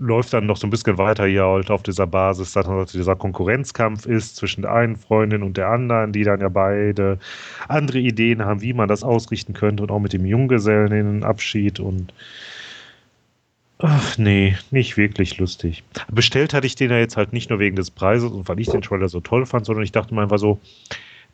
läuft 0.00 0.32
dann 0.32 0.46
noch 0.46 0.56
so 0.56 0.66
ein 0.66 0.70
bisschen 0.70 0.98
weiter 0.98 1.26
hier 1.26 1.44
halt 1.44 1.70
auf 1.70 1.82
dieser 1.82 2.06
Basis, 2.06 2.52
dass 2.52 2.66
halt 2.66 2.92
dieser 2.94 3.14
Konkurrenzkampf 3.16 4.06
ist 4.06 4.36
zwischen 4.36 4.62
der 4.62 4.72
einen 4.72 4.96
Freundin 4.96 5.42
und 5.42 5.58
der 5.58 5.68
anderen, 5.68 6.12
die 6.12 6.24
dann 6.24 6.40
ja 6.40 6.48
beide 6.48 7.18
andere 7.68 7.98
Ideen 7.98 8.42
haben, 8.44 8.62
wie 8.62 8.72
man 8.72 8.88
das 8.88 9.04
ausrichten 9.04 9.52
könnte 9.52 9.82
und 9.82 9.90
auch 9.90 10.00
mit 10.00 10.14
dem 10.14 10.24
Junggesellen 10.24 10.92
in 10.92 11.06
den 11.06 11.24
Abschied 11.24 11.80
und 11.80 12.14
ach 13.78 14.16
nee, 14.16 14.56
nicht 14.70 14.96
wirklich 14.96 15.38
lustig. 15.38 15.84
Bestellt 16.10 16.54
hatte 16.54 16.66
ich 16.66 16.76
den 16.76 16.90
ja 16.90 16.98
jetzt 16.98 17.18
halt 17.18 17.34
nicht 17.34 17.50
nur 17.50 17.58
wegen 17.58 17.76
des 17.76 17.90
Preises 17.90 18.32
und 18.32 18.48
weil 18.48 18.58
ich 18.58 18.68
den 18.68 18.82
Trailer 18.82 19.08
so 19.08 19.20
toll 19.20 19.44
fand, 19.44 19.66
sondern 19.66 19.84
ich 19.84 19.92
dachte 19.92 20.14
mir 20.14 20.22
einfach 20.22 20.38
so, 20.38 20.58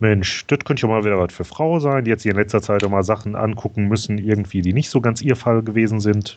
Mensch, 0.01 0.45
das 0.49 0.59
könnte 0.64 0.83
ja 0.83 0.89
mal 0.89 1.05
wieder 1.05 1.19
was 1.19 1.33
für 1.33 1.45
Frau 1.45 1.79
sein, 1.79 2.05
die 2.05 2.11
jetzt 2.11 2.23
hier 2.23 2.33
in 2.33 2.39
letzter 2.39 2.61
Zeit 2.61 2.83
auch 2.83 2.91
mal 2.91 3.05
Sachen 3.05 3.37
angucken 3.37 3.87
müssen, 3.87 4.19
irgendwie, 4.19 4.61
die 4.61 4.73
nicht 4.73 4.91
so 4.91 5.01
ganz 5.01 5.23
ihr 5.23 5.37
Fall 5.37 5.62
gewesen 5.62 6.01
sind. 6.01 6.37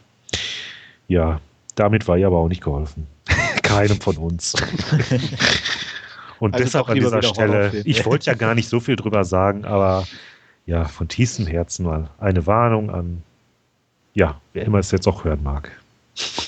Ja, 1.07 1.41
damit 1.79 2.07
war 2.07 2.17
ihr 2.17 2.27
aber 2.27 2.37
auch 2.37 2.49
nicht 2.49 2.63
geholfen. 2.63 3.07
Keinem 3.63 3.99
von 4.01 4.17
uns. 4.17 4.53
Und 6.39 6.53
also 6.53 6.63
deshalb 6.63 6.89
an 6.89 6.95
dieser 6.95 7.21
Stelle, 7.21 7.81
ich 7.85 8.05
wollte 8.05 8.27
ja 8.27 8.33
gar 8.33 8.55
nicht 8.55 8.69
so 8.69 8.79
viel 8.79 8.95
drüber 8.95 9.23
sagen, 9.23 9.65
aber 9.65 10.05
ja, 10.65 10.85
von 10.85 11.07
tiefstem 11.07 11.47
Herzen 11.47 11.85
mal 11.85 12.09
eine 12.19 12.45
Warnung 12.45 12.89
an, 12.89 13.23
ja, 14.13 14.39
wer 14.53 14.65
immer 14.65 14.79
es 14.79 14.91
jetzt 14.91 15.07
auch 15.07 15.23
hören 15.23 15.43
mag. 15.43 15.71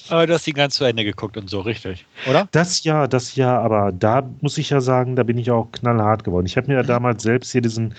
Aber 0.09 0.27
du 0.27 0.33
hast 0.33 0.45
die 0.45 0.53
ganz 0.53 0.75
zu 0.75 0.83
Ende 0.83 1.05
geguckt 1.05 1.37
und 1.37 1.49
so, 1.49 1.61
richtig, 1.61 2.05
oder? 2.29 2.47
Das 2.51 2.83
ja, 2.83 3.07
das 3.07 3.35
ja, 3.35 3.59
aber 3.59 3.91
da 3.91 4.29
muss 4.41 4.57
ich 4.57 4.69
ja 4.69 4.81
sagen, 4.81 5.15
da 5.15 5.23
bin 5.23 5.37
ich 5.37 5.51
auch 5.51 5.71
knallhart 5.71 6.23
geworden. 6.23 6.45
Ich 6.45 6.57
habe 6.57 6.67
mir 6.67 6.75
ja 6.75 6.83
mhm. 6.83 6.87
damals 6.87 7.23
selbst 7.23 7.51
hier 7.51 7.61
diesen 7.61 7.93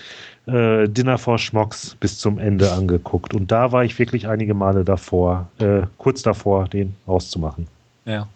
äh, 0.45 0.87
Dinner 0.87 1.17
for 1.17 1.39
Schmocks 1.39 1.95
bis 1.99 2.19
zum 2.19 2.37
Ende 2.37 2.71
angeguckt 2.71 3.33
und 3.33 3.51
da 3.51 3.71
war 3.71 3.83
ich 3.83 3.97
wirklich 3.97 4.27
einige 4.27 4.53
Male 4.53 4.83
davor, 4.83 5.49
äh, 5.59 5.81
kurz 5.97 6.21
davor, 6.21 6.67
den 6.67 6.95
auszumachen. 7.07 7.67
Ja. 8.05 8.27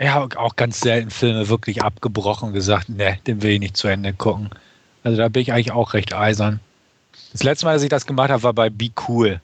Habe 0.00 0.38
auch 0.38 0.54
ganz 0.54 0.78
selten 0.78 1.10
Filme 1.10 1.48
wirklich 1.48 1.82
abgebrochen 1.82 2.48
und 2.48 2.54
gesagt, 2.54 2.88
ne, 2.88 3.18
den 3.26 3.42
will 3.42 3.50
ich 3.50 3.60
nicht 3.60 3.76
zu 3.76 3.88
Ende 3.88 4.12
gucken. 4.12 4.50
Also 5.02 5.18
da 5.18 5.28
bin 5.28 5.42
ich 5.42 5.52
eigentlich 5.52 5.72
auch 5.72 5.92
recht 5.92 6.14
eisern. 6.14 6.60
Das 7.32 7.42
letzte 7.42 7.66
Mal, 7.66 7.74
dass 7.74 7.82
ich 7.82 7.88
das 7.88 8.06
gemacht 8.06 8.30
habe, 8.30 8.44
war 8.44 8.52
bei 8.52 8.70
Be 8.70 8.90
Cool 9.08 9.40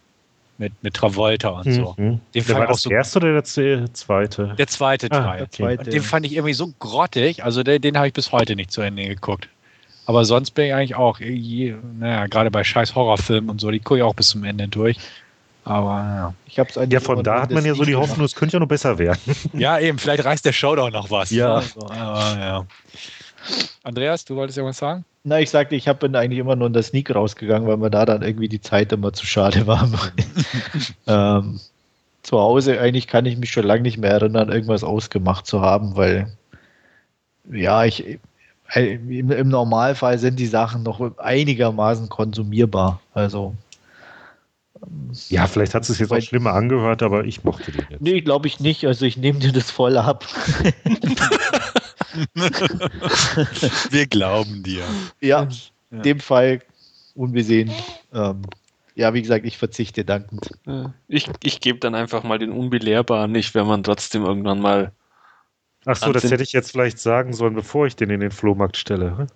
mit, 0.59 0.73
mit 0.83 0.95
Travolta 0.95 1.49
und 1.49 1.73
so. 1.73 1.95
Mhm. 1.97 2.21
Den 2.35 2.47
der 2.47 2.57
war 2.57 2.67
das 2.67 2.83
so 2.83 2.91
erste 2.91 3.19
oder 3.19 3.33
der 3.33 3.45
zweite? 3.45 4.55
Der 4.57 4.67
zweite 4.67 5.09
ah, 5.11 5.23
Teil. 5.23 5.43
Okay. 5.43 5.91
Den 5.91 6.03
fand 6.03 6.27
ich 6.27 6.35
irgendwie 6.35 6.55
so 6.55 6.73
grottig, 6.79 7.45
also 7.45 7.63
den, 7.63 7.83
den 7.83 7.97
habe 7.97 8.09
ich 8.09 8.13
bis 8.13 8.33
heute 8.33 8.57
nicht 8.57 8.71
zu 8.71 8.81
Ende 8.81 9.07
geguckt. 9.07 9.49
Aber 10.07 10.25
sonst 10.25 10.51
bin 10.51 10.67
ich 10.67 10.75
eigentlich 10.75 10.95
auch, 10.97 11.19
je, 11.19 11.75
naja, 11.99 12.27
gerade 12.27 12.51
bei 12.51 12.63
scheiß 12.63 12.95
Horrorfilmen 12.95 13.51
und 13.51 13.61
so, 13.61 13.71
die 13.71 13.81
gucke 13.81 13.99
ich 13.99 14.03
auch 14.03 14.15
bis 14.15 14.29
zum 14.29 14.45
Ende 14.45 14.69
durch. 14.69 14.99
Aber 15.65 15.91
ja. 15.91 16.35
Ich 16.47 16.59
hab's 16.59 16.79
ja, 16.91 17.01
von 17.01 17.23
da 17.25 17.41
hat 17.41 17.51
man 17.51 17.65
ja 17.65 17.75
so 17.75 17.85
die 17.85 17.97
Hoffnung, 17.97 18.27
es 18.27 18.35
könnte 18.35 18.55
ja 18.55 18.61
noch 18.61 18.69
besser 18.69 18.99
werden. 18.99 19.21
Ja, 19.55 19.79
eben, 19.79 19.99
vielleicht 19.99 20.25
reißt 20.25 20.45
der 20.45 20.53
Showdown 20.53 20.93
noch 20.93 21.11
was. 21.11 21.31
Ja. 21.31 21.55
Also, 21.55 21.81
aber, 21.89 22.39
ja. 22.39 22.67
Andreas, 23.83 24.25
du 24.25 24.37
wolltest 24.37 24.59
ja 24.59 24.65
was 24.65 24.77
sagen? 24.77 25.05
Na, 25.27 25.41
ich 25.41 25.49
sagte, 25.49 25.75
ich 25.75 25.91
bin 25.95 26.15
eigentlich 26.17 26.39
immer 26.39 26.55
nur 26.55 26.67
in 26.67 26.75
der 26.75 26.83
Sneak 26.83 27.15
rausgegangen, 27.15 27.67
weil 27.67 27.79
mir 27.79 27.91
da 27.91 28.05
dann 28.05 28.21
irgendwie 28.21 28.49
die 28.49 28.61
Zeit 28.61 28.93
immer 28.93 29.15
zu 29.15 29.25
schade 29.25 29.67
war. 29.67 29.89
ähm, 31.07 31.61
zu 32.23 32.39
Hause 32.39 32.79
eigentlich 32.79 33.07
kann 33.07 33.25
ich 33.25 33.39
mich 33.39 33.51
schon 33.51 33.65
lange 33.65 33.83
nicht 33.83 33.97
mehr 33.97 34.11
erinnern, 34.11 34.51
irgendwas 34.51 34.85
ausgemacht 34.85 35.47
zu 35.47 35.63
haben, 35.63 35.97
weil 35.97 36.37
ja, 37.51 37.85
ich 37.85 38.19
äh, 38.75 38.95
im, 38.95 39.31
im 39.31 39.49
Normalfall 39.49 40.19
sind 40.19 40.39
die 40.39 40.47
Sachen 40.47 40.83
noch 40.83 41.17
einigermaßen 41.19 42.11
konsumierbar. 42.11 43.01
Also 43.15 43.55
ja, 45.31 45.47
vielleicht 45.47 45.75
hat 45.75 45.89
es 45.89 45.99
jetzt 45.99 46.13
auch 46.13 46.21
schlimmer 46.21 46.53
angehört, 46.53 47.03
aber 47.03 47.25
ich 47.25 47.45
mochte 47.45 47.73
den 47.73 47.87
jetzt. 47.89 48.03
Nee, 48.03 48.21
glaube 48.21 48.47
ich 48.47 48.61
nicht. 48.61 48.87
Also 48.87 49.07
ich 49.07 49.17
nehme 49.17 49.39
dir 49.39 49.53
das 49.53 49.71
voll 49.71 49.97
ab. 49.97 50.27
Wir 53.91 54.07
glauben 54.07 54.63
dir. 54.63 54.85
Ja, 55.21 55.49
in 55.91 56.03
dem 56.03 56.21
Fall 56.21 56.63
unbesehen. 57.15 57.71
Ähm, 58.13 58.43
ja, 58.95 59.13
wie 59.13 59.23
gesagt, 59.23 59.45
ich 59.45 59.59
verzichte 59.59 60.05
dankend. 60.05 60.51
Ich, 61.09 61.29
ich 61.43 61.61
gebe 61.61 61.79
dann 61.81 61.95
einfach 61.95 62.23
mal 62.23 62.39
den 62.39 62.53
Unbelehrbaren 62.53 63.33
nicht, 63.33 63.55
wenn 63.55 63.67
man 63.67 63.83
trotzdem 63.83 64.25
irgendwann 64.25 64.61
mal. 64.61 64.93
Ach 65.85 65.97
so, 65.97 66.13
das 66.13 66.25
hätte 66.25 66.43
ich 66.43 66.53
jetzt 66.53 66.71
vielleicht 66.71 66.99
sagen 66.99 67.33
sollen, 67.33 67.55
bevor 67.55 67.87
ich 67.87 67.97
den 67.97 68.11
in 68.11 68.21
den 68.21 68.31
Flohmarkt 68.31 68.77
stelle. 68.77 69.19
Hm? 69.19 69.27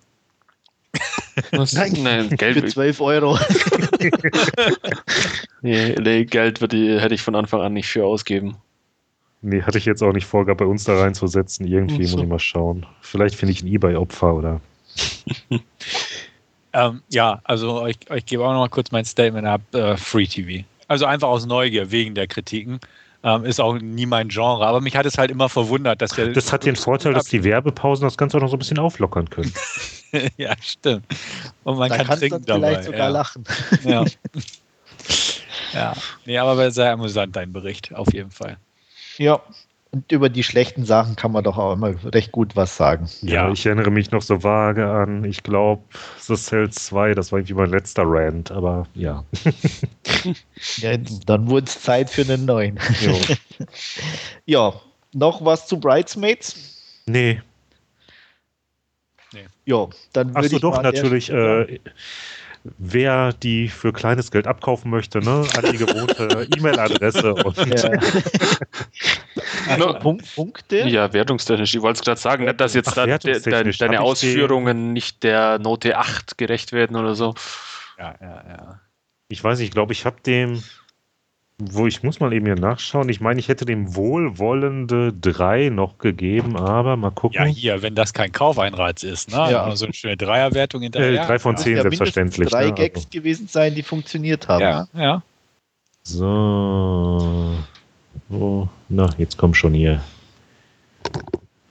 Nein, 1.51 1.93
Nein, 2.01 2.29
Geld 2.37 2.57
für 2.59 2.65
12 2.65 3.01
Euro. 3.01 3.37
nee, 5.61 5.95
nee, 5.99 6.25
Geld 6.25 6.71
die, 6.71 6.99
hätte 6.99 7.13
ich 7.13 7.21
von 7.21 7.35
Anfang 7.35 7.61
an 7.61 7.73
nicht 7.73 7.87
für 7.87 8.05
ausgeben. 8.05 8.57
Nee, 9.41 9.61
hatte 9.61 9.77
ich 9.77 9.85
jetzt 9.85 10.03
auch 10.03 10.11
nicht 10.11 10.25
vor, 10.25 10.45
bei 10.45 10.65
uns 10.65 10.83
da 10.83 10.99
reinzusetzen. 10.99 11.65
Irgendwie 11.65 12.05
so. 12.05 12.17
muss 12.17 12.23
ich 12.23 12.29
mal 12.29 12.39
schauen. 12.39 12.85
Vielleicht 13.01 13.35
finde 13.35 13.53
ich 13.53 13.63
ein 13.63 13.67
Ebay-Opfer 13.67 14.35
oder. 14.35 14.61
ähm, 16.73 17.01
ja, 17.09 17.39
also 17.45 17.85
ich, 17.85 17.97
ich 18.13 18.25
gebe 18.25 18.43
auch 18.43 18.51
noch 18.51 18.59
mal 18.59 18.69
kurz 18.69 18.91
mein 18.91 19.05
Statement 19.05 19.47
ab: 19.47 19.61
äh, 19.73 19.95
Free 19.95 20.27
TV. 20.27 20.65
Also 20.89 21.05
einfach 21.05 21.29
aus 21.29 21.45
Neugier 21.45 21.91
wegen 21.91 22.15
der 22.15 22.27
Kritiken. 22.27 22.79
Ähm, 23.21 23.43
ist 23.43 23.59
auch 23.59 23.77
nie 23.77 24.05
mein 24.05 24.29
Genre, 24.29 24.65
aber 24.65 24.79
mich 24.79 24.95
hat 24.95 25.05
es 25.05 25.17
halt 25.17 25.29
immer 25.29 25.49
verwundert, 25.49 26.01
dass 26.01 26.11
der. 26.11 26.29
Das 26.29 26.53
hat 26.53 26.65
den 26.65 26.77
Vorteil, 26.77 27.13
dass 27.13 27.25
die 27.25 27.43
Werbepausen 27.43 28.05
das 28.05 28.17
Ganze 28.17 28.37
auch 28.37 28.41
noch 28.41 28.47
so 28.49 28.55
ein 28.55 28.59
bisschen 28.59 28.79
auflockern 28.79 29.29
können. 29.29 29.53
ja, 30.37 30.53
stimmt. 30.61 31.05
Und 31.65 31.77
man 31.77 31.89
da 31.89 31.97
kann 31.97 32.17
trinken 32.17 32.45
dabei. 32.45 32.69
vielleicht 32.69 32.83
sogar 32.85 32.99
ja. 32.99 33.07
lachen. 33.09 33.43
ja. 33.83 34.05
ja. 35.73 35.93
Nee, 36.25 36.37
aber 36.37 36.71
sehr 36.71 36.93
amüsant, 36.93 37.35
dein 37.35 37.51
Bericht, 37.51 37.93
auf 37.93 38.11
jeden 38.13 38.31
Fall. 38.31 38.57
Ja, 39.19 39.41
und 39.91 40.11
über 40.11 40.29
die 40.29 40.43
schlechten 40.43 40.85
Sachen 40.85 41.15
kann 41.15 41.31
man 41.31 41.43
doch 41.43 41.57
auch 41.57 41.73
immer 41.73 41.93
recht 42.13 42.31
gut 42.31 42.55
was 42.55 42.77
sagen. 42.77 43.09
Ja, 43.21 43.47
ja. 43.47 43.51
ich 43.51 43.65
erinnere 43.65 43.91
mich 43.91 44.11
noch 44.11 44.21
so 44.21 44.43
vage 44.43 44.89
an, 44.89 45.23
ich 45.25 45.43
glaube, 45.43 45.83
The 46.19 46.35
Cell 46.35 46.69
2, 46.69 47.15
das 47.15 47.31
war 47.31 47.39
irgendwie 47.39 47.55
mein 47.55 47.69
letzter 47.69 48.03
Rant, 48.05 48.49
aber 48.51 48.87
ja. 48.93 49.25
ja 50.77 50.95
dann 51.25 51.49
wurde 51.49 51.65
es 51.65 51.81
Zeit 51.81 52.09
für 52.09 52.21
einen 52.21 52.45
neuen. 52.45 52.79
ja, 54.45 54.73
noch 55.13 55.43
was 55.43 55.67
zu 55.67 55.79
Bridesmaids? 55.79 57.01
Nee. 57.07 57.41
nee. 59.33 59.47
Ja, 59.65 59.87
dann 60.13 60.33
würde 60.33 60.55
ich 60.55 60.61
doch, 60.61 60.81
natürlich. 60.81 61.29
Äh, 61.29 61.79
wer 62.77 63.33
die 63.33 63.67
für 63.69 63.93
kleines 63.93 64.31
Geld 64.31 64.47
abkaufen 64.47 64.91
möchte, 64.91 65.19
ne, 65.19 65.45
an 65.55 65.71
die 65.71 65.77
gewohnte 65.77 66.47
E-Mail-Adresse. 66.57 67.35
Ja. 67.37 67.99
Also, 69.69 69.93
Punkt, 69.99 70.35
Punkte? 70.35 70.87
Ja, 70.87 71.13
wertungstechnisch. 71.13 71.73
Ich 71.73 71.81
wollte 71.81 71.99
es 71.99 72.05
gerade 72.05 72.19
sagen, 72.19 72.45
nicht, 72.45 72.59
dass 72.59 72.73
jetzt 72.73 72.89
Ach, 72.89 72.95
da, 72.95 73.17
de, 73.17 73.39
de, 73.39 73.77
deine 73.77 74.01
Ausführungen 74.01 74.93
nicht 74.93 75.23
der 75.23 75.59
Note 75.59 75.97
8 75.97 76.37
gerecht 76.37 76.71
werden 76.71 76.95
oder 76.95 77.15
so. 77.15 77.35
Ja, 77.97 78.15
ja, 78.21 78.43
ja. 78.47 78.79
Ich 79.29 79.43
weiß 79.43 79.59
nicht, 79.59 79.67
ich 79.67 79.73
glaube, 79.73 79.93
ich 79.93 80.05
habe 80.05 80.21
dem 80.21 80.63
wo 81.59 81.87
ich 81.87 82.03
muss 82.03 82.21
mal 82.21 82.31
eben 82.31 82.45
hier 82.45 82.55
nachschauen. 82.55 83.09
Ich 83.09 83.19
meine, 83.19 83.39
ich 83.39 83.49
hätte 83.49 83.65
dem 83.65 83.93
wohlwollende 83.93 85.11
3 85.11 85.69
noch 85.69 85.97
gegeben, 85.97 86.55
aber 86.55 86.95
mal 86.95 87.11
gucken. 87.11 87.35
Ja, 87.37 87.45
hier, 87.45 87.81
wenn 87.81 87.95
das 87.95 88.13
kein 88.13 88.31
Kaufeinreiz 88.31 89.03
ist, 89.03 89.29
ne? 89.31 89.51
Ja. 89.51 89.63
Also 89.63 89.85
eine 89.85 89.93
schöne 89.93 90.15
Dreierwertung 90.15 90.81
hinterher. 90.81 91.21
Äh, 91.21 91.27
3 91.27 91.39
von 91.39 91.57
10 91.57 91.75
ja, 91.75 91.81
selbstverständlich. 91.81 92.49
drei 92.49 92.67
ne? 92.67 92.73
Gags 92.73 92.95
also. 92.95 93.09
gewesen 93.11 93.47
sein, 93.49 93.75
die 93.75 93.83
funktioniert 93.83 94.47
haben. 94.47 94.61
Ja, 94.61 94.87
ja. 94.93 95.23
So. 96.03 97.57
Wo? 98.29 98.69
Na, 98.89 99.07
jetzt 99.19 99.37
komm 99.37 99.53
schon 99.53 99.73
hier. 99.75 100.01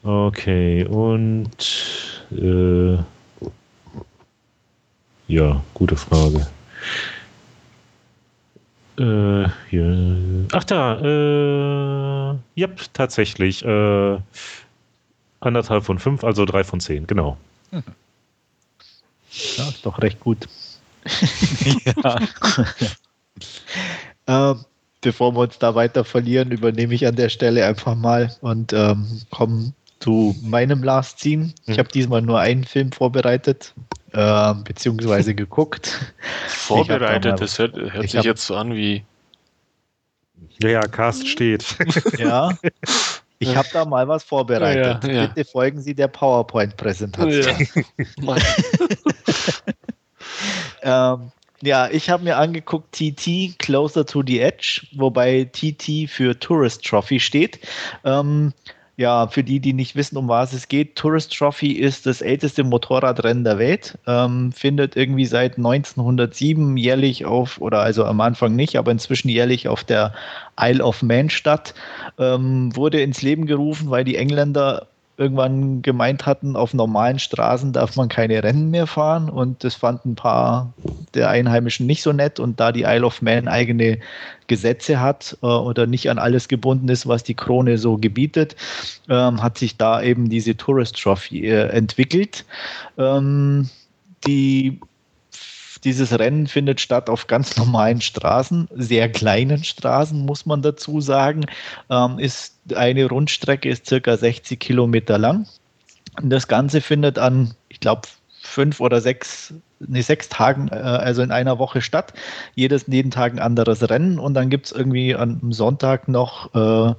Okay, 0.04 0.84
und 0.84 2.24
äh, 2.30 2.96
ja, 5.26 5.60
gute 5.74 5.96
Frage. 5.96 6.46
Äh, 8.98 9.48
hier. 9.68 10.46
Ach 10.52 10.64
da, 10.64 11.00
äh, 11.00 12.36
ja, 12.54 12.68
tatsächlich. 12.92 13.64
Äh, 13.64 14.18
anderthalb 15.40 15.84
von 15.84 15.98
fünf, 15.98 16.22
also 16.24 16.44
drei 16.44 16.62
von 16.64 16.80
zehn, 16.80 17.06
genau. 17.06 17.36
Mhm. 17.70 17.82
Ja, 19.56 19.68
ist 19.68 19.84
doch 19.84 20.00
recht 20.00 20.20
gut. 20.20 20.48
äh, 24.26 24.54
bevor 25.00 25.34
wir 25.34 25.40
uns 25.40 25.58
da 25.58 25.74
weiter 25.74 26.04
verlieren, 26.04 26.50
übernehme 26.50 26.94
ich 26.94 27.06
an 27.06 27.16
der 27.16 27.28
Stelle 27.28 27.66
einfach 27.66 27.94
mal 27.94 28.34
und 28.40 28.72
ähm, 28.72 29.22
komme 29.30 29.72
zu 30.00 30.36
meinem 30.42 30.82
Last 30.82 31.20
Scene. 31.20 31.52
Ich 31.66 31.76
mhm. 31.76 31.78
habe 31.78 31.88
diesmal 31.88 32.22
nur 32.22 32.38
einen 32.38 32.64
Film 32.64 32.92
vorbereitet, 32.92 33.74
äh, 34.12 34.54
beziehungsweise 34.64 35.34
geguckt. 35.34 36.14
Vorbereitet, 36.48 37.32
mal, 37.32 37.38
das 37.38 37.58
hört, 37.58 37.76
hört 37.76 38.02
sich 38.02 38.16
hab, 38.16 38.24
jetzt 38.24 38.46
so 38.46 38.56
an 38.56 38.74
wie. 38.74 39.04
Ja, 40.62 40.70
ja, 40.70 40.80
Cast 40.80 41.28
steht. 41.28 41.64
Ja. 42.18 42.50
Ich 43.40 43.54
habe 43.56 43.68
da 43.72 43.84
mal 43.84 44.08
was 44.08 44.24
vorbereitet. 44.24 45.04
Ja, 45.04 45.10
ja. 45.10 45.26
Bitte 45.26 45.48
folgen 45.48 45.80
Sie 45.80 45.94
der 45.94 46.08
PowerPoint-Präsentation. 46.08 47.68
Ja. 48.20 48.36
ähm, 51.14 51.32
ja, 51.62 51.88
ich 51.90 52.10
habe 52.10 52.24
mir 52.24 52.36
angeguckt 52.36 52.92
TT 52.92 53.58
Closer 53.58 54.06
to 54.06 54.22
the 54.26 54.40
Edge, 54.40 54.86
wobei 54.92 55.48
TT 55.52 56.08
für 56.08 56.38
Tourist 56.38 56.84
Trophy 56.84 57.20
steht. 57.20 57.60
Ähm, 58.04 58.52
ja, 58.98 59.28
für 59.28 59.44
die, 59.44 59.60
die 59.60 59.74
nicht 59.74 59.94
wissen, 59.94 60.16
um 60.16 60.26
was 60.26 60.52
es 60.52 60.66
geht, 60.66 60.96
Tourist 60.96 61.32
Trophy 61.32 61.70
ist 61.70 62.04
das 62.04 62.20
älteste 62.20 62.64
Motorradrennen 62.64 63.44
der 63.44 63.56
Welt. 63.58 63.96
Ähm, 64.08 64.50
findet 64.50 64.96
irgendwie 64.96 65.24
seit 65.24 65.56
1907 65.56 66.76
jährlich 66.76 67.24
auf, 67.24 67.60
oder 67.60 67.80
also 67.80 68.04
am 68.04 68.20
Anfang 68.20 68.56
nicht, 68.56 68.76
aber 68.76 68.90
inzwischen 68.90 69.28
jährlich 69.28 69.68
auf 69.68 69.84
der 69.84 70.14
Isle 70.60 70.84
of 70.84 71.02
Man 71.02 71.30
statt. 71.30 71.74
Ähm, 72.18 72.74
wurde 72.74 73.00
ins 73.00 73.22
Leben 73.22 73.46
gerufen, 73.46 73.88
weil 73.88 74.02
die 74.02 74.16
Engländer 74.16 74.88
irgendwann 75.18 75.82
gemeint 75.82 76.26
hatten, 76.26 76.54
auf 76.54 76.72
normalen 76.72 77.18
Straßen 77.18 77.72
darf 77.72 77.96
man 77.96 78.08
keine 78.08 78.42
Rennen 78.42 78.70
mehr 78.70 78.86
fahren 78.86 79.28
und 79.28 79.64
das 79.64 79.74
fanden 79.74 80.12
ein 80.12 80.14
paar 80.14 80.72
der 81.12 81.28
Einheimischen 81.28 81.86
nicht 81.86 82.02
so 82.02 82.12
nett 82.12 82.38
und 82.38 82.60
da 82.60 82.70
die 82.70 82.82
Isle 82.82 83.04
of 83.04 83.20
Man 83.20 83.48
eigene 83.48 83.98
Gesetze 84.46 85.00
hat 85.00 85.36
äh, 85.42 85.46
oder 85.46 85.86
nicht 85.86 86.08
an 86.08 86.18
alles 86.18 86.46
gebunden 86.46 86.88
ist, 86.88 87.08
was 87.08 87.24
die 87.24 87.34
Krone 87.34 87.78
so 87.78 87.96
gebietet, 87.96 88.54
ähm, 89.08 89.42
hat 89.42 89.58
sich 89.58 89.76
da 89.76 90.00
eben 90.00 90.30
diese 90.30 90.56
Tourist 90.56 91.02
Trophy 91.02 91.48
äh, 91.48 91.68
entwickelt. 91.68 92.44
Ähm, 92.96 93.68
die 94.24 94.80
dieses 95.80 96.18
Rennen 96.18 96.46
findet 96.46 96.80
statt 96.80 97.08
auf 97.10 97.26
ganz 97.26 97.56
normalen 97.56 98.00
Straßen, 98.00 98.68
sehr 98.74 99.10
kleinen 99.10 99.64
Straßen, 99.64 100.24
muss 100.24 100.46
man 100.46 100.62
dazu 100.62 101.00
sagen. 101.00 101.46
Ähm, 101.90 102.18
ist 102.18 102.56
eine 102.74 103.06
Rundstrecke 103.06 103.68
ist 103.68 103.86
circa 103.86 104.16
60 104.16 104.58
Kilometer 104.58 105.18
lang. 105.18 105.46
Und 106.20 106.30
das 106.30 106.48
Ganze 106.48 106.80
findet 106.80 107.18
an, 107.18 107.54
ich 107.68 107.80
glaube, 107.80 108.02
fünf 108.40 108.80
oder 108.80 109.00
sechs, 109.00 109.54
nee, 109.78 110.00
sechs 110.00 110.28
Tagen, 110.28 110.68
äh, 110.68 110.76
also 110.76 111.22
in 111.22 111.30
einer 111.30 111.58
Woche 111.58 111.80
statt. 111.80 112.12
Jedes, 112.54 112.86
jeden 112.86 113.10
Tag 113.10 113.32
ein 113.32 113.38
anderes 113.38 113.88
Rennen 113.88 114.18
und 114.18 114.34
dann 114.34 114.50
gibt 114.50 114.66
es 114.66 114.72
irgendwie 114.72 115.14
am 115.14 115.52
Sonntag 115.52 116.08
noch 116.08 116.54
äh, 116.54 116.94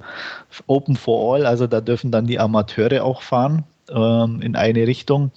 Open 0.66 0.96
for 0.96 1.34
All, 1.34 1.46
also 1.46 1.66
da 1.66 1.80
dürfen 1.80 2.10
dann 2.10 2.26
die 2.26 2.38
Amateure 2.38 3.04
auch 3.04 3.22
fahren 3.22 3.64
ähm, 3.90 4.40
in 4.42 4.56
eine 4.56 4.86
Richtung. 4.86 5.32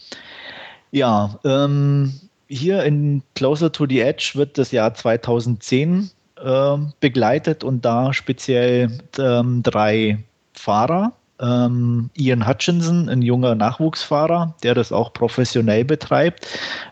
Ja, 0.92 1.40
ähm, 1.44 2.14
hier 2.54 2.84
in 2.84 3.24
Closer 3.36 3.72
to 3.72 3.86
the 3.88 4.02
Edge 4.02 4.32
wird 4.36 4.58
das 4.58 4.72
Jahr 4.72 4.94
2010 4.94 6.10
äh, 6.38 6.78
begleitet 7.00 7.64
und 7.64 7.84
da 7.84 8.14
speziell 8.14 9.00
ähm, 9.18 9.64
drei 9.64 10.20
Fahrer. 10.54 11.14
Ähm, 11.42 12.10
Ian 12.16 12.48
Hutchinson, 12.48 13.10
ein 13.10 13.22
junger 13.22 13.56
Nachwuchsfahrer, 13.56 14.56
der 14.62 14.76
das 14.76 14.92
auch 14.92 15.14
professionell 15.14 15.84
betreibt. 15.84 16.48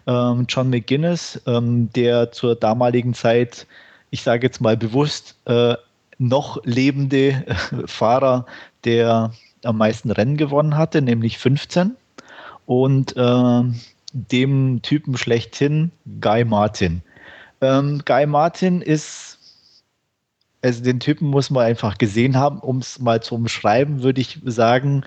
Ähm, 0.08 0.46
John 0.50 0.70
McGuinness, 0.70 1.40
ähm, 1.46 1.92
der 1.94 2.32
zur 2.32 2.56
damaligen 2.56 3.14
Zeit, 3.14 3.68
ich 4.10 4.24
sage 4.24 4.48
jetzt 4.48 4.60
mal 4.60 4.76
bewusst, 4.76 5.36
äh, 5.46 5.76
noch 6.18 6.64
lebende 6.66 7.46
Fahrer, 7.86 8.46
der 8.84 9.32
am 9.64 9.78
meisten 9.78 10.10
Rennen 10.10 10.38
gewonnen 10.38 10.76
hatte, 10.76 11.02
nämlich 11.02 11.38
15. 11.38 11.96
Und 12.66 13.16
äh, 13.16 13.62
dem 14.14 14.82
Typen 14.82 15.18
schlechthin, 15.18 15.92
Guy 16.20 16.44
Martin. 16.44 17.02
Ähm, 17.62 18.02
Guy 18.06 18.26
Martin 18.26 18.82
ist, 18.82 19.38
also 20.62 20.84
den 20.84 21.00
Typen 21.00 21.28
muss 21.28 21.50
man 21.50 21.66
einfach 21.66 21.98
gesehen 21.98 22.38
haben, 22.38 22.60
um 22.60 22.80
es 22.80 23.00
mal 23.00 23.22
zu 23.22 23.36
umschreiben, 23.36 24.04
würde 24.04 24.22
ich 24.22 24.40
sagen, 24.46 25.04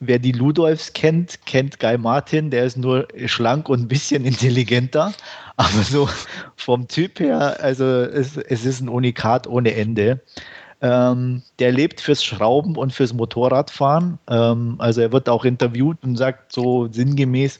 wer 0.00 0.18
die 0.18 0.32
Ludolfs 0.32 0.92
kennt, 0.92 1.46
kennt 1.46 1.78
Guy 1.80 1.98
Martin, 1.98 2.50
der 2.50 2.64
ist 2.64 2.76
nur 2.76 3.08
schlank 3.26 3.68
und 3.68 3.82
ein 3.82 3.88
bisschen 3.88 4.24
intelligenter, 4.26 5.12
aber 5.56 5.82
so 5.82 6.08
vom 6.56 6.88
Typ 6.88 7.20
her, 7.20 7.58
also 7.60 7.84
es, 7.84 8.36
es 8.36 8.64
ist 8.64 8.80
ein 8.80 8.88
Unikat 8.88 9.46
ohne 9.46 9.74
Ende. 9.74 10.20
Ähm, 10.80 11.42
der 11.60 11.72
lebt 11.72 12.02
fürs 12.02 12.22
Schrauben 12.22 12.76
und 12.76 12.92
fürs 12.92 13.14
Motorradfahren. 13.14 14.18
Ähm, 14.28 14.74
also 14.78 15.00
er 15.00 15.12
wird 15.12 15.30
auch 15.30 15.46
interviewt 15.46 15.96
und 16.02 16.16
sagt 16.16 16.52
so 16.52 16.88
sinngemäß, 16.92 17.58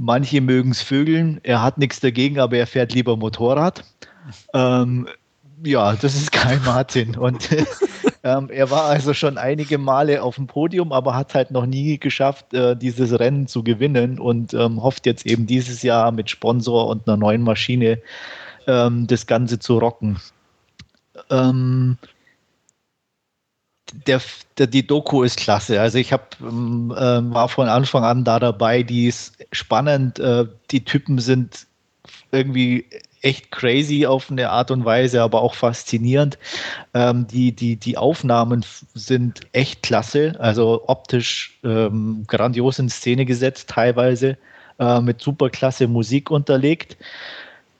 manche 0.00 0.40
mögen 0.40 0.70
es 0.70 0.80
Vögeln, 0.80 1.40
er 1.42 1.62
hat 1.62 1.78
nichts 1.78 2.00
dagegen, 2.00 2.40
aber 2.40 2.56
er 2.56 2.66
fährt 2.66 2.94
lieber 2.94 3.16
Motorrad. 3.16 3.84
Ähm, 4.54 5.06
ja, 5.62 5.94
das 5.94 6.14
ist 6.14 6.32
Kai 6.32 6.58
Martin. 6.64 7.16
Und 7.16 7.50
ähm, 8.24 8.48
er 8.50 8.70
war 8.70 8.84
also 8.84 9.12
schon 9.12 9.36
einige 9.36 9.76
Male 9.76 10.22
auf 10.22 10.36
dem 10.36 10.46
Podium, 10.46 10.92
aber 10.92 11.14
hat 11.14 11.34
halt 11.34 11.50
noch 11.50 11.66
nie 11.66 11.98
geschafft, 11.98 12.54
äh, 12.54 12.74
dieses 12.76 13.18
Rennen 13.18 13.46
zu 13.46 13.62
gewinnen 13.62 14.18
und 14.18 14.54
ähm, 14.54 14.82
hofft 14.82 15.04
jetzt 15.04 15.26
eben 15.26 15.46
dieses 15.46 15.82
Jahr 15.82 16.12
mit 16.12 16.30
Sponsor 16.30 16.86
und 16.88 17.06
einer 17.06 17.18
neuen 17.18 17.42
Maschine 17.42 18.00
ähm, 18.66 19.06
das 19.06 19.26
Ganze 19.26 19.58
zu 19.58 19.78
rocken. 19.78 20.18
Ähm, 21.28 21.98
der, 23.92 24.20
der, 24.58 24.66
die 24.66 24.86
Doku 24.86 25.22
ist 25.22 25.38
klasse. 25.38 25.80
Also 25.80 25.98
ich 25.98 26.12
hab, 26.12 26.36
ähm, 26.40 26.92
äh, 26.96 27.34
war 27.34 27.48
von 27.48 27.68
Anfang 27.68 28.04
an 28.04 28.24
da 28.24 28.38
dabei. 28.38 28.82
Die 28.82 29.06
ist 29.06 29.36
spannend. 29.52 30.18
Äh, 30.18 30.46
die 30.70 30.84
Typen 30.84 31.18
sind 31.18 31.66
irgendwie 32.32 32.86
echt 33.22 33.50
crazy 33.50 34.06
auf 34.06 34.30
eine 34.30 34.50
Art 34.50 34.70
und 34.70 34.84
Weise, 34.84 35.22
aber 35.22 35.42
auch 35.42 35.54
faszinierend. 35.54 36.38
Ähm, 36.94 37.26
die, 37.26 37.52
die, 37.52 37.76
die 37.76 37.98
Aufnahmen 37.98 38.64
sind 38.94 39.40
echt 39.52 39.82
klasse. 39.82 40.34
Also 40.38 40.84
optisch 40.86 41.58
ähm, 41.64 42.24
grandios 42.26 42.78
in 42.78 42.88
Szene 42.88 43.24
gesetzt, 43.26 43.68
teilweise 43.68 44.38
äh, 44.78 45.00
mit 45.00 45.20
superklasse 45.20 45.88
Musik 45.88 46.30
unterlegt. 46.30 46.96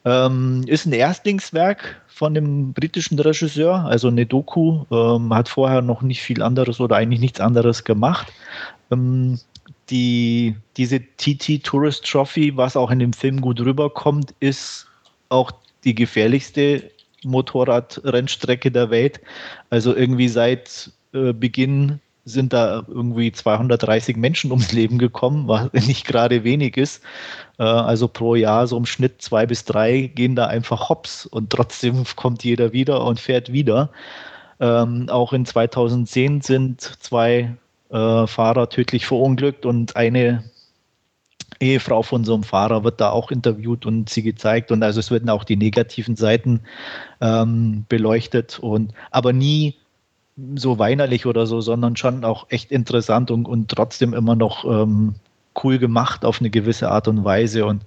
Ähm, 0.05 0.63
ist 0.67 0.85
ein 0.85 0.93
Erstlingswerk 0.93 2.00
von 2.21 2.35
dem 2.35 2.71
britischen 2.73 3.17
Regisseur, 3.17 3.83
also 3.85 4.07
eine 4.07 4.27
Doku, 4.27 4.85
ähm, 4.91 5.33
hat 5.33 5.49
vorher 5.49 5.81
noch 5.81 6.03
nicht 6.03 6.21
viel 6.21 6.43
anderes 6.43 6.79
oder 6.79 6.95
eigentlich 6.95 7.19
nichts 7.19 7.39
anderes 7.39 7.83
gemacht. 7.83 8.31
Ähm, 8.91 9.39
die, 9.89 10.55
diese 10.77 10.99
TT 10.99 11.63
Tourist 11.63 12.05
Trophy, 12.05 12.55
was 12.55 12.77
auch 12.77 12.91
in 12.91 12.99
dem 12.99 13.13
Film 13.13 13.41
gut 13.41 13.59
rüberkommt, 13.59 14.35
ist 14.39 14.85
auch 15.29 15.51
die 15.83 15.95
gefährlichste 15.95 16.91
Motorradrennstrecke 17.23 18.69
der 18.69 18.91
Welt. 18.91 19.19
Also 19.71 19.95
irgendwie 19.95 20.27
seit 20.27 20.91
äh, 21.13 21.33
Beginn 21.33 21.99
sind 22.25 22.53
da 22.53 22.83
irgendwie 22.87 23.31
230 23.31 24.15
Menschen 24.15 24.51
ums 24.51 24.71
Leben 24.71 24.97
gekommen, 24.97 25.47
was 25.47 25.71
nicht 25.87 26.05
gerade 26.05 26.43
wenig 26.43 26.77
ist. 26.77 27.03
Äh, 27.57 27.63
also 27.63 28.07
pro 28.07 28.35
Jahr 28.35 28.67
so 28.67 28.77
im 28.77 28.85
Schnitt 28.85 29.21
zwei 29.21 29.45
bis 29.45 29.65
drei 29.65 30.11
gehen 30.13 30.35
da 30.35 30.47
einfach 30.47 30.89
hops 30.89 31.25
und 31.25 31.49
trotzdem 31.49 32.03
kommt 32.15 32.43
jeder 32.43 32.73
wieder 32.73 33.03
und 33.05 33.19
fährt 33.19 33.51
wieder. 33.51 33.89
Ähm, 34.59 35.09
auch 35.09 35.33
in 35.33 35.45
2010 35.45 36.41
sind 36.41 36.81
zwei 36.81 37.55
äh, 37.89 38.27
Fahrer 38.27 38.69
tödlich 38.69 39.05
verunglückt 39.05 39.65
und 39.65 39.95
eine 39.95 40.43
Ehefrau 41.59 42.01
von 42.01 42.23
so 42.23 42.33
einem 42.33 42.43
Fahrer 42.43 42.83
wird 42.83 43.01
da 43.01 43.11
auch 43.11 43.31
interviewt 43.31 43.85
und 43.85 44.09
sie 44.09 44.23
gezeigt 44.23 44.71
und 44.71 44.81
also 44.83 44.99
es 44.99 45.11
werden 45.11 45.29
auch 45.29 45.43
die 45.43 45.57
negativen 45.57 46.15
Seiten 46.15 46.61
ähm, 47.21 47.85
beleuchtet 47.87 48.59
und 48.59 48.93
aber 49.11 49.31
nie 49.33 49.75
so 50.55 50.79
weinerlich 50.79 51.25
oder 51.25 51.45
so, 51.45 51.61
sondern 51.61 51.95
schon 51.95 52.23
auch 52.23 52.47
echt 52.49 52.71
interessant 52.71 53.31
und, 53.31 53.47
und 53.47 53.69
trotzdem 53.69 54.13
immer 54.13 54.35
noch 54.35 54.65
ähm, 54.65 55.15
cool 55.63 55.77
gemacht 55.77 56.25
auf 56.25 56.39
eine 56.39 56.49
gewisse 56.49 56.89
Art 56.89 57.07
und 57.07 57.23
Weise. 57.23 57.65
Und 57.65 57.83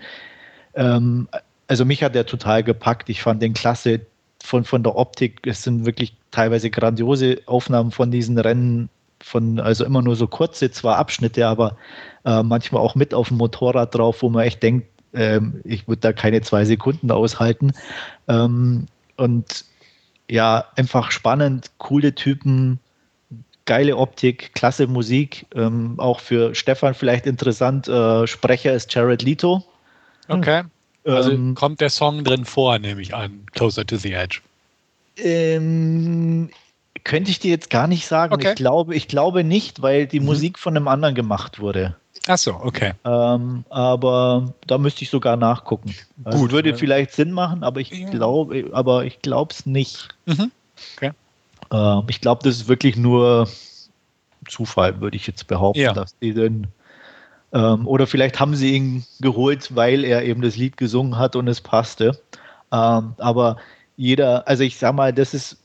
ähm, 0.75 1.29
also 1.67 1.85
mich 1.85 2.03
hat 2.03 2.15
der 2.15 2.27
total 2.27 2.63
gepackt. 2.63 3.09
Ich 3.09 3.23
fand 3.23 3.43
den 3.43 3.55
klasse 3.55 4.01
von, 4.43 4.65
von 4.65 4.83
der 4.83 4.97
Optik. 4.97 5.47
Es 5.47 5.63
sind 5.63 5.87
wirklich 5.87 6.15
teilweise 6.31 6.71
grandiose 6.71 7.41
Aufnahmen 7.47 7.91
von 7.91 8.11
diesen 8.11 8.39
Rennen, 8.39 8.91
von, 9.21 9.59
also 9.59 9.85
immer 9.85 10.03
nur 10.03 10.17
so 10.17 10.27
kurze, 10.27 10.71
zwar 10.71 10.99
Abschnitte, 10.99 11.47
aber 11.47 11.77
äh, 12.27 12.43
manchmal 12.43 12.83
auch 12.83 12.95
mit 12.95 13.15
auf 13.15 13.29
dem 13.29 13.39
Motorrad 13.39 13.95
drauf, 13.95 14.21
wo 14.21 14.29
man 14.29 14.45
echt 14.45 14.63
denkt, 14.63 14.87
ähm, 15.15 15.63
ich 15.65 15.89
würde 15.89 16.01
da 16.01 16.13
keine 16.13 16.43
zwei 16.43 16.67
Sekunden 16.67 17.11
aushalten. 17.11 17.73
Ähm, 18.29 18.87
und 19.17 19.65
ja, 20.31 20.65
einfach 20.77 21.11
spannend, 21.11 21.71
coole 21.79 22.15
Typen, 22.15 22.79
geile 23.65 23.97
Optik, 23.97 24.55
klasse 24.55 24.87
Musik. 24.87 25.47
Ähm, 25.55 25.95
auch 25.99 26.21
für 26.21 26.55
Stefan 26.55 26.95
vielleicht 26.95 27.27
interessant. 27.27 27.89
Äh, 27.89 28.27
Sprecher 28.27 28.75
ist 28.75 28.93
Jared 28.95 29.23
Leto. 29.23 29.65
Okay. 30.29 30.63
Also 31.05 31.33
ähm, 31.33 31.55
kommt 31.55 31.81
der 31.81 31.91
Song 31.91 32.25
drin 32.25 32.45
vor, 32.45 32.79
nehme 32.79 33.03
ich 33.03 33.15
an, 33.15 33.47
Closer 33.53 33.87
to 33.87 33.97
the 33.97 34.13
Edge. 34.13 34.41
Ähm, 35.19 36.49
könnte 37.05 37.31
ich 37.31 37.39
dir 37.39 37.51
jetzt 37.51 37.71
gar 37.71 37.87
nicht 37.87 38.07
sagen. 38.07 38.33
Okay. 38.33 38.51
Ich, 38.51 38.55
glaube, 38.57 38.95
ich 38.95 39.09
glaube 39.09 39.45
nicht, 39.45 39.83
weil 39.83 40.07
die 40.07 40.21
mhm. 40.21 40.27
Musik 40.27 40.59
von 40.59 40.77
einem 40.77 40.89
anderen 40.89 41.15
gemacht 41.15 41.61
wurde. 41.61 41.97
Ach 42.27 42.39
so, 42.39 42.55
okay. 42.55 42.93
Ähm, 43.05 43.65
aber 43.69 44.55
da 44.67 44.79
müsste 44.79 45.03
ich 45.03 45.11
sogar 45.11 45.37
nachgucken. 45.37 45.95
Also 46.25 46.39
Gut, 46.39 46.53
würde 46.53 46.75
vielleicht 46.75 47.13
Sinn 47.13 47.33
machen, 47.33 47.63
aber 47.63 47.81
ich 47.81 47.91
glaube, 48.11 48.71
aber 48.73 49.05
ich 49.05 49.21
glaube 49.21 49.53
es 49.53 49.67
nicht. 49.67 50.09
Mhm. 50.27 50.51
Okay. 50.97 51.13
Ähm, 51.71 52.05
ich 52.09 52.21
glaube, 52.21 52.43
das 52.43 52.57
ist 52.57 52.69
wirklich 52.69 52.97
nur 52.97 53.49
Zufall, 54.49 55.01
würde 55.01 55.17
ich 55.17 55.27
jetzt 55.27 55.47
behaupten, 55.47 55.81
ja. 55.81 55.93
dass 55.93 56.17
die 56.19 56.33
denn 56.33 56.67
ähm, 57.53 57.87
oder 57.87 58.07
vielleicht 58.07 58.41
haben 58.41 58.57
sie 58.57 58.75
ihn 58.75 59.05
geholt, 59.21 59.75
weil 59.77 60.05
er 60.05 60.25
eben 60.25 60.43
das 60.43 60.57
Lied 60.57 60.77
gesungen 60.77 61.19
hat 61.19 61.37
und 61.37 61.47
es 61.47 61.61
passte. 61.61 62.19
Ähm, 62.73 63.15
aber 63.19 63.59
jeder, 63.97 64.47
also 64.49 64.65
ich 64.65 64.77
sag 64.79 64.95
mal, 64.95 65.13
das 65.13 65.35
ist 65.35 65.59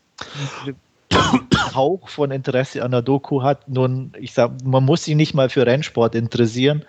Hauch 1.75 2.09
von 2.09 2.31
Interesse 2.31 2.83
an 2.83 2.91
der 2.91 3.01
Doku 3.01 3.41
hat. 3.43 3.67
Nun, 3.67 4.11
ich 4.19 4.33
sag, 4.33 4.51
man 4.63 4.85
muss 4.85 5.05
sich 5.05 5.15
nicht 5.15 5.33
mal 5.33 5.49
für 5.49 5.65
Rennsport 5.65 6.15
interessieren, 6.15 6.83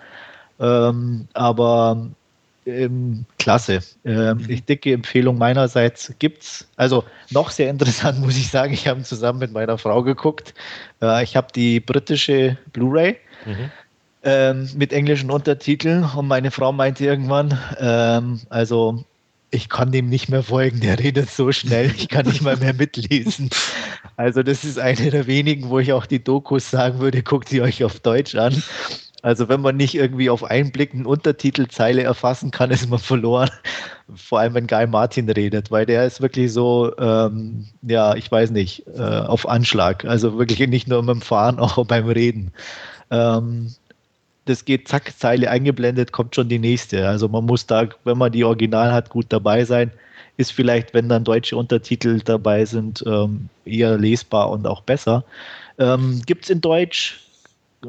ähm, 0.59 1.27
aber 1.33 2.07
ähm, 2.65 3.25
klasse. 3.39 3.79
Ähm, 4.05 4.37
mhm. 4.37 4.45
Ich 4.49 4.65
dicke 4.65 4.93
Empfehlung 4.93 5.37
meinerseits 5.37 6.13
gibt's. 6.19 6.67
Also 6.75 7.03
noch 7.31 7.49
sehr 7.49 7.69
interessant 7.69 8.19
muss 8.21 8.37
ich 8.37 8.49
sagen. 8.49 8.73
Ich 8.73 8.87
habe 8.87 9.01
zusammen 9.03 9.39
mit 9.39 9.51
meiner 9.51 9.77
Frau 9.77 10.03
geguckt. 10.03 10.53
Äh, 11.01 11.23
ich 11.23 11.35
habe 11.35 11.47
die 11.55 11.79
britische 11.79 12.57
Blu-ray. 12.73 13.17
Mhm. 13.45 13.71
Ähm, 14.23 14.69
mit 14.75 14.93
englischen 14.93 15.31
Untertiteln 15.31 16.03
und 16.03 16.27
meine 16.27 16.51
Frau 16.51 16.71
meinte 16.71 17.03
irgendwann, 17.03 17.57
ähm, 17.79 18.39
also 18.49 19.03
ich 19.51 19.69
kann 19.69 19.91
dem 19.91 20.07
nicht 20.07 20.29
mehr 20.29 20.43
folgen, 20.43 20.79
der 20.79 20.97
redet 20.97 21.29
so 21.29 21.51
schnell, 21.51 21.91
ich 21.95 22.07
kann 22.07 22.25
nicht 22.25 22.41
mal 22.41 22.57
mehr 22.57 22.73
mitlesen. 22.73 23.49
Also 24.15 24.43
das 24.43 24.63
ist 24.63 24.79
eine 24.79 25.11
der 25.11 25.27
wenigen, 25.27 25.69
wo 25.69 25.79
ich 25.79 25.93
auch 25.93 26.05
die 26.05 26.23
Dokus 26.23 26.71
sagen 26.71 26.99
würde, 26.99 27.21
guckt 27.21 27.49
sie 27.49 27.61
euch 27.61 27.83
auf 27.83 27.99
Deutsch 27.99 28.35
an. 28.35 28.63
Also 29.23 29.49
wenn 29.49 29.61
man 29.61 29.77
nicht 29.77 29.93
irgendwie 29.93 30.29
auf 30.29 30.43
einen 30.43 30.71
Blick 30.71 30.93
eine 30.93 31.07
Untertitelzeile 31.07 32.01
erfassen 32.01 32.49
kann, 32.49 32.71
ist 32.71 32.89
man 32.89 32.97
verloren. 32.99 33.51
Vor 34.15 34.39
allem, 34.39 34.55
wenn 34.55 34.67
Guy 34.67 34.87
Martin 34.87 35.29
redet, 35.29 35.69
weil 35.69 35.85
der 35.85 36.05
ist 36.05 36.21
wirklich 36.21 36.51
so, 36.51 36.91
ähm, 36.97 37.67
ja, 37.83 38.15
ich 38.15 38.31
weiß 38.31 38.49
nicht, 38.51 38.87
äh, 38.95 39.01
auf 39.01 39.47
Anschlag. 39.47 40.05
Also 40.05 40.39
wirklich 40.39 40.67
nicht 40.67 40.87
nur 40.87 41.05
beim 41.05 41.21
Fahren, 41.21 41.59
auch 41.59 41.85
beim 41.85 42.07
Reden. 42.07 42.51
Ähm, 43.11 43.73
das 44.51 44.65
geht 44.65 44.87
zack, 44.87 45.11
Zeile 45.17 45.49
eingeblendet, 45.49 46.11
kommt 46.11 46.35
schon 46.35 46.49
die 46.49 46.59
nächste. 46.59 47.07
Also 47.07 47.27
man 47.27 47.45
muss 47.45 47.65
da, 47.65 47.87
wenn 48.03 48.17
man 48.17 48.31
die 48.31 48.43
Original 48.43 48.91
hat, 48.91 49.09
gut 49.09 49.27
dabei 49.29 49.65
sein. 49.65 49.91
Ist 50.37 50.51
vielleicht, 50.51 50.93
wenn 50.93 51.09
dann 51.09 51.23
deutsche 51.23 51.57
Untertitel 51.57 52.19
dabei 52.19 52.65
sind, 52.65 53.03
ähm, 53.07 53.49
eher 53.65 53.97
lesbar 53.97 54.49
und 54.49 54.67
auch 54.67 54.81
besser. 54.81 55.23
Ähm, 55.77 56.21
Gibt 56.25 56.45
es 56.45 56.49
in 56.49 56.61
Deutsch 56.61 57.19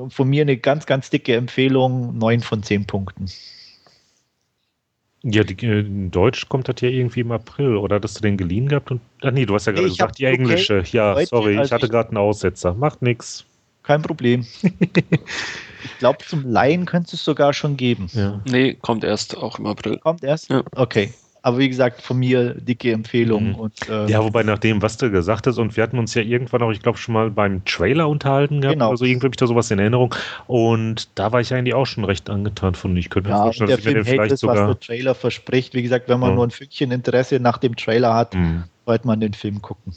von 0.08 0.28
mir 0.28 0.42
eine 0.42 0.56
ganz, 0.56 0.86
ganz 0.86 1.10
dicke 1.10 1.34
Empfehlung, 1.36 2.16
9 2.16 2.40
von 2.40 2.62
10 2.62 2.86
Punkten. 2.86 3.26
Ja, 5.24 5.44
die, 5.44 5.54
äh, 5.66 5.80
in 5.80 6.10
Deutsch 6.10 6.48
kommt 6.48 6.68
das 6.68 6.80
ja 6.80 6.88
irgendwie 6.88 7.20
im 7.20 7.32
April. 7.32 7.76
Oder 7.76 7.96
hattest 7.96 8.18
du 8.18 8.22
den 8.22 8.36
geliehen 8.36 8.68
gehabt? 8.68 8.90
Und, 8.90 9.00
ach 9.22 9.30
nee, 9.30 9.46
du 9.46 9.54
hast 9.54 9.66
ja 9.66 9.72
gerade 9.72 9.88
gesagt, 9.88 10.18
die 10.18 10.24
englische. 10.24 10.80
Okay, 10.80 10.96
ja, 10.96 11.14
heute, 11.14 11.26
sorry, 11.26 11.58
also 11.58 11.66
ich 11.66 11.72
hatte 11.72 11.88
gerade 11.88 12.08
einen 12.08 12.18
Aussetzer. 12.18 12.74
Macht 12.74 13.02
nichts. 13.02 13.44
Kein 13.82 14.02
Problem. 14.02 14.46
ich 14.62 15.98
glaube, 15.98 16.18
zum 16.26 16.48
Laien 16.48 16.84
könntest 16.84 17.12
du 17.12 17.16
es 17.16 17.24
sogar 17.24 17.52
schon 17.52 17.76
geben. 17.76 18.08
Ja. 18.12 18.40
Nee, 18.44 18.74
kommt 18.74 19.04
erst 19.04 19.36
auch 19.36 19.58
im 19.58 19.66
April. 19.66 19.98
Kommt 19.98 20.22
erst? 20.22 20.50
Ja. 20.50 20.62
Okay. 20.76 21.12
Aber 21.44 21.58
wie 21.58 21.68
gesagt, 21.68 22.02
von 22.02 22.18
mir 22.18 22.54
dicke 22.54 22.92
Empfehlung. 22.92 23.48
Mhm. 23.48 23.54
Und, 23.56 23.88
äh, 23.88 24.06
ja, 24.08 24.22
wobei 24.22 24.44
nach 24.44 24.60
dem, 24.60 24.80
was 24.80 24.96
du 24.96 25.10
gesagt 25.10 25.48
hast, 25.48 25.58
und 25.58 25.76
wir 25.76 25.82
hatten 25.82 25.98
uns 25.98 26.14
ja 26.14 26.22
irgendwann 26.22 26.62
auch, 26.62 26.70
ich 26.70 26.80
glaube, 26.80 26.98
schon 26.98 27.14
mal 27.14 27.30
beim 27.32 27.64
Trailer 27.64 28.08
unterhalten 28.08 28.60
gehabt. 28.60 28.76
Genau. 28.76 28.90
Also 28.90 29.04
irgendwie 29.04 29.26
habe 29.26 29.34
ich 29.34 29.38
da 29.38 29.48
sowas 29.48 29.68
in 29.72 29.80
Erinnerung. 29.80 30.14
Und 30.46 31.08
da 31.16 31.32
war 31.32 31.40
ich 31.40 31.52
eigentlich 31.52 31.74
auch 31.74 31.86
schon 31.86 32.04
recht 32.04 32.30
angetan 32.30 32.76
von. 32.76 32.96
Ich 32.96 33.10
könnte 33.10 33.30
mir 33.30 33.36
ja, 33.36 33.42
vorstellen, 33.42 33.70
dass 33.70 33.80
ich 33.80 33.86
mir 33.86 33.94
den 33.94 34.04
vielleicht 34.04 34.32
das, 34.32 34.40
sogar. 34.40 34.68
Was 34.68 34.78
der 34.78 34.86
Trailer 34.86 35.14
verspricht. 35.16 35.74
Wie 35.74 35.82
gesagt, 35.82 36.08
wenn 36.08 36.20
man 36.20 36.30
ja. 36.30 36.36
nur 36.36 36.46
ein 36.46 36.52
Fünkchen 36.52 36.92
Interesse 36.92 37.40
nach 37.40 37.58
dem 37.58 37.74
Trailer 37.74 38.14
hat, 38.14 38.34
mhm. 38.34 38.62
sollte 38.86 39.08
man 39.08 39.18
den 39.18 39.34
Film 39.34 39.60
gucken. 39.60 39.92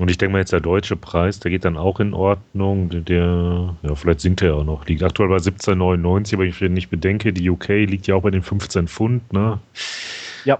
Und 0.00 0.10
ich 0.10 0.16
denke 0.16 0.32
mal 0.32 0.38
jetzt 0.38 0.52
der 0.52 0.60
deutsche 0.60 0.96
Preis, 0.96 1.40
der 1.40 1.50
geht 1.50 1.66
dann 1.66 1.76
auch 1.76 2.00
in 2.00 2.14
Ordnung. 2.14 2.88
Der, 3.04 3.76
ja, 3.82 3.94
vielleicht 3.94 4.20
sinkt 4.20 4.40
er 4.40 4.48
ja 4.48 4.54
auch 4.54 4.64
noch. 4.64 4.86
Liegt 4.86 5.02
aktuell 5.02 5.28
bei 5.28 5.36
17,99, 5.36 6.34
aber 6.34 6.44
ich 6.44 6.58
nicht 6.62 6.88
bedenke, 6.88 7.34
die 7.34 7.50
UK 7.50 7.68
liegt 7.68 8.06
ja 8.06 8.14
auch 8.14 8.22
bei 8.22 8.30
den 8.30 8.42
15 8.42 8.88
Pfund, 8.88 9.30
ne? 9.30 9.58
Ja. 10.44 10.58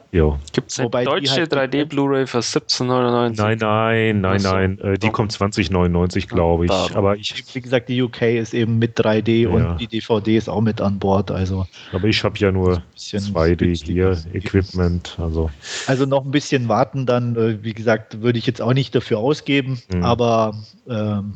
Gibt 0.52 0.70
es 0.70 0.78
eine 0.78 0.90
deutsche 0.90 1.40
halt 1.40 1.52
3D 1.52 1.85
Blu-ray 1.86 2.27
für 2.27 2.39
17,99? 2.39 3.36
Nein, 3.36 3.59
nein, 3.59 4.20
nein, 4.20 4.43
nein. 4.43 4.78
Äh, 4.81 4.98
die 4.98 5.11
kommt 5.11 5.32
20,99, 5.32 6.28
glaube 6.28 6.66
ich. 6.66 6.97
Aber 6.97 7.16
ich. 7.16 7.44
Wie 7.55 7.61
gesagt, 7.61 7.89
die 7.89 8.02
UK 8.02 8.23
ist 8.23 8.55
eben 8.55 8.78
mit 8.78 8.98
3D 8.98 9.43
ja. 9.43 9.48
und 9.48 9.78
die 9.78 9.86
DVD 9.86 10.36
ist 10.36 10.48
auch 10.48 10.61
mit 10.61 10.81
an 10.81 10.98
Bord. 10.98 11.31
Also. 11.31 11.66
Aber 11.93 12.09
ich 12.09 12.23
habe 12.24 12.39
ja 12.39 12.52
nur 12.52 12.82
2D 12.97 13.85
hier, 13.85 14.16
Equipment. 14.32 15.16
Also. 15.19 15.51
also 15.86 16.07
noch 16.07 16.24
ein 16.24 16.31
bisschen 16.31 16.69
warten, 16.69 17.07
dann, 17.07 17.36
äh, 17.36 17.62
wie 17.62 17.73
gesagt, 17.73 18.20
würde 18.23 18.39
ich 18.39 18.47
jetzt 18.47 18.61
auch 18.61 18.73
nicht 18.73 18.94
dafür 18.94 19.19
ausgeben, 19.19 19.81
mhm. 19.93 20.05
aber 20.05 20.55
ähm, 20.89 21.35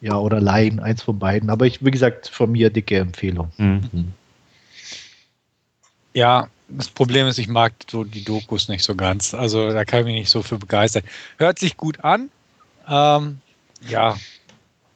ja, 0.00 0.18
oder 0.18 0.40
leihen, 0.40 0.80
eins 0.80 1.02
von 1.02 1.18
beiden. 1.18 1.50
Aber 1.50 1.66
ich, 1.66 1.84
wie 1.84 1.90
gesagt, 1.90 2.28
von 2.28 2.50
mir 2.52 2.70
dicke 2.70 2.96
Empfehlung. 2.96 3.50
Mhm. 3.58 4.12
Ja, 6.14 6.48
das 6.70 6.88
Problem 6.88 7.26
ist, 7.26 7.38
ich 7.38 7.48
mag 7.48 7.72
so 7.90 8.04
die 8.04 8.24
Dokus 8.24 8.68
nicht 8.68 8.84
so 8.84 8.94
ganz. 8.94 9.34
Also 9.34 9.72
da 9.72 9.84
kann 9.84 10.00
ich 10.00 10.06
mich 10.06 10.14
nicht 10.14 10.30
so 10.30 10.42
für 10.42 10.58
begeistern. 10.58 11.02
Hört 11.38 11.58
sich 11.58 11.76
gut 11.76 12.02
an. 12.04 12.30
Ähm, 12.88 13.38
ja, 13.88 14.16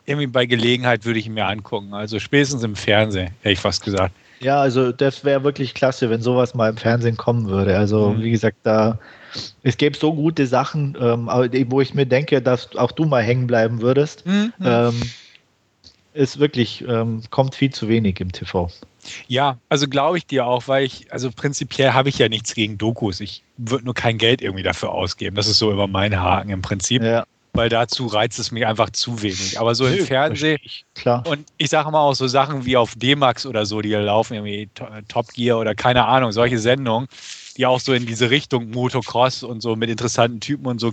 irgendwie 0.06 0.26
bei 0.26 0.46
Gelegenheit 0.46 1.04
würde 1.04 1.18
ich 1.18 1.26
ihn 1.26 1.34
mir 1.34 1.46
angucken. 1.46 1.94
Also 1.94 2.18
spätestens 2.18 2.62
im 2.62 2.76
Fernsehen, 2.76 3.30
hätte 3.40 3.52
ich 3.52 3.60
fast 3.60 3.82
gesagt. 3.82 4.14
Ja, 4.40 4.60
also 4.60 4.92
das 4.92 5.24
wäre 5.24 5.42
wirklich 5.44 5.74
klasse, 5.74 6.10
wenn 6.10 6.20
sowas 6.20 6.54
mal 6.54 6.68
im 6.68 6.76
Fernsehen 6.76 7.16
kommen 7.16 7.48
würde. 7.48 7.78
Also 7.78 8.10
mhm. 8.10 8.22
wie 8.22 8.30
gesagt, 8.30 8.58
da 8.62 8.98
es 9.62 9.76
gäbe 9.76 9.96
so 9.96 10.12
gute 10.12 10.46
Sachen, 10.46 10.96
ähm, 11.00 11.26
wo 11.68 11.80
ich 11.80 11.94
mir 11.94 12.06
denke, 12.06 12.42
dass 12.42 12.76
auch 12.76 12.92
du 12.92 13.04
mal 13.04 13.22
hängen 13.22 13.46
bleiben 13.46 13.80
würdest. 13.80 14.26
Mhm. 14.26 14.52
Ähm, 14.62 15.00
ist 16.12 16.38
wirklich, 16.38 16.84
ähm, 16.86 17.22
kommt 17.30 17.54
viel 17.54 17.70
zu 17.70 17.88
wenig 17.88 18.20
im 18.20 18.30
TV. 18.30 18.70
Ja, 19.28 19.58
also 19.68 19.88
glaube 19.88 20.18
ich 20.18 20.26
dir 20.26 20.46
auch, 20.46 20.68
weil 20.68 20.84
ich, 20.84 21.12
also 21.12 21.30
prinzipiell 21.30 21.92
habe 21.92 22.08
ich 22.08 22.18
ja 22.18 22.28
nichts 22.28 22.54
gegen 22.54 22.78
Dokus. 22.78 23.20
Ich 23.20 23.42
würde 23.56 23.84
nur 23.84 23.94
kein 23.94 24.18
Geld 24.18 24.42
irgendwie 24.42 24.62
dafür 24.62 24.92
ausgeben. 24.92 25.36
Das 25.36 25.46
ist 25.46 25.58
so 25.58 25.70
immer 25.70 25.86
mein 25.86 26.20
Haken 26.20 26.50
im 26.50 26.62
Prinzip. 26.62 27.02
Ja. 27.02 27.24
Weil 27.52 27.68
dazu 27.68 28.06
reizt 28.06 28.40
es 28.40 28.50
mich 28.50 28.66
einfach 28.66 28.90
zu 28.90 29.22
wenig. 29.22 29.60
Aber 29.60 29.76
so 29.76 29.86
im 29.86 30.04
Fernsehen. 30.04 30.58
Klar. 30.96 31.24
Und 31.24 31.46
ich 31.56 31.70
sage 31.70 31.88
mal 31.92 32.00
auch 32.00 32.14
so 32.14 32.26
Sachen 32.26 32.64
wie 32.64 32.76
auf 32.76 32.94
D-Max 32.96 33.46
oder 33.46 33.64
so, 33.64 33.80
die 33.80 33.92
laufen, 33.92 34.34
irgendwie 34.34 34.68
Top 35.06 35.28
Gear 35.28 35.60
oder 35.60 35.76
keine 35.76 36.04
Ahnung, 36.06 36.32
solche 36.32 36.58
Sendungen 36.58 37.06
die 37.56 37.66
auch 37.66 37.80
so 37.80 37.92
in 37.92 38.06
diese 38.06 38.30
Richtung 38.30 38.70
Motocross 38.70 39.42
und 39.42 39.60
so 39.60 39.76
mit 39.76 39.90
interessanten 39.90 40.40
Typen 40.40 40.66
und 40.66 40.80
so, 40.80 40.92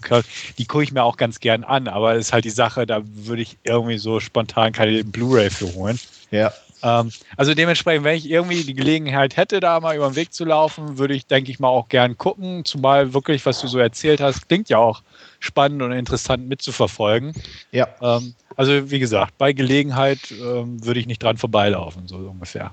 die 0.58 0.66
gucke 0.66 0.84
ich 0.84 0.92
mir 0.92 1.04
auch 1.04 1.18
ganz 1.18 1.40
gern 1.40 1.64
an. 1.64 1.88
Aber 1.88 2.14
es 2.14 2.28
ist 2.28 2.34
halt 2.34 2.46
die 2.46 2.50
Sache, 2.50 2.86
da 2.86 3.02
würde 3.04 3.42
ich 3.42 3.58
irgendwie 3.64 3.98
so 3.98 4.20
spontan 4.20 4.72
keine 4.72 5.04
Blu-ray 5.04 5.50
für 5.50 5.74
holen. 5.74 6.00
Ja. 6.30 6.54
Ähm, 6.84 7.12
also 7.38 7.54
dementsprechend, 7.54 8.04
wenn 8.04 8.18
ich 8.18 8.30
irgendwie 8.30 8.64
die 8.64 8.74
Gelegenheit 8.74 9.38
hätte, 9.38 9.60
da 9.60 9.80
mal 9.80 9.96
über 9.96 10.10
den 10.10 10.16
Weg 10.16 10.34
zu 10.34 10.46
laufen, 10.46 10.98
würde 10.98 11.14
ich, 11.14 11.28
denke 11.28 11.52
ich 11.52 11.60
mal, 11.60 11.70
auch 11.70 11.90
gern 11.90 12.18
gucken. 12.18 12.66
Zumal 12.66 13.14
wirklich, 13.14 13.46
was 13.46 13.62
du 13.62 13.68
so 13.68 13.80
erzählt 13.80 14.22
hast, 14.22 14.48
klingt 14.48 14.70
ja 14.70 14.78
auch 14.78 15.02
spannend 15.40 15.82
und 15.82 15.92
interessant 15.92 16.48
mitzuverfolgen. 16.48 17.34
Ja. 17.72 17.88
Ähm, 18.02 18.36
also 18.56 18.92
wie 18.92 19.00
gesagt, 19.00 19.38
bei 19.38 19.54
Gelegenheit 19.54 20.32
ähm, 20.32 20.84
würde 20.86 21.00
ich 21.00 21.08
nicht 21.08 21.24
dran 21.24 21.38
vorbeilaufen, 21.38 22.08
so 22.08 22.18
ungefähr. 22.18 22.72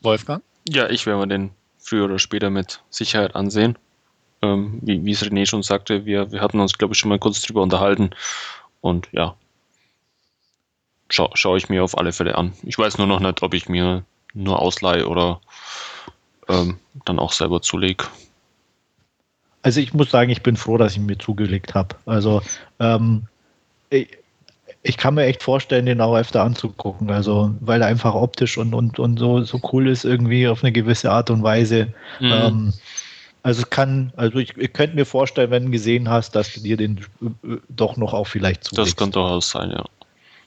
Wolfgang? 0.00 0.42
Ja, 0.68 0.88
ich 0.88 1.06
werde 1.06 1.20
mir 1.20 1.26
den 1.26 1.50
früher 1.78 2.04
oder 2.04 2.18
später 2.18 2.50
mit 2.50 2.80
Sicherheit 2.90 3.34
ansehen. 3.34 3.76
Ähm, 4.42 4.78
wie, 4.82 5.04
wie 5.04 5.12
es 5.12 5.22
René 5.22 5.46
schon 5.46 5.62
sagte, 5.62 6.04
wir, 6.06 6.32
wir 6.32 6.40
hatten 6.40 6.60
uns, 6.60 6.76
glaube 6.76 6.94
ich, 6.94 6.98
schon 6.98 7.08
mal 7.08 7.18
kurz 7.18 7.40
drüber 7.40 7.62
unterhalten. 7.62 8.10
Und 8.80 9.08
ja, 9.12 9.36
scha 11.08 11.28
schaue 11.34 11.58
ich 11.58 11.68
mir 11.68 11.84
auf 11.84 11.96
alle 11.98 12.12
Fälle 12.12 12.36
an. 12.36 12.52
Ich 12.62 12.78
weiß 12.78 12.98
nur 12.98 13.06
noch 13.06 13.20
nicht, 13.20 13.42
ob 13.42 13.54
ich 13.54 13.68
mir 13.68 14.04
nur 14.34 14.60
ausleihe 14.60 15.06
oder 15.08 15.40
ähm, 16.48 16.78
dann 17.04 17.18
auch 17.18 17.32
selber 17.32 17.62
zulege. 17.62 18.04
Also 19.62 19.80
ich 19.80 19.94
muss 19.94 20.10
sagen, 20.10 20.30
ich 20.30 20.42
bin 20.42 20.56
froh, 20.56 20.76
dass 20.76 20.92
ich 20.92 20.98
mir 20.98 21.18
zugelegt 21.18 21.74
habe. 21.74 21.96
Also 22.04 22.42
ähm, 22.80 23.22
ich, 23.90 24.08
ich 24.82 24.98
kann 24.98 25.14
mir 25.14 25.24
echt 25.24 25.42
vorstellen, 25.42 25.86
den 25.86 26.02
auch 26.02 26.14
öfter 26.14 26.42
anzugucken. 26.42 27.10
Also, 27.10 27.54
weil 27.60 27.80
er 27.80 27.88
einfach 27.88 28.14
optisch 28.14 28.58
und, 28.58 28.74
und, 28.74 28.98
und 28.98 29.18
so, 29.18 29.42
so 29.42 29.58
cool 29.72 29.88
ist, 29.88 30.04
irgendwie 30.04 30.46
auf 30.46 30.62
eine 30.62 30.72
gewisse 30.72 31.10
Art 31.10 31.30
und 31.30 31.42
Weise. 31.42 31.94
Mhm. 32.20 32.32
Ähm, 32.32 32.72
also 33.42 33.62
es 33.62 33.70
kann, 33.70 34.12
also 34.16 34.38
ich, 34.38 34.56
ich 34.58 34.72
könnte 34.72 34.96
mir 34.96 35.06
vorstellen, 35.06 35.50
wenn 35.50 35.66
du 35.66 35.70
gesehen 35.70 36.08
hast, 36.10 36.36
dass 36.36 36.52
du 36.52 36.60
dir 36.60 36.76
den 36.76 36.98
äh, 37.22 37.56
doch 37.70 37.96
noch 37.96 38.12
auch 38.12 38.26
vielleicht 38.26 38.64
zulegst. 38.64 38.92
Das 38.92 38.96
kann 38.96 39.10
durchaus 39.10 39.50
sein, 39.50 39.70
ja. 39.70 39.84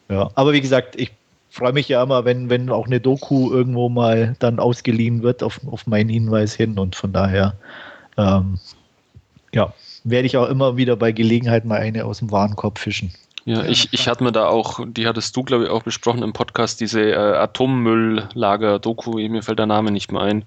Ja, 0.09 0.29
aber 0.35 0.53
wie 0.53 0.61
gesagt, 0.61 0.95
ich 0.99 1.11
freue 1.49 1.73
mich 1.73 1.89
ja 1.89 2.03
immer, 2.03 2.25
wenn, 2.25 2.49
wenn 2.49 2.69
auch 2.69 2.85
eine 2.85 2.99
Doku 2.99 3.51
irgendwo 3.51 3.89
mal 3.89 4.35
dann 4.39 4.59
ausgeliehen 4.59 5.23
wird 5.23 5.43
auf, 5.43 5.59
auf 5.69 5.87
meinen 5.87 6.09
Hinweis 6.09 6.53
hin 6.53 6.77
und 6.77 6.95
von 6.95 7.11
daher, 7.11 7.55
ähm, 8.17 8.59
ja, 9.53 9.73
werde 10.03 10.27
ich 10.27 10.37
auch 10.37 10.47
immer 10.47 10.77
wieder 10.77 10.95
bei 10.95 11.11
Gelegenheit 11.11 11.65
mal 11.65 11.79
eine 11.79 12.05
aus 12.05 12.19
dem 12.19 12.31
Warenkorb 12.31 12.79
fischen. 12.79 13.11
Ja, 13.45 13.63
ich, 13.63 13.87
ich 13.93 14.09
hatte 14.09 14.25
mir 14.25 14.33
da 14.33 14.47
auch, 14.47 14.81
die 14.85 15.07
hattest 15.07 15.35
du, 15.35 15.43
glaube 15.43 15.65
ich, 15.65 15.69
auch 15.69 15.83
besprochen 15.83 16.21
im 16.21 16.33
Podcast, 16.33 16.81
diese 16.81 17.01
äh, 17.01 17.15
Atommülllager-Doku, 17.15 19.11
mir 19.29 19.41
fällt 19.41 19.59
der 19.59 19.65
Name 19.65 19.91
nicht 19.91 20.11
mehr 20.11 20.21
ein. 20.21 20.43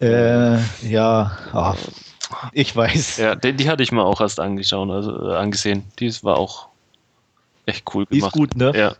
Äh, 0.00 0.58
ja, 0.82 1.30
oh, 1.54 1.74
ich 2.52 2.74
weiß. 2.74 3.18
Ja, 3.18 3.34
die, 3.34 3.52
die, 3.52 3.68
hatte 3.68 3.82
ich 3.82 3.92
mir 3.92 4.04
auch 4.04 4.20
erst 4.20 4.40
angeschaut, 4.40 4.90
also 4.90 5.30
äh, 5.30 5.36
angesehen. 5.36 5.84
Die 6.00 6.12
war 6.24 6.38
auch 6.38 6.67
echt 7.68 7.94
cool 7.94 8.06
gemacht. 8.06 8.32
Ist 8.32 8.32
gut, 8.32 8.56
ne? 8.56 8.72
Ja. 8.74 8.96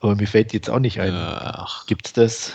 Aber 0.00 0.14
mir 0.14 0.26
fällt 0.26 0.52
jetzt 0.52 0.68
auch 0.68 0.78
nicht 0.78 1.00
ein. 1.00 1.14
Ach. 1.14 1.86
Gibt's 1.86 2.12
das? 2.12 2.52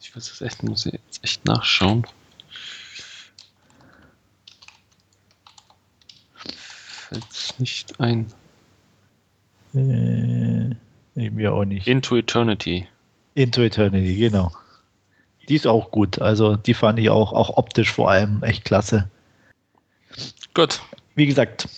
Ich 0.00 0.14
weiß 0.14 0.28
das 0.28 0.40
echt, 0.40 0.62
muss 0.62 0.86
ich 0.86 0.92
jetzt 0.92 1.24
echt 1.24 1.44
nachschauen. 1.44 2.06
fällt 7.10 7.58
nicht 7.58 8.00
ein. 8.00 8.26
Äh, 9.74 10.74
mir 11.14 11.52
auch 11.52 11.64
nicht. 11.64 11.86
Into 11.86 12.16
Eternity. 12.16 12.86
Into 13.34 13.62
Eternity, 13.62 14.16
genau. 14.16 14.52
Die 15.48 15.56
ist 15.56 15.66
auch 15.66 15.90
gut. 15.90 16.20
Also 16.20 16.56
die 16.56 16.74
fand 16.74 16.98
ich 16.98 17.10
auch, 17.10 17.32
auch 17.32 17.56
optisch 17.56 17.92
vor 17.92 18.10
allem 18.10 18.42
echt 18.42 18.64
klasse. 18.64 19.10
Gut. 20.54 20.80
Wie 21.14 21.26
gesagt, 21.26 21.68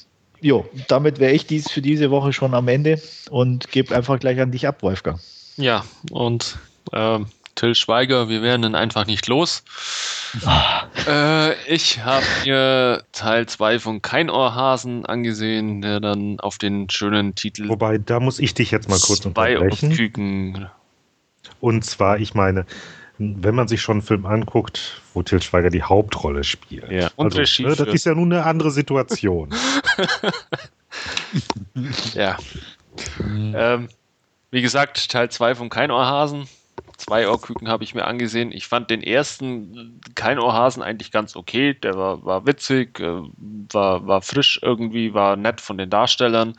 jo, 0.43 0.69
damit 0.89 1.19
wäre 1.19 1.32
ich 1.32 1.47
dies 1.47 1.70
für 1.70 1.81
diese 1.81 2.10
Woche 2.10 2.32
schon 2.32 2.55
am 2.55 2.69
Ende 2.69 3.01
und 3.31 3.70
gebe 3.70 3.94
einfach 3.94 4.19
gleich 4.19 4.40
an 4.40 4.51
dich 4.51 4.66
ab, 4.66 4.82
Wolfgang. 4.82 5.20
Ja, 5.56 5.85
und 6.10 6.59
ähm, 6.93 7.27
Till 7.55 7.74
Schweiger, 7.74 8.28
wir 8.28 8.43
werden 8.43 8.64
ihn 8.64 8.74
einfach 8.74 9.06
nicht 9.06 9.27
los. 9.28 9.62
äh, 11.06 11.52
ich 11.66 12.02
habe 12.02 12.24
mir 12.44 13.05
Teil 13.12 13.47
2 13.47 13.78
von 13.78 14.02
Kein 14.02 14.31
Ohrhasen 14.31 15.05
angesehen, 15.05 15.82
der 15.82 16.01
dann 16.01 16.40
auf 16.40 16.59
den 16.59 16.89
schönen 16.89 17.35
Titel. 17.35 17.69
Wobei, 17.69 17.98
da 17.98 18.20
muss 18.20 18.39
ich 18.39 18.55
dich 18.55 18.70
jetzt 18.70 18.89
mal 18.89 18.98
kurz 18.98 19.24
unterbrechen. 19.27 19.93
Küken. 19.93 20.66
Und 21.60 21.85
zwar, 21.85 22.19
ich 22.19 22.35
meine, 22.35 22.64
wenn 23.18 23.55
man 23.55 23.68
sich 23.68 23.80
schon 23.80 23.97
einen 23.97 24.02
Film 24.02 24.26
anguckt, 24.26 25.01
wo 25.14 25.22
Till 25.22 25.43
Schweiger 25.43 25.70
die 25.70 25.82
Hauptrolle 25.82 26.44
spielt. 26.44 26.90
Ja, 26.90 27.10
und 27.16 27.36
also, 27.36 27.62
ne, 27.62 27.76
das 27.76 27.89
ist 27.89 28.06
ja 28.06 28.14
nun 28.14 28.32
eine 28.32 28.44
andere 28.44 28.70
Situation. 28.70 29.55
ja. 32.14 32.36
Ähm, 33.28 33.89
wie 34.51 34.62
gesagt, 34.62 35.10
Teil 35.10 35.30
2 35.30 35.55
von 35.55 35.68
Kein 35.68 35.90
Ohrhasen 35.90 36.48
Zwei 37.02 37.28
Ohrküken 37.28 37.68
habe 37.68 37.82
ich 37.82 37.97
mir 37.97 38.05
angesehen. 38.05 38.52
Ich 38.52 38.68
fand 38.68 38.89
den 38.89 39.02
ersten, 39.02 40.01
kein 40.14 40.39
Ohrhasen, 40.39 40.84
eigentlich 40.84 41.10
ganz 41.10 41.34
okay. 41.34 41.74
Der 41.74 41.97
war, 41.97 42.24
war 42.24 42.47
witzig, 42.47 43.01
äh, 43.01 43.22
war, 43.72 44.06
war 44.06 44.22
frisch 44.22 44.60
irgendwie, 44.62 45.12
war 45.12 45.34
nett 45.34 45.60
von 45.60 45.78
den 45.78 45.90
Darstellern. 45.90 46.55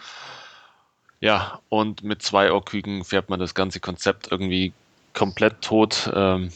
Ja, 1.21 1.61
und 1.69 2.03
mit 2.03 2.21
zwei 2.23 2.51
Ohrküken 2.51 3.05
fährt 3.05 3.29
man 3.29 3.39
das 3.39 3.55
ganze 3.55 3.79
Konzept 3.79 4.31
irgendwie 4.31 4.73
komplett 5.13 5.61
tot. 5.61 6.11
Ähm, 6.13 6.49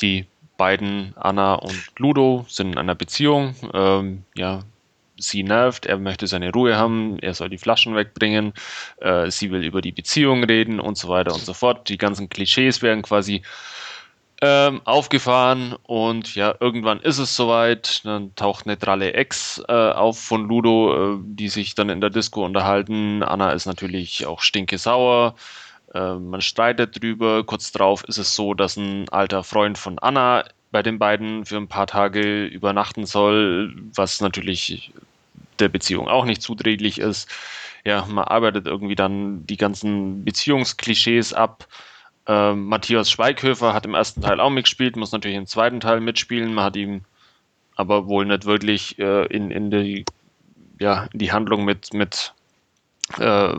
die 0.00 0.26
beiden, 0.56 1.14
Anna 1.16 1.54
und 1.54 1.92
Ludo, 1.98 2.44
sind 2.48 2.72
in 2.72 2.78
einer 2.78 2.94
Beziehung. 2.94 3.54
Ähm, 3.72 4.24
ja, 4.34 4.60
sie 5.16 5.42
nervt, 5.42 5.86
er 5.86 5.98
möchte 5.98 6.26
seine 6.26 6.52
Ruhe 6.52 6.76
haben, 6.76 7.18
er 7.20 7.34
soll 7.34 7.48
die 7.48 7.58
Flaschen 7.58 7.94
wegbringen, 7.94 8.52
äh, 9.00 9.30
sie 9.30 9.50
will 9.50 9.62
über 9.62 9.80
die 9.80 9.92
Beziehung 9.92 10.44
reden 10.44 10.80
und 10.80 10.98
so 10.98 11.08
weiter 11.08 11.32
und 11.32 11.42
so 11.42 11.54
fort. 11.54 11.88
Die 11.88 11.98
ganzen 11.98 12.28
Klischees 12.28 12.82
werden 12.82 13.02
quasi 13.02 13.42
ähm, 14.42 14.82
aufgefahren 14.84 15.76
und 15.84 16.34
ja, 16.34 16.54
irgendwann 16.60 17.00
ist 17.00 17.18
es 17.18 17.36
soweit. 17.36 18.04
Dann 18.04 18.34
taucht 18.34 18.66
eine 18.66 18.76
dralle 18.76 19.12
Ex 19.14 19.62
äh, 19.68 19.72
auf 19.72 20.18
von 20.18 20.46
Ludo, 20.48 21.14
äh, 21.14 21.18
die 21.22 21.48
sich 21.48 21.74
dann 21.74 21.88
in 21.88 22.00
der 22.00 22.10
Disco 22.10 22.44
unterhalten. 22.44 23.22
Anna 23.22 23.52
ist 23.52 23.66
natürlich 23.66 24.26
auch 24.26 24.40
stinke 24.42 24.78
sauer. 24.78 25.34
Äh, 25.94 26.14
man 26.16 26.42
streitet 26.42 27.02
drüber. 27.02 27.44
Kurz 27.44 27.72
darauf 27.72 28.04
ist 28.04 28.18
es 28.18 28.34
so, 28.34 28.52
dass 28.54 28.76
ein 28.76 29.08
alter 29.10 29.42
Freund 29.44 29.78
von 29.78 29.98
Anna 29.98 30.44
bei 30.70 30.82
den 30.82 30.98
beiden 30.98 31.46
für 31.46 31.56
ein 31.56 31.68
paar 31.68 31.86
Tage 31.86 32.46
übernachten 32.46 33.06
soll, 33.06 33.74
was 33.94 34.20
natürlich 34.20 34.92
der 35.60 35.68
Beziehung 35.68 36.08
auch 36.08 36.24
nicht 36.24 36.42
zuträglich 36.42 36.98
ist. 36.98 37.30
Ja, 37.84 38.04
man 38.06 38.24
arbeitet 38.24 38.66
irgendwie 38.66 38.96
dann 38.96 39.46
die 39.46 39.56
ganzen 39.56 40.24
Beziehungsklischees 40.24 41.32
ab. 41.32 41.68
Äh, 42.26 42.54
Matthias 42.54 43.10
Schweighöfer 43.10 43.72
hat 43.72 43.86
im 43.86 43.94
ersten 43.94 44.22
Teil 44.22 44.40
auch 44.40 44.50
mitgespielt, 44.50 44.96
muss 44.96 45.12
natürlich 45.12 45.36
im 45.36 45.46
zweiten 45.46 45.80
Teil 45.80 46.00
mitspielen. 46.00 46.54
Man 46.54 46.64
hat 46.64 46.76
ihm 46.76 47.02
aber 47.76 48.08
wohl 48.08 48.24
nicht 48.24 48.46
wirklich 48.46 48.98
äh, 48.98 49.26
in, 49.26 49.50
in, 49.50 49.70
die, 49.70 50.04
ja, 50.80 51.06
in 51.12 51.18
die 51.18 51.32
Handlung 51.32 51.64
mit, 51.64 51.94
mit 51.94 52.32
äh, 53.18 53.54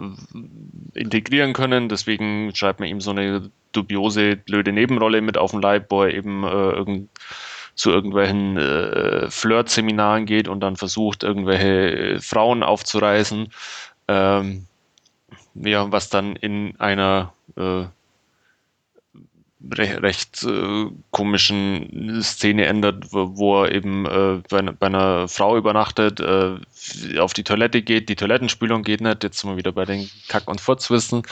integrieren 0.93 1.53
können. 1.53 1.89
Deswegen 1.89 2.53
schreibt 2.55 2.79
man 2.79 2.89
ihm 2.89 3.01
so 3.01 3.11
eine 3.11 3.51
dubiose, 3.71 4.35
blöde 4.35 4.71
Nebenrolle 4.71 5.21
mit 5.21 5.37
auf 5.37 5.51
den 5.51 5.61
Leib, 5.61 5.87
wo 5.89 6.03
er 6.03 6.13
eben 6.13 6.43
äh, 6.43 6.47
irgend, 6.47 7.09
zu 7.75 7.91
irgendwelchen 7.91 8.57
äh, 8.57 9.29
Flirt-Seminaren 9.29 10.25
geht 10.25 10.47
und 10.47 10.61
dann 10.61 10.77
versucht, 10.77 11.23
irgendwelche 11.23 12.21
Frauen 12.21 12.63
aufzureißen. 12.63 13.49
Ähm, 14.07 14.65
ja, 15.55 15.91
was 15.91 16.09
dann 16.09 16.35
in 16.37 16.79
einer 16.79 17.33
äh, 17.57 17.85
recht, 19.71 20.01
recht 20.01 20.43
äh, 20.43 20.85
komischen 21.11 22.21
Szene 22.21 22.65
ändert, 22.65 23.11
wo, 23.11 23.37
wo 23.37 23.63
er 23.63 23.71
eben 23.71 24.05
äh, 24.05 24.41
bei, 24.49 24.61
bei, 24.61 24.87
einer 24.87 25.27
Frau 25.27 25.57
übernachtet, 25.57 26.19
äh, 26.19 26.57
auf 27.19 27.33
die 27.33 27.43
Toilette 27.43 27.81
geht, 27.81 28.09
die 28.09 28.15
Toilettenspülung 28.15 28.83
geht 28.83 29.01
nicht, 29.01 29.23
jetzt 29.23 29.39
sind 29.39 29.49
wir 29.49 29.57
wieder 29.57 29.71
bei 29.71 29.85
den 29.85 30.09
Kack- 30.27 30.47
und 30.47 30.61
Furzwissen, 30.61 31.23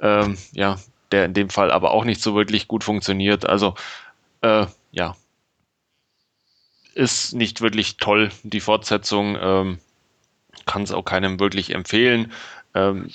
ähm, 0.00 0.36
ja, 0.52 0.78
der 1.10 1.24
in 1.26 1.34
dem 1.34 1.50
Fall 1.50 1.70
aber 1.70 1.92
auch 1.92 2.04
nicht 2.04 2.22
so 2.22 2.34
wirklich 2.34 2.68
gut 2.68 2.84
funktioniert. 2.84 3.48
Also, 3.48 3.74
äh, 4.40 4.66
ja, 4.90 5.16
ist 6.94 7.34
nicht 7.34 7.60
wirklich 7.60 7.96
toll, 7.96 8.30
die 8.42 8.60
Fortsetzung. 8.60 9.36
Ähm, 9.40 9.78
Kann 10.66 10.82
es 10.82 10.92
auch 10.92 11.04
keinem 11.04 11.40
wirklich 11.40 11.74
empfehlen. 11.74 12.32
Ähm, 12.74 13.10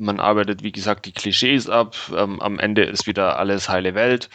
man 0.00 0.20
arbeitet, 0.20 0.62
wie 0.62 0.72
gesagt, 0.72 1.06
die 1.06 1.12
Klischees 1.12 1.68
ab. 1.68 1.96
Ähm, 2.16 2.40
am 2.40 2.58
Ende 2.58 2.84
ist 2.84 3.06
wieder 3.06 3.38
alles 3.38 3.68
heile 3.68 3.94
Welt. 3.94 4.28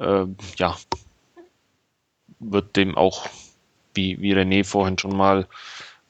Ähm, 0.00 0.36
ja, 0.56 0.76
wird 2.40 2.76
dem 2.76 2.96
auch, 2.96 3.26
wie, 3.94 4.20
wie 4.20 4.34
René 4.34 4.64
vorhin 4.64 4.98
schon 4.98 5.16
mal, 5.16 5.46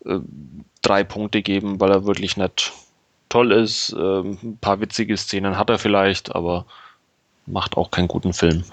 äh, 0.05 0.19
drei 0.83 1.05
Punkte 1.05 1.43
geben, 1.43 1.81
weil 1.81 1.91
er 1.91 2.07
wirklich 2.07 2.37
nicht 2.37 2.73
toll 3.29 3.53
ist. 3.53 3.95
Ähm, 3.99 4.39
ein 4.43 4.59
paar 4.59 4.81
witzige 4.81 5.17
Szenen 5.17 5.59
hat 5.59 5.71
er 5.71 5.79
vielleicht, 5.79 6.35
aber 6.35 6.67
macht 7.47 7.77
auch 7.77 7.91
keinen 7.91 8.09
guten 8.09 8.33
Film 8.33 8.65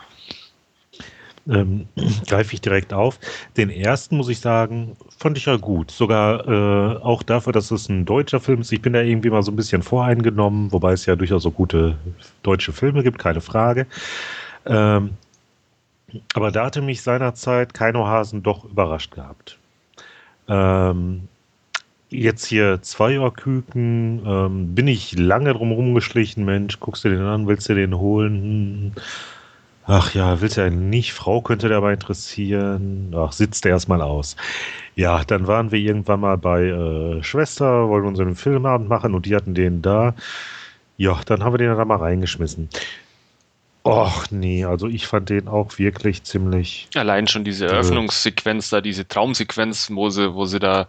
ähm, 1.49 1.87
greife 2.27 2.53
ich 2.53 2.61
direkt 2.61 2.93
auf. 2.93 3.19
Den 3.57 3.69
ersten, 3.69 4.17
muss 4.17 4.29
ich 4.29 4.39
sagen, 4.39 4.95
fand 5.17 5.37
ich 5.37 5.45
ja 5.45 5.57
gut. 5.57 5.91
Sogar 5.91 6.47
äh, 6.47 6.97
auch 7.01 7.23
dafür, 7.23 7.53
dass 7.53 7.71
es 7.71 7.89
ein 7.89 8.05
deutscher 8.05 8.39
Film 8.39 8.61
ist. 8.61 8.71
Ich 8.71 8.81
bin 8.81 8.93
da 8.93 9.01
irgendwie 9.01 9.29
mal 9.29 9.43
so 9.43 9.51
ein 9.51 9.55
bisschen 9.55 9.83
voreingenommen, 9.83 10.71
wobei 10.71 10.93
es 10.93 11.05
ja 11.05 11.15
durchaus 11.15 11.43
so 11.43 11.51
gute 11.51 11.97
deutsche 12.43 12.71
Filme 12.71 13.03
gibt, 13.03 13.19
keine 13.19 13.41
Frage. 13.41 13.87
Ähm, 14.65 15.11
aber 16.33 16.51
da 16.51 16.65
hatte 16.65 16.81
mich 16.81 17.01
seinerzeit 17.01 17.73
Keino 17.73 18.07
Hasen 18.07 18.43
doch 18.43 18.65
überrascht 18.65 19.13
gehabt. 19.13 19.57
Ähm, 20.47 21.27
jetzt 22.09 22.45
hier 22.45 22.81
Zweierküken, 22.81 24.23
ähm, 24.25 24.73
bin 24.73 24.87
ich 24.87 25.17
lange 25.17 25.53
drum 25.53 25.71
rumgeschlichen, 25.71 26.43
Mensch, 26.45 26.79
guckst 26.79 27.05
du 27.05 27.09
den 27.09 27.21
an, 27.21 27.47
willst 27.47 27.69
du 27.69 27.75
den 27.75 27.95
holen? 27.95 28.93
Hm 28.95 29.01
Ach 29.91 30.13
ja, 30.13 30.39
willst 30.39 30.55
ja 30.57 30.69
nicht. 30.69 31.13
Frau 31.13 31.41
könnte 31.41 31.67
dabei 31.67 31.93
interessieren. 31.93 33.11
Ach, 33.17 33.31
sitzt 33.31 33.65
erstmal 33.65 34.03
aus. 34.03 34.35
Ja, 34.95 35.23
dann 35.23 35.47
waren 35.47 35.71
wir 35.71 35.79
irgendwann 35.79 36.19
mal 36.19 36.37
bei 36.37 36.65
äh, 36.65 37.23
Schwester, 37.23 37.89
wollten 37.89 38.07
unseren 38.07 38.35
Filmabend 38.35 38.87
machen 38.87 39.15
und 39.15 39.25
die 39.25 39.35
hatten 39.35 39.55
den 39.55 39.81
da. 39.81 40.13
Ja, 40.97 41.19
dann 41.25 41.43
haben 41.43 41.53
wir 41.53 41.57
den 41.57 41.75
da 41.75 41.85
mal 41.85 41.97
reingeschmissen. 41.97 42.69
Och 43.83 44.29
nee, 44.29 44.63
also 44.63 44.87
ich 44.87 45.07
fand 45.07 45.31
den 45.31 45.47
auch 45.47 45.79
wirklich 45.79 46.21
ziemlich. 46.23 46.87
Allein 46.93 47.25
schon 47.25 47.43
diese 47.43 47.65
Eröffnungssequenz 47.65 48.69
da, 48.69 48.81
diese 48.81 49.07
Traumsequenz, 49.07 49.89
wo 49.91 50.11
sie, 50.11 50.35
wo 50.35 50.45
sie 50.45 50.59
da 50.59 50.87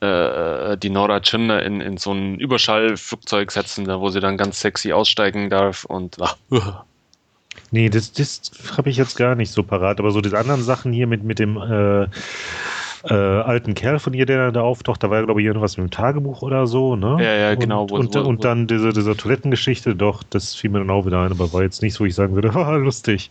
äh, 0.00 0.76
die 0.76 0.90
Nora 0.90 1.20
Tschirner 1.20 1.62
in, 1.62 1.80
in 1.80 1.96
so 1.96 2.12
ein 2.12 2.38
Überschallflugzeug 2.38 3.50
setzen, 3.50 3.86
da 3.86 4.00
wo 4.00 4.10
sie 4.10 4.20
dann 4.20 4.36
ganz 4.36 4.60
sexy 4.60 4.92
aussteigen 4.92 5.48
darf 5.48 5.86
und 5.86 6.16
ach, 6.20 6.36
Nee, 7.70 7.88
das, 7.88 8.12
das 8.12 8.40
habe 8.76 8.90
ich 8.90 8.96
jetzt 8.96 9.16
gar 9.16 9.34
nicht 9.34 9.50
so 9.50 9.62
parat. 9.62 9.98
Aber 9.98 10.10
so 10.10 10.20
diese 10.20 10.38
anderen 10.38 10.62
Sachen 10.62 10.92
hier 10.92 11.06
mit, 11.06 11.24
mit 11.24 11.38
dem 11.38 11.56
äh, 11.56 12.06
äh, 13.04 13.14
alten 13.14 13.74
Kerl 13.74 13.98
von 13.98 14.14
ihr, 14.14 14.26
der 14.26 14.50
da 14.52 14.62
auftaucht, 14.62 15.02
da 15.02 15.10
war 15.10 15.18
ja, 15.18 15.24
glaube 15.24 15.40
ich, 15.40 15.46
irgendwas 15.46 15.76
mit 15.76 15.86
dem 15.86 15.90
Tagebuch 15.90 16.42
oder 16.42 16.66
so, 16.66 16.96
ne? 16.96 17.18
Ja, 17.20 17.34
ja, 17.34 17.54
genau. 17.54 17.82
Und, 17.82 17.90
wo, 17.90 17.96
und, 17.96 18.14
wo, 18.14 18.18
und 18.20 18.38
wo. 18.38 18.42
dann 18.42 18.66
diese, 18.66 18.92
diese 18.92 19.16
Toilettengeschichte, 19.16 19.94
doch, 19.94 20.22
das 20.22 20.54
fiel 20.54 20.70
mir 20.70 20.78
dann 20.78 20.90
auch 20.90 21.04
wieder 21.04 21.20
ein, 21.20 21.30
aber 21.30 21.52
war 21.52 21.62
jetzt 21.62 21.82
nicht 21.82 21.94
so, 21.94 22.00
wo 22.00 22.06
ich 22.06 22.14
sagen 22.14 22.34
würde, 22.34 22.54
haha, 22.54 22.76
lustig. 22.76 23.30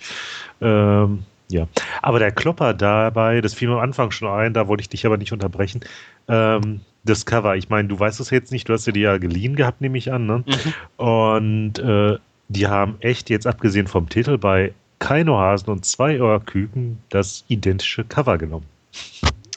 Ähm, 0.62 1.24
ja. 1.50 1.68
Aber 2.02 2.20
der 2.20 2.32
Klopper 2.32 2.74
dabei, 2.74 3.42
das 3.42 3.54
fiel 3.54 3.68
mir 3.68 3.76
am 3.76 3.82
Anfang 3.82 4.12
schon 4.12 4.28
ein, 4.28 4.54
da 4.54 4.68
wollte 4.68 4.82
ich 4.82 4.90
dich 4.90 5.06
aber 5.06 5.18
nicht 5.18 5.34
unterbrechen. 5.34 5.82
Ähm, 6.28 6.82
das 7.04 7.26
Cover, 7.26 7.56
ich 7.56 7.70
meine, 7.70 7.88
du 7.88 8.00
weißt 8.00 8.20
es 8.20 8.30
jetzt 8.30 8.52
nicht, 8.52 8.70
du 8.70 8.74
hast 8.74 8.88
dir 8.88 8.94
die 8.94 9.02
ja 9.02 9.18
geliehen 9.18 9.56
gehabt, 9.56 9.82
nehme 9.82 9.98
ich 9.98 10.12
an, 10.12 10.26
ne? 10.26 10.44
Mhm. 10.46 11.04
Und 11.06 11.80
äh, 11.80 12.18
die 12.54 12.68
haben 12.68 12.98
echt 13.02 13.30
jetzt 13.30 13.48
abgesehen 13.48 13.88
vom 13.88 14.10
Titel 14.10 14.38
bei 14.38 14.74
Keinohasen 15.00 15.70
und 15.70 15.86
zwei 15.86 16.22
Ohrküken 16.22 17.02
das 17.10 17.44
identische 17.48 18.04
Cover 18.06 18.38
genommen. 18.38 18.66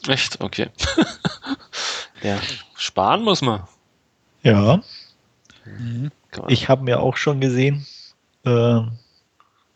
Echt? 0.08 0.40
Okay. 0.40 0.68
ja, 2.22 2.38
sparen 2.76 3.22
muss 3.22 3.42
man. 3.42 3.62
Ja. 4.42 4.80
Mhm. 5.64 6.10
Ich 6.48 6.68
habe 6.68 6.84
mir 6.84 7.00
auch 7.00 7.16
schon 7.16 7.40
gesehen. 7.40 7.86
Äh, 8.44 8.80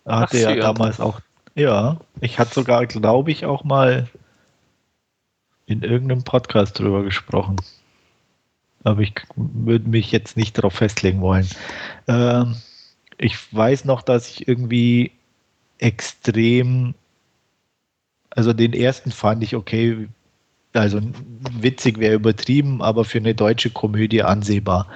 hatte 0.07 0.39
ja 0.39 0.55
damals 0.57 1.01
auch. 1.01 1.21
Ja, 1.55 1.99
ich 2.21 2.39
hatte 2.39 2.55
sogar, 2.55 2.87
glaube 2.87 3.31
ich, 3.31 3.45
auch 3.45 3.65
mal 3.65 4.09
in 5.67 5.83
irgendeinem 5.83 6.23
Podcast 6.25 6.79
drüber 6.79 7.03
gesprochen. 7.03 7.57
Aber 8.83 9.01
ich 9.01 9.15
würde 9.37 9.89
mich 9.89 10.11
jetzt 10.11 10.37
nicht 10.37 10.57
darauf 10.57 10.75
festlegen 10.75 11.21
wollen. 11.21 11.49
Ähm, 12.09 12.57
ich 13.21 13.55
weiß 13.55 13.85
noch, 13.85 14.03
dass 14.03 14.31
ich 14.31 14.49
irgendwie 14.49 15.13
extrem, 15.79 16.95
also 18.31 18.53
den 18.53 18.73
ersten 18.73 19.11
fand 19.11 19.43
ich 19.43 19.55
okay, 19.55 20.09
also 20.73 21.01
witzig 21.61 21.99
wäre 21.99 22.15
übertrieben, 22.15 22.81
aber 22.81 23.05
für 23.05 23.19
eine 23.19 23.35
deutsche 23.35 23.71
Komödie 23.71 24.23
ansehbar. 24.23 24.87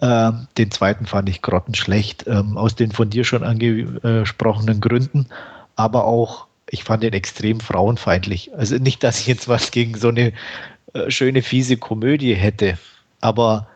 Ähm, 0.00 0.48
den 0.58 0.70
zweiten 0.70 1.06
fand 1.06 1.28
ich 1.28 1.42
grottenschlecht, 1.42 2.26
ähm, 2.26 2.56
aus 2.56 2.74
den 2.74 2.90
von 2.90 3.10
dir 3.10 3.24
schon 3.24 3.44
angesprochenen 3.44 4.80
Gründen, 4.80 5.28
aber 5.76 6.04
auch, 6.06 6.46
ich 6.70 6.82
fand 6.82 7.02
den 7.04 7.12
extrem 7.12 7.60
frauenfeindlich. 7.60 8.52
Also 8.56 8.76
nicht, 8.76 9.04
dass 9.04 9.20
ich 9.20 9.26
jetzt 9.28 9.46
was 9.46 9.70
gegen 9.70 9.96
so 9.96 10.08
eine 10.08 10.32
äh, 10.92 11.10
schöne, 11.10 11.42
fiese 11.42 11.76
Komödie 11.76 12.34
hätte, 12.34 12.78
aber 13.20 13.68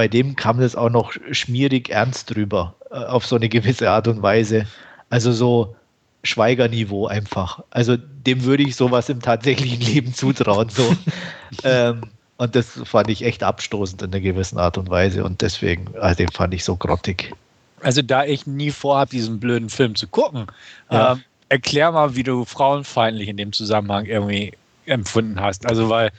bei 0.00 0.08
dem 0.08 0.34
kam 0.34 0.58
das 0.58 0.76
auch 0.76 0.88
noch 0.88 1.12
schmierig 1.30 1.90
ernst 1.90 2.34
drüber, 2.34 2.74
äh, 2.90 2.94
auf 2.94 3.26
so 3.26 3.36
eine 3.36 3.50
gewisse 3.50 3.90
Art 3.90 4.08
und 4.08 4.22
Weise. 4.22 4.64
Also 5.10 5.30
so 5.30 5.76
Schweigerniveau 6.22 7.06
einfach. 7.06 7.62
Also 7.68 7.98
dem 7.98 8.44
würde 8.44 8.62
ich 8.62 8.76
sowas 8.76 9.10
im 9.10 9.20
tatsächlichen 9.20 9.78
Leben 9.94 10.14
zutrauen. 10.14 10.70
So. 10.70 10.96
ähm, 11.64 12.00
und 12.38 12.56
das 12.56 12.80
fand 12.84 13.10
ich 13.10 13.24
echt 13.24 13.42
abstoßend 13.42 14.00
in 14.00 14.10
einer 14.10 14.22
gewissen 14.22 14.56
Art 14.56 14.78
und 14.78 14.88
Weise. 14.88 15.22
Und 15.22 15.42
deswegen, 15.42 15.94
also 15.98 16.16
den 16.16 16.30
fand 16.30 16.54
ich 16.54 16.64
so 16.64 16.76
grottig. 16.76 17.34
Also 17.82 18.00
da 18.00 18.24
ich 18.24 18.46
nie 18.46 18.70
vorhabe, 18.70 19.10
diesen 19.10 19.38
blöden 19.38 19.68
Film 19.68 19.96
zu 19.96 20.06
gucken, 20.06 20.46
ja. 20.90 21.12
ähm, 21.12 21.24
erklär 21.50 21.92
mal, 21.92 22.16
wie 22.16 22.22
du 22.22 22.46
frauenfeindlich 22.46 23.28
in 23.28 23.36
dem 23.36 23.52
Zusammenhang 23.52 24.06
irgendwie 24.06 24.54
empfunden 24.86 25.38
hast. 25.38 25.66
Also 25.66 25.90
weil 25.90 26.10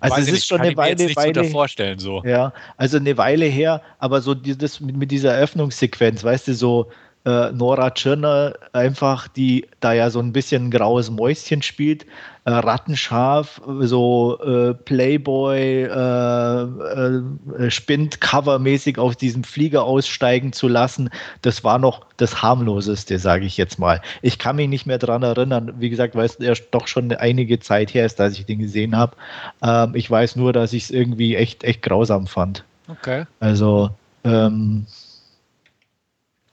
also 0.00 0.16
Weiß 0.16 0.22
es 0.22 0.28
ist 0.28 0.34
nicht, 0.34 0.46
schon 0.46 0.60
eine 0.60 0.76
Weile, 0.76 1.16
Weile 1.16 1.44
vorstellen 1.44 1.98
so. 1.98 2.22
Ja, 2.24 2.52
also 2.76 2.96
eine 2.96 3.16
Weile 3.16 3.46
her, 3.46 3.82
aber 3.98 4.20
so 4.20 4.34
dieses 4.34 4.80
mit, 4.80 4.96
mit 4.96 5.10
dieser 5.10 5.34
Eröffnungssequenz, 5.34 6.24
weißt 6.24 6.48
du, 6.48 6.54
so 6.54 6.90
äh, 7.28 7.52
Nora 7.52 7.90
Tschirner 7.90 8.54
einfach, 8.72 9.28
die 9.28 9.66
da 9.80 9.92
ja 9.92 10.08
so 10.08 10.18
ein 10.20 10.32
bisschen 10.32 10.66
ein 10.66 10.70
graues 10.70 11.10
Mäuschen 11.10 11.60
spielt, 11.60 12.06
äh, 12.44 12.50
rattenscharf, 12.50 13.60
so 13.80 14.38
äh, 14.40 14.72
Playboy, 14.72 15.82
äh, 15.84 16.62
äh, 16.62 17.70
Spind-Cover-mäßig 17.70 18.98
auf 18.98 19.16
diesem 19.16 19.44
Flieger 19.44 19.84
aussteigen 19.84 20.54
zu 20.54 20.68
lassen, 20.68 21.10
das 21.42 21.64
war 21.64 21.78
noch 21.78 22.06
das 22.16 22.40
harmloseste, 22.40 23.18
sage 23.18 23.44
ich 23.44 23.58
jetzt 23.58 23.78
mal. 23.78 24.00
Ich 24.22 24.38
kann 24.38 24.56
mich 24.56 24.68
nicht 24.68 24.86
mehr 24.86 24.98
daran 24.98 25.22
erinnern, 25.22 25.74
wie 25.78 25.90
gesagt, 25.90 26.14
weil 26.14 26.24
es 26.26 26.36
erst 26.36 26.68
doch 26.70 26.88
schon 26.88 27.12
einige 27.12 27.60
Zeit 27.60 27.92
her 27.92 28.06
ist, 28.06 28.18
dass 28.18 28.38
ich 28.38 28.46
den 28.46 28.60
gesehen 28.60 28.96
habe. 28.96 29.16
Ähm, 29.62 29.94
ich 29.94 30.10
weiß 30.10 30.36
nur, 30.36 30.54
dass 30.54 30.72
ich 30.72 30.84
es 30.84 30.90
irgendwie 30.90 31.36
echt, 31.36 31.62
echt 31.64 31.82
grausam 31.82 32.26
fand. 32.26 32.64
Okay. 32.88 33.26
Also, 33.40 33.90
ähm, 34.24 34.86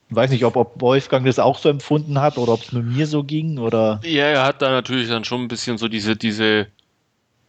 weiß 0.10 0.30
nicht, 0.30 0.46
ob, 0.46 0.56
ob 0.56 0.82
Wolfgang 0.82 1.26
das 1.26 1.40
auch 1.40 1.58
so 1.58 1.70
empfunden 1.70 2.20
hat 2.22 2.38
oder 2.38 2.54
ob 2.54 2.62
es 2.62 2.72
nur 2.72 2.84
mir 2.84 3.08
so 3.08 3.24
ging 3.24 3.58
oder. 3.58 4.00
Ja, 4.04 4.26
er 4.26 4.44
hat 4.44 4.62
da 4.62 4.70
natürlich 4.70 5.10
dann 5.10 5.24
schon 5.24 5.42
ein 5.42 5.48
bisschen 5.48 5.78
so 5.78 5.88
diese, 5.88 6.16
diese 6.16 6.68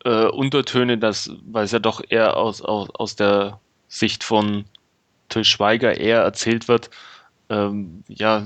äh, 0.05 0.27
Untertöne, 0.27 0.99
dass, 0.99 1.31
weil 1.45 1.65
es 1.65 1.73
ja 1.73 1.79
doch 1.79 2.03
eher 2.09 2.37
aus, 2.37 2.63
aus, 2.63 2.89
aus 2.95 3.17
der 3.17 3.61
Sicht 3.89 4.25
von 4.25 4.65
Till 5.29 5.45
Schweiger 5.45 5.97
eher 5.97 6.21
erzählt 6.21 6.69
wird, 6.69 6.91
ähm, 7.49 8.03
ja, 8.09 8.43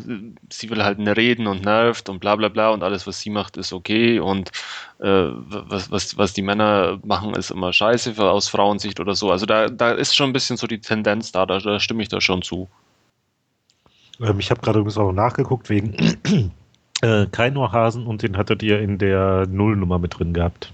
sie 0.50 0.68
will 0.68 0.84
halt 0.84 0.98
reden 0.98 1.46
und 1.46 1.64
nervt 1.64 2.08
und 2.08 2.18
bla 2.18 2.36
bla 2.36 2.48
bla 2.48 2.70
und 2.70 2.82
alles, 2.82 3.06
was 3.06 3.20
sie 3.20 3.30
macht, 3.30 3.56
ist 3.56 3.72
okay 3.72 4.20
und 4.20 4.50
äh, 4.98 5.06
was, 5.06 5.90
was, 5.90 6.18
was 6.18 6.34
die 6.34 6.42
Männer 6.42 6.98
machen, 7.04 7.34
ist 7.34 7.50
immer 7.50 7.72
scheiße 7.72 8.14
aus 8.18 8.48
Frauensicht 8.48 9.00
oder 9.00 9.14
so. 9.14 9.30
Also 9.30 9.46
da, 9.46 9.68
da 9.68 9.92
ist 9.92 10.14
schon 10.14 10.30
ein 10.30 10.32
bisschen 10.34 10.58
so 10.58 10.66
die 10.66 10.80
Tendenz 10.80 11.32
da, 11.32 11.46
da, 11.46 11.58
da 11.58 11.80
stimme 11.80 12.02
ich 12.02 12.10
da 12.10 12.20
schon 12.20 12.42
zu. 12.42 12.68
Ähm, 14.20 14.38
ich 14.38 14.50
habe 14.50 14.60
gerade 14.60 14.78
übrigens 14.78 14.98
auch 14.98 15.12
nachgeguckt 15.12 15.70
wegen 15.70 15.94
äh, 17.02 17.26
kein 17.26 17.58
Hasen 17.58 18.06
und 18.06 18.22
den 18.22 18.36
hattet 18.36 18.62
ihr 18.62 18.80
in 18.80 18.98
der 18.98 19.46
Nullnummer 19.48 19.98
mit 19.98 20.18
drin 20.18 20.34
gehabt. 20.34 20.72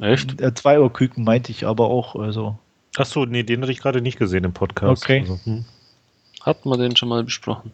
Echt? 0.00 0.40
Der 0.40 0.54
zwei 0.54 0.80
Uhr 0.80 0.92
Küken 0.92 1.24
meinte 1.24 1.52
ich 1.52 1.66
aber 1.66 1.86
auch. 1.88 2.16
Also. 2.16 2.58
Achso, 2.96 3.26
nee, 3.26 3.42
den 3.42 3.62
hatte 3.62 3.72
ich 3.72 3.80
gerade 3.80 4.00
nicht 4.00 4.18
gesehen 4.18 4.44
im 4.44 4.52
Podcast. 4.52 5.02
Okay. 5.02 5.20
Also, 5.20 5.38
hm. 5.44 5.64
Hat 6.42 6.64
man 6.64 6.78
den 6.78 6.96
schon 6.96 7.08
mal 7.08 7.24
besprochen? 7.24 7.72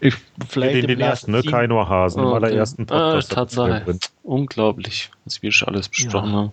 Ich, 0.00 0.14
vielleicht 0.48 0.76
den, 0.76 0.86
den 0.86 1.00
ersten, 1.00 1.32
ne? 1.32 1.42
Kein 1.42 1.72
Hasen, 1.72 2.22
oh, 2.22 2.28
im 2.28 2.34
allerersten 2.34 2.86
Podcast. 2.86 3.32
Ah, 3.32 3.34
Tatsache. 3.34 3.98
Unglaublich, 4.22 5.10
was 5.24 5.42
wir 5.42 5.50
schon 5.50 5.68
alles 5.68 5.88
besprochen 5.88 6.30
ja. 6.30 6.36
haben. 6.36 6.52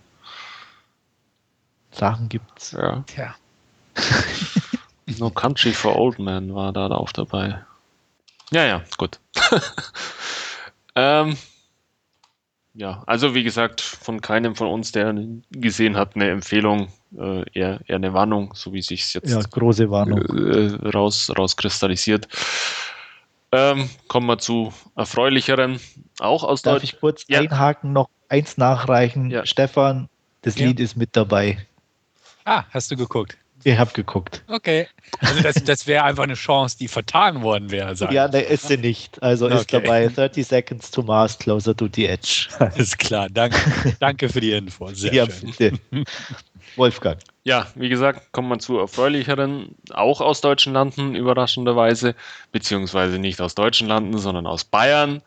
Sachen 1.90 2.28
gibt's. 2.28 2.72
Ja. 2.72 3.04
Tja. 3.06 3.34
No 5.18 5.30
Country 5.30 5.72
for 5.72 5.96
Old 5.96 6.18
Men 6.18 6.54
war 6.54 6.72
da 6.72 6.88
auch 6.88 7.12
dabei. 7.12 7.64
Ja, 8.50 8.64
ja, 8.64 8.82
gut. 8.96 9.18
ähm, 10.94 11.36
ja, 12.74 13.02
also 13.06 13.34
wie 13.34 13.42
gesagt, 13.42 13.80
von 13.80 14.20
keinem 14.20 14.54
von 14.54 14.68
uns, 14.68 14.92
der 14.92 15.14
gesehen 15.50 15.96
hat, 15.96 16.14
eine 16.14 16.28
Empfehlung, 16.30 16.88
äh, 17.16 17.48
eher, 17.58 17.80
eher 17.86 17.96
eine 17.96 18.12
Warnung, 18.12 18.52
so 18.54 18.72
wie 18.72 18.82
sich 18.82 19.14
jetzt 19.14 19.30
ja, 19.30 19.40
große 19.40 19.90
Warnung. 19.90 20.20
Äh, 20.20 20.88
raus, 20.90 21.32
rauskristallisiert. 21.36 22.28
Ähm, 23.52 23.88
kommen 24.08 24.26
wir 24.26 24.38
zu 24.38 24.72
erfreulicheren, 24.96 25.80
auch 26.18 26.44
aus 26.44 26.62
Darf 26.62 26.74
Deutsch 26.74 26.84
ich 26.84 27.00
kurz 27.00 27.24
ja. 27.28 27.40
einhaken, 27.40 27.92
noch 27.92 28.10
eins 28.28 28.58
nachreichen? 28.58 29.30
Ja. 29.30 29.46
Stefan, 29.46 30.08
das 30.42 30.58
ja. 30.58 30.66
Lied 30.66 30.80
ist 30.80 30.96
mit 30.96 31.16
dabei. 31.16 31.64
Ah, 32.44 32.64
hast 32.70 32.90
du 32.90 32.96
geguckt? 32.96 33.38
Ich 33.64 33.78
habe 33.78 33.90
geguckt. 33.92 34.44
Okay. 34.48 34.86
Also 35.20 35.42
das, 35.42 35.54
das 35.64 35.86
wäre 35.86 36.04
einfach 36.04 36.24
eine 36.24 36.34
Chance, 36.34 36.76
die 36.78 36.88
vertan 36.88 37.42
worden 37.42 37.70
wäre. 37.70 37.94
Ja, 38.12 38.28
ne, 38.28 38.40
ist 38.40 38.68
sie 38.68 38.76
nicht. 38.76 39.22
Also 39.22 39.46
okay. 39.46 39.56
ist 39.56 39.72
dabei 39.72 40.08
30 40.08 40.46
Seconds 40.46 40.90
to 40.90 41.02
Mars, 41.02 41.38
Closer 41.38 41.76
to 41.76 41.88
the 41.92 42.06
Edge. 42.06 42.48
Alles 42.58 42.96
klar. 42.96 43.28
Danke, 43.30 43.58
danke 43.98 44.28
für 44.28 44.40
die 44.40 44.52
Info. 44.52 44.88
Sehr 44.92 45.12
ja, 45.12 45.26
schön. 45.30 45.50
Bitte. 45.50 45.78
Wolfgang. 46.76 47.18
Ja, 47.44 47.66
wie 47.74 47.88
gesagt, 47.88 48.32
kommt 48.32 48.48
man 48.48 48.60
zu 48.60 48.78
erfreulicheren, 48.78 49.74
auch 49.92 50.20
aus 50.20 50.40
deutschen 50.40 50.72
Landen, 50.72 51.14
überraschenderweise, 51.14 52.14
beziehungsweise 52.52 53.18
nicht 53.18 53.40
aus 53.40 53.54
deutschen 53.54 53.88
Landen, 53.88 54.18
sondern 54.18 54.46
aus 54.46 54.64
Bayern. 54.64 55.22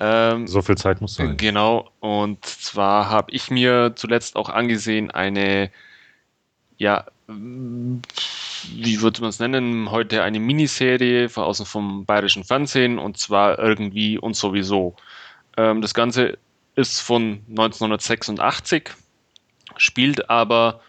Ähm, 0.00 0.46
so 0.46 0.62
viel 0.62 0.76
Zeit 0.76 1.00
muss 1.00 1.14
sein. 1.14 1.36
Genau, 1.36 1.90
und 2.00 2.44
zwar 2.44 3.10
habe 3.10 3.32
ich 3.32 3.50
mir 3.50 3.92
zuletzt 3.96 4.36
auch 4.36 4.48
angesehen 4.48 5.10
eine 5.10 5.70
ja, 6.78 7.04
wie 7.28 9.00
würde 9.02 9.20
man 9.20 9.30
es 9.30 9.38
nennen, 9.38 9.90
heute 9.90 10.22
eine 10.22 10.40
Miniserie 10.40 11.28
außen 11.34 11.66
vom 11.66 12.06
bayerischen 12.06 12.44
Fernsehen 12.44 12.98
und 12.98 13.18
zwar 13.18 13.58
irgendwie 13.58 14.18
und 14.18 14.34
sowieso. 14.34 14.96
Ähm, 15.56 15.82
das 15.82 15.94
Ganze 15.94 16.38
ist 16.74 17.00
von 17.00 17.40
1986, 17.50 18.90
spielt 19.76 20.30
aber 20.30 20.80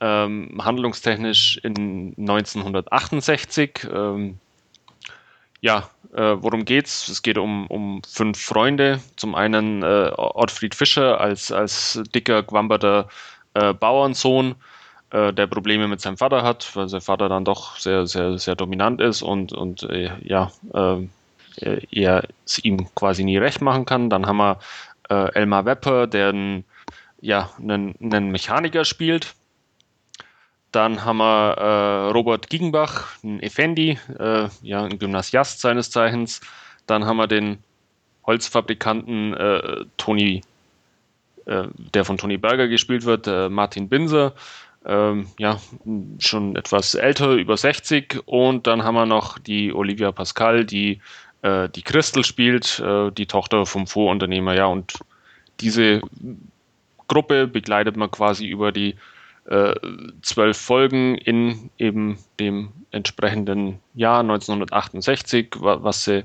ähm, 0.00 0.58
handlungstechnisch 0.64 1.58
in 1.62 2.14
1968. 2.18 3.86
Ähm, 3.92 4.38
ja, 5.60 5.90
äh, 6.14 6.36
worum 6.38 6.64
geht's? 6.64 7.08
Es 7.08 7.22
geht 7.22 7.38
um, 7.38 7.66
um 7.66 8.02
fünf 8.06 8.40
Freunde. 8.40 9.00
Zum 9.16 9.34
einen 9.34 9.82
äh, 9.82 10.10
Ottfried 10.16 10.74
Fischer 10.74 11.20
als, 11.20 11.52
als 11.52 12.00
dicker, 12.14 12.42
gwamberter 12.42 13.08
äh, 13.54 13.72
Bauernsohn, 13.72 14.54
äh, 15.14 15.32
der 15.32 15.46
Probleme 15.46 15.86
mit 15.86 16.00
seinem 16.00 16.16
Vater 16.16 16.42
hat, 16.42 16.74
weil 16.74 16.88
sein 16.88 17.00
Vater 17.00 17.28
dann 17.28 17.44
doch 17.44 17.76
sehr, 17.76 18.04
sehr, 18.08 18.36
sehr 18.36 18.56
dominant 18.56 19.00
ist 19.00 19.22
und, 19.22 19.52
und 19.52 19.84
äh, 19.84 20.10
ja, 20.22 20.50
äh, 20.74 21.06
er 21.92 22.24
es 22.44 22.58
ihm 22.64 22.92
quasi 22.96 23.22
nie 23.22 23.38
recht 23.38 23.60
machen 23.60 23.84
kann. 23.84 24.10
Dann 24.10 24.26
haben 24.26 24.38
wir 24.38 24.58
äh, 25.08 25.32
Elmar 25.34 25.66
Wepper, 25.66 26.08
der 26.08 26.30
einen, 26.30 26.64
ja, 27.20 27.50
einen, 27.60 27.94
einen 28.02 28.32
Mechaniker 28.32 28.84
spielt. 28.84 29.36
Dann 30.72 31.04
haben 31.04 31.18
wir 31.18 31.58
äh, 31.58 32.10
Robert 32.10 32.50
Giegenbach, 32.50 33.12
ein 33.22 33.40
Effendi, 33.40 33.96
äh, 34.18 34.48
ja, 34.62 34.82
ein 34.82 34.98
Gymnasiast 34.98 35.60
seines 35.60 35.92
Zeichens. 35.92 36.40
Dann 36.88 37.04
haben 37.04 37.18
wir 37.18 37.28
den 37.28 37.58
Holzfabrikanten 38.26 39.34
äh, 39.34 39.84
Toni, 39.96 40.42
äh, 41.46 41.68
der 41.94 42.04
von 42.04 42.18
Toni 42.18 42.36
Berger 42.36 42.66
gespielt 42.66 43.04
wird, 43.04 43.28
äh, 43.28 43.48
Martin 43.48 43.88
Binser 43.88 44.34
ähm, 44.84 45.26
ja, 45.38 45.60
schon 46.18 46.56
etwas 46.56 46.94
älter, 46.94 47.32
über 47.32 47.56
60. 47.56 48.22
Und 48.26 48.66
dann 48.66 48.84
haben 48.84 48.94
wir 48.94 49.06
noch 49.06 49.38
die 49.38 49.72
Olivia 49.72 50.12
Pascal, 50.12 50.64
die 50.64 51.00
äh, 51.42 51.68
die 51.68 51.82
Crystal 51.82 52.24
spielt, 52.24 52.80
äh, 52.80 53.10
die 53.12 53.26
Tochter 53.26 53.66
vom 53.66 53.86
Vorunternehmer. 53.86 54.54
Ja, 54.54 54.66
und 54.66 54.94
diese 55.60 56.00
Gruppe 57.08 57.46
begleitet 57.46 57.96
man 57.96 58.10
quasi 58.10 58.46
über 58.46 58.72
die 58.72 58.96
äh, 59.46 59.74
zwölf 60.22 60.56
Folgen 60.56 61.16
in 61.16 61.70
eben 61.78 62.18
dem 62.40 62.70
entsprechenden 62.90 63.78
Jahr 63.94 64.20
1968, 64.20 65.48
was 65.60 66.04
sie 66.04 66.24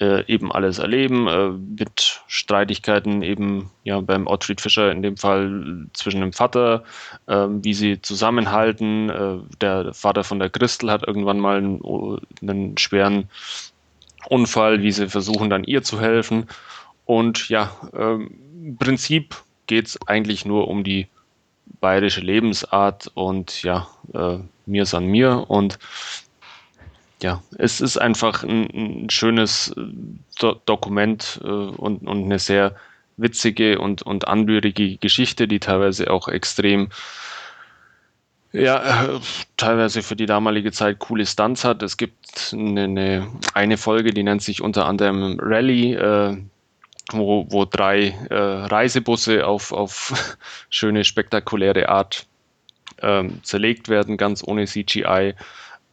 äh, 0.00 0.24
eben 0.26 0.50
alles 0.50 0.78
erleben, 0.78 1.26
äh, 1.28 1.50
mit 1.50 2.22
Streitigkeiten 2.26 3.22
eben 3.22 3.70
ja 3.84 4.00
beim 4.00 4.26
Ottfried 4.26 4.60
Fischer 4.60 4.90
in 4.90 5.02
dem 5.02 5.16
Fall 5.16 5.86
zwischen 5.92 6.20
dem 6.20 6.32
Vater, 6.32 6.84
äh, 7.26 7.46
wie 7.48 7.74
sie 7.74 8.00
zusammenhalten. 8.00 9.10
Äh, 9.10 9.36
der 9.60 9.92
Vater 9.94 10.24
von 10.24 10.38
der 10.38 10.50
Christel 10.50 10.90
hat 10.90 11.06
irgendwann 11.06 11.38
mal 11.38 11.58
einen, 11.58 11.80
einen 12.40 12.78
schweren 12.78 13.28
Unfall, 14.28 14.82
wie 14.82 14.92
sie 14.92 15.08
versuchen 15.08 15.50
dann 15.50 15.64
ihr 15.64 15.82
zu 15.82 16.00
helfen. 16.00 16.46
Und 17.04 17.48
ja, 17.48 17.70
ähm, 17.94 18.30
im 18.64 18.76
Prinzip 18.76 19.36
geht 19.66 19.86
es 19.86 20.06
eigentlich 20.06 20.44
nur 20.44 20.68
um 20.68 20.84
die 20.84 21.08
bayerische 21.80 22.20
Lebensart 22.20 23.10
und 23.14 23.62
ja, 23.62 23.86
äh, 24.12 24.38
mir 24.66 24.86
san 24.86 25.06
mir 25.06 25.44
und 25.48 25.78
ja, 27.22 27.42
es 27.58 27.80
ist 27.80 27.98
einfach 27.98 28.42
ein, 28.44 28.68
ein 29.04 29.10
schönes 29.10 29.74
äh, 29.76 29.82
Do 30.38 30.60
Dokument 30.66 31.40
äh, 31.44 31.46
und, 31.46 32.06
und 32.06 32.24
eine 32.24 32.38
sehr 32.38 32.74
witzige 33.16 33.78
und, 33.78 34.02
und 34.02 34.28
anrührige 34.28 34.96
Geschichte, 34.96 35.46
die 35.46 35.60
teilweise 35.60 36.10
auch 36.10 36.28
extrem, 36.28 36.88
ja, 38.52 39.04
äh, 39.04 39.20
teilweise 39.56 40.02
für 40.02 40.16
die 40.16 40.26
damalige 40.26 40.72
Zeit 40.72 40.98
coole 40.98 41.26
Stunts 41.26 41.64
hat. 41.64 41.82
Es 41.82 41.96
gibt 41.96 42.52
eine, 42.52 43.28
eine, 43.54 43.76
Folge, 43.76 44.12
die 44.12 44.22
nennt 44.22 44.42
sich 44.42 44.62
unter 44.62 44.86
anderem 44.86 45.38
Rally, 45.40 45.94
äh, 45.94 46.36
wo, 47.12 47.46
wo 47.50 47.64
drei 47.64 48.08
äh, 48.30 48.34
Reisebusse 48.34 49.46
auf, 49.46 49.72
auf 49.72 50.36
schöne, 50.70 51.04
spektakuläre 51.04 51.88
Art 51.88 52.26
ähm, 53.02 53.42
zerlegt 53.42 53.88
werden, 53.88 54.16
ganz 54.16 54.42
ohne 54.44 54.66
CGI. 54.66 55.34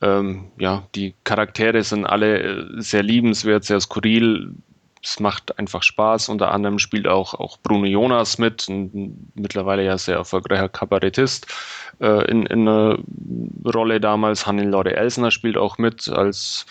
Ähm, 0.02 0.52
ja, 0.60 0.84
die 0.96 1.16
Charaktere 1.24 1.84
sind 1.84 2.06
alle 2.06 2.40
äh, 2.42 2.66
sehr 2.78 3.04
liebenswert, 3.04 3.64
sehr 3.64 3.80
skurril, 3.80 4.54
es 5.04 5.20
macht 5.20 5.58
einfach 5.58 5.84
Spaß. 5.84 6.30
Unter 6.30 6.52
anderem 6.52 6.80
spielt 6.80 7.08
auch, 7.08 7.34
auch 7.34 7.58
Bruno 7.58 7.86
Jonas 7.86 8.38
mit, 8.38 8.68
ein 8.68 9.32
mittlerweile 9.36 9.84
ja 9.84 9.98
sehr 9.98 10.18
erfolgreicher 10.18 10.70
Kabarettist 10.70 11.48
äh, 12.00 12.30
in, 12.30 12.46
in 12.46 12.68
einer 12.68 13.00
Rolle 13.66 14.00
damals. 14.00 14.46
Hannelore 14.46 14.96
Elsner 14.96 15.32
spielt 15.32 15.58
auch 15.58 15.78
mit 15.78 16.10
als 16.10 16.66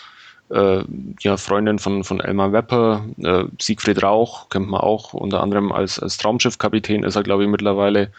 äh, 0.49 0.83
ja, 1.19 1.37
Freundin 1.37 1.79
von, 1.79 2.03
von 2.03 2.19
Elmar 2.19 2.53
Wepper. 2.53 3.05
Äh, 3.17 3.45
Siegfried 3.59 4.03
Rauch 4.03 4.49
kennt 4.49 4.69
man 4.69 4.81
auch, 4.81 5.13
unter 5.13 5.41
anderem 5.41 5.71
als, 5.71 5.99
als 5.99 6.17
Traumschiffkapitän 6.17 7.03
ist 7.03 7.15
er, 7.15 7.23
glaube 7.23 7.43
ich, 7.43 7.49
mittlerweile. 7.49 8.11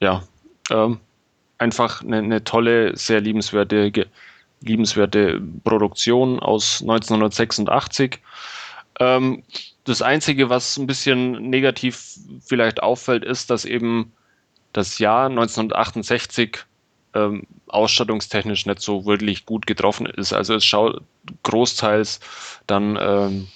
Ja, 0.00 0.22
ähm, 0.70 1.00
einfach 1.62 2.02
eine, 2.02 2.18
eine, 2.18 2.44
tolle, 2.44 2.96
sehr 2.96 3.20
liebenswerte, 3.20 3.92
liebenswerte 4.60 5.40
Produktion 5.64 6.40
aus 6.40 6.82
1986. 6.82 8.18
Ähm, 9.00 9.42
das 9.84 10.02
Einzige, 10.02 10.50
was 10.50 10.76
ein 10.76 10.86
bisschen 10.86 11.50
negativ 11.50 12.18
vielleicht 12.44 12.82
auffällt, 12.82 13.24
ist, 13.24 13.50
dass 13.50 13.64
eben 13.64 14.12
das 14.72 14.98
Jahr 14.98 15.26
1968 15.26 16.58
ähm, 17.14 17.46
ausstattungstechnisch 17.68 18.66
nicht 18.66 18.80
so 18.80 19.04
wirklich 19.06 19.46
gut 19.46 19.66
getroffen 19.66 20.06
ist. 20.06 20.32
Also 20.32 20.54
es 20.54 20.64
schaut 20.64 21.02
großteils 21.42 22.20
dann 22.66 22.98
ähm, 23.00 23.48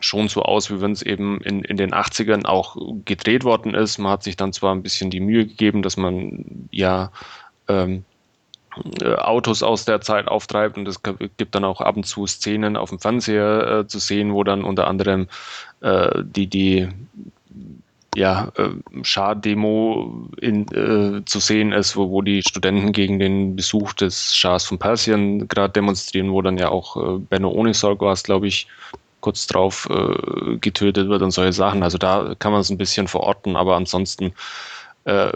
schon 0.00 0.28
so 0.28 0.42
aus, 0.42 0.70
wie 0.70 0.80
wenn 0.80 0.92
es 0.92 1.02
eben 1.02 1.40
in, 1.40 1.62
in 1.64 1.76
den 1.76 1.92
80ern 1.92 2.44
auch 2.46 2.76
gedreht 3.04 3.44
worden 3.44 3.74
ist. 3.74 3.98
Man 3.98 4.12
hat 4.12 4.22
sich 4.22 4.36
dann 4.36 4.52
zwar 4.52 4.74
ein 4.74 4.82
bisschen 4.82 5.10
die 5.10 5.20
Mühe 5.20 5.46
gegeben, 5.46 5.82
dass 5.82 5.96
man 5.96 6.68
ja 6.70 7.10
ähm, 7.68 8.04
äh, 9.02 9.14
Autos 9.14 9.62
aus 9.62 9.84
der 9.84 10.00
Zeit 10.00 10.28
auftreibt 10.28 10.76
und 10.76 10.86
es 10.86 11.02
gibt 11.02 11.54
dann 11.54 11.64
auch 11.64 11.80
ab 11.80 11.96
und 11.96 12.04
zu 12.04 12.26
Szenen 12.26 12.76
auf 12.76 12.90
dem 12.90 12.98
Fernseher 12.98 13.80
äh, 13.80 13.86
zu 13.86 13.98
sehen, 13.98 14.32
wo 14.32 14.44
dann 14.44 14.64
unter 14.64 14.86
anderem 14.86 15.28
äh, 15.80 16.22
die, 16.22 16.46
die 16.46 16.88
ja, 18.14 18.50
äh, 18.56 18.70
Schah-Demo 19.02 20.28
äh, 20.40 21.22
zu 21.24 21.38
sehen 21.38 21.72
ist, 21.72 21.96
wo, 21.96 22.10
wo 22.10 22.22
die 22.22 22.42
Studenten 22.42 22.92
gegen 22.92 23.18
den 23.18 23.56
Besuch 23.56 23.92
des 23.92 24.34
Schahs 24.34 24.64
von 24.64 24.78
Persien 24.78 25.46
gerade 25.48 25.72
demonstrieren, 25.72 26.32
wo 26.32 26.42
dann 26.42 26.58
ja 26.58 26.68
auch 26.68 26.96
äh, 26.96 27.18
Benno 27.18 27.50
Ohnesorg 27.50 28.00
war 28.00 28.14
glaube 28.16 28.48
ich, 28.48 28.66
kurz 29.20 29.46
drauf 29.46 29.88
äh, 29.90 30.56
getötet 30.56 31.08
wird 31.08 31.22
und 31.22 31.30
solche 31.30 31.52
Sachen. 31.52 31.82
Also 31.82 31.98
da 31.98 32.34
kann 32.38 32.52
man 32.52 32.60
es 32.60 32.70
ein 32.70 32.78
bisschen 32.78 33.08
verorten, 33.08 33.56
aber 33.56 33.76
ansonsten 33.76 34.32
äh, 35.04 35.32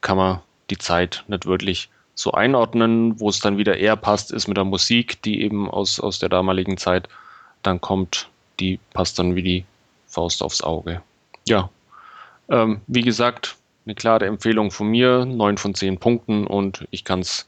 kann 0.00 0.16
man 0.16 0.40
die 0.70 0.78
Zeit 0.78 1.24
nicht 1.28 1.46
wirklich 1.46 1.90
so 2.14 2.32
einordnen. 2.32 3.18
Wo 3.20 3.28
es 3.28 3.40
dann 3.40 3.58
wieder 3.58 3.76
eher 3.76 3.96
passt, 3.96 4.32
ist 4.32 4.48
mit 4.48 4.56
der 4.56 4.64
Musik, 4.64 5.22
die 5.22 5.42
eben 5.42 5.70
aus, 5.70 6.00
aus 6.00 6.18
der 6.18 6.28
damaligen 6.28 6.76
Zeit 6.76 7.08
dann 7.62 7.80
kommt. 7.80 8.28
Die 8.60 8.80
passt 8.92 9.18
dann 9.18 9.36
wie 9.36 9.42
die 9.42 9.64
Faust 10.06 10.42
aufs 10.42 10.62
Auge. 10.62 11.02
Ja, 11.46 11.70
ähm, 12.48 12.80
wie 12.86 13.02
gesagt, 13.02 13.56
eine 13.84 13.94
klare 13.94 14.26
Empfehlung 14.26 14.70
von 14.70 14.88
mir, 14.88 15.24
9 15.24 15.56
von 15.58 15.74
10 15.74 15.98
Punkten 15.98 16.46
und 16.46 16.86
ich 16.90 17.04
kann 17.04 17.20
es 17.20 17.47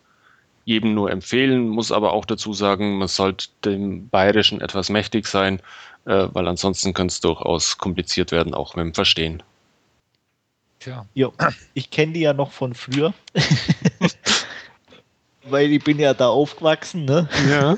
jedem 0.71 0.95
nur 0.95 1.11
empfehlen, 1.11 1.69
muss 1.69 1.91
aber 1.91 2.13
auch 2.13 2.25
dazu 2.25 2.55
sagen, 2.55 2.99
man 2.99 3.09
sollte 3.09 3.49
dem 3.65 4.09
Bayerischen 4.09 4.61
etwas 4.61 4.89
mächtig 4.89 5.27
sein, 5.27 5.61
äh, 6.07 6.29
weil 6.33 6.47
ansonsten 6.47 6.95
könnte 6.95 7.13
es 7.13 7.21
durchaus 7.21 7.77
kompliziert 7.77 8.31
werden, 8.31 8.55
auch 8.55 8.77
mit 8.77 8.85
dem 8.85 8.95
Verstehen. 8.95 9.43
Tja. 10.79 11.05
Jo, 11.13 11.33
ich 11.75 11.91
kenne 11.91 12.13
die 12.13 12.21
ja 12.21 12.33
noch 12.33 12.53
von 12.53 12.75
früher. 12.75 13.13
weil 15.45 15.73
ich 15.73 15.83
bin 15.83 15.99
ja 15.99 16.15
da 16.15 16.29
aufgewachsen, 16.29 17.05
ne? 17.05 17.29
Ja. 17.51 17.77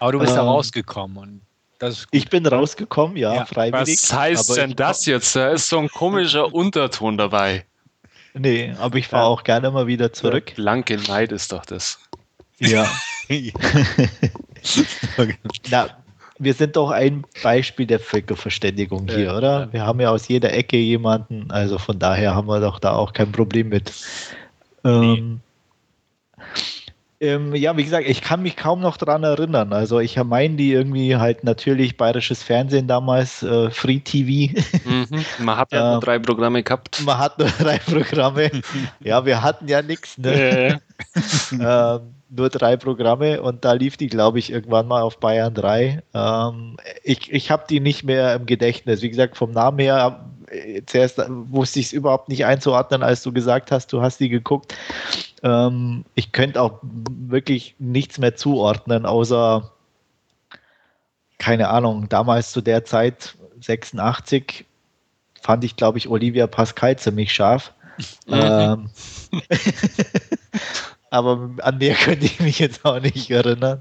Aber 0.00 0.12
du 0.12 0.18
bist 0.18 0.32
ähm, 0.32 0.38
da 0.38 0.42
rausgekommen 0.42 1.16
und 1.16 1.40
ich 2.10 2.28
bin 2.28 2.44
rausgekommen, 2.44 3.16
ja, 3.16 3.32
ja. 3.32 3.44
freiwillig. 3.44 4.02
Was 4.02 4.12
heißt 4.12 4.56
denn 4.56 4.74
das 4.74 5.06
jetzt? 5.06 5.36
Da 5.36 5.50
ist 5.50 5.68
so 5.68 5.78
ein 5.78 5.88
komischer 5.88 6.52
Unterton 6.52 7.16
dabei. 7.16 7.64
Nee, 8.38 8.72
aber 8.78 8.96
ich 8.98 9.08
fahre 9.08 9.26
auch 9.26 9.42
gerne 9.42 9.70
mal 9.70 9.86
wieder 9.86 10.12
zurück. 10.12 10.52
Blanke 10.54 10.96
Neid 10.96 11.32
ist 11.32 11.52
doch 11.52 11.64
das. 11.64 11.98
Ja. 12.58 12.86
Na, 15.70 15.88
wir 16.38 16.54
sind 16.54 16.76
doch 16.76 16.90
ein 16.90 17.24
Beispiel 17.42 17.86
der 17.86 18.00
Völkerverständigung 18.00 19.08
hier, 19.08 19.24
ja, 19.24 19.36
oder? 19.36 19.60
Ja. 19.60 19.72
Wir 19.72 19.86
haben 19.86 20.00
ja 20.00 20.10
aus 20.10 20.28
jeder 20.28 20.52
Ecke 20.52 20.76
jemanden, 20.76 21.50
also 21.50 21.78
von 21.78 21.98
daher 21.98 22.34
haben 22.34 22.48
wir 22.48 22.60
doch 22.60 22.78
da 22.78 22.92
auch 22.92 23.12
kein 23.12 23.32
Problem 23.32 23.68
mit. 23.70 23.92
Ähm, 24.84 25.40
ähm, 27.20 27.54
ja, 27.54 27.76
wie 27.76 27.84
gesagt, 27.84 28.06
ich 28.06 28.20
kann 28.20 28.42
mich 28.42 28.56
kaum 28.56 28.80
noch 28.80 28.96
daran 28.96 29.24
erinnern. 29.24 29.72
Also 29.72 29.98
ich 29.98 30.16
meine 30.22 30.56
die 30.56 30.72
irgendwie 30.72 31.16
halt 31.16 31.42
natürlich 31.42 31.96
bayerisches 31.96 32.42
Fernsehen 32.42 32.86
damals, 32.86 33.42
äh, 33.42 33.70
Free 33.70 33.98
TV. 33.98 34.54
Mhm. 34.84 35.24
Man 35.40 35.56
hat 35.56 35.72
ja 35.72 35.92
nur 35.92 36.00
drei 36.00 36.18
Programme 36.18 36.62
gehabt. 36.62 37.02
Man 37.04 37.18
hat 37.18 37.38
nur 37.38 37.48
drei 37.58 37.78
Programme. 37.78 38.50
ja, 39.00 39.24
wir 39.24 39.42
hatten 39.42 39.66
ja 39.66 39.82
nichts. 39.82 40.16
Ne? 40.18 40.80
ähm, 41.52 42.00
nur 42.30 42.50
drei 42.50 42.76
Programme 42.76 43.40
und 43.40 43.64
da 43.64 43.72
lief 43.72 43.96
die, 43.96 44.08
glaube 44.08 44.38
ich, 44.38 44.52
irgendwann 44.52 44.86
mal 44.86 45.02
auf 45.02 45.18
Bayern 45.18 45.54
3. 45.54 46.02
Ähm, 46.14 46.76
ich 47.02 47.32
ich 47.32 47.50
habe 47.50 47.64
die 47.68 47.80
nicht 47.80 48.04
mehr 48.04 48.34
im 48.34 48.46
Gedächtnis. 48.46 49.02
Wie 49.02 49.08
gesagt, 49.08 49.36
vom 49.36 49.52
Namen 49.52 49.78
her 49.78 50.24
äh, 50.50 50.82
zuerst 50.86 51.20
wusste 51.28 51.80
ich 51.80 51.86
es 51.86 51.92
überhaupt 51.92 52.28
nicht 52.28 52.44
einzuordnen, 52.44 53.02
als 53.02 53.22
du 53.22 53.32
gesagt 53.32 53.72
hast, 53.72 53.92
du 53.92 54.02
hast 54.02 54.20
die 54.20 54.28
geguckt. 54.28 54.74
Ähm, 55.42 56.04
ich 56.14 56.32
könnte 56.32 56.60
auch 56.60 56.80
wirklich 56.82 57.76
nichts 57.78 58.18
mehr 58.18 58.34
zuordnen, 58.36 59.06
außer, 59.06 59.70
keine 61.38 61.68
Ahnung, 61.68 62.08
damals 62.08 62.52
zu 62.52 62.60
der 62.60 62.84
Zeit, 62.84 63.36
86, 63.60 64.64
fand 65.40 65.64
ich, 65.64 65.76
glaube 65.76 65.98
ich, 65.98 66.08
Olivia 66.08 66.46
Pascal 66.46 66.98
ziemlich 66.98 67.32
scharf. 67.32 67.72
Mhm. 68.28 68.34
Ähm, 68.34 68.90
aber 71.10 71.50
an 71.62 71.80
der 71.80 71.94
könnte 71.96 72.26
ich 72.26 72.38
mich 72.38 72.60
jetzt 72.60 72.84
auch 72.84 73.00
nicht 73.00 73.28
erinnern. 73.28 73.80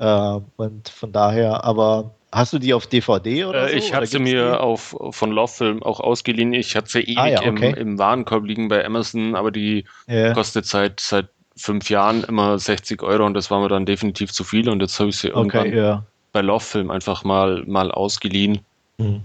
Ähm, 0.00 0.46
und 0.56 0.88
von 0.88 1.12
daher, 1.12 1.62
aber 1.62 2.12
Hast 2.32 2.54
du 2.54 2.58
die 2.58 2.72
auf 2.72 2.86
DVD 2.86 3.44
oder 3.44 3.68
äh, 3.68 3.72
so? 3.72 3.76
Ich 3.76 3.94
habe 3.94 4.06
sie 4.06 4.18
mir 4.18 4.52
die? 4.52 4.58
auf, 4.58 4.96
von 5.10 5.30
Lovefilm 5.30 5.82
auch 5.82 6.00
ausgeliehen. 6.00 6.54
Ich 6.54 6.74
hatte 6.74 6.90
sie 6.90 7.00
ewig 7.00 7.18
ah, 7.18 7.28
ja, 7.28 7.40
okay. 7.40 7.70
im, 7.70 7.74
im, 7.74 7.98
Warenkorb 7.98 8.44
liegen 8.44 8.68
bei 8.68 8.84
Amazon, 8.84 9.36
aber 9.36 9.50
die 9.50 9.84
ja. 10.06 10.32
kostet 10.32 10.64
seit, 10.64 10.98
seit 11.00 11.28
fünf 11.56 11.90
Jahren 11.90 12.24
immer 12.24 12.58
60 12.58 13.02
Euro 13.02 13.26
und 13.26 13.34
das 13.34 13.50
war 13.50 13.60
mir 13.60 13.68
dann 13.68 13.84
definitiv 13.84 14.32
zu 14.32 14.44
viel 14.44 14.70
und 14.70 14.80
jetzt 14.80 14.98
habe 14.98 15.10
ich 15.10 15.18
sie 15.18 15.28
irgendwann 15.28 15.68
okay, 15.68 15.76
ja. 15.76 16.04
bei 16.32 16.40
Lovefilm 16.40 16.90
einfach 16.90 17.22
mal, 17.24 17.64
mal 17.66 17.90
ausgeliehen. 17.90 18.60
Mhm. 18.96 19.22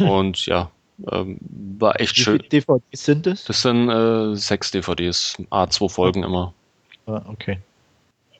Und 0.00 0.46
ja, 0.46 0.70
ähm, 1.10 1.38
war 1.78 2.00
echt 2.00 2.16
Wie 2.16 2.22
schön. 2.22 2.34
Wie 2.34 2.38
viele 2.38 2.80
DVDs 2.80 3.04
sind 3.04 3.26
das? 3.26 3.44
Das 3.44 3.62
sind 3.62 3.88
äh, 3.88 4.36
sechs 4.36 4.70
DVDs, 4.70 5.36
A2 5.50 5.88
Folgen 5.88 6.22
immer. 6.22 6.54
Ah, 7.06 7.22
okay. 7.26 7.58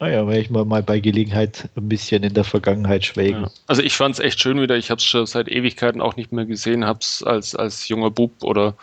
Naja, 0.01 0.27
werde 0.27 0.41
ich 0.41 0.51
mal, 0.51 0.65
mal 0.65 0.83
bei 0.83 1.01
Gelegenheit 1.01 1.69
ein 1.77 1.89
bisschen 1.89 2.23
in 2.23 2.35
der 2.35 2.45
Vergangenheit 2.45 3.05
schwelgen. 3.05 3.43
Ja. 3.43 3.51
Also 3.66 3.83
ich 3.83 3.95
fand 3.95 4.15
es 4.15 4.20
echt 4.20 4.41
schön 4.41 4.61
wieder. 4.61 4.77
Ich 4.77 4.91
habe 4.91 4.99
es 4.99 5.05
schon 5.05 5.27
seit 5.27 5.49
Ewigkeiten 5.49 6.01
auch 6.01 6.16
nicht 6.16 6.31
mehr 6.31 6.47
gesehen, 6.47 6.85
habe 6.85 7.01
es 7.01 7.23
als, 7.23 7.55
als 7.57 7.89
junger 7.89 8.11
Bub 8.11 8.31
oder 8.43 8.75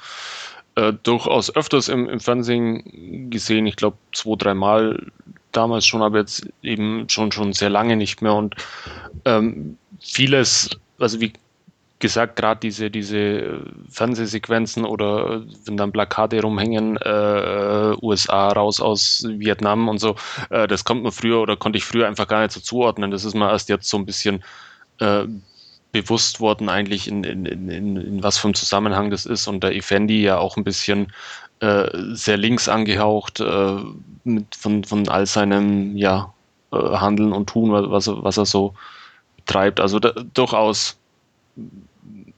äh, 0.76 0.92
durchaus 1.04 1.56
öfters 1.56 1.88
im, 1.88 2.10
im 2.10 2.20
Fernsehen 2.20 3.30
gesehen. 3.30 3.66
Ich 3.66 3.78
glaube 3.78 3.98
zwei, 4.12 4.36
dreimal 4.36 5.02
damals 5.54 5.86
schon, 5.86 6.02
aber 6.02 6.20
jetzt 6.20 6.48
eben 6.62 7.08
schon, 7.08 7.32
schon 7.32 7.54
sehr 7.54 7.70
lange 7.70 7.96
nicht 7.96 8.22
mehr. 8.22 8.34
Und 8.34 8.56
ähm, 9.24 9.78
vieles, 10.02 10.70
also 11.00 11.22
wie 11.22 11.32
gesagt, 12.06 12.36
gerade 12.36 12.60
diese, 12.60 12.92
diese 12.92 13.62
Fernsehsequenzen 13.90 14.86
oder 14.86 15.42
wenn 15.66 15.76
dann 15.76 15.92
Plakate 15.92 16.40
rumhängen, 16.42 16.98
äh, 16.98 17.96
USA 18.02 18.50
raus 18.50 18.80
aus 18.80 19.26
Vietnam 19.28 19.88
und 19.88 19.98
so, 19.98 20.16
äh, 20.52 20.68
das 20.68 20.84
kommt 20.84 21.02
mir 21.02 21.12
früher 21.12 21.42
oder 21.42 21.58
konnte 21.58 21.78
ich 21.78 21.86
früher 21.86 22.08
einfach 22.08 22.28
gar 22.28 22.42
nicht 22.42 22.52
so 22.52 22.60
zuordnen. 22.60 23.10
Das 23.10 23.26
ist 23.26 23.34
mir 23.34 23.50
erst 23.50 23.70
jetzt 23.70 23.90
so 23.90 23.98
ein 23.98 24.06
bisschen 24.06 24.44
äh, 25.00 25.24
bewusst 25.92 26.40
worden, 26.40 26.70
eigentlich 26.70 27.08
in, 27.08 27.24
in, 27.24 27.46
in, 27.46 27.98
in 27.98 28.24
was 28.24 28.38
für 28.38 28.50
ein 28.50 28.54
Zusammenhang 28.54 29.10
das 29.10 29.26
ist. 29.26 29.48
Und 29.48 29.64
der 29.64 29.76
Effendi 29.76 30.22
ja 30.22 30.38
auch 30.38 30.58
ein 30.58 30.64
bisschen 30.64 31.12
äh, 31.60 31.88
sehr 32.14 32.38
links 32.38 32.70
angehaucht 32.70 33.40
äh, 33.40 33.78
mit, 34.26 34.54
von, 34.56 34.84
von 34.84 35.10
all 35.10 35.26
seinem 35.26 35.98
ja, 35.98 36.32
äh, 36.72 36.78
Handeln 36.78 37.34
und 37.34 37.50
Tun, 37.50 37.72
was, 37.72 38.08
was 38.08 38.38
er 38.38 38.46
so 38.46 38.76
treibt. 39.48 39.80
Also 39.80 40.00
da, 40.00 40.12
durchaus 40.34 40.98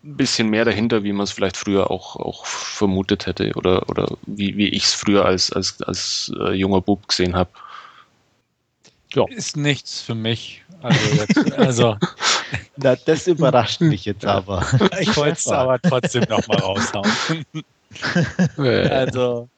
ein 0.07 0.17
bisschen 0.17 0.49
mehr 0.49 0.65
dahinter, 0.65 1.03
wie 1.03 1.13
man 1.13 1.25
es 1.25 1.31
vielleicht 1.31 1.57
früher 1.57 1.91
auch, 1.91 2.15
auch 2.15 2.45
vermutet 2.45 3.25
hätte 3.25 3.51
oder, 3.55 3.89
oder 3.89 4.17
wie, 4.25 4.55
wie 4.57 4.69
ich 4.69 4.85
es 4.85 4.93
früher 4.93 5.25
als, 5.25 5.51
als, 5.51 5.81
als 5.81 6.31
äh, 6.39 6.53
junger 6.53 6.81
Bub 6.81 7.07
gesehen 7.07 7.35
habe. 7.35 7.49
Ja. 9.13 9.25
Ist 9.29 9.57
nichts 9.57 10.01
für 10.01 10.15
mich. 10.15 10.63
Also, 10.81 11.15
jetzt, 11.15 11.53
also 11.53 11.97
Na, 12.77 12.95
das 12.95 13.27
überrascht 13.27 13.81
mich 13.81 14.05
jetzt 14.05 14.25
aber. 14.25 14.65
Ich 14.99 15.15
wollte 15.17 15.37
es 15.37 15.47
aber 15.47 15.79
trotzdem 15.81 16.23
nochmal 16.29 16.59
raushauen. 16.59 17.11
also, 18.57 19.49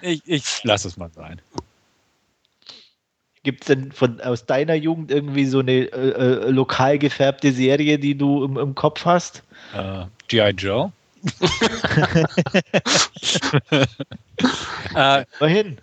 ich, 0.00 0.22
ich 0.26 0.64
lasse 0.64 0.88
es 0.88 0.96
mal 0.96 1.10
sein. 1.14 1.40
Gibt 3.44 3.62
es 3.62 3.66
denn 3.66 3.90
von, 3.90 4.20
aus 4.20 4.46
deiner 4.46 4.74
Jugend 4.74 5.10
irgendwie 5.10 5.46
so 5.46 5.58
eine 5.58 5.72
äh, 5.72 6.10
äh, 6.10 6.50
lokal 6.50 6.98
gefärbte 6.98 7.52
Serie, 7.52 7.98
die 7.98 8.14
du 8.14 8.44
im, 8.44 8.56
im 8.56 8.74
Kopf 8.74 9.04
hast? 9.04 9.42
Uh, 9.76 10.04
G.I. 10.28 10.50
Joe. 10.50 10.92
äh, 14.94 15.24
Wohin? 15.38 15.78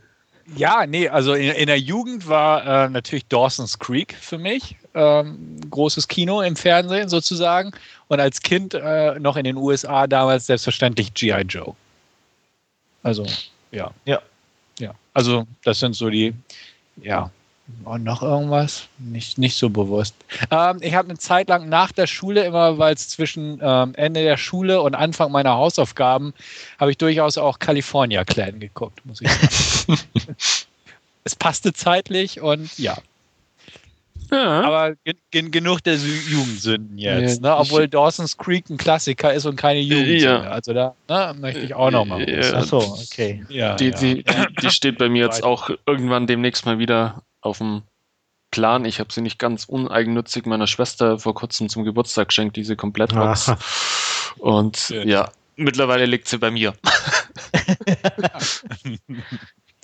Ja, 0.55 0.85
nee, 0.85 1.07
also 1.07 1.33
in, 1.33 1.51
in 1.51 1.67
der 1.67 1.79
Jugend 1.79 2.27
war 2.27 2.85
äh, 2.85 2.89
natürlich 2.89 3.25
Dawson's 3.27 3.77
Creek 3.77 4.15
für 4.19 4.37
mich. 4.37 4.77
Ähm, 4.93 5.59
großes 5.69 6.07
Kino 6.07 6.41
im 6.41 6.55
Fernsehen 6.55 7.09
sozusagen. 7.09 7.71
Und 8.07 8.19
als 8.19 8.41
Kind 8.41 8.73
äh, 8.73 9.19
noch 9.19 9.35
in 9.37 9.43
den 9.43 9.57
USA 9.57 10.07
damals 10.07 10.47
selbstverständlich 10.47 11.13
G.I. 11.13 11.41
Joe. 11.41 11.75
Also, 13.03 13.25
ja. 13.71 13.91
Ja. 14.05 14.21
Ja. 14.79 14.95
Also, 15.13 15.45
das 15.63 15.79
sind 15.79 15.93
so 15.95 16.09
die, 16.09 16.33
ja, 17.01 17.29
und 17.85 18.03
noch 18.03 18.21
irgendwas? 18.21 18.87
Nicht, 18.97 19.37
nicht 19.37 19.55
so 19.55 19.69
bewusst. 19.69 20.15
Ähm, 20.51 20.77
ich 20.81 20.93
habe 20.93 21.09
eine 21.09 21.17
Zeit 21.17 21.49
lang 21.49 21.69
nach 21.69 21.91
der 21.91 22.07
Schule, 22.07 22.43
immer 22.43 22.77
weil 22.77 22.93
es 22.93 23.09
zwischen 23.09 23.59
ähm, 23.61 23.93
Ende 23.95 24.23
der 24.23 24.37
Schule 24.37 24.81
und 24.81 24.95
Anfang 24.95 25.31
meiner 25.31 25.55
Hausaufgaben, 25.55 26.33
habe 26.77 26.91
ich 26.91 26.97
durchaus 26.97 27.37
auch 27.37 27.59
California 27.59 28.23
Clan 28.25 28.59
geguckt, 28.59 29.05
muss 29.05 29.21
ich 29.21 29.29
sagen. 29.29 29.99
es 31.23 31.35
passte 31.35 31.73
zeitlich 31.73 32.41
und 32.41 32.77
ja. 32.77 32.97
Ja. 34.31 34.61
Aber 34.61 34.95
gen 35.31 35.49
genug 35.49 35.81
der 35.81 35.95
Jugendsünden 35.95 36.97
jetzt. 36.97 37.43
Ja, 37.43 37.55
ne? 37.55 37.57
Obwohl 37.57 37.87
Dawson's 37.87 38.37
Creek 38.37 38.69
ein 38.69 38.77
Klassiker 38.77 39.33
ist 39.33 39.45
und 39.45 39.55
keine 39.55 39.79
Jugendsünde. 39.79 40.23
Ja. 40.23 40.41
Also 40.41 40.73
da 40.73 40.95
ne, 41.07 41.35
möchte 41.39 41.61
ich 41.61 41.73
auch 41.73 41.89
nochmal. 41.89 42.29
Ja. 42.29 42.53
Achso, 42.53 42.77
okay. 42.77 43.43
Die, 43.49 43.91
die, 43.91 44.23
die, 44.23 44.23
die, 44.61 44.69
steht 44.69 44.99
bei 44.99 45.09
mir 45.09 45.25
jetzt 45.25 45.43
auch 45.43 45.71
irgendwann 45.87 46.27
demnächst 46.27 46.65
mal 46.65 46.77
wieder 46.77 47.23
auf 47.41 47.59
dem 47.59 47.83
Plan. 48.51 48.85
Ich 48.85 48.99
habe 48.99 49.13
sie 49.13 49.21
nicht 49.21 49.39
ganz 49.39 49.65
uneigennützig 49.65 50.45
meiner 50.45 50.67
Schwester 50.67 51.19
vor 51.19 51.33
kurzem 51.33 51.69
zum 51.69 51.83
Geburtstag 51.83 52.29
geschenkt, 52.29 52.55
diese 52.55 52.75
Komplettbox. 52.75 53.51
Und 54.37 54.89
ja. 54.89 55.03
ja, 55.03 55.31
mittlerweile 55.55 56.05
liegt 56.05 56.27
sie 56.27 56.37
bei 56.37 56.51
mir. 56.51 56.73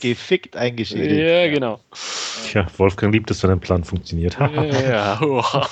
Gefickt 0.01 0.57
eingeschädigt. 0.57 1.21
Ja, 1.21 1.47
genau. 1.47 1.79
Tja, 2.43 2.67
Wolfgang 2.77 3.13
liebt 3.13 3.31
es, 3.31 3.41
wenn 3.43 3.51
ein 3.51 3.59
Plan 3.59 3.83
funktioniert. 3.83 4.37
ja, 4.39 5.19
wow. 5.21 5.69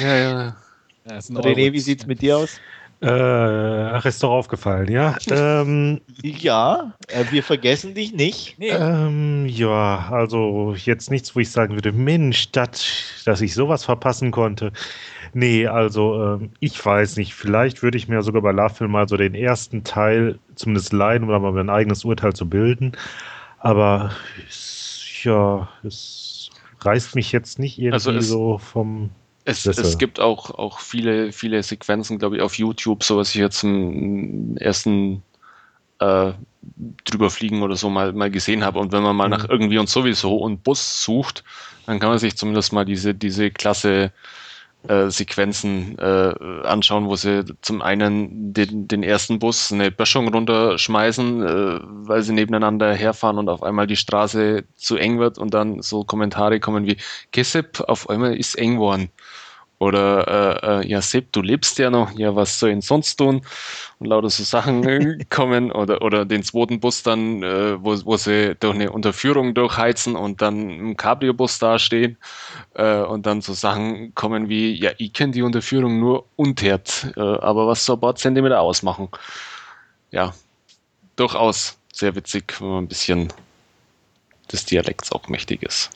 ja, 0.00 0.16
ja. 0.16 0.56
René, 1.06 1.72
wie 1.72 1.80
sieht 1.80 2.00
es 2.00 2.06
mit 2.06 2.22
dir 2.22 2.38
aus? 2.38 2.58
Äh, 3.04 3.90
ach, 3.92 4.06
ist 4.06 4.22
doch 4.22 4.30
aufgefallen, 4.30 4.90
ja. 4.90 5.14
ähm, 5.30 6.00
ja, 6.22 6.94
äh, 7.08 7.24
wir 7.30 7.42
vergessen 7.42 7.92
dich 7.92 8.14
nicht. 8.14 8.58
Nee. 8.58 8.70
Ähm, 8.70 9.44
ja, 9.46 10.08
also 10.10 10.74
jetzt 10.74 11.10
nichts, 11.10 11.36
wo 11.36 11.40
ich 11.40 11.50
sagen 11.50 11.74
würde, 11.74 11.92
Mensch, 11.92 12.50
dat, 12.52 12.82
dass 13.26 13.42
ich 13.42 13.52
sowas 13.52 13.84
verpassen 13.84 14.30
konnte. 14.30 14.72
Nee, 15.34 15.66
also 15.66 16.38
ähm, 16.40 16.52
ich 16.60 16.82
weiß 16.82 17.18
nicht, 17.18 17.34
vielleicht 17.34 17.82
würde 17.82 17.98
ich 17.98 18.08
mir 18.08 18.22
sogar 18.22 18.40
bei 18.40 18.52
Love 18.52 18.88
mal 18.88 19.06
so 19.06 19.18
den 19.18 19.34
ersten 19.34 19.84
Teil 19.84 20.38
zumindest 20.54 20.94
leihen, 20.94 21.24
um 21.24 21.28
da 21.28 21.38
mal 21.38 21.52
mein 21.52 21.68
eigenes 21.68 22.06
Urteil 22.06 22.32
zu 22.32 22.48
bilden. 22.48 22.92
Aber 23.58 24.12
ja, 25.24 25.68
es 25.82 26.48
reißt 26.80 27.16
mich 27.16 27.32
jetzt 27.32 27.58
nicht 27.58 27.78
irgendwie 27.78 27.92
also 27.92 28.20
so 28.20 28.56
vom 28.56 29.10
es, 29.44 29.66
es, 29.66 29.98
gibt 29.98 30.20
auch, 30.20 30.50
auch 30.50 30.80
viele, 30.80 31.32
viele 31.32 31.62
Sequenzen, 31.62 32.18
glaube 32.18 32.36
ich, 32.36 32.42
auf 32.42 32.56
YouTube, 32.56 33.04
so 33.04 33.18
was 33.18 33.30
ich 33.30 33.36
jetzt 33.36 33.62
im 33.62 34.56
ersten 34.56 35.22
äh, 35.98 36.32
drüber 37.04 37.30
fliegen 37.30 37.62
oder 37.62 37.76
so 37.76 37.90
mal, 37.90 38.12
mal 38.12 38.30
gesehen 38.30 38.64
habe. 38.64 38.78
Und 38.78 38.92
wenn 38.92 39.02
man 39.02 39.16
mal 39.16 39.28
mhm. 39.28 39.34
nach 39.34 39.48
irgendwie 39.48 39.78
und 39.78 39.88
sowieso 39.88 40.36
und 40.36 40.64
Bus 40.64 41.02
sucht, 41.02 41.44
dann 41.86 42.00
kann 42.00 42.08
man 42.10 42.18
sich 42.18 42.36
zumindest 42.36 42.72
mal 42.72 42.84
diese, 42.84 43.14
diese 43.14 43.50
Klasse 43.50 44.12
äh, 44.88 45.10
Sequenzen 45.10 45.98
äh, 45.98 46.34
anschauen, 46.64 47.06
wo 47.06 47.16
sie 47.16 47.44
zum 47.62 47.80
einen 47.80 48.52
den, 48.52 48.86
den 48.86 49.02
ersten 49.02 49.38
Bus 49.38 49.72
eine 49.72 49.90
Böschung 49.90 50.28
runterschmeißen, 50.28 51.42
äh, 51.42 51.80
weil 51.82 52.22
sie 52.22 52.32
nebeneinander 52.32 52.94
herfahren 52.94 53.38
und 53.38 53.48
auf 53.48 53.62
einmal 53.62 53.86
die 53.86 53.96
Straße 53.96 54.64
zu 54.76 54.96
eng 54.96 55.18
wird 55.18 55.38
und 55.38 55.54
dann 55.54 55.80
so 55.80 56.04
Kommentare 56.04 56.60
kommen 56.60 56.86
wie 56.86 56.98
Kessep, 57.32 57.80
auf 57.88 58.10
einmal 58.10 58.36
ist 58.36 58.56
eng 58.56 58.78
worden. 58.78 59.10
Oder 59.78 60.62
äh, 60.62 60.82
äh, 60.82 60.88
ja, 60.88 61.02
Sepp, 61.02 61.32
du 61.32 61.42
lebst 61.42 61.78
ja 61.78 61.90
noch, 61.90 62.12
ja, 62.12 62.34
was 62.36 62.58
soll 62.58 62.70
ich 62.70 62.74
denn 62.74 62.80
sonst 62.80 63.16
tun? 63.16 63.44
Und 63.98 64.06
lauter 64.06 64.30
so 64.30 64.44
Sachen 64.44 64.84
äh, 64.88 65.24
kommen 65.30 65.72
oder, 65.72 66.02
oder 66.02 66.24
den 66.24 66.42
zweiten 66.44 66.78
Bus 66.78 67.02
dann, 67.02 67.42
äh, 67.42 67.82
wo, 67.84 67.94
wo 68.04 68.16
sie 68.16 68.54
durch 68.54 68.74
eine 68.74 68.92
Unterführung 68.92 69.52
durchheizen 69.52 70.14
und 70.14 70.40
dann 70.42 70.70
im 70.70 70.96
Cabrio-Bus 70.96 71.58
dastehen 71.58 72.16
äh, 72.74 73.00
und 73.00 73.26
dann 73.26 73.40
so 73.40 73.52
Sachen 73.52 74.14
kommen 74.14 74.48
wie, 74.48 74.72
ja, 74.72 74.92
ich 74.98 75.12
kenne 75.12 75.32
die 75.32 75.42
Unterführung 75.42 75.98
nur 75.98 76.26
untert, 76.36 77.12
äh, 77.16 77.20
aber 77.20 77.66
was 77.66 77.84
so 77.84 77.94
ein 77.94 78.00
paar 78.00 78.14
Zentimeter 78.14 78.60
ausmachen. 78.60 79.08
Ja, 80.12 80.32
durchaus 81.16 81.76
sehr 81.92 82.14
witzig, 82.14 82.60
wenn 82.60 82.68
man 82.68 82.84
ein 82.84 82.88
bisschen 82.88 83.32
des 84.52 84.64
Dialekts 84.66 85.10
auch 85.10 85.28
mächtig 85.28 85.62
ist 85.64 85.90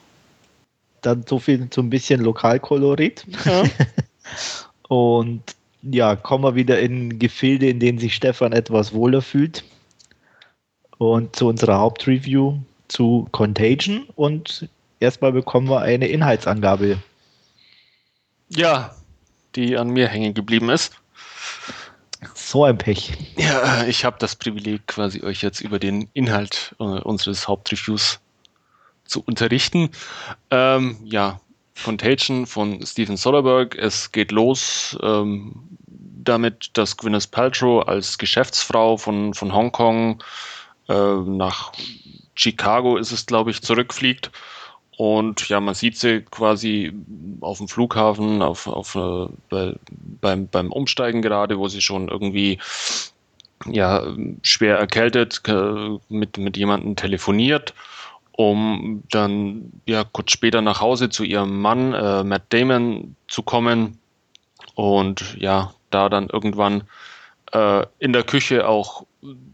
dann 1.01 1.25
so 1.27 1.39
viel 1.39 1.67
so 1.71 1.81
ein 1.81 1.89
bisschen 1.89 2.21
Lokalkolorit. 2.21 3.25
Ja. 3.45 3.63
Und 4.87 5.43
ja, 5.81 6.15
kommen 6.15 6.43
wir 6.43 6.55
wieder 6.55 6.79
in 6.79 7.19
Gefilde, 7.19 7.69
in 7.69 7.79
denen 7.79 7.99
sich 7.99 8.15
Stefan 8.15 8.51
etwas 8.51 8.93
wohler 8.93 9.21
fühlt. 9.21 9.63
Und 10.97 11.35
zu 11.35 11.47
unserer 11.47 11.79
Hauptreview 11.79 12.57
zu 12.87 13.27
Contagion. 13.31 14.07
Und 14.15 14.67
erstmal 14.99 15.31
bekommen 15.31 15.69
wir 15.69 15.81
eine 15.81 16.07
Inhaltsangabe. 16.07 16.97
Ja, 18.49 18.95
die 19.55 19.77
an 19.77 19.89
mir 19.89 20.07
hängen 20.07 20.33
geblieben 20.33 20.69
ist. 20.69 20.93
So 22.33 22.65
ein 22.65 22.77
Pech. 22.77 23.13
Ja, 23.37 23.85
ich 23.85 24.03
habe 24.03 24.17
das 24.19 24.35
Privileg, 24.35 24.87
quasi 24.87 25.21
euch 25.23 25.41
jetzt 25.41 25.61
über 25.61 25.79
den 25.79 26.09
Inhalt 26.13 26.75
äh, 26.79 26.83
unseres 26.83 27.47
Hauptreviews 27.47 28.19
zu 29.09 29.23
unterrichten. 29.25 29.89
Ähm, 30.51 30.97
ja, 31.03 31.39
Contagion 31.83 32.45
von 32.45 32.85
Steven 32.85 33.17
Soderbergh. 33.17 33.77
Es 33.77 34.11
geht 34.11 34.31
los 34.31 34.97
ähm, 35.01 35.55
damit, 35.87 36.71
dass 36.73 36.97
Gwyneth 36.97 37.31
Paltrow 37.31 37.87
als 37.87 38.17
Geschäftsfrau 38.17 38.97
von, 38.97 39.33
von 39.33 39.53
Hongkong 39.53 40.23
äh, 40.87 40.93
nach 40.93 41.71
Chicago 42.35 42.97
ist 42.97 43.11
es, 43.11 43.25
glaube 43.25 43.51
ich, 43.51 43.61
zurückfliegt. 43.61 44.31
Und 44.97 45.47
ja, 45.47 45.61
man 45.61 45.75
sieht 45.75 45.97
sie 45.97 46.21
quasi 46.21 46.91
auf 47.39 47.59
dem 47.59 47.69
Flughafen, 47.69 48.41
auf, 48.41 48.67
auf, 48.67 48.95
äh, 48.95 49.27
bei, 49.49 49.73
beim, 49.89 50.47
beim 50.47 50.71
Umsteigen 50.71 51.21
gerade, 51.21 51.57
wo 51.57 51.69
sie 51.69 51.81
schon 51.81 52.09
irgendwie 52.09 52.59
ja, 53.65 54.03
schwer 54.43 54.77
erkältet 54.77 55.41
äh, 55.47 55.97
mit, 56.09 56.37
mit 56.37 56.57
jemandem 56.57 56.95
telefoniert 56.95 57.73
um 58.39 59.03
dann 59.11 59.81
ja 59.85 60.05
kurz 60.05 60.31
später 60.31 60.61
nach 60.61 60.79
Hause 60.79 61.09
zu 61.09 61.25
ihrem 61.25 61.59
Mann 61.59 61.93
äh, 61.93 62.23
Matt 62.23 62.53
Damon 62.53 63.17
zu 63.27 63.43
kommen 63.43 63.99
und 64.75 65.35
ja 65.37 65.73
da 65.89 66.07
dann 66.07 66.29
irgendwann 66.29 66.83
äh, 67.51 67.85
in 67.99 68.13
der 68.13 68.23
Küche 68.23 68.65
auch 68.65 69.05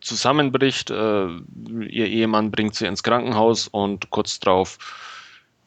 zusammenbricht. 0.02 0.92
Äh, 0.92 1.26
ihr 1.26 2.06
Ehemann 2.06 2.52
bringt 2.52 2.76
sie 2.76 2.86
ins 2.86 3.02
Krankenhaus 3.02 3.68
und 3.68 4.12
kurz 4.12 4.40
darauf 4.40 4.78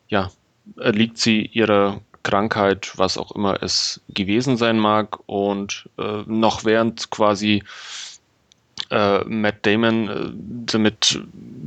ja 0.07 0.31
erliegt 0.77 1.19
sie 1.19 1.45
ihrer 1.45 2.01
Krankheit, 2.23 2.93
was 2.99 3.19
auch 3.19 3.33
immer 3.33 3.61
es 3.65 4.01
gewesen 4.11 4.57
sein 4.57 4.79
mag 4.79 5.19
und 5.27 5.91
äh, 5.99 6.23
noch 6.27 6.65
während 6.65 7.11
quasi 7.11 7.65
äh, 8.91 9.25
Matt 9.25 9.67
Damon 9.67 10.09
äh, 10.09 10.31
damit 10.73 11.23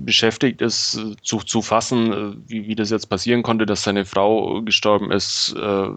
beschäftigt 0.06 0.62
ist, 0.62 0.96
äh, 0.96 1.16
zu, 1.22 1.40
zu 1.40 1.62
fassen, 1.62 2.14
äh, 2.14 2.36
wie, 2.48 2.68
wie 2.68 2.76
das 2.76 2.90
jetzt 2.90 3.08
passieren 3.08 3.44
konnte, 3.44 3.66
dass 3.66 3.84
seine 3.84 4.06
Frau 4.06 4.62
gestorben 4.62 5.12
ist, 5.12 5.56
äh, 5.56 5.90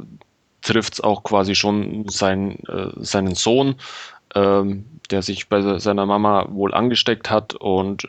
trifft 0.63 0.95
es 0.95 1.01
auch 1.01 1.23
quasi 1.23 1.55
schon 1.55 2.09
sein, 2.09 2.59
äh, 2.69 2.91
seinen 2.97 3.35
Sohn, 3.35 3.77
ähm, 4.35 4.85
der 5.11 5.23
sich 5.23 5.49
bei 5.49 5.79
seiner 5.79 6.07
Mama 6.07 6.47
wohl 6.51 6.73
angesteckt 6.73 7.31
hat 7.31 7.55
und 7.55 8.09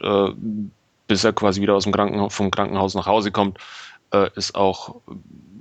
bis 1.08 1.24
er 1.26 1.34
quasi 1.34 1.62
wieder 1.62 1.76
aus 1.76 1.84
dem 1.84 1.92
Krankenhaus, 1.92 2.34
vom 2.34 2.50
Krankenhaus 2.50 2.96
nach 2.96 3.06
Hause 3.06 3.32
kommt, 3.32 3.58
ist 4.36 4.56
auch 4.56 4.96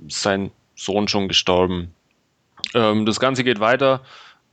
sein 0.07 0.49
Sohn 0.75 1.09
schon 1.09 1.27
gestorben. 1.27 1.93
Ähm, 2.73 3.05
das 3.05 3.19
Ganze 3.19 3.43
geht 3.43 3.59
weiter 3.59 4.01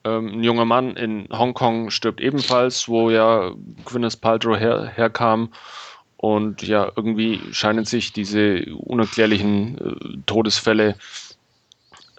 ähm, 0.05 0.29
ein 0.29 0.45
junger 0.45 0.65
Mann 0.65 0.97
in 0.97 1.29
Hongkong 1.31 1.91
stirbt 1.91 2.21
ebenfalls, 2.21 2.89
wo 2.89 3.11
ja 3.11 3.53
Gwyneth 3.85 4.21
Paltrow 4.21 4.59
her, 4.59 4.91
herkam. 4.95 5.53
Und 6.17 6.63
ja, 6.63 6.91
irgendwie 6.95 7.41
scheinen 7.53 7.85
sich 7.85 8.13
diese 8.13 8.65
unerklärlichen 8.77 9.79
äh, 9.79 10.19
Todesfälle 10.27 10.97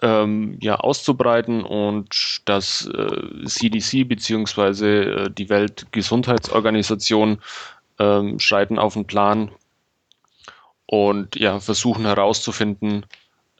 ähm, 0.02 0.58
ja 0.60 0.76
auszubreiten 0.76 1.64
und 1.64 2.42
das 2.44 2.86
äh, 2.86 3.44
CDC 3.46 4.06
bzw. 4.06 5.02
Äh, 5.02 5.30
die 5.30 5.48
Weltgesundheitsorganisation 5.48 7.38
ähm, 7.98 8.38
schreiten 8.38 8.78
auf 8.78 8.94
den 8.94 9.06
Plan, 9.06 9.50
und 10.86 11.36
ja, 11.36 11.60
versuchen 11.60 12.04
herauszufinden, 12.04 13.06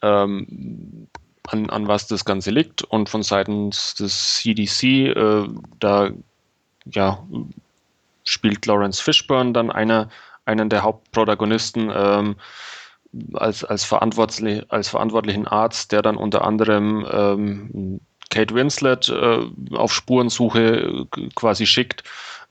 ähm, 0.02 1.08
an, 1.48 1.70
an 1.70 1.88
was 1.88 2.06
das 2.06 2.24
Ganze 2.24 2.50
liegt. 2.50 2.82
Und 2.82 3.08
von 3.08 3.22
seitens 3.22 3.94
des 3.94 4.36
CDC, 4.36 4.82
äh, 4.84 5.48
da 5.80 6.10
ja, 6.86 7.18
spielt 8.24 8.66
Lawrence 8.66 9.02
Fishburne 9.02 9.52
dann 9.52 9.70
einer, 9.70 10.08
einen 10.44 10.68
der 10.68 10.82
Hauptprotagonisten 10.82 11.90
ähm, 11.94 12.36
als, 13.34 13.64
als, 13.64 13.84
verantwortlich, 13.84 14.64
als 14.70 14.88
verantwortlichen 14.88 15.46
Arzt, 15.46 15.92
der 15.92 16.02
dann 16.02 16.16
unter 16.16 16.44
anderem 16.44 17.06
ähm, 17.10 18.00
Kate 18.30 18.54
Winslet 18.54 19.08
äh, 19.08 19.46
auf 19.76 19.92
Spurensuche 19.92 21.06
äh, 21.16 21.28
quasi 21.34 21.66
schickt, 21.66 22.02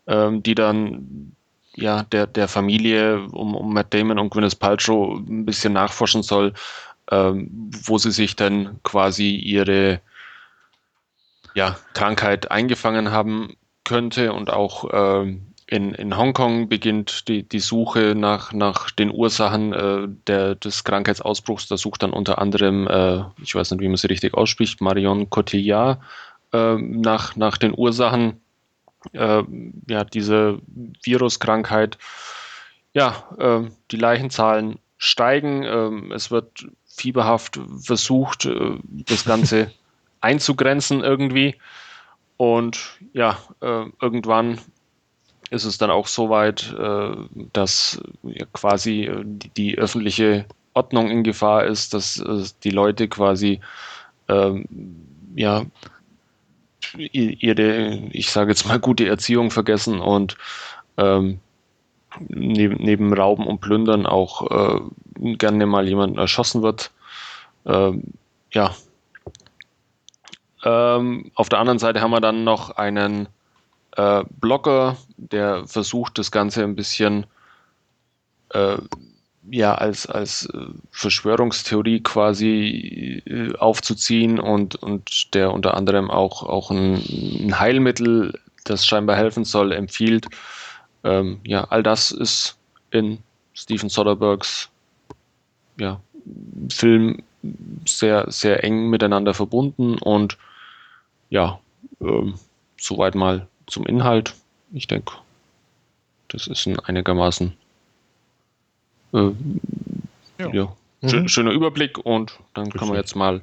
ähm, 0.08 0.42
die 0.42 0.56
dann 0.56 1.36
ja, 1.76 2.04
der, 2.04 2.28
der 2.28 2.48
Familie 2.48 3.28
um, 3.32 3.56
um 3.56 3.74
Matt 3.74 3.94
Damon 3.94 4.20
und 4.20 4.30
Gwyneth 4.30 4.60
Paltrow 4.60 5.18
ein 5.18 5.46
bisschen 5.46 5.74
nachforschen 5.74 6.22
soll, 6.22 6.54
ähm, 7.12 7.72
wo 7.86 7.98
sie 7.98 8.12
sich 8.12 8.36
dann 8.36 8.80
quasi 8.84 9.36
ihre 9.36 10.02
ja, 11.56 11.78
Krankheit 11.94 12.52
eingefangen 12.52 13.12
haben 13.12 13.56
könnte 13.84 14.34
und 14.34 14.50
auch 14.50 14.90
ähm, 14.92 15.54
in, 15.68 15.94
in 15.94 16.18
Hongkong 16.18 16.70
beginnt 16.70 17.28
die, 17.28 17.44
die 17.44 17.60
Suche 17.60 18.16
nach, 18.16 18.54
nach 18.54 18.92
den 18.92 19.12
Ursachen 19.12 19.74
äh, 19.74 20.08
der, 20.28 20.56
des 20.56 20.84
Krankheitsausbruchs. 20.84 21.68
Da 21.68 21.78
sucht 21.78 22.04
dann 22.04 22.12
unter 22.12 22.40
anderem, 22.40 22.88
äh, 22.88 23.24
ich 23.42 23.56
weiß 23.56 23.72
nicht, 23.72 23.82
wie 23.82 23.88
man 23.88 23.98
sie 23.98 24.08
richtig 24.08 24.34
ausspricht, 24.34 24.82
Marion 24.82 25.30
Cotillard 25.30 26.00
äh, 26.52 26.76
nach, 26.76 27.36
nach 27.36 27.58
den 27.58 27.74
Ursachen 27.76 28.42
äh, 29.14 29.44
ja, 29.88 30.04
diese 30.04 30.60
Viruskrankheit. 31.02 31.98
Ja, 32.94 33.24
äh, 33.40 33.62
die 33.90 33.98
Leichenzahlen 33.98 34.78
steigen. 34.98 35.64
Äh, 35.64 36.14
es 36.14 36.30
wird 36.30 36.68
fieberhaft 36.96 37.60
versucht, 37.80 38.46
äh, 38.46 38.78
das 39.08 39.26
Ganze 39.26 39.72
einzugrenzen 40.22 41.02
irgendwie. 41.04 41.56
Und 42.38 43.00
ja, 43.14 43.38
äh, 43.62 43.86
irgendwann 44.02 44.60
ist 45.50 45.66
es 45.66 45.78
dann 45.78 45.92
auch 45.92 46.08
so 46.08 46.30
weit, 46.30 46.74
äh, 46.78 47.16
dass 47.52 48.02
quasi 48.54 49.12
die, 49.24 49.78
öffentliche 49.78 50.46
Ordnung 50.74 51.12
in 51.12 51.24
Gefahr 51.24 51.66
ist, 51.66 51.94
dass 51.94 52.24
die 52.64 52.72
Leute 52.72 53.08
quasi 53.08 53.60
ähm, 54.28 54.66
ja 55.36 55.66
ihre, 56.98 58.10
ich 58.12 58.32
sage 58.32 58.52
jetzt 58.52 58.68
mal, 58.68 58.80
gute 58.80 59.08
Erziehung 59.08 59.52
vergessen 59.52 60.00
und 60.00 60.36
ähm, 60.98 61.40
neben, 62.20 62.84
neben 62.84 63.14
Rauben 63.14 63.48
und 63.48 63.62
Plündern 63.62 64.06
auch 64.06 64.50
äh, 64.52 65.36
gerne 65.36 65.66
mal 65.66 65.88
jemanden 65.88 66.18
erschossen 66.18 66.62
wird. 66.62 66.92
Ähm, 67.66 68.04
ja. 68.52 68.76
Ähm, 70.64 71.32
auf 71.36 71.50
der 71.50 71.60
anderen 71.60 71.80
Seite 71.80 72.02
haben 72.02 72.12
wir 72.12 72.22
dann 72.22 72.44
noch 72.44 72.72
einen 72.72 73.28
äh, 73.98 74.24
Blogger, 74.40 74.98
der 75.18 75.68
versucht, 75.68 76.18
das 76.18 76.32
Ganze 76.32 76.64
ein 76.64 76.76
bisschen 76.76 77.26
äh, 78.50 78.78
ja, 79.52 79.76
als, 79.76 80.06
als 80.08 80.46
äh, 80.54 80.68
Verschwörungstheorie 80.92 82.02
quasi 82.02 83.22
äh, 83.26 83.56
aufzuziehen 83.58 84.40
und, 84.40 84.76
und 84.76 85.34
der 85.34 85.52
unter 85.52 85.76
anderem 85.76 86.10
auch, 86.10 86.44
auch 86.44 86.72
ein, 86.72 86.96
ein 86.96 87.60
Heilmittel, 87.60 88.40
das 88.64 88.86
scheinbar 88.86 89.18
helfen 89.18 89.44
soll, 89.44 89.74
empfiehlt. 89.74 90.28
Ähm, 91.04 91.40
ja, 91.44 91.66
all 91.66 91.84
das 91.84 92.12
ist 92.12 92.58
in 92.92 93.20
Steven 93.54 93.90
Soderberghs 93.90 94.70
ja, 95.78 96.00
Film 96.70 97.24
sehr, 97.86 98.32
sehr 98.32 98.64
eng 98.64 98.90
miteinander 98.90 99.34
verbunden 99.34 99.98
und 99.98 100.38
ja, 101.30 101.60
ähm, 102.00 102.36
soweit 102.80 103.16
mal 103.16 103.48
zum 103.68 103.86
Inhalt. 103.86 104.36
Ich 104.72 104.88
denke, 104.88 105.14
das 106.30 106.48
ist 106.48 106.66
ein 106.66 106.80
einigermaßen 106.80 107.54
äh, 109.14 109.32
ja. 110.40 110.54
ja. 110.54 110.76
Mhm. 111.02 111.28
Schöner 111.28 111.52
Überblick 111.52 111.98
und 111.98 112.40
dann 112.54 112.70
können 112.72 112.92
wir 112.92 112.98
jetzt 112.98 113.16
mal 113.16 113.42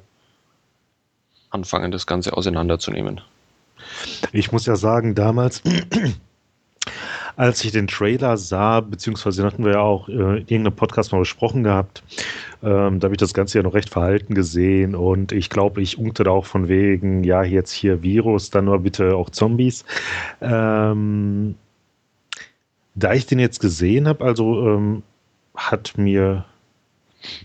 anfangen, 1.49 1.91
das 1.91 2.07
Ganze 2.07 2.33
auseinanderzunehmen. 2.35 3.21
Ich 4.31 4.51
muss 4.51 4.65
ja 4.65 4.75
sagen, 4.75 5.15
damals, 5.15 5.61
als 7.35 7.63
ich 7.63 7.71
den 7.71 7.87
Trailer 7.87 8.37
sah, 8.37 8.81
beziehungsweise 8.81 9.43
hatten 9.43 9.65
wir 9.65 9.73
ja 9.73 9.79
auch 9.79 10.09
äh, 10.09 10.13
in 10.13 10.37
irgendeinem 10.37 10.75
Podcast 10.75 11.11
mal 11.11 11.19
besprochen 11.19 11.63
gehabt, 11.63 12.03
ähm, 12.63 12.99
da 12.99 13.05
habe 13.05 13.15
ich 13.15 13.19
das 13.19 13.33
Ganze 13.33 13.57
ja 13.57 13.63
noch 13.63 13.73
recht 13.73 13.89
verhalten 13.89 14.33
gesehen 14.33 14.95
und 14.95 15.31
ich 15.31 15.49
glaube, 15.49 15.81
ich 15.81 15.97
unkte 15.97 16.23
da 16.23 16.31
auch 16.31 16.45
von 16.45 16.67
wegen, 16.67 17.23
ja, 17.23 17.43
jetzt 17.43 17.71
hier 17.71 18.01
Virus, 18.03 18.49
dann 18.49 18.65
nur 18.65 18.79
bitte 18.79 19.15
auch 19.15 19.29
Zombies. 19.29 19.85
Ähm, 20.41 21.55
da 22.95 23.13
ich 23.13 23.25
den 23.25 23.39
jetzt 23.39 23.59
gesehen 23.59 24.07
habe, 24.07 24.23
also 24.23 24.67
ähm, 24.67 25.03
hat 25.55 25.97
mir 25.97 26.45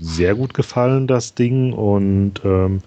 sehr 0.00 0.34
gut 0.34 0.54
gefallen, 0.54 1.06
das 1.06 1.34
Ding. 1.34 1.72
Und 1.72 2.40
ähm, 2.44 2.80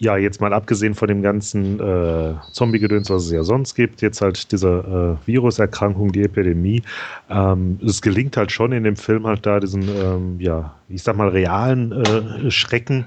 ja, 0.00 0.16
jetzt 0.16 0.40
mal 0.40 0.54
abgesehen 0.54 0.94
von 0.94 1.08
dem 1.08 1.20
ganzen 1.20 1.78
äh, 1.78 2.34
Zombie-Gedöns, 2.52 3.10
was 3.10 3.26
es 3.26 3.32
ja 3.32 3.42
sonst 3.44 3.74
gibt, 3.74 4.00
jetzt 4.00 4.22
halt 4.22 4.50
diese 4.50 5.18
äh, 5.22 5.26
Viruserkrankung, 5.26 6.10
die 6.10 6.22
Epidemie. 6.22 6.82
Ähm, 7.28 7.78
es 7.84 8.00
gelingt 8.00 8.38
halt 8.38 8.50
schon 8.50 8.72
in 8.72 8.84
dem 8.84 8.96
Film 8.96 9.26
halt 9.26 9.44
da 9.44 9.60
diesen, 9.60 9.82
ähm, 9.82 10.40
ja, 10.40 10.74
ich 10.88 11.02
sag 11.02 11.16
mal, 11.16 11.28
realen 11.28 11.92
äh, 11.92 12.50
Schrecken 12.50 13.04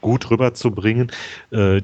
gut 0.00 0.30
rüberzubringen. 0.30 1.10
Äh, 1.50 1.82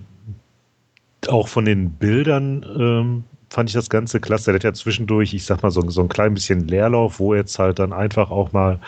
auch 1.27 1.49
von 1.49 1.65
den 1.65 1.91
Bildern 1.91 2.65
ähm, 2.79 3.25
fand 3.51 3.71
ich 3.71 3.75
das 3.75 3.91
Ganze 3.91 4.21
klasse. 4.21 4.53
Der 4.53 4.55
hat 4.55 4.65
ja 4.65 4.73
zwischendurch, 4.73 5.35
ich 5.35 5.47
sag 5.47 5.65
mal, 5.65 5.73
so, 5.73 5.81
so 5.91 6.03
ein 6.03 6.09
klein 6.09 6.35
bisschen 6.35 6.69
Leerlauf, 6.69 7.19
wo 7.19 7.35
jetzt 7.35 7.59
halt 7.59 7.81
dann 7.81 7.93
einfach 7.93 8.31
auch 8.31 8.53
mal 8.53 8.79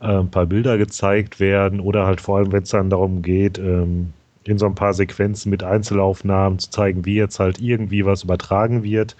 äh, 0.00 0.06
ein 0.06 0.30
paar 0.32 0.46
Bilder 0.46 0.76
gezeigt 0.76 1.38
werden 1.38 1.78
oder 1.78 2.04
halt 2.04 2.20
vor 2.20 2.38
allem, 2.38 2.50
wenn 2.50 2.64
es 2.64 2.70
dann 2.70 2.90
darum 2.90 3.22
geht, 3.22 3.60
ähm, 3.60 4.12
in 4.48 4.58
so 4.58 4.66
ein 4.66 4.74
paar 4.74 4.94
Sequenzen 4.94 5.50
mit 5.50 5.62
Einzelaufnahmen 5.62 6.58
zu 6.58 6.70
zeigen, 6.70 7.04
wie 7.04 7.14
jetzt 7.14 7.38
halt 7.38 7.60
irgendwie 7.60 8.04
was 8.04 8.24
übertragen 8.24 8.82
wird. 8.82 9.16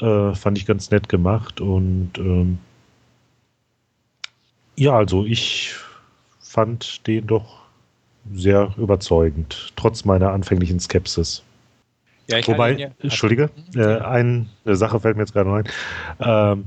Äh, 0.00 0.34
fand 0.34 0.58
ich 0.58 0.66
ganz 0.66 0.90
nett 0.90 1.08
gemacht 1.08 1.60
und 1.60 2.12
ähm, 2.18 2.58
ja, 4.76 4.96
also 4.96 5.24
ich 5.24 5.74
fand 6.40 7.06
den 7.06 7.26
doch 7.26 7.58
sehr 8.32 8.72
überzeugend, 8.76 9.72
trotz 9.76 10.04
meiner 10.04 10.30
anfänglichen 10.30 10.78
Skepsis. 10.78 11.42
Ja, 12.28 12.46
Wobei, 12.46 12.72
ja, 12.76 12.88
Entschuldige, 13.00 13.50
äh, 13.74 13.98
eine 13.98 14.46
Sache 14.64 15.00
fällt 15.00 15.16
mir 15.16 15.22
jetzt 15.22 15.32
gerade 15.32 15.48
noch 15.48 15.56
ein. 15.56 15.68
Ähm, 16.20 16.64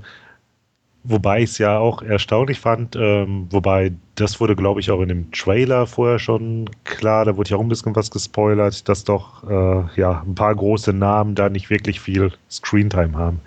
wobei 1.03 1.41
ich 1.41 1.51
es 1.51 1.57
ja 1.57 1.77
auch 1.79 2.01
erstaunlich 2.01 2.59
fand, 2.59 2.95
ähm, 2.95 3.47
wobei 3.49 3.91
das 4.15 4.39
wurde, 4.39 4.55
glaube 4.55 4.79
ich, 4.79 4.91
auch 4.91 5.01
in 5.01 5.09
dem 5.09 5.31
Trailer 5.31 5.87
vorher 5.87 6.19
schon 6.19 6.69
klar, 6.83 7.25
da 7.25 7.37
wurde 7.37 7.49
ja 7.51 7.57
auch 7.57 7.61
ein 7.61 7.69
bisschen 7.69 7.95
was 7.95 8.11
gespoilert, 8.11 8.87
dass 8.87 9.03
doch 9.03 9.43
äh, 9.49 9.99
ja 9.99 10.21
ein 10.25 10.35
paar 10.35 10.55
große 10.55 10.93
Namen 10.93 11.35
da 11.35 11.49
nicht 11.49 11.69
wirklich 11.69 11.99
viel 11.99 12.31
Screentime 12.49 13.17
haben. 13.17 13.41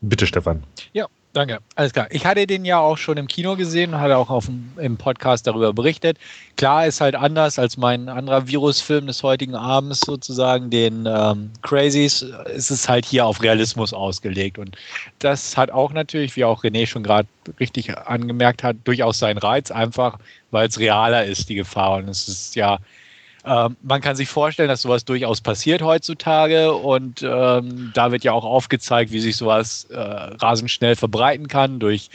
Bitte, 0.00 0.26
Stefan. 0.26 0.64
Ja, 0.92 1.06
Danke, 1.34 1.60
alles 1.76 1.94
klar. 1.94 2.08
Ich 2.10 2.26
hatte 2.26 2.46
den 2.46 2.66
ja 2.66 2.78
auch 2.78 2.98
schon 2.98 3.16
im 3.16 3.26
Kino 3.26 3.56
gesehen 3.56 3.94
und 3.94 4.00
hatte 4.00 4.18
auch 4.18 4.28
auf 4.28 4.44
dem, 4.46 4.70
im 4.76 4.98
Podcast 4.98 5.46
darüber 5.46 5.72
berichtet. 5.72 6.18
Klar 6.58 6.86
ist 6.86 7.00
halt 7.00 7.14
anders 7.14 7.58
als 7.58 7.78
mein 7.78 8.10
anderer 8.10 8.46
Virusfilm 8.48 9.06
des 9.06 9.22
heutigen 9.22 9.54
Abends 9.54 10.04
sozusagen, 10.04 10.68
den 10.68 11.06
ähm, 11.06 11.50
Crazies, 11.62 12.20
ist 12.54 12.70
es 12.70 12.86
halt 12.86 13.06
hier 13.06 13.24
auf 13.24 13.42
Realismus 13.42 13.94
ausgelegt. 13.94 14.58
Und 14.58 14.76
das 15.20 15.56
hat 15.56 15.70
auch 15.70 15.94
natürlich, 15.94 16.36
wie 16.36 16.44
auch 16.44 16.64
René 16.64 16.86
schon 16.86 17.02
gerade 17.02 17.28
richtig 17.58 17.96
angemerkt 17.96 18.62
hat, 18.62 18.76
durchaus 18.84 19.18
seinen 19.18 19.38
Reiz, 19.38 19.70
einfach 19.70 20.18
weil 20.50 20.68
es 20.68 20.78
realer 20.78 21.24
ist, 21.24 21.48
die 21.48 21.54
Gefahr. 21.54 21.96
Und 21.96 22.10
es 22.10 22.28
ist 22.28 22.56
ja 22.56 22.78
ähm, 23.44 23.76
man 23.82 24.00
kann 24.00 24.14
sich 24.14 24.28
vorstellen, 24.28 24.68
dass 24.68 24.82
sowas 24.82 25.04
durchaus 25.04 25.40
passiert 25.40 25.82
heutzutage 25.82 26.72
und 26.72 27.22
ähm, 27.22 27.90
da 27.94 28.12
wird 28.12 28.22
ja 28.24 28.32
auch 28.32 28.44
aufgezeigt, 28.44 29.10
wie 29.10 29.20
sich 29.20 29.36
sowas 29.36 29.84
äh, 29.90 29.98
rasend 29.98 30.70
schnell 30.70 30.94
verbreiten 30.94 31.48
kann 31.48 31.80
durch 31.80 32.08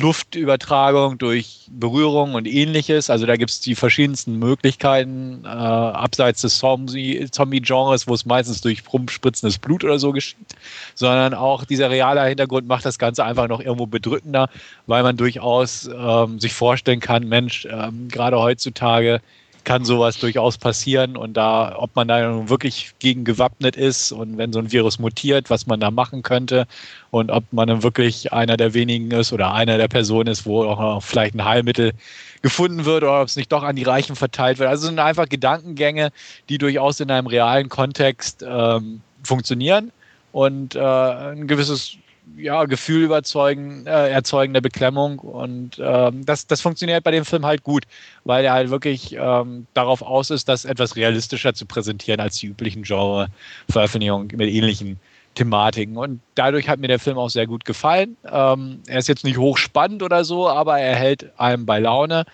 Luftübertragung, 0.00 1.18
durch 1.18 1.66
Berührung 1.70 2.34
und 2.34 2.46
ähnliches. 2.46 3.10
Also 3.10 3.26
da 3.26 3.36
gibt 3.36 3.50
es 3.50 3.60
die 3.60 3.74
verschiedensten 3.74 4.38
Möglichkeiten, 4.38 5.42
äh, 5.44 5.48
abseits 5.48 6.42
des 6.42 6.58
Zombie-Genres, 6.58 8.06
wo 8.06 8.14
es 8.14 8.24
meistens 8.24 8.60
durch 8.60 8.82
rumspritzendes 8.92 9.58
Blut 9.58 9.84
oder 9.84 9.98
so 9.98 10.12
geschieht, 10.12 10.54
sondern 10.94 11.34
auch 11.34 11.64
dieser 11.64 11.90
reale 11.90 12.24
Hintergrund 12.24 12.68
macht 12.68 12.84
das 12.84 12.98
Ganze 12.98 13.24
einfach 13.24 13.48
noch 13.48 13.60
irgendwo 13.60 13.86
bedrückender, 13.86 14.48
weil 14.86 15.02
man 15.02 15.16
durchaus 15.16 15.88
ähm, 15.92 16.38
sich 16.40 16.52
vorstellen 16.52 17.00
kann, 17.00 17.28
Mensch, 17.28 17.66
ähm, 17.70 18.08
gerade 18.08 18.38
heutzutage 18.38 19.20
kann 19.68 19.84
sowas 19.84 20.16
durchaus 20.16 20.56
passieren. 20.56 21.14
Und 21.14 21.34
da, 21.36 21.76
ob 21.76 21.94
man 21.94 22.08
da 22.08 22.48
wirklich 22.48 22.94
gegen 23.00 23.24
gewappnet 23.24 23.76
ist 23.76 24.12
und 24.12 24.38
wenn 24.38 24.50
so 24.50 24.60
ein 24.60 24.72
Virus 24.72 24.98
mutiert, 24.98 25.50
was 25.50 25.66
man 25.66 25.78
da 25.78 25.90
machen 25.90 26.22
könnte. 26.22 26.66
Und 27.10 27.30
ob 27.30 27.44
man 27.52 27.68
dann 27.68 27.82
wirklich 27.82 28.32
einer 28.32 28.56
der 28.56 28.72
wenigen 28.72 29.10
ist 29.10 29.30
oder 29.30 29.52
einer 29.52 29.76
der 29.76 29.88
Personen 29.88 30.30
ist, 30.30 30.46
wo 30.46 30.64
auch 30.64 31.02
vielleicht 31.02 31.34
ein 31.34 31.44
Heilmittel 31.44 31.92
gefunden 32.40 32.86
wird 32.86 33.02
oder 33.02 33.20
ob 33.20 33.28
es 33.28 33.36
nicht 33.36 33.52
doch 33.52 33.62
an 33.62 33.76
die 33.76 33.82
Reichen 33.82 34.16
verteilt 34.16 34.58
wird. 34.58 34.70
Also 34.70 34.86
sind 34.86 34.98
einfach 35.00 35.28
Gedankengänge, 35.28 36.12
die 36.48 36.56
durchaus 36.56 37.00
in 37.00 37.10
einem 37.10 37.26
realen 37.26 37.68
Kontext 37.68 38.42
ähm, 38.48 39.02
funktionieren. 39.22 39.92
Und 40.32 40.76
äh, 40.76 40.80
ein 40.80 41.46
gewisses 41.46 41.98
ja, 42.36 42.64
Gefühl 42.64 43.04
überzeugen, 43.04 43.86
äh, 43.86 44.10
erzeugen 44.10 44.52
der 44.52 44.60
Beklemmung. 44.60 45.18
Und 45.18 45.80
ähm, 45.80 46.24
das, 46.24 46.46
das 46.46 46.60
funktioniert 46.60 47.04
bei 47.04 47.10
dem 47.10 47.24
Film 47.24 47.44
halt 47.44 47.62
gut, 47.62 47.84
weil 48.24 48.44
er 48.44 48.52
halt 48.52 48.70
wirklich 48.70 49.16
ähm, 49.18 49.66
darauf 49.74 50.02
aus 50.02 50.30
ist, 50.30 50.48
das 50.48 50.64
etwas 50.64 50.96
realistischer 50.96 51.54
zu 51.54 51.66
präsentieren 51.66 52.20
als 52.20 52.38
die 52.38 52.46
üblichen 52.46 52.82
Genre-Veröffentlichungen 52.82 54.28
mit 54.36 54.50
ähnlichen 54.50 55.00
Thematiken. 55.34 55.96
Und 55.96 56.20
dadurch 56.34 56.68
hat 56.68 56.80
mir 56.80 56.88
der 56.88 56.98
Film 56.98 57.18
auch 57.18 57.30
sehr 57.30 57.46
gut 57.46 57.64
gefallen. 57.64 58.16
Ähm, 58.30 58.80
er 58.86 58.98
ist 58.98 59.08
jetzt 59.08 59.24
nicht 59.24 59.38
hochspannend 59.38 60.02
oder 60.02 60.24
so, 60.24 60.48
aber 60.48 60.78
er 60.78 60.96
hält 60.96 61.38
einem 61.38 61.66
bei 61.66 61.78
Laune. 61.78 62.24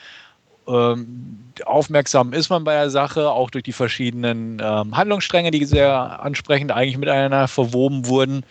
Ähm, 0.66 1.38
aufmerksam 1.66 2.32
ist 2.32 2.48
man 2.48 2.64
bei 2.64 2.72
der 2.72 2.90
Sache, 2.90 3.30
auch 3.30 3.50
durch 3.50 3.64
die 3.64 3.72
verschiedenen 3.72 4.60
ähm, 4.62 4.96
Handlungsstränge, 4.96 5.50
die 5.50 5.64
sehr 5.66 6.22
ansprechend 6.22 6.72
eigentlich 6.72 6.96
miteinander 6.96 7.48
verwoben 7.48 8.06
wurden. 8.06 8.44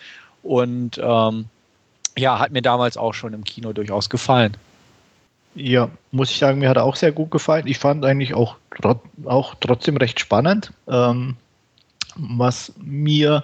Und 0.43 0.99
ähm, 1.01 1.45
ja, 2.17 2.37
hat 2.39 2.51
mir 2.51 2.61
damals 2.61 2.97
auch 2.97 3.13
schon 3.13 3.33
im 3.33 3.43
Kino 3.43 3.73
durchaus 3.73 4.09
gefallen. 4.09 4.55
Ja, 5.55 5.89
muss 6.11 6.31
ich 6.31 6.37
sagen, 6.37 6.59
mir 6.59 6.69
hat 6.69 6.77
er 6.77 6.83
auch 6.83 6.95
sehr 6.95 7.11
gut 7.11 7.31
gefallen. 7.31 7.67
Ich 7.67 7.79
fand 7.79 8.03
eigentlich 8.05 8.33
auch, 8.33 8.57
auch 9.25 9.55
trotzdem 9.59 9.97
recht 9.97 10.19
spannend. 10.19 10.71
Ähm, 10.87 11.35
was 12.15 12.73
mir, 12.77 13.43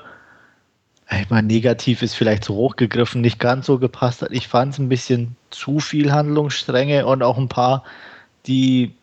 ich 1.20 1.30
meine, 1.30 1.48
negativ 1.48 2.02
ist 2.02 2.16
vielleicht 2.16 2.44
zu 2.44 2.56
hoch 2.56 2.76
gegriffen, 2.76 3.22
nicht 3.22 3.40
ganz 3.40 3.68
so 3.68 3.78
gepasst 3.78 4.22
hat. 4.22 4.32
Ich 4.32 4.48
fand 4.48 4.74
es 4.74 4.80
ein 4.80 4.90
bisschen 4.90 5.36
zu 5.52 5.80
viel 5.80 6.12
Handlungsstränge 6.12 7.06
und 7.06 7.24
auch 7.24 7.38
ein 7.38 7.50
paar, 7.50 7.84
die, 8.48 8.94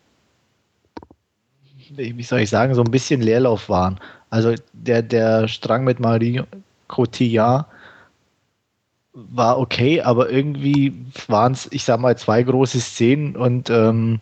wie 1.89 2.23
soll 2.23 2.41
ich 2.41 2.49
sagen, 2.49 2.75
so 2.75 2.83
ein 2.83 2.91
bisschen 2.91 3.21
Leerlauf 3.21 3.69
waren. 3.69 3.99
Also 4.29 4.53
der, 4.73 5.01
der 5.01 5.47
Strang 5.47 5.85
mit 5.85 6.01
Marie 6.01 6.43
Cotillard, 6.87 7.67
war 9.31 9.59
okay, 9.59 10.01
aber 10.01 10.29
irgendwie 10.29 10.93
waren 11.27 11.53
es, 11.53 11.67
ich 11.71 11.83
sag 11.83 11.99
mal, 11.99 12.17
zwei 12.17 12.43
große 12.43 12.79
Szenen 12.79 13.35
und 13.35 13.69
ähm, 13.69 14.19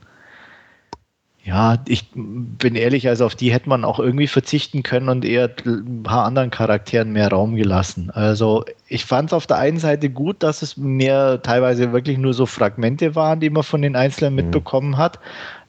ja, 1.43 1.77
ich 1.87 2.09
bin 2.15 2.73
ehrlich, 2.73 3.07
also 3.07 3.25
auf 3.25 3.35
die 3.35 3.53
hätte 3.53 3.69
man 3.69 3.83
auch 3.83 3.99
irgendwie 3.99 4.25
verzichten 4.25 4.81
können 4.81 5.09
und 5.09 5.23
eher 5.23 5.51
ein 5.65 6.01
paar 6.01 6.25
anderen 6.25 6.49
Charakteren 6.49 7.11
mehr 7.11 7.29
Raum 7.29 7.55
gelassen. 7.55 8.09
Also 8.09 8.65
ich 8.87 9.05
fand 9.05 9.29
es 9.29 9.33
auf 9.33 9.45
der 9.45 9.57
einen 9.57 9.77
Seite 9.77 10.09
gut, 10.09 10.41
dass 10.41 10.63
es 10.63 10.75
mehr 10.75 11.41
teilweise 11.43 11.91
wirklich 11.91 12.17
nur 12.17 12.33
so 12.33 12.47
Fragmente 12.47 13.13
waren, 13.13 13.41
die 13.41 13.51
man 13.51 13.61
von 13.61 13.83
den 13.83 13.95
Einzelnen 13.95 14.33
mhm. 14.33 14.37
mitbekommen 14.37 14.97
hat. 14.97 15.19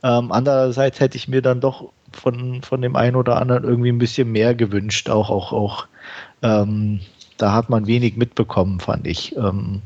Ähm, 0.02 0.32
andererseits 0.32 0.98
hätte 0.98 1.18
ich 1.18 1.28
mir 1.28 1.42
dann 1.42 1.60
doch 1.60 1.92
von, 2.10 2.62
von 2.62 2.80
dem 2.80 2.96
einen 2.96 3.16
oder 3.16 3.36
anderen 3.36 3.64
irgendwie 3.64 3.90
ein 3.90 3.98
bisschen 3.98 4.32
mehr 4.32 4.54
gewünscht, 4.54 5.10
auch, 5.10 5.28
auch, 5.28 5.52
auch 5.52 5.86
ähm, 6.42 7.00
da 7.36 7.52
hat 7.52 7.70
man 7.70 7.86
wenig 7.86 8.16
mitbekommen, 8.16 8.80
fand 8.80 9.06
ich. 9.06 9.36
Ähm, 9.36 9.82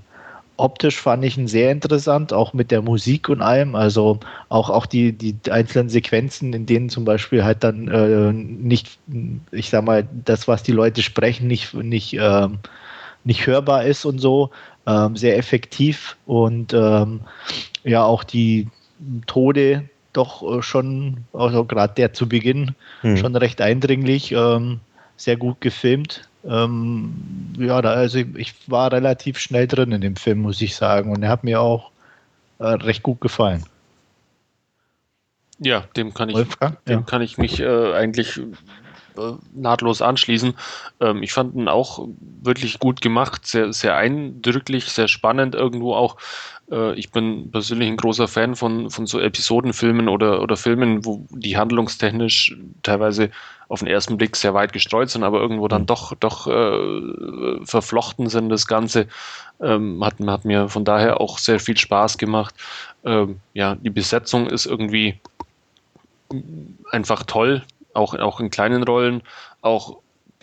optisch 0.56 1.00
fand 1.00 1.24
ich 1.24 1.38
ihn 1.38 1.48
sehr 1.48 1.72
interessant, 1.72 2.32
auch 2.32 2.52
mit 2.52 2.70
der 2.70 2.82
Musik 2.82 3.28
und 3.28 3.40
allem. 3.40 3.74
Also 3.74 4.20
auch, 4.48 4.70
auch 4.70 4.86
die, 4.86 5.12
die 5.12 5.36
einzelnen 5.50 5.88
Sequenzen, 5.88 6.52
in 6.52 6.66
denen 6.66 6.90
zum 6.90 7.04
Beispiel 7.04 7.44
halt 7.44 7.64
dann 7.64 7.88
äh, 7.88 8.32
nicht, 8.32 8.98
ich 9.50 9.70
sag 9.70 9.84
mal, 9.84 10.06
das, 10.24 10.46
was 10.48 10.62
die 10.62 10.72
Leute 10.72 11.02
sprechen, 11.02 11.46
nicht, 11.46 11.74
nicht, 11.74 12.14
äh, 12.14 12.48
nicht 13.24 13.46
hörbar 13.46 13.84
ist 13.84 14.04
und 14.04 14.18
so. 14.18 14.50
Ähm, 14.86 15.14
sehr 15.16 15.36
effektiv 15.36 16.16
und 16.24 16.72
ähm, 16.72 17.20
ja, 17.84 18.02
auch 18.02 18.24
die 18.24 18.68
Tode 19.26 19.88
doch 20.12 20.42
äh, 20.42 20.62
schon, 20.62 21.24
also 21.32 21.64
gerade 21.64 21.94
der 21.94 22.12
zu 22.12 22.28
Beginn, 22.28 22.74
hm. 23.02 23.16
schon 23.16 23.36
recht 23.36 23.60
eindringlich, 23.60 24.32
ähm, 24.32 24.80
sehr 25.16 25.36
gut 25.36 25.60
gefilmt. 25.60 26.29
Ähm, 26.44 27.12
ja, 27.58 27.82
da, 27.82 27.90
also 27.90 28.18
ich 28.18 28.54
war 28.66 28.92
relativ 28.92 29.38
schnell 29.38 29.66
drin 29.66 29.92
in 29.92 30.00
dem 30.00 30.16
Film, 30.16 30.40
muss 30.40 30.60
ich 30.62 30.76
sagen. 30.76 31.12
Und 31.12 31.22
er 31.22 31.28
hat 31.30 31.44
mir 31.44 31.60
auch 31.60 31.90
äh, 32.58 32.66
recht 32.66 33.02
gut 33.02 33.20
gefallen. 33.20 33.64
Ja, 35.58 35.84
dem 35.96 36.14
kann 36.14 36.30
ich, 36.30 36.36
Wolfgang? 36.36 36.82
dem 36.86 37.00
ja. 37.00 37.04
kann 37.04 37.20
ich 37.20 37.36
mich 37.36 37.60
äh, 37.60 37.92
eigentlich 37.92 38.38
äh, 38.38 39.32
nahtlos 39.54 40.00
anschließen. 40.00 40.54
Ähm, 41.00 41.22
ich 41.22 41.32
fand 41.32 41.54
ihn 41.54 41.68
auch 41.68 42.08
wirklich 42.42 42.78
gut 42.78 43.02
gemacht, 43.02 43.46
sehr, 43.46 43.72
sehr 43.72 43.96
eindrücklich, 43.96 44.86
sehr 44.86 45.08
spannend 45.08 45.54
irgendwo 45.54 45.94
auch. 45.94 46.16
Äh, 46.70 46.94
ich 46.94 47.10
bin 47.10 47.50
persönlich 47.50 47.88
ein 47.88 47.96
großer 47.96 48.28
Fan 48.28 48.56
von, 48.56 48.90
von 48.90 49.06
so 49.06 49.20
Episodenfilmen 49.20 50.08
oder, 50.08 50.42
oder 50.42 50.56
Filmen, 50.56 51.04
wo 51.04 51.26
die 51.30 51.56
handlungstechnisch 51.56 52.56
teilweise 52.82 53.30
auf 53.68 53.80
den 53.80 53.88
ersten 53.88 54.16
Blick 54.16 54.36
sehr 54.36 54.54
weit 54.54 54.72
gestreut 54.72 55.10
sind, 55.10 55.22
aber 55.22 55.40
irgendwo 55.40 55.68
dann 55.68 55.82
mhm. 55.82 55.86
doch, 55.86 56.14
doch 56.16 56.46
äh, 56.46 57.64
verflochten 57.64 58.28
sind. 58.28 58.48
Das 58.48 58.66
Ganze 58.66 59.06
ähm, 59.60 60.02
hat, 60.04 60.14
hat 60.26 60.44
mir 60.44 60.68
von 60.68 60.84
daher 60.84 61.20
auch 61.20 61.38
sehr 61.38 61.60
viel 61.60 61.76
Spaß 61.76 62.18
gemacht. 62.18 62.54
Ähm, 63.04 63.40
ja, 63.54 63.76
die 63.76 63.90
Besetzung 63.90 64.48
ist 64.48 64.66
irgendwie 64.66 65.18
einfach 66.90 67.24
toll, 67.24 67.62
auch, 67.94 68.14
auch 68.14 68.40
in 68.40 68.50
kleinen 68.50 68.82
Rollen, 68.82 69.22
auch 69.62 69.98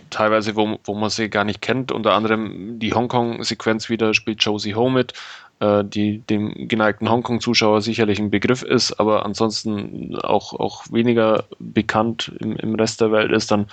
teilweise, 0.10 0.56
wo, 0.56 0.80
wo 0.84 0.96
man 0.96 1.10
sie 1.10 1.30
gar 1.30 1.44
nicht 1.44 1.62
kennt. 1.62 1.92
Unter 1.92 2.14
anderem 2.14 2.80
die 2.80 2.94
Hongkong-Sequenz 2.94 3.90
wieder 3.90 4.14
spielt 4.14 4.42
Josie 4.44 4.76
Ho 4.76 4.90
mit, 4.90 5.14
die 5.60 6.20
dem 6.20 6.68
geneigten 6.68 7.10
Hongkong-Zuschauer 7.10 7.82
sicherlich 7.82 8.20
ein 8.20 8.30
Begriff 8.30 8.62
ist, 8.62 9.00
aber 9.00 9.26
ansonsten 9.26 10.16
auch, 10.16 10.54
auch 10.54 10.84
weniger 10.92 11.46
bekannt 11.58 12.32
im, 12.40 12.56
im 12.56 12.76
Rest 12.76 13.02
der 13.02 13.12
Welt 13.12 13.32
ist, 13.32 13.50
dann 13.50 13.68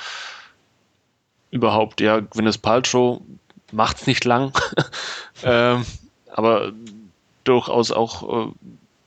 überhaupt, 1.50 2.00
ja, 2.00 2.20
Gwyneth 2.20 2.62
Paltrow 2.62 3.20
macht 3.70 3.98
es 3.98 4.06
nicht 4.06 4.24
lang, 4.24 4.52
ähm, 5.44 5.84
aber 6.32 6.72
durchaus 7.44 7.92
auch 7.92 8.48
äh, 8.48 8.52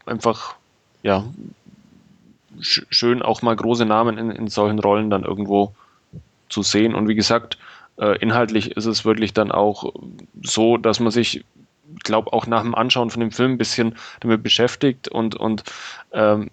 einfach, 0.06 0.56
ja, 1.04 1.26
sch 2.62 2.86
schön 2.90 3.22
auch 3.22 3.42
mal 3.42 3.56
große 3.56 3.86
Namen 3.86 4.18
in, 4.18 4.32
in 4.32 4.48
solchen 4.48 4.80
Rollen 4.80 5.10
dann 5.10 5.24
irgendwo 5.24 5.74
zu 6.50 6.64
sehen. 6.64 6.96
Und 6.96 7.08
wie 7.08 7.16
gesagt, 7.16 7.58
äh, 8.00 8.18
inhaltlich 8.20 8.72
ist 8.72 8.86
es 8.86 9.06
wirklich 9.06 9.34
dann 9.34 9.52
auch 9.52 9.94
so, 10.42 10.78
dass 10.78 11.00
man 11.00 11.12
sich 11.12 11.44
glaube 12.04 12.34
auch 12.34 12.48
nach 12.48 12.62
dem 12.62 12.76
Anschauen 12.76 13.10
von 13.10 13.22
dem 13.22 13.32
Film 13.32 13.54
ein 13.54 13.58
bisschen 13.58 13.96
damit 14.20 14.44
beschäftigt 14.44 15.08
und, 15.08 15.36
und 15.36 15.64
ähm, 16.12 16.50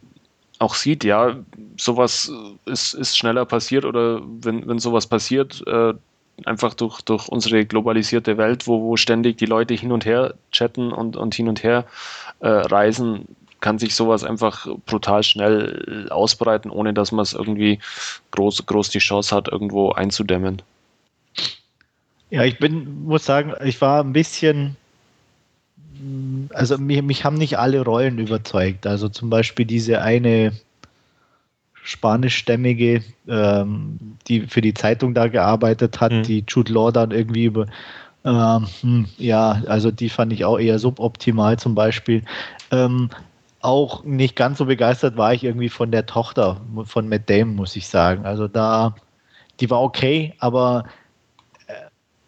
auch 0.58 0.74
sieht, 0.74 1.04
ja, 1.04 1.36
sowas 1.76 2.32
ist, 2.64 2.94
ist 2.94 3.16
schneller 3.16 3.44
passiert 3.44 3.84
oder 3.84 4.22
wenn, 4.24 4.66
wenn 4.68 4.78
sowas 4.78 5.06
passiert, 5.06 5.62
äh, 5.66 5.94
einfach 6.44 6.74
durch, 6.74 7.00
durch 7.02 7.28
unsere 7.28 7.64
globalisierte 7.64 8.38
Welt, 8.38 8.66
wo, 8.66 8.82
wo 8.82 8.96
ständig 8.96 9.38
die 9.38 9.46
Leute 9.46 9.74
hin 9.74 9.92
und 9.92 10.04
her 10.04 10.34
chatten 10.50 10.92
und, 10.92 11.16
und 11.16 11.34
hin 11.34 11.48
und 11.48 11.62
her 11.62 11.84
äh, 12.40 12.48
reisen, 12.48 13.26
kann 13.60 13.78
sich 13.78 13.94
sowas 13.94 14.24
einfach 14.24 14.66
brutal 14.84 15.22
schnell 15.22 16.08
ausbreiten, 16.10 16.70
ohne 16.70 16.92
dass 16.92 17.12
man 17.12 17.22
es 17.22 17.32
irgendwie 17.32 17.78
groß, 18.32 18.66
groß 18.66 18.90
die 18.90 18.98
Chance 18.98 19.34
hat, 19.34 19.48
irgendwo 19.48 19.92
einzudämmen. 19.92 20.60
Ja, 22.30 22.44
ich 22.44 22.58
bin, 22.58 23.04
muss 23.04 23.24
sagen, 23.24 23.54
ich 23.64 23.80
war 23.80 24.02
ein 24.02 24.12
bisschen 24.12 24.76
also 26.50 26.78
mich, 26.78 27.02
mich 27.02 27.24
haben 27.24 27.36
nicht 27.36 27.58
alle 27.58 27.82
Rollen 27.84 28.18
überzeugt. 28.18 28.86
Also 28.86 29.08
zum 29.08 29.30
Beispiel 29.30 29.66
diese 29.66 30.02
eine 30.02 30.52
spanischstämmige, 31.82 33.02
ähm, 33.28 33.98
die 34.26 34.42
für 34.42 34.60
die 34.60 34.74
Zeitung 34.74 35.14
da 35.14 35.28
gearbeitet 35.28 36.00
hat, 36.00 36.12
mhm. 36.12 36.22
die 36.22 36.44
Jude 36.48 36.72
Law 36.72 36.90
dann 36.90 37.10
irgendwie 37.10 37.44
über, 37.44 37.66
ähm, 38.24 38.66
hm, 38.80 39.06
ja, 39.18 39.62
also 39.66 39.90
die 39.90 40.08
fand 40.08 40.32
ich 40.32 40.44
auch 40.44 40.58
eher 40.58 40.78
suboptimal 40.78 41.58
zum 41.58 41.74
Beispiel. 41.74 42.22
Ähm, 42.70 43.10
auch 43.60 44.04
nicht 44.04 44.34
ganz 44.34 44.58
so 44.58 44.66
begeistert 44.66 45.16
war 45.16 45.32
ich 45.34 45.44
irgendwie 45.44 45.68
von 45.68 45.90
der 45.90 46.06
Tochter 46.06 46.60
von 46.84 47.08
Matt 47.08 47.28
Damon, 47.30 47.56
muss 47.56 47.76
ich 47.76 47.86
sagen. 47.86 48.24
Also 48.24 48.48
da, 48.48 48.94
die 49.60 49.70
war 49.70 49.82
okay, 49.82 50.34
aber 50.38 50.84
äh, 51.66 51.72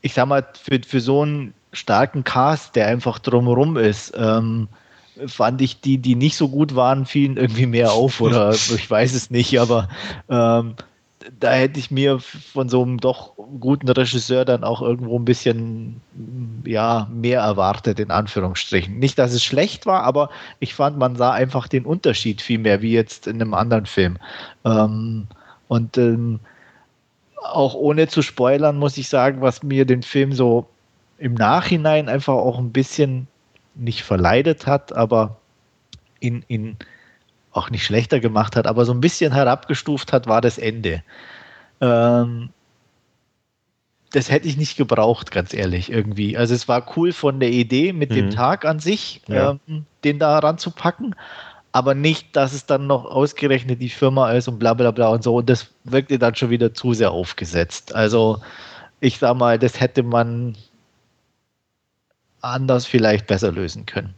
ich 0.03 0.15
sag 0.15 0.27
mal, 0.27 0.47
für, 0.55 0.81
für 0.87 1.01
so 1.01 1.23
einen 1.23 1.55
starken 1.77 2.25
Cast, 2.25 2.77
der 2.77 2.89
einfach 2.89 3.19
drumherum 3.19 3.77
ist, 3.77 4.13
ähm, 4.17 4.69
fand 5.27 5.63
ich 5.63 5.81
die, 5.81 5.99
die 5.99 6.15
nicht 6.15 6.37
so 6.37 6.49
gut 6.49 6.75
waren, 6.75 7.07
fielen 7.07 7.37
irgendwie 7.37 7.67
mehr 7.67 7.93
auf 7.93 8.21
oder 8.21 8.51
ich 8.53 8.91
weiß 8.91 9.15
es 9.15 9.31
nicht, 9.31 9.59
aber 9.61 9.89
ähm, 10.29 10.75
da 11.41 11.53
hätte 11.53 11.81
ich 11.81 11.91
mir 11.91 12.21
von 12.21 12.69
so 12.69 12.83
einem 12.83 12.99
doch 12.99 13.33
guten 13.59 13.89
Regisseur 13.89 14.45
dann 14.45 14.65
auch 14.65 14.83
irgendwo 14.83 15.19
ein 15.19 15.25
bisschen 15.25 16.01
ja, 16.65 17.09
mehr 17.13 17.41
erwartet, 17.41 17.99
in 17.99 18.11
Anführungsstrichen. 18.11 18.99
Nicht, 18.99 19.19
dass 19.19 19.33
es 19.33 19.43
schlecht 19.43 19.87
war, 19.87 20.03
aber 20.03 20.31
ich 20.61 20.75
fand, 20.75 20.99
man 20.99 21.17
sah 21.17 21.33
einfach 21.33 21.69
den 21.69 21.85
Unterschied 21.85 22.43
viel 22.43 22.59
mehr, 22.59 22.83
wie 22.83 22.93
jetzt 22.93 23.27
in 23.27 23.41
einem 23.41 23.55
anderen 23.55 23.87
Film. 23.87 24.19
Ähm, 24.65 25.27
und 25.69 25.99
ähm, 25.99 26.41
auch 27.43 27.75
ohne 27.75 28.09
zu 28.09 28.23
spoilern, 28.23 28.77
muss 28.79 28.97
ich 28.97 29.09
sagen, 29.09 29.41
was 29.41 29.63
mir 29.63 29.85
den 29.85 30.03
Film 30.03 30.33
so 30.33 30.69
im 31.19 31.35
Nachhinein 31.35 32.09
einfach 32.09 32.35
auch 32.35 32.59
ein 32.59 32.73
bisschen 32.73 33.29
nicht 33.75 34.03
verleidet 34.03 34.67
hat, 34.67 34.95
aber 34.95 35.37
in, 36.21 36.45
in 36.49 36.77
auch 37.53 37.71
nicht 37.71 37.85
schlechter 37.85 38.21
gemacht 38.21 38.57
hat, 38.57 38.67
aber 38.67 38.85
so 38.85 38.93
ein 38.93 39.01
bisschen 39.01 39.33
herabgestuft 39.33 40.13
hat, 40.13 40.27
war 40.27 40.41
das 40.41 40.59
Ende. 40.59 41.03
Ähm, 41.81 42.51
das 44.13 44.31
hätte 44.31 44.49
ich 44.49 44.57
nicht 44.57 44.77
gebraucht, 44.77 45.31
ganz 45.31 45.53
ehrlich, 45.53 45.91
irgendwie. 45.91 46.37
Also 46.37 46.55
es 46.55 46.69
war 46.69 46.87
cool 46.97 47.13
von 47.13 47.41
der 47.41 47.51
Idee 47.51 47.93
mit 47.93 48.11
mhm. 48.11 48.15
dem 48.15 48.31
Tag 48.31 48.65
an 48.65 48.79
sich, 48.79 49.23
ja. 49.27 49.59
ähm, 49.69 49.85
den 50.05 50.19
da 50.19 50.39
ranzupacken, 50.39 51.15
aber 51.73 51.95
nicht, 51.95 52.35
dass 52.37 52.53
es 52.53 52.67
dann 52.67 52.87
noch 52.87 53.05
ausgerechnet 53.05 53.81
die 53.83 53.91
Firma 53.91 54.33
ist 54.33 54.49
und 54.49 54.59
bla 54.59 54.75
bla 54.75 54.91
bla 54.91 55.09
und 55.09 55.23
so. 55.23 55.37
Und 55.37 55.51
das 55.51 55.69
wirkte 55.85 56.19
dann 56.19 56.35
schon 56.35 56.51
wieder 56.51 56.73
zu 56.73 56.95
sehr 56.95 57.11
aufgesetzt. 57.11 57.95
Also 57.95 58.41
ich 59.01 59.19
sag 59.19 59.37
mal, 59.37 59.59
das 59.59 59.81
hätte 59.81 60.03
man 60.03 60.57
anders 62.41 62.87
vielleicht 62.87 63.27
besser 63.27 63.53
lösen 63.53 63.87
können. 63.87 64.15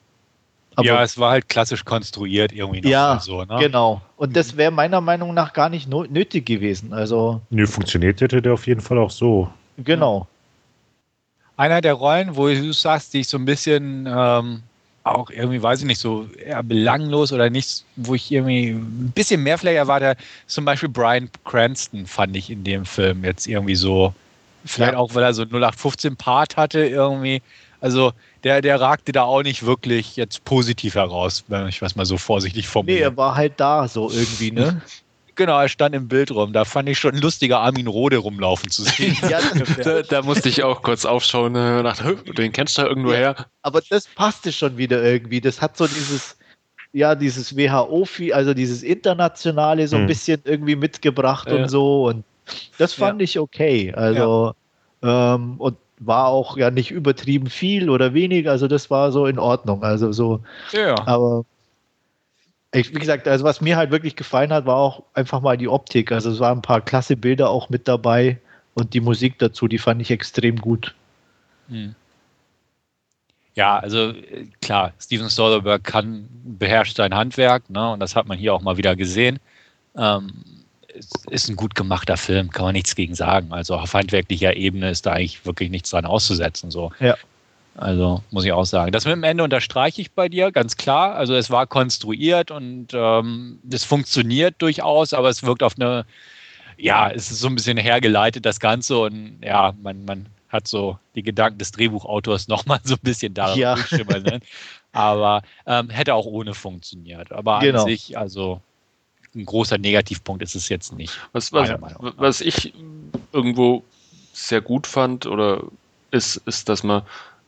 Aber 0.77 0.87
ja, 0.87 1.03
es 1.03 1.19
war 1.19 1.33
halt 1.33 1.49
klassisch 1.49 1.85
konstruiert 1.85 2.53
irgendwie 2.53 2.81
noch 2.81 2.91
ja, 2.91 3.19
so. 3.21 3.45
Ne? 3.45 3.57
Genau. 3.59 4.01
Und 4.17 4.37
das 4.37 4.57
wäre 4.57 4.71
meiner 4.71 5.01
Meinung 5.01 5.35
nach 5.35 5.53
gar 5.53 5.69
nicht 5.69 5.89
nötig 5.89 6.47
gewesen. 6.47 6.93
Also. 6.93 7.41
Nö, 7.51 7.67
funktioniert 7.67 8.21
hätte 8.21 8.41
der 8.41 8.53
auf 8.53 8.67
jeden 8.69 8.81
Fall 8.81 8.99
auch 8.99 9.11
so. 9.11 9.51
Genau. 9.79 10.29
Einer 11.57 11.81
der 11.81 11.95
Rollen, 11.95 12.37
wo 12.37 12.47
du 12.47 12.73
sagst, 12.73 13.13
die 13.13 13.21
ich 13.21 13.29
so 13.29 13.39
ein 13.39 13.45
bisschen 13.45 14.07
ähm, 14.09 14.63
auch 15.03 15.31
irgendwie, 15.31 15.61
weiß 15.61 15.81
ich 15.81 15.87
nicht, 15.87 16.01
so 16.01 16.29
eher 16.39 16.63
belanglos 16.63 17.33
oder 17.33 17.51
nicht, 17.51 17.85
wo 17.97 18.15
ich 18.15 18.31
irgendwie 18.31 18.71
ein 18.71 19.13
bisschen 19.15 19.43
mehr 19.43 19.59
vielleicht 19.59 19.79
erwarte, 19.79 20.17
zum 20.47 20.65
Beispiel 20.65 20.89
Brian 20.89 21.29
Cranston 21.45 22.07
fand 22.07 22.37
ich 22.37 22.51
in 22.51 22.65
dem 22.65 22.85
Film 22.85 23.25
jetzt 23.25 23.47
irgendwie 23.47 23.75
so, 23.75 24.15
vielleicht 24.65 24.93
ja. 24.93 24.99
auch, 24.99 25.15
weil 25.15 25.25
er 25.25 25.35
so 25.35 25.43
0815 25.43 26.17
Part 26.17 26.57
hatte 26.57 26.85
irgendwie, 26.85 27.43
also 27.81 28.13
der, 28.45 28.61
der 28.61 28.81
ragte 28.81 29.13
da 29.13 29.23
auch 29.23 29.43
nicht 29.43 29.65
wirklich 29.65 30.17
jetzt 30.17 30.45
positiv 30.45 30.95
heraus, 30.95 31.45
wenn 31.49 31.69
ich 31.69 31.83
was 31.83 31.97
mal 31.97 32.07
so 32.07 32.19
vorsichtig 32.19 32.69
formuliere. 32.69 32.99
Nee, 32.99 33.05
er 33.05 33.17
war 33.17 33.35
halt 33.35 33.55
da 33.57 33.89
so 33.89 34.11
irgendwie, 34.11 34.51
ne? 34.53 34.83
Genau, 35.39 35.61
er 35.61 35.69
stand 35.69 35.95
im 35.95 36.09
Bild 36.09 36.33
rum. 36.33 36.53
Da 36.53 36.65
fand 36.65 36.89
ich 36.89 36.99
schon 36.99 37.15
lustiger 37.15 37.61
Armin 37.61 37.87
Rode 37.87 38.17
rumlaufen 38.17 38.73
zu 38.73 38.83
sehen. 38.83 39.17
ja, 39.31 39.39
da, 39.85 40.03
da, 40.03 40.23
musste 40.23 40.49
ich 40.49 40.65
auch 40.65 40.83
kurz 40.83 41.05
aufschauen 41.05 41.55
und 41.55 41.85
dachte, 41.85 42.17
den 42.37 42.51
kennst 42.51 42.77
du 42.77 42.83
da 42.83 42.89
irgendwo 42.89 43.13
ja, 43.13 43.19
her. 43.19 43.47
Aber 43.63 43.81
das 43.89 44.09
passte 44.09 44.51
schon 44.51 44.77
wieder 44.79 45.01
irgendwie. 45.01 45.41
Das 45.41 45.63
hat 45.63 45.77
so 45.77 45.87
dieses, 45.87 46.37
ja, 46.93 47.15
dieses 47.15 47.57
WHO, 47.57 48.05
also 48.33 48.53
dieses 48.53 48.83
Internationale 48.83 49.87
so 49.87 49.95
ein 49.95 50.03
hm. 50.03 50.09
bisschen 50.09 50.43
irgendwie 50.45 50.75
mitgebracht 50.75 51.47
ja. 51.49 51.55
und 51.55 51.69
so. 51.69 52.09
Und 52.09 52.25
das 52.77 52.93
fand 52.95 53.21
ja. 53.21 53.25
ich 53.25 53.39
okay. 53.39 53.95
Also, 53.95 54.55
ähm, 55.05 55.55
und 55.59 55.77
war 56.01 56.27
auch 56.27 56.57
ja 56.57 56.71
nicht 56.71 56.91
übertrieben 56.91 57.49
viel 57.49 57.91
oder 57.91 58.15
wenig, 58.15 58.49
also 58.49 58.69
das 58.69 58.91
war 58.91 59.13
so 59.13 59.27
in 59.27 59.39
Ordnung. 59.39 59.83
Also 59.83 60.13
so, 60.13 60.41
ja. 60.73 60.95
aber 61.07 61.45
ich, 62.73 62.95
wie 62.95 62.99
gesagt, 62.99 63.27
also 63.27 63.45
was 63.45 63.61
mir 63.61 63.77
halt 63.77 63.91
wirklich 63.91 64.17
gefallen 64.17 64.53
hat, 64.53 64.67
war 64.67 64.77
auch 64.77 65.03
einfach 65.15 65.41
mal 65.41 65.57
die 65.57 65.69
Optik. 65.69 66.13
Also 66.13 66.31
es 66.31 66.41
waren 66.41 66.59
ein 66.59 66.63
paar 66.63 66.81
klasse 66.81 67.17
Bilder 67.17 67.51
auch 67.51 67.71
mit 67.71 67.89
dabei 67.89 68.39
und 68.75 68.95
die 68.95 69.01
Musik 69.01 69.39
dazu, 69.39 69.69
die 69.69 69.79
fand 69.79 70.03
ich 70.03 70.11
extrem 70.11 70.57
gut. 70.57 70.95
Hm. 71.69 71.95
Ja, 73.55 73.79
also 73.79 74.15
klar, 74.63 74.93
Steven 75.01 75.29
Soderbergh 75.29 75.83
kann 75.83 76.29
beherrscht 76.45 76.97
sein 76.97 77.15
Handwerk, 77.15 77.69
ne, 77.71 77.91
und 77.91 77.99
das 77.99 78.15
hat 78.15 78.29
man 78.29 78.39
hier 78.39 78.55
auch 78.55 78.63
mal 78.63 78.77
wieder 78.77 78.95
gesehen. 78.95 79.41
Ähm, 79.97 80.45
ist 81.31 81.49
ein 81.49 81.57
gut 81.57 81.75
gemachter 81.75 82.17
Film, 82.17 82.51
kann 82.51 82.65
man 82.65 82.73
nichts 82.75 82.95
gegen 82.95 83.15
sagen. 83.15 83.53
Also 83.53 83.77
auf 83.77 83.95
handwerklicher 83.95 84.57
Ebene 84.57 84.91
ist 84.91 85.07
da 85.07 85.13
eigentlich 85.13 85.45
wirklich 85.47 85.71
nichts 85.71 85.91
dran 85.91 86.05
auszusetzen. 86.05 86.71
So. 86.71 86.93
Ja. 87.01 87.17
Also 87.79 88.25
muss 88.31 88.45
ich 88.45 88.53
auch 88.53 88.65
sagen. 88.65 88.91
Das 88.91 89.05
mit 89.05 89.13
dem 89.13 89.23
Ende 89.23 89.45
unterstreiche 89.45 90.01
ich 90.01 90.11
bei 90.11 90.29
dir, 90.29 90.51
ganz 90.51 90.77
klar. 90.77 91.15
Also 91.15 91.35
es 91.35 91.49
war 91.49 91.67
konstruiert 91.67 92.51
und 92.51 92.89
ähm, 92.93 93.61
es 93.71 93.85
funktioniert 93.85 94.57
durchaus, 94.59 95.13
aber 95.15 95.29
es 95.29 95.45
wirkt 95.45 95.63
auf 95.63 95.77
eine, 95.77 96.05
ja, 96.77 97.09
es 97.09 97.31
ist 97.31 97.39
so 97.39 97.47
ein 97.47 97.55
bisschen 97.55 97.79
hergeleitet, 97.79 98.45
das 98.45 98.59
Ganze. 98.59 98.99
Und 98.99 99.39
ja, 99.45 99.75
man, 99.81 100.05
man 100.05 100.27
hat 100.49 100.67
so 100.67 100.99
die 101.15 101.23
Gedanken 101.23 101.59
des 101.59 101.71
Drehbuchautors 101.71 102.49
nochmal 102.49 102.81
so 102.83 102.95
ein 102.95 103.01
bisschen 103.03 103.33
da 103.33 103.55
ja. 103.55 103.77
Ne? 103.77 104.41
Aber 104.93 105.43
ähm, 105.65 105.89
hätte 105.91 106.15
auch 106.15 106.27
ohne 106.27 106.55
funktioniert. 106.55 107.31
Aber 107.31 107.61
genau. 107.61 107.83
an 107.83 107.89
sich, 107.89 108.19
also 108.19 108.61
ein 109.35 109.45
großer 109.45 109.79
Negativpunkt 109.79 110.43
ist 110.43 110.55
es 110.55 110.69
jetzt 110.69 110.93
nicht. 110.97 111.19
Was, 111.33 111.53
was, 111.53 111.71
was 112.17 112.41
ich 112.41 112.73
irgendwo 113.33 113.85
sehr 114.33 114.61
gut 114.61 114.87
fand, 114.87 115.27
oder 115.27 115.65
ist, 116.11 116.37
ist, 116.47 116.69
dass 116.69 116.83
man 116.83 117.03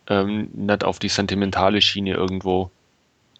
ähm, 0.08 0.48
nicht 0.52 0.84
auf 0.84 0.98
die 0.98 1.08
sentimentale 1.08 1.80
Schiene 1.80 2.14
irgendwo 2.14 2.70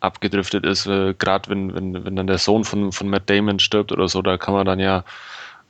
abgedriftet 0.00 0.64
ist. 0.64 0.86
Äh, 0.86 1.14
Gerade 1.14 1.50
wenn, 1.50 1.74
wenn, 1.74 2.04
wenn 2.04 2.16
dann 2.16 2.26
der 2.26 2.38
Sohn 2.38 2.64
von, 2.64 2.92
von 2.92 3.08
Matt 3.08 3.28
Damon 3.28 3.58
stirbt 3.58 3.92
oder 3.92 4.08
so, 4.08 4.22
da 4.22 4.38
kann 4.38 4.54
man 4.54 4.66
dann 4.66 4.80
ja 4.80 5.04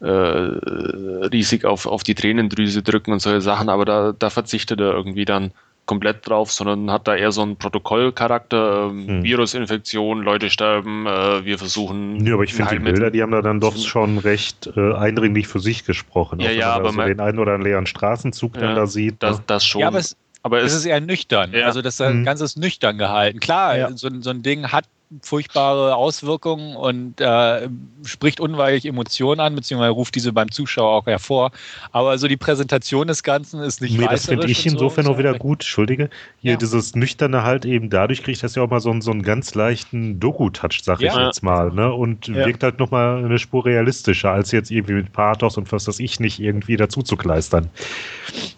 äh, 0.01 0.07
riesig 0.07 1.65
auf, 1.65 1.87
auf 1.87 2.03
die 2.05 2.15
Tränendrüse 2.15 2.83
drücken 2.83 3.13
und 3.13 3.21
solche 3.21 3.41
Sachen, 3.41 3.69
aber 3.69 3.85
da, 3.85 4.13
da 4.19 4.31
verzichtet 4.31 4.81
er 4.81 4.93
irgendwie 4.93 5.25
dann 5.25 5.53
komplett 5.91 6.29
drauf, 6.29 6.53
sondern 6.53 6.89
hat 6.89 7.09
da 7.09 7.17
eher 7.17 7.33
so 7.33 7.43
einen 7.43 7.57
Protokollcharakter, 7.57 8.91
ähm, 8.93 9.09
hm. 9.09 9.23
Virusinfektion, 9.25 10.23
Leute 10.23 10.49
sterben, 10.49 11.05
äh, 11.05 11.45
wir 11.45 11.59
versuchen. 11.59 12.25
Ja, 12.25 12.35
aber 12.35 12.45
ich 12.45 12.55
finde 12.55 12.77
die 12.77 12.79
Bilder, 12.79 13.11
die 13.11 13.21
haben 13.23 13.33
da 13.33 13.43
dann 13.43 13.59
doch 13.59 13.77
schon 13.77 14.19
recht 14.19 14.71
äh, 14.77 14.95
eindringlich 14.95 15.49
für 15.49 15.59
sich 15.59 15.85
gesprochen. 15.85 16.39
Ja, 16.39 16.53
ja, 16.53 16.73
aber 16.73 16.91
so 16.91 16.97
man, 16.97 17.09
den 17.09 17.19
einen 17.19 17.41
oder 17.41 17.55
anderen 17.55 17.73
leeren 17.73 17.87
Straßenzug 17.87 18.55
ja, 18.55 18.61
dann 18.61 18.77
da 18.77 18.87
sieht. 18.87 19.17
Das, 19.19 19.39
ne? 19.39 19.45
das 19.49 19.65
schon. 19.65 19.81
Ja, 19.81 19.89
aber 19.89 19.99
es, 19.99 20.17
aber 20.45 20.63
es, 20.63 20.75
ist 20.75 20.85
eher 20.85 21.01
nüchtern. 21.01 21.53
Ja. 21.53 21.67
Also 21.67 21.83
das 21.83 21.99
mhm. 21.99 22.25
Ganze 22.25 22.45
ist 22.45 22.57
nüchtern 22.57 22.97
gehalten. 22.97 23.41
Klar, 23.41 23.77
ja. 23.77 23.91
so, 23.97 24.09
so 24.21 24.31
ein 24.31 24.43
Ding 24.45 24.71
hat 24.71 24.85
furchtbare 25.23 25.97
Auswirkungen 25.97 26.77
und 26.77 27.21
äh, 27.21 27.69
spricht 28.05 28.39
unweigerlich 28.39 28.87
Emotionen 28.87 29.41
an, 29.41 29.57
beziehungsweise 29.57 29.91
ruft 29.91 30.15
diese 30.15 30.33
beim 30.33 30.51
Zuschauer 30.53 30.91
auch 30.91 31.07
hervor. 31.07 31.51
Aber 31.91 32.17
so 32.19 32.29
die 32.29 32.37
Präsentation 32.37 33.09
des 33.09 33.23
Ganzen 33.23 33.61
ist 33.61 33.81
nicht 33.81 33.99
Nee, 33.99 34.07
das 34.09 34.27
finde 34.27 34.47
ich 34.47 34.65
insofern 34.65 35.07
so, 35.07 35.13
auch 35.13 35.19
wieder 35.19 35.35
gut, 35.35 35.61
entschuldige. 35.63 36.11
Hier 36.41 36.53
ja. 36.53 36.57
dieses 36.57 36.95
Nüchterne 36.95 37.43
halt 37.43 37.65
eben 37.65 37.91
dadurch 37.91 38.23
kriegt 38.23 38.43
das 38.43 38.55
ja 38.55 38.63
auch 38.63 38.71
mal 38.71 38.81
so 38.81 38.91
einen, 38.91 39.03
so 39.03 39.11
einen 39.11 39.23
ganz 39.23 39.55
leichten 39.55 40.21
Doku-Touch, 40.21 40.81
sag 40.83 41.01
ja. 41.01 41.13
ich 41.13 41.27
jetzt 41.27 41.43
mal. 41.43 41.73
Ne? 41.73 41.93
Und 41.93 42.29
ja. 42.29 42.47
wirkt 42.47 42.63
halt 42.63 42.79
nochmal 42.79 43.25
eine 43.25 43.39
Spur 43.41 43.67
realistischer, 43.67 44.31
als 44.31 44.53
jetzt 44.53 44.71
irgendwie 44.71 44.95
mit 44.95 45.13
Pathos 45.13 45.57
und 45.57 45.71
was 45.73 45.85
das 45.85 45.99
ich 45.99 46.21
nicht 46.21 46.39
irgendwie 46.39 46.77
dazu 46.77 47.03
zu 47.03 47.17
kleistern. 47.17 47.69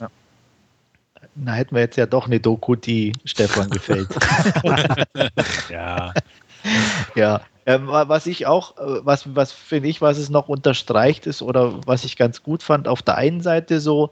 Ja 0.01 0.11
na 1.35 1.53
hätten 1.53 1.75
wir 1.75 1.83
jetzt 1.83 1.97
ja 1.97 2.07
doch 2.07 2.27
eine 2.27 2.41
Doku, 2.41 2.77
die 2.77 3.13
Stefan 3.25 3.71
gefällt. 3.71 4.09
ja. 5.71 6.13
Ja. 7.15 7.43
Ähm, 7.65 7.87
was 7.87 8.27
ich 8.27 8.47
auch, 8.47 8.77
äh, 8.79 9.05
was, 9.05 9.37
was 9.37 9.53
finde 9.53 9.89
ich, 9.89 10.01
was 10.01 10.19
es 10.19 10.31
noch 10.31 10.49
unterstreicht 10.49 11.27
ist 11.27 11.43
oder 11.43 11.75
was 11.87 12.05
ich 12.05 12.17
ganz 12.17 12.43
gut 12.43 12.63
fand, 12.63 12.89
auf 12.89 13.03
der 13.03 13.17
einen 13.17 13.41
Seite 13.41 13.81
so 13.81 14.11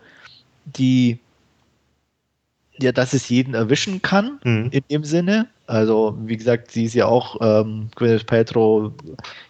die, 0.64 1.18
ja, 2.78 2.92
dass 2.92 3.12
es 3.12 3.28
jeden 3.28 3.54
erwischen 3.54 4.02
kann, 4.02 4.38
mhm. 4.44 4.68
in 4.70 4.82
dem 4.88 5.04
Sinne. 5.04 5.48
Also, 5.66 6.16
wie 6.24 6.36
gesagt, 6.36 6.70
sie 6.70 6.84
ist 6.84 6.94
ja 6.94 7.06
auch 7.06 7.38
ähm, 7.40 7.88
Gwyneth 7.96 8.26
Paltrow 8.26 8.92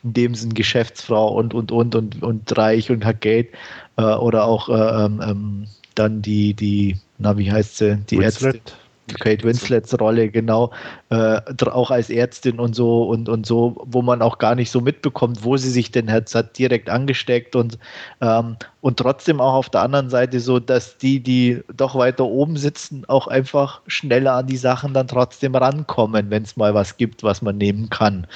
in 0.03 0.13
dem 0.13 0.35
Sinn 0.35 0.55
Geschäftsfrau 0.55 1.35
und, 1.35 1.53
und, 1.55 1.71
und, 1.71 1.95
und, 1.95 2.23
und 2.23 2.59
reich 2.59 2.91
und 2.91 3.05
hat 3.05 3.21
Geld. 3.21 3.49
Äh, 3.97 4.03
oder 4.03 4.45
auch 4.45 4.69
äh, 4.69 5.05
ähm, 5.05 5.21
ähm 5.23 5.67
dann 5.95 6.23
die, 6.23 6.55
die, 6.55 6.97
na, 7.19 7.37
wie 7.37 7.51
heißt 7.51 7.79
sie? 7.79 7.99
Die 8.11 8.19
Winslet. 8.19 8.55
Ärztin. 8.55 8.75
Kate 9.19 9.45
Winslets 9.45 9.99
Rolle, 9.99 10.29
genau, 10.29 10.71
äh, 11.11 11.41
auch 11.67 11.91
als 11.91 12.11
Ärztin 12.11 12.61
und 12.61 12.75
so 12.75 13.05
und, 13.05 13.29
und 13.29 13.47
so, 13.47 13.77
wo 13.85 14.03
man 14.03 14.23
auch 14.23 14.39
gar 14.39 14.55
nicht 14.55 14.71
so 14.71 14.81
mitbekommt, 14.81 15.45
wo 15.45 15.57
sie 15.57 15.71
sich 15.71 15.91
denn 15.91 16.11
hat, 16.11 16.35
hat 16.35 16.59
direkt 16.59 16.91
angesteckt 16.91 17.57
und, 17.57 17.79
ähm, 18.21 18.57
und 18.81 18.99
trotzdem 18.99 19.41
auch 19.41 19.55
auf 19.55 19.69
der 19.69 19.83
anderen 19.83 20.11
Seite 20.11 20.41
so, 20.41 20.59
dass 20.59 20.99
die, 20.99 21.21
die 21.21 21.63
doch 21.75 21.95
weiter 21.95 22.25
oben 22.25 22.57
sitzen, 22.57 23.05
auch 23.09 23.27
einfach 23.27 23.81
schneller 23.87 24.35
an 24.35 24.47
die 24.47 24.57
Sachen 24.57 24.95
dann 24.95 25.09
trotzdem 25.09 25.55
rankommen, 25.55 26.31
wenn 26.31 26.43
es 26.43 26.57
mal 26.57 26.75
was 26.75 26.97
gibt, 26.97 27.23
was 27.23 27.43
man 27.43 27.59
nehmen 27.59 27.91
kann. 27.91 28.27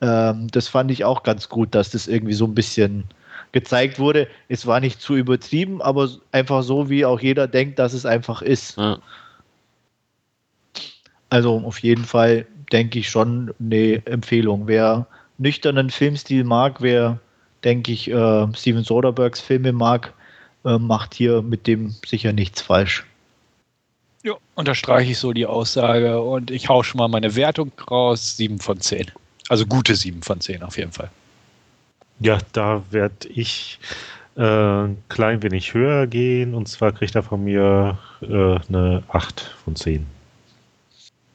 Ähm, 0.00 0.48
das 0.50 0.68
fand 0.68 0.90
ich 0.90 1.04
auch 1.04 1.22
ganz 1.22 1.48
gut, 1.48 1.74
dass 1.74 1.90
das 1.90 2.06
irgendwie 2.06 2.34
so 2.34 2.44
ein 2.44 2.54
bisschen 2.54 3.04
gezeigt 3.52 3.98
wurde. 3.98 4.28
Es 4.48 4.66
war 4.66 4.80
nicht 4.80 5.00
zu 5.00 5.16
übertrieben, 5.16 5.80
aber 5.82 6.08
einfach 6.32 6.62
so, 6.62 6.90
wie 6.90 7.04
auch 7.04 7.20
jeder 7.20 7.48
denkt, 7.48 7.78
dass 7.78 7.92
es 7.92 8.06
einfach 8.06 8.42
ist. 8.42 8.76
Ja. 8.76 8.98
Also 11.30 11.58
auf 11.64 11.78
jeden 11.80 12.04
Fall 12.04 12.46
denke 12.72 12.98
ich 12.98 13.08
schon 13.08 13.54
eine 13.60 14.04
Empfehlung. 14.06 14.66
Wer 14.66 15.06
nüchternen 15.38 15.90
Filmstil 15.90 16.44
mag, 16.44 16.80
wer 16.80 17.18
denke 17.64 17.92
ich, 17.92 18.10
äh, 18.10 18.46
Steven 18.54 18.84
Soderberghs 18.84 19.40
Filme 19.40 19.72
mag, 19.72 20.12
äh, 20.64 20.78
macht 20.78 21.14
hier 21.14 21.42
mit 21.42 21.66
dem 21.66 21.94
sicher 22.06 22.32
nichts 22.32 22.62
falsch. 22.62 23.04
Ja, 24.24 24.34
unterstreiche 24.54 25.12
ich 25.12 25.18
so 25.18 25.32
die 25.32 25.46
Aussage 25.46 26.20
und 26.20 26.50
ich 26.50 26.68
hau 26.68 26.82
schon 26.82 26.98
mal 26.98 27.08
meine 27.08 27.36
Wertung 27.36 27.72
raus, 27.90 28.36
7 28.36 28.58
von 28.58 28.80
10. 28.80 29.10
Also 29.48 29.64
gute 29.64 29.94
7 29.94 30.22
von 30.22 30.40
10 30.40 30.62
auf 30.62 30.76
jeden 30.76 30.92
Fall. 30.92 31.10
Ja, 32.20 32.38
da 32.52 32.82
werde 32.90 33.28
ich 33.28 33.78
äh, 34.36 34.42
ein 34.42 35.02
klein 35.08 35.42
wenig 35.42 35.72
höher 35.72 36.06
gehen 36.06 36.54
und 36.54 36.68
zwar 36.68 36.92
kriegt 36.92 37.14
er 37.14 37.22
von 37.22 37.44
mir 37.44 37.98
äh, 38.22 38.26
eine 38.68 39.04
8 39.08 39.40
von 39.64 39.76
10. 39.76 40.06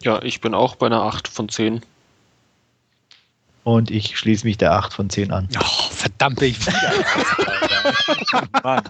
Ja, 0.03 0.21
ich 0.21 0.41
bin 0.41 0.53
auch 0.53 0.75
bei 0.75 0.87
einer 0.87 1.01
8 1.03 1.27
von 1.27 1.49
10. 1.49 1.81
Und 3.63 3.89
ich 3.89 4.17
schließe 4.17 4.45
mich 4.45 4.57
der 4.57 4.73
8 4.73 4.93
von 4.93 5.09
10 5.09 5.31
an. 5.31 5.47
Oh, 5.57 5.89
verdammt, 5.91 6.41
ich 6.41 6.59
wieder. 6.59 6.91
Mann. 8.63 8.83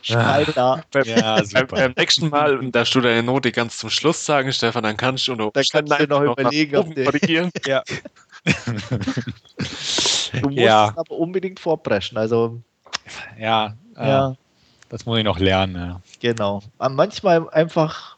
Schneider. 0.00 0.82
Ja, 1.04 1.44
super. 1.44 1.66
Beim, 1.66 1.78
beim, 1.78 1.92
nächsten 1.96 2.30
Mal 2.30 2.70
darfst 2.70 2.94
du 2.94 3.02
deine 3.02 3.22
Note 3.22 3.52
ganz 3.52 3.76
zum 3.76 3.90
Schluss 3.90 4.24
sagen, 4.24 4.50
Stefan, 4.52 4.82
dann 4.82 4.96
kannst 4.96 5.28
du, 5.28 5.34
noch, 5.34 5.52
dann 5.52 5.64
kannst 5.70 6.00
du 6.00 6.06
noch 6.06 6.22
überlegen, 6.22 6.76
ob 6.76 6.94
korrigieren. 6.94 7.50
Ja. 7.66 7.82
du 10.32 10.48
musst 10.50 10.58
ja. 10.58 10.92
aber 10.96 11.10
unbedingt 11.12 11.60
vorpreschen. 11.60 12.18
Also, 12.18 12.60
ja, 13.38 13.74
ja. 13.96 14.30
Äh, 14.30 14.34
das 14.88 15.06
muss 15.06 15.18
ich 15.18 15.24
noch 15.24 15.38
lernen. 15.38 15.76
Ja. 15.76 16.00
Genau. 16.20 16.62
Manchmal 16.78 17.48
einfach 17.50 18.13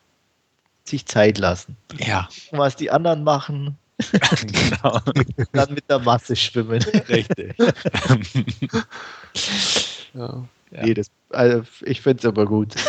sich 0.88 1.06
Zeit 1.06 1.38
lassen. 1.38 1.76
Ja. 1.98 2.28
Was 2.50 2.76
die 2.76 2.90
anderen 2.90 3.24
machen, 3.24 3.78
genau. 3.98 5.00
Dann 5.52 5.74
mit 5.74 5.88
der 5.88 5.98
Masse 5.98 6.36
schwimmen. 6.36 6.82
Richtig. 7.08 7.54
ja. 10.14 10.44
Nee, 10.70 10.94
das, 10.94 11.10
also 11.30 11.62
ich 11.82 12.00
finde 12.00 12.20
es 12.20 12.26
aber 12.26 12.46
gut. 12.46 12.74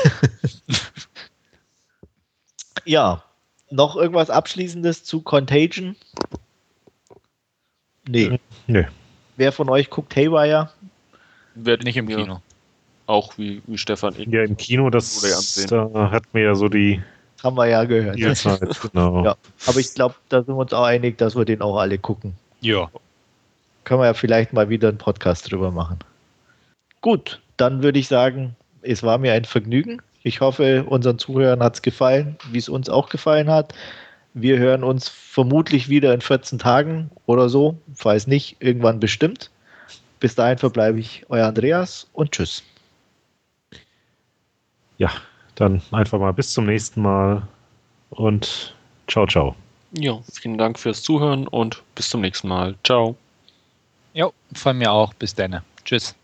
ja, 2.86 3.24
noch 3.70 3.96
irgendwas 3.96 4.30
Abschließendes 4.30 5.04
zu 5.04 5.22
Contagion? 5.22 5.96
Nee. 8.08 8.40
Nee. 8.66 8.88
Wer 9.36 9.52
von 9.52 9.70
euch 9.70 9.90
guckt 9.90 10.16
Haywire? 10.16 10.72
Wird 11.56 11.84
nicht 11.84 11.98
im 11.98 12.08
Kino. 12.08 12.42
Auch 13.06 13.38
wie, 13.38 13.62
wie 13.68 13.78
Stefan. 13.78 14.16
Ja, 14.30 14.44
im 14.44 14.58
Kino, 14.58 14.90
das 14.90 15.66
da 15.70 16.12
hat 16.12 16.34
mir 16.34 16.44
ja 16.44 16.56
so 16.56 16.68
die 16.68 17.02
haben 17.48 17.58
wir 17.58 17.68
ja 17.68 17.84
gehört. 17.86 18.18
Ja, 18.18 18.34
Zeit, 18.36 18.62
genau. 18.92 19.24
ja. 19.24 19.36
Aber 19.66 19.80
ich 19.80 19.94
glaube, 19.94 20.16
da 20.30 20.44
sind 20.44 20.56
wir 20.56 20.60
uns 20.60 20.74
auch 20.74 20.84
einig, 20.84 21.18
dass 21.18 21.36
wir 21.36 21.46
den 21.46 21.62
auch 21.62 21.78
alle 21.78 21.98
gucken. 21.98 22.34
Ja. 22.62 22.90
Können 23.84 24.02
wir 24.02 24.06
ja 24.06 24.14
vielleicht 24.14 24.54
mal 24.54 24.70
wieder 24.70 24.90
einen 24.90 24.98
Podcast 24.98 25.50
drüber 25.50 25.72
machen. 25.72 26.00
Gut, 27.02 27.42
dann 27.56 27.84
würde 27.84 28.00
ich 28.00 28.08
sagen, 28.08 28.56
es 28.82 29.02
war 29.02 29.18
mir 29.18 29.34
ein 29.34 29.46
Vergnügen. 29.46 30.02
Ich 30.24 30.42
hoffe, 30.42 30.84
unseren 30.84 31.20
Zuhörern 31.20 31.64
hat 31.64 31.76
es 31.76 31.82
gefallen, 31.82 32.38
wie 32.52 32.58
es 32.58 32.70
uns 32.70 32.90
auch 32.90 33.10
gefallen 33.10 33.50
hat. 33.50 33.74
Wir 34.34 34.58
hören 34.58 34.84
uns 34.84 35.08
vermutlich 35.08 35.90
wieder 35.90 36.14
in 36.14 36.22
14 36.22 36.60
Tagen 36.60 37.10
oder 37.26 37.50
so, 37.50 37.78
falls 37.96 38.28
nicht, 38.28 38.58
irgendwann 38.60 39.00
bestimmt. 39.00 39.50
Bis 40.20 40.36
dahin 40.36 40.58
verbleibe 40.58 41.00
ich 41.00 41.26
euer 41.30 41.48
Andreas 41.48 42.08
und 42.14 42.32
tschüss. 42.32 42.62
Ja, 44.98 45.12
dann 45.60 45.82
einfach 45.92 46.20
mal 46.20 46.34
bis 46.34 46.54
zum 46.54 46.66
nächsten 46.66 47.02
Mal 47.02 47.42
und 48.12 48.76
ciao, 49.08 49.26
ciao. 49.28 49.56
Ja, 49.92 50.20
vielen 50.34 50.58
Dank 50.58 50.78
fürs 50.78 51.02
Zuhören 51.02 51.48
und 51.48 51.82
bis 51.96 52.10
zum 52.10 52.22
nächsten 52.22 52.48
Mal. 52.48 52.76
Ciao. 52.84 53.16
Jo, 54.14 54.34
von 54.54 54.78
mir 54.78 54.92
auch. 54.92 55.14
Bis 55.14 55.34
dann. 55.34 55.62
Tschüss. 55.86 56.16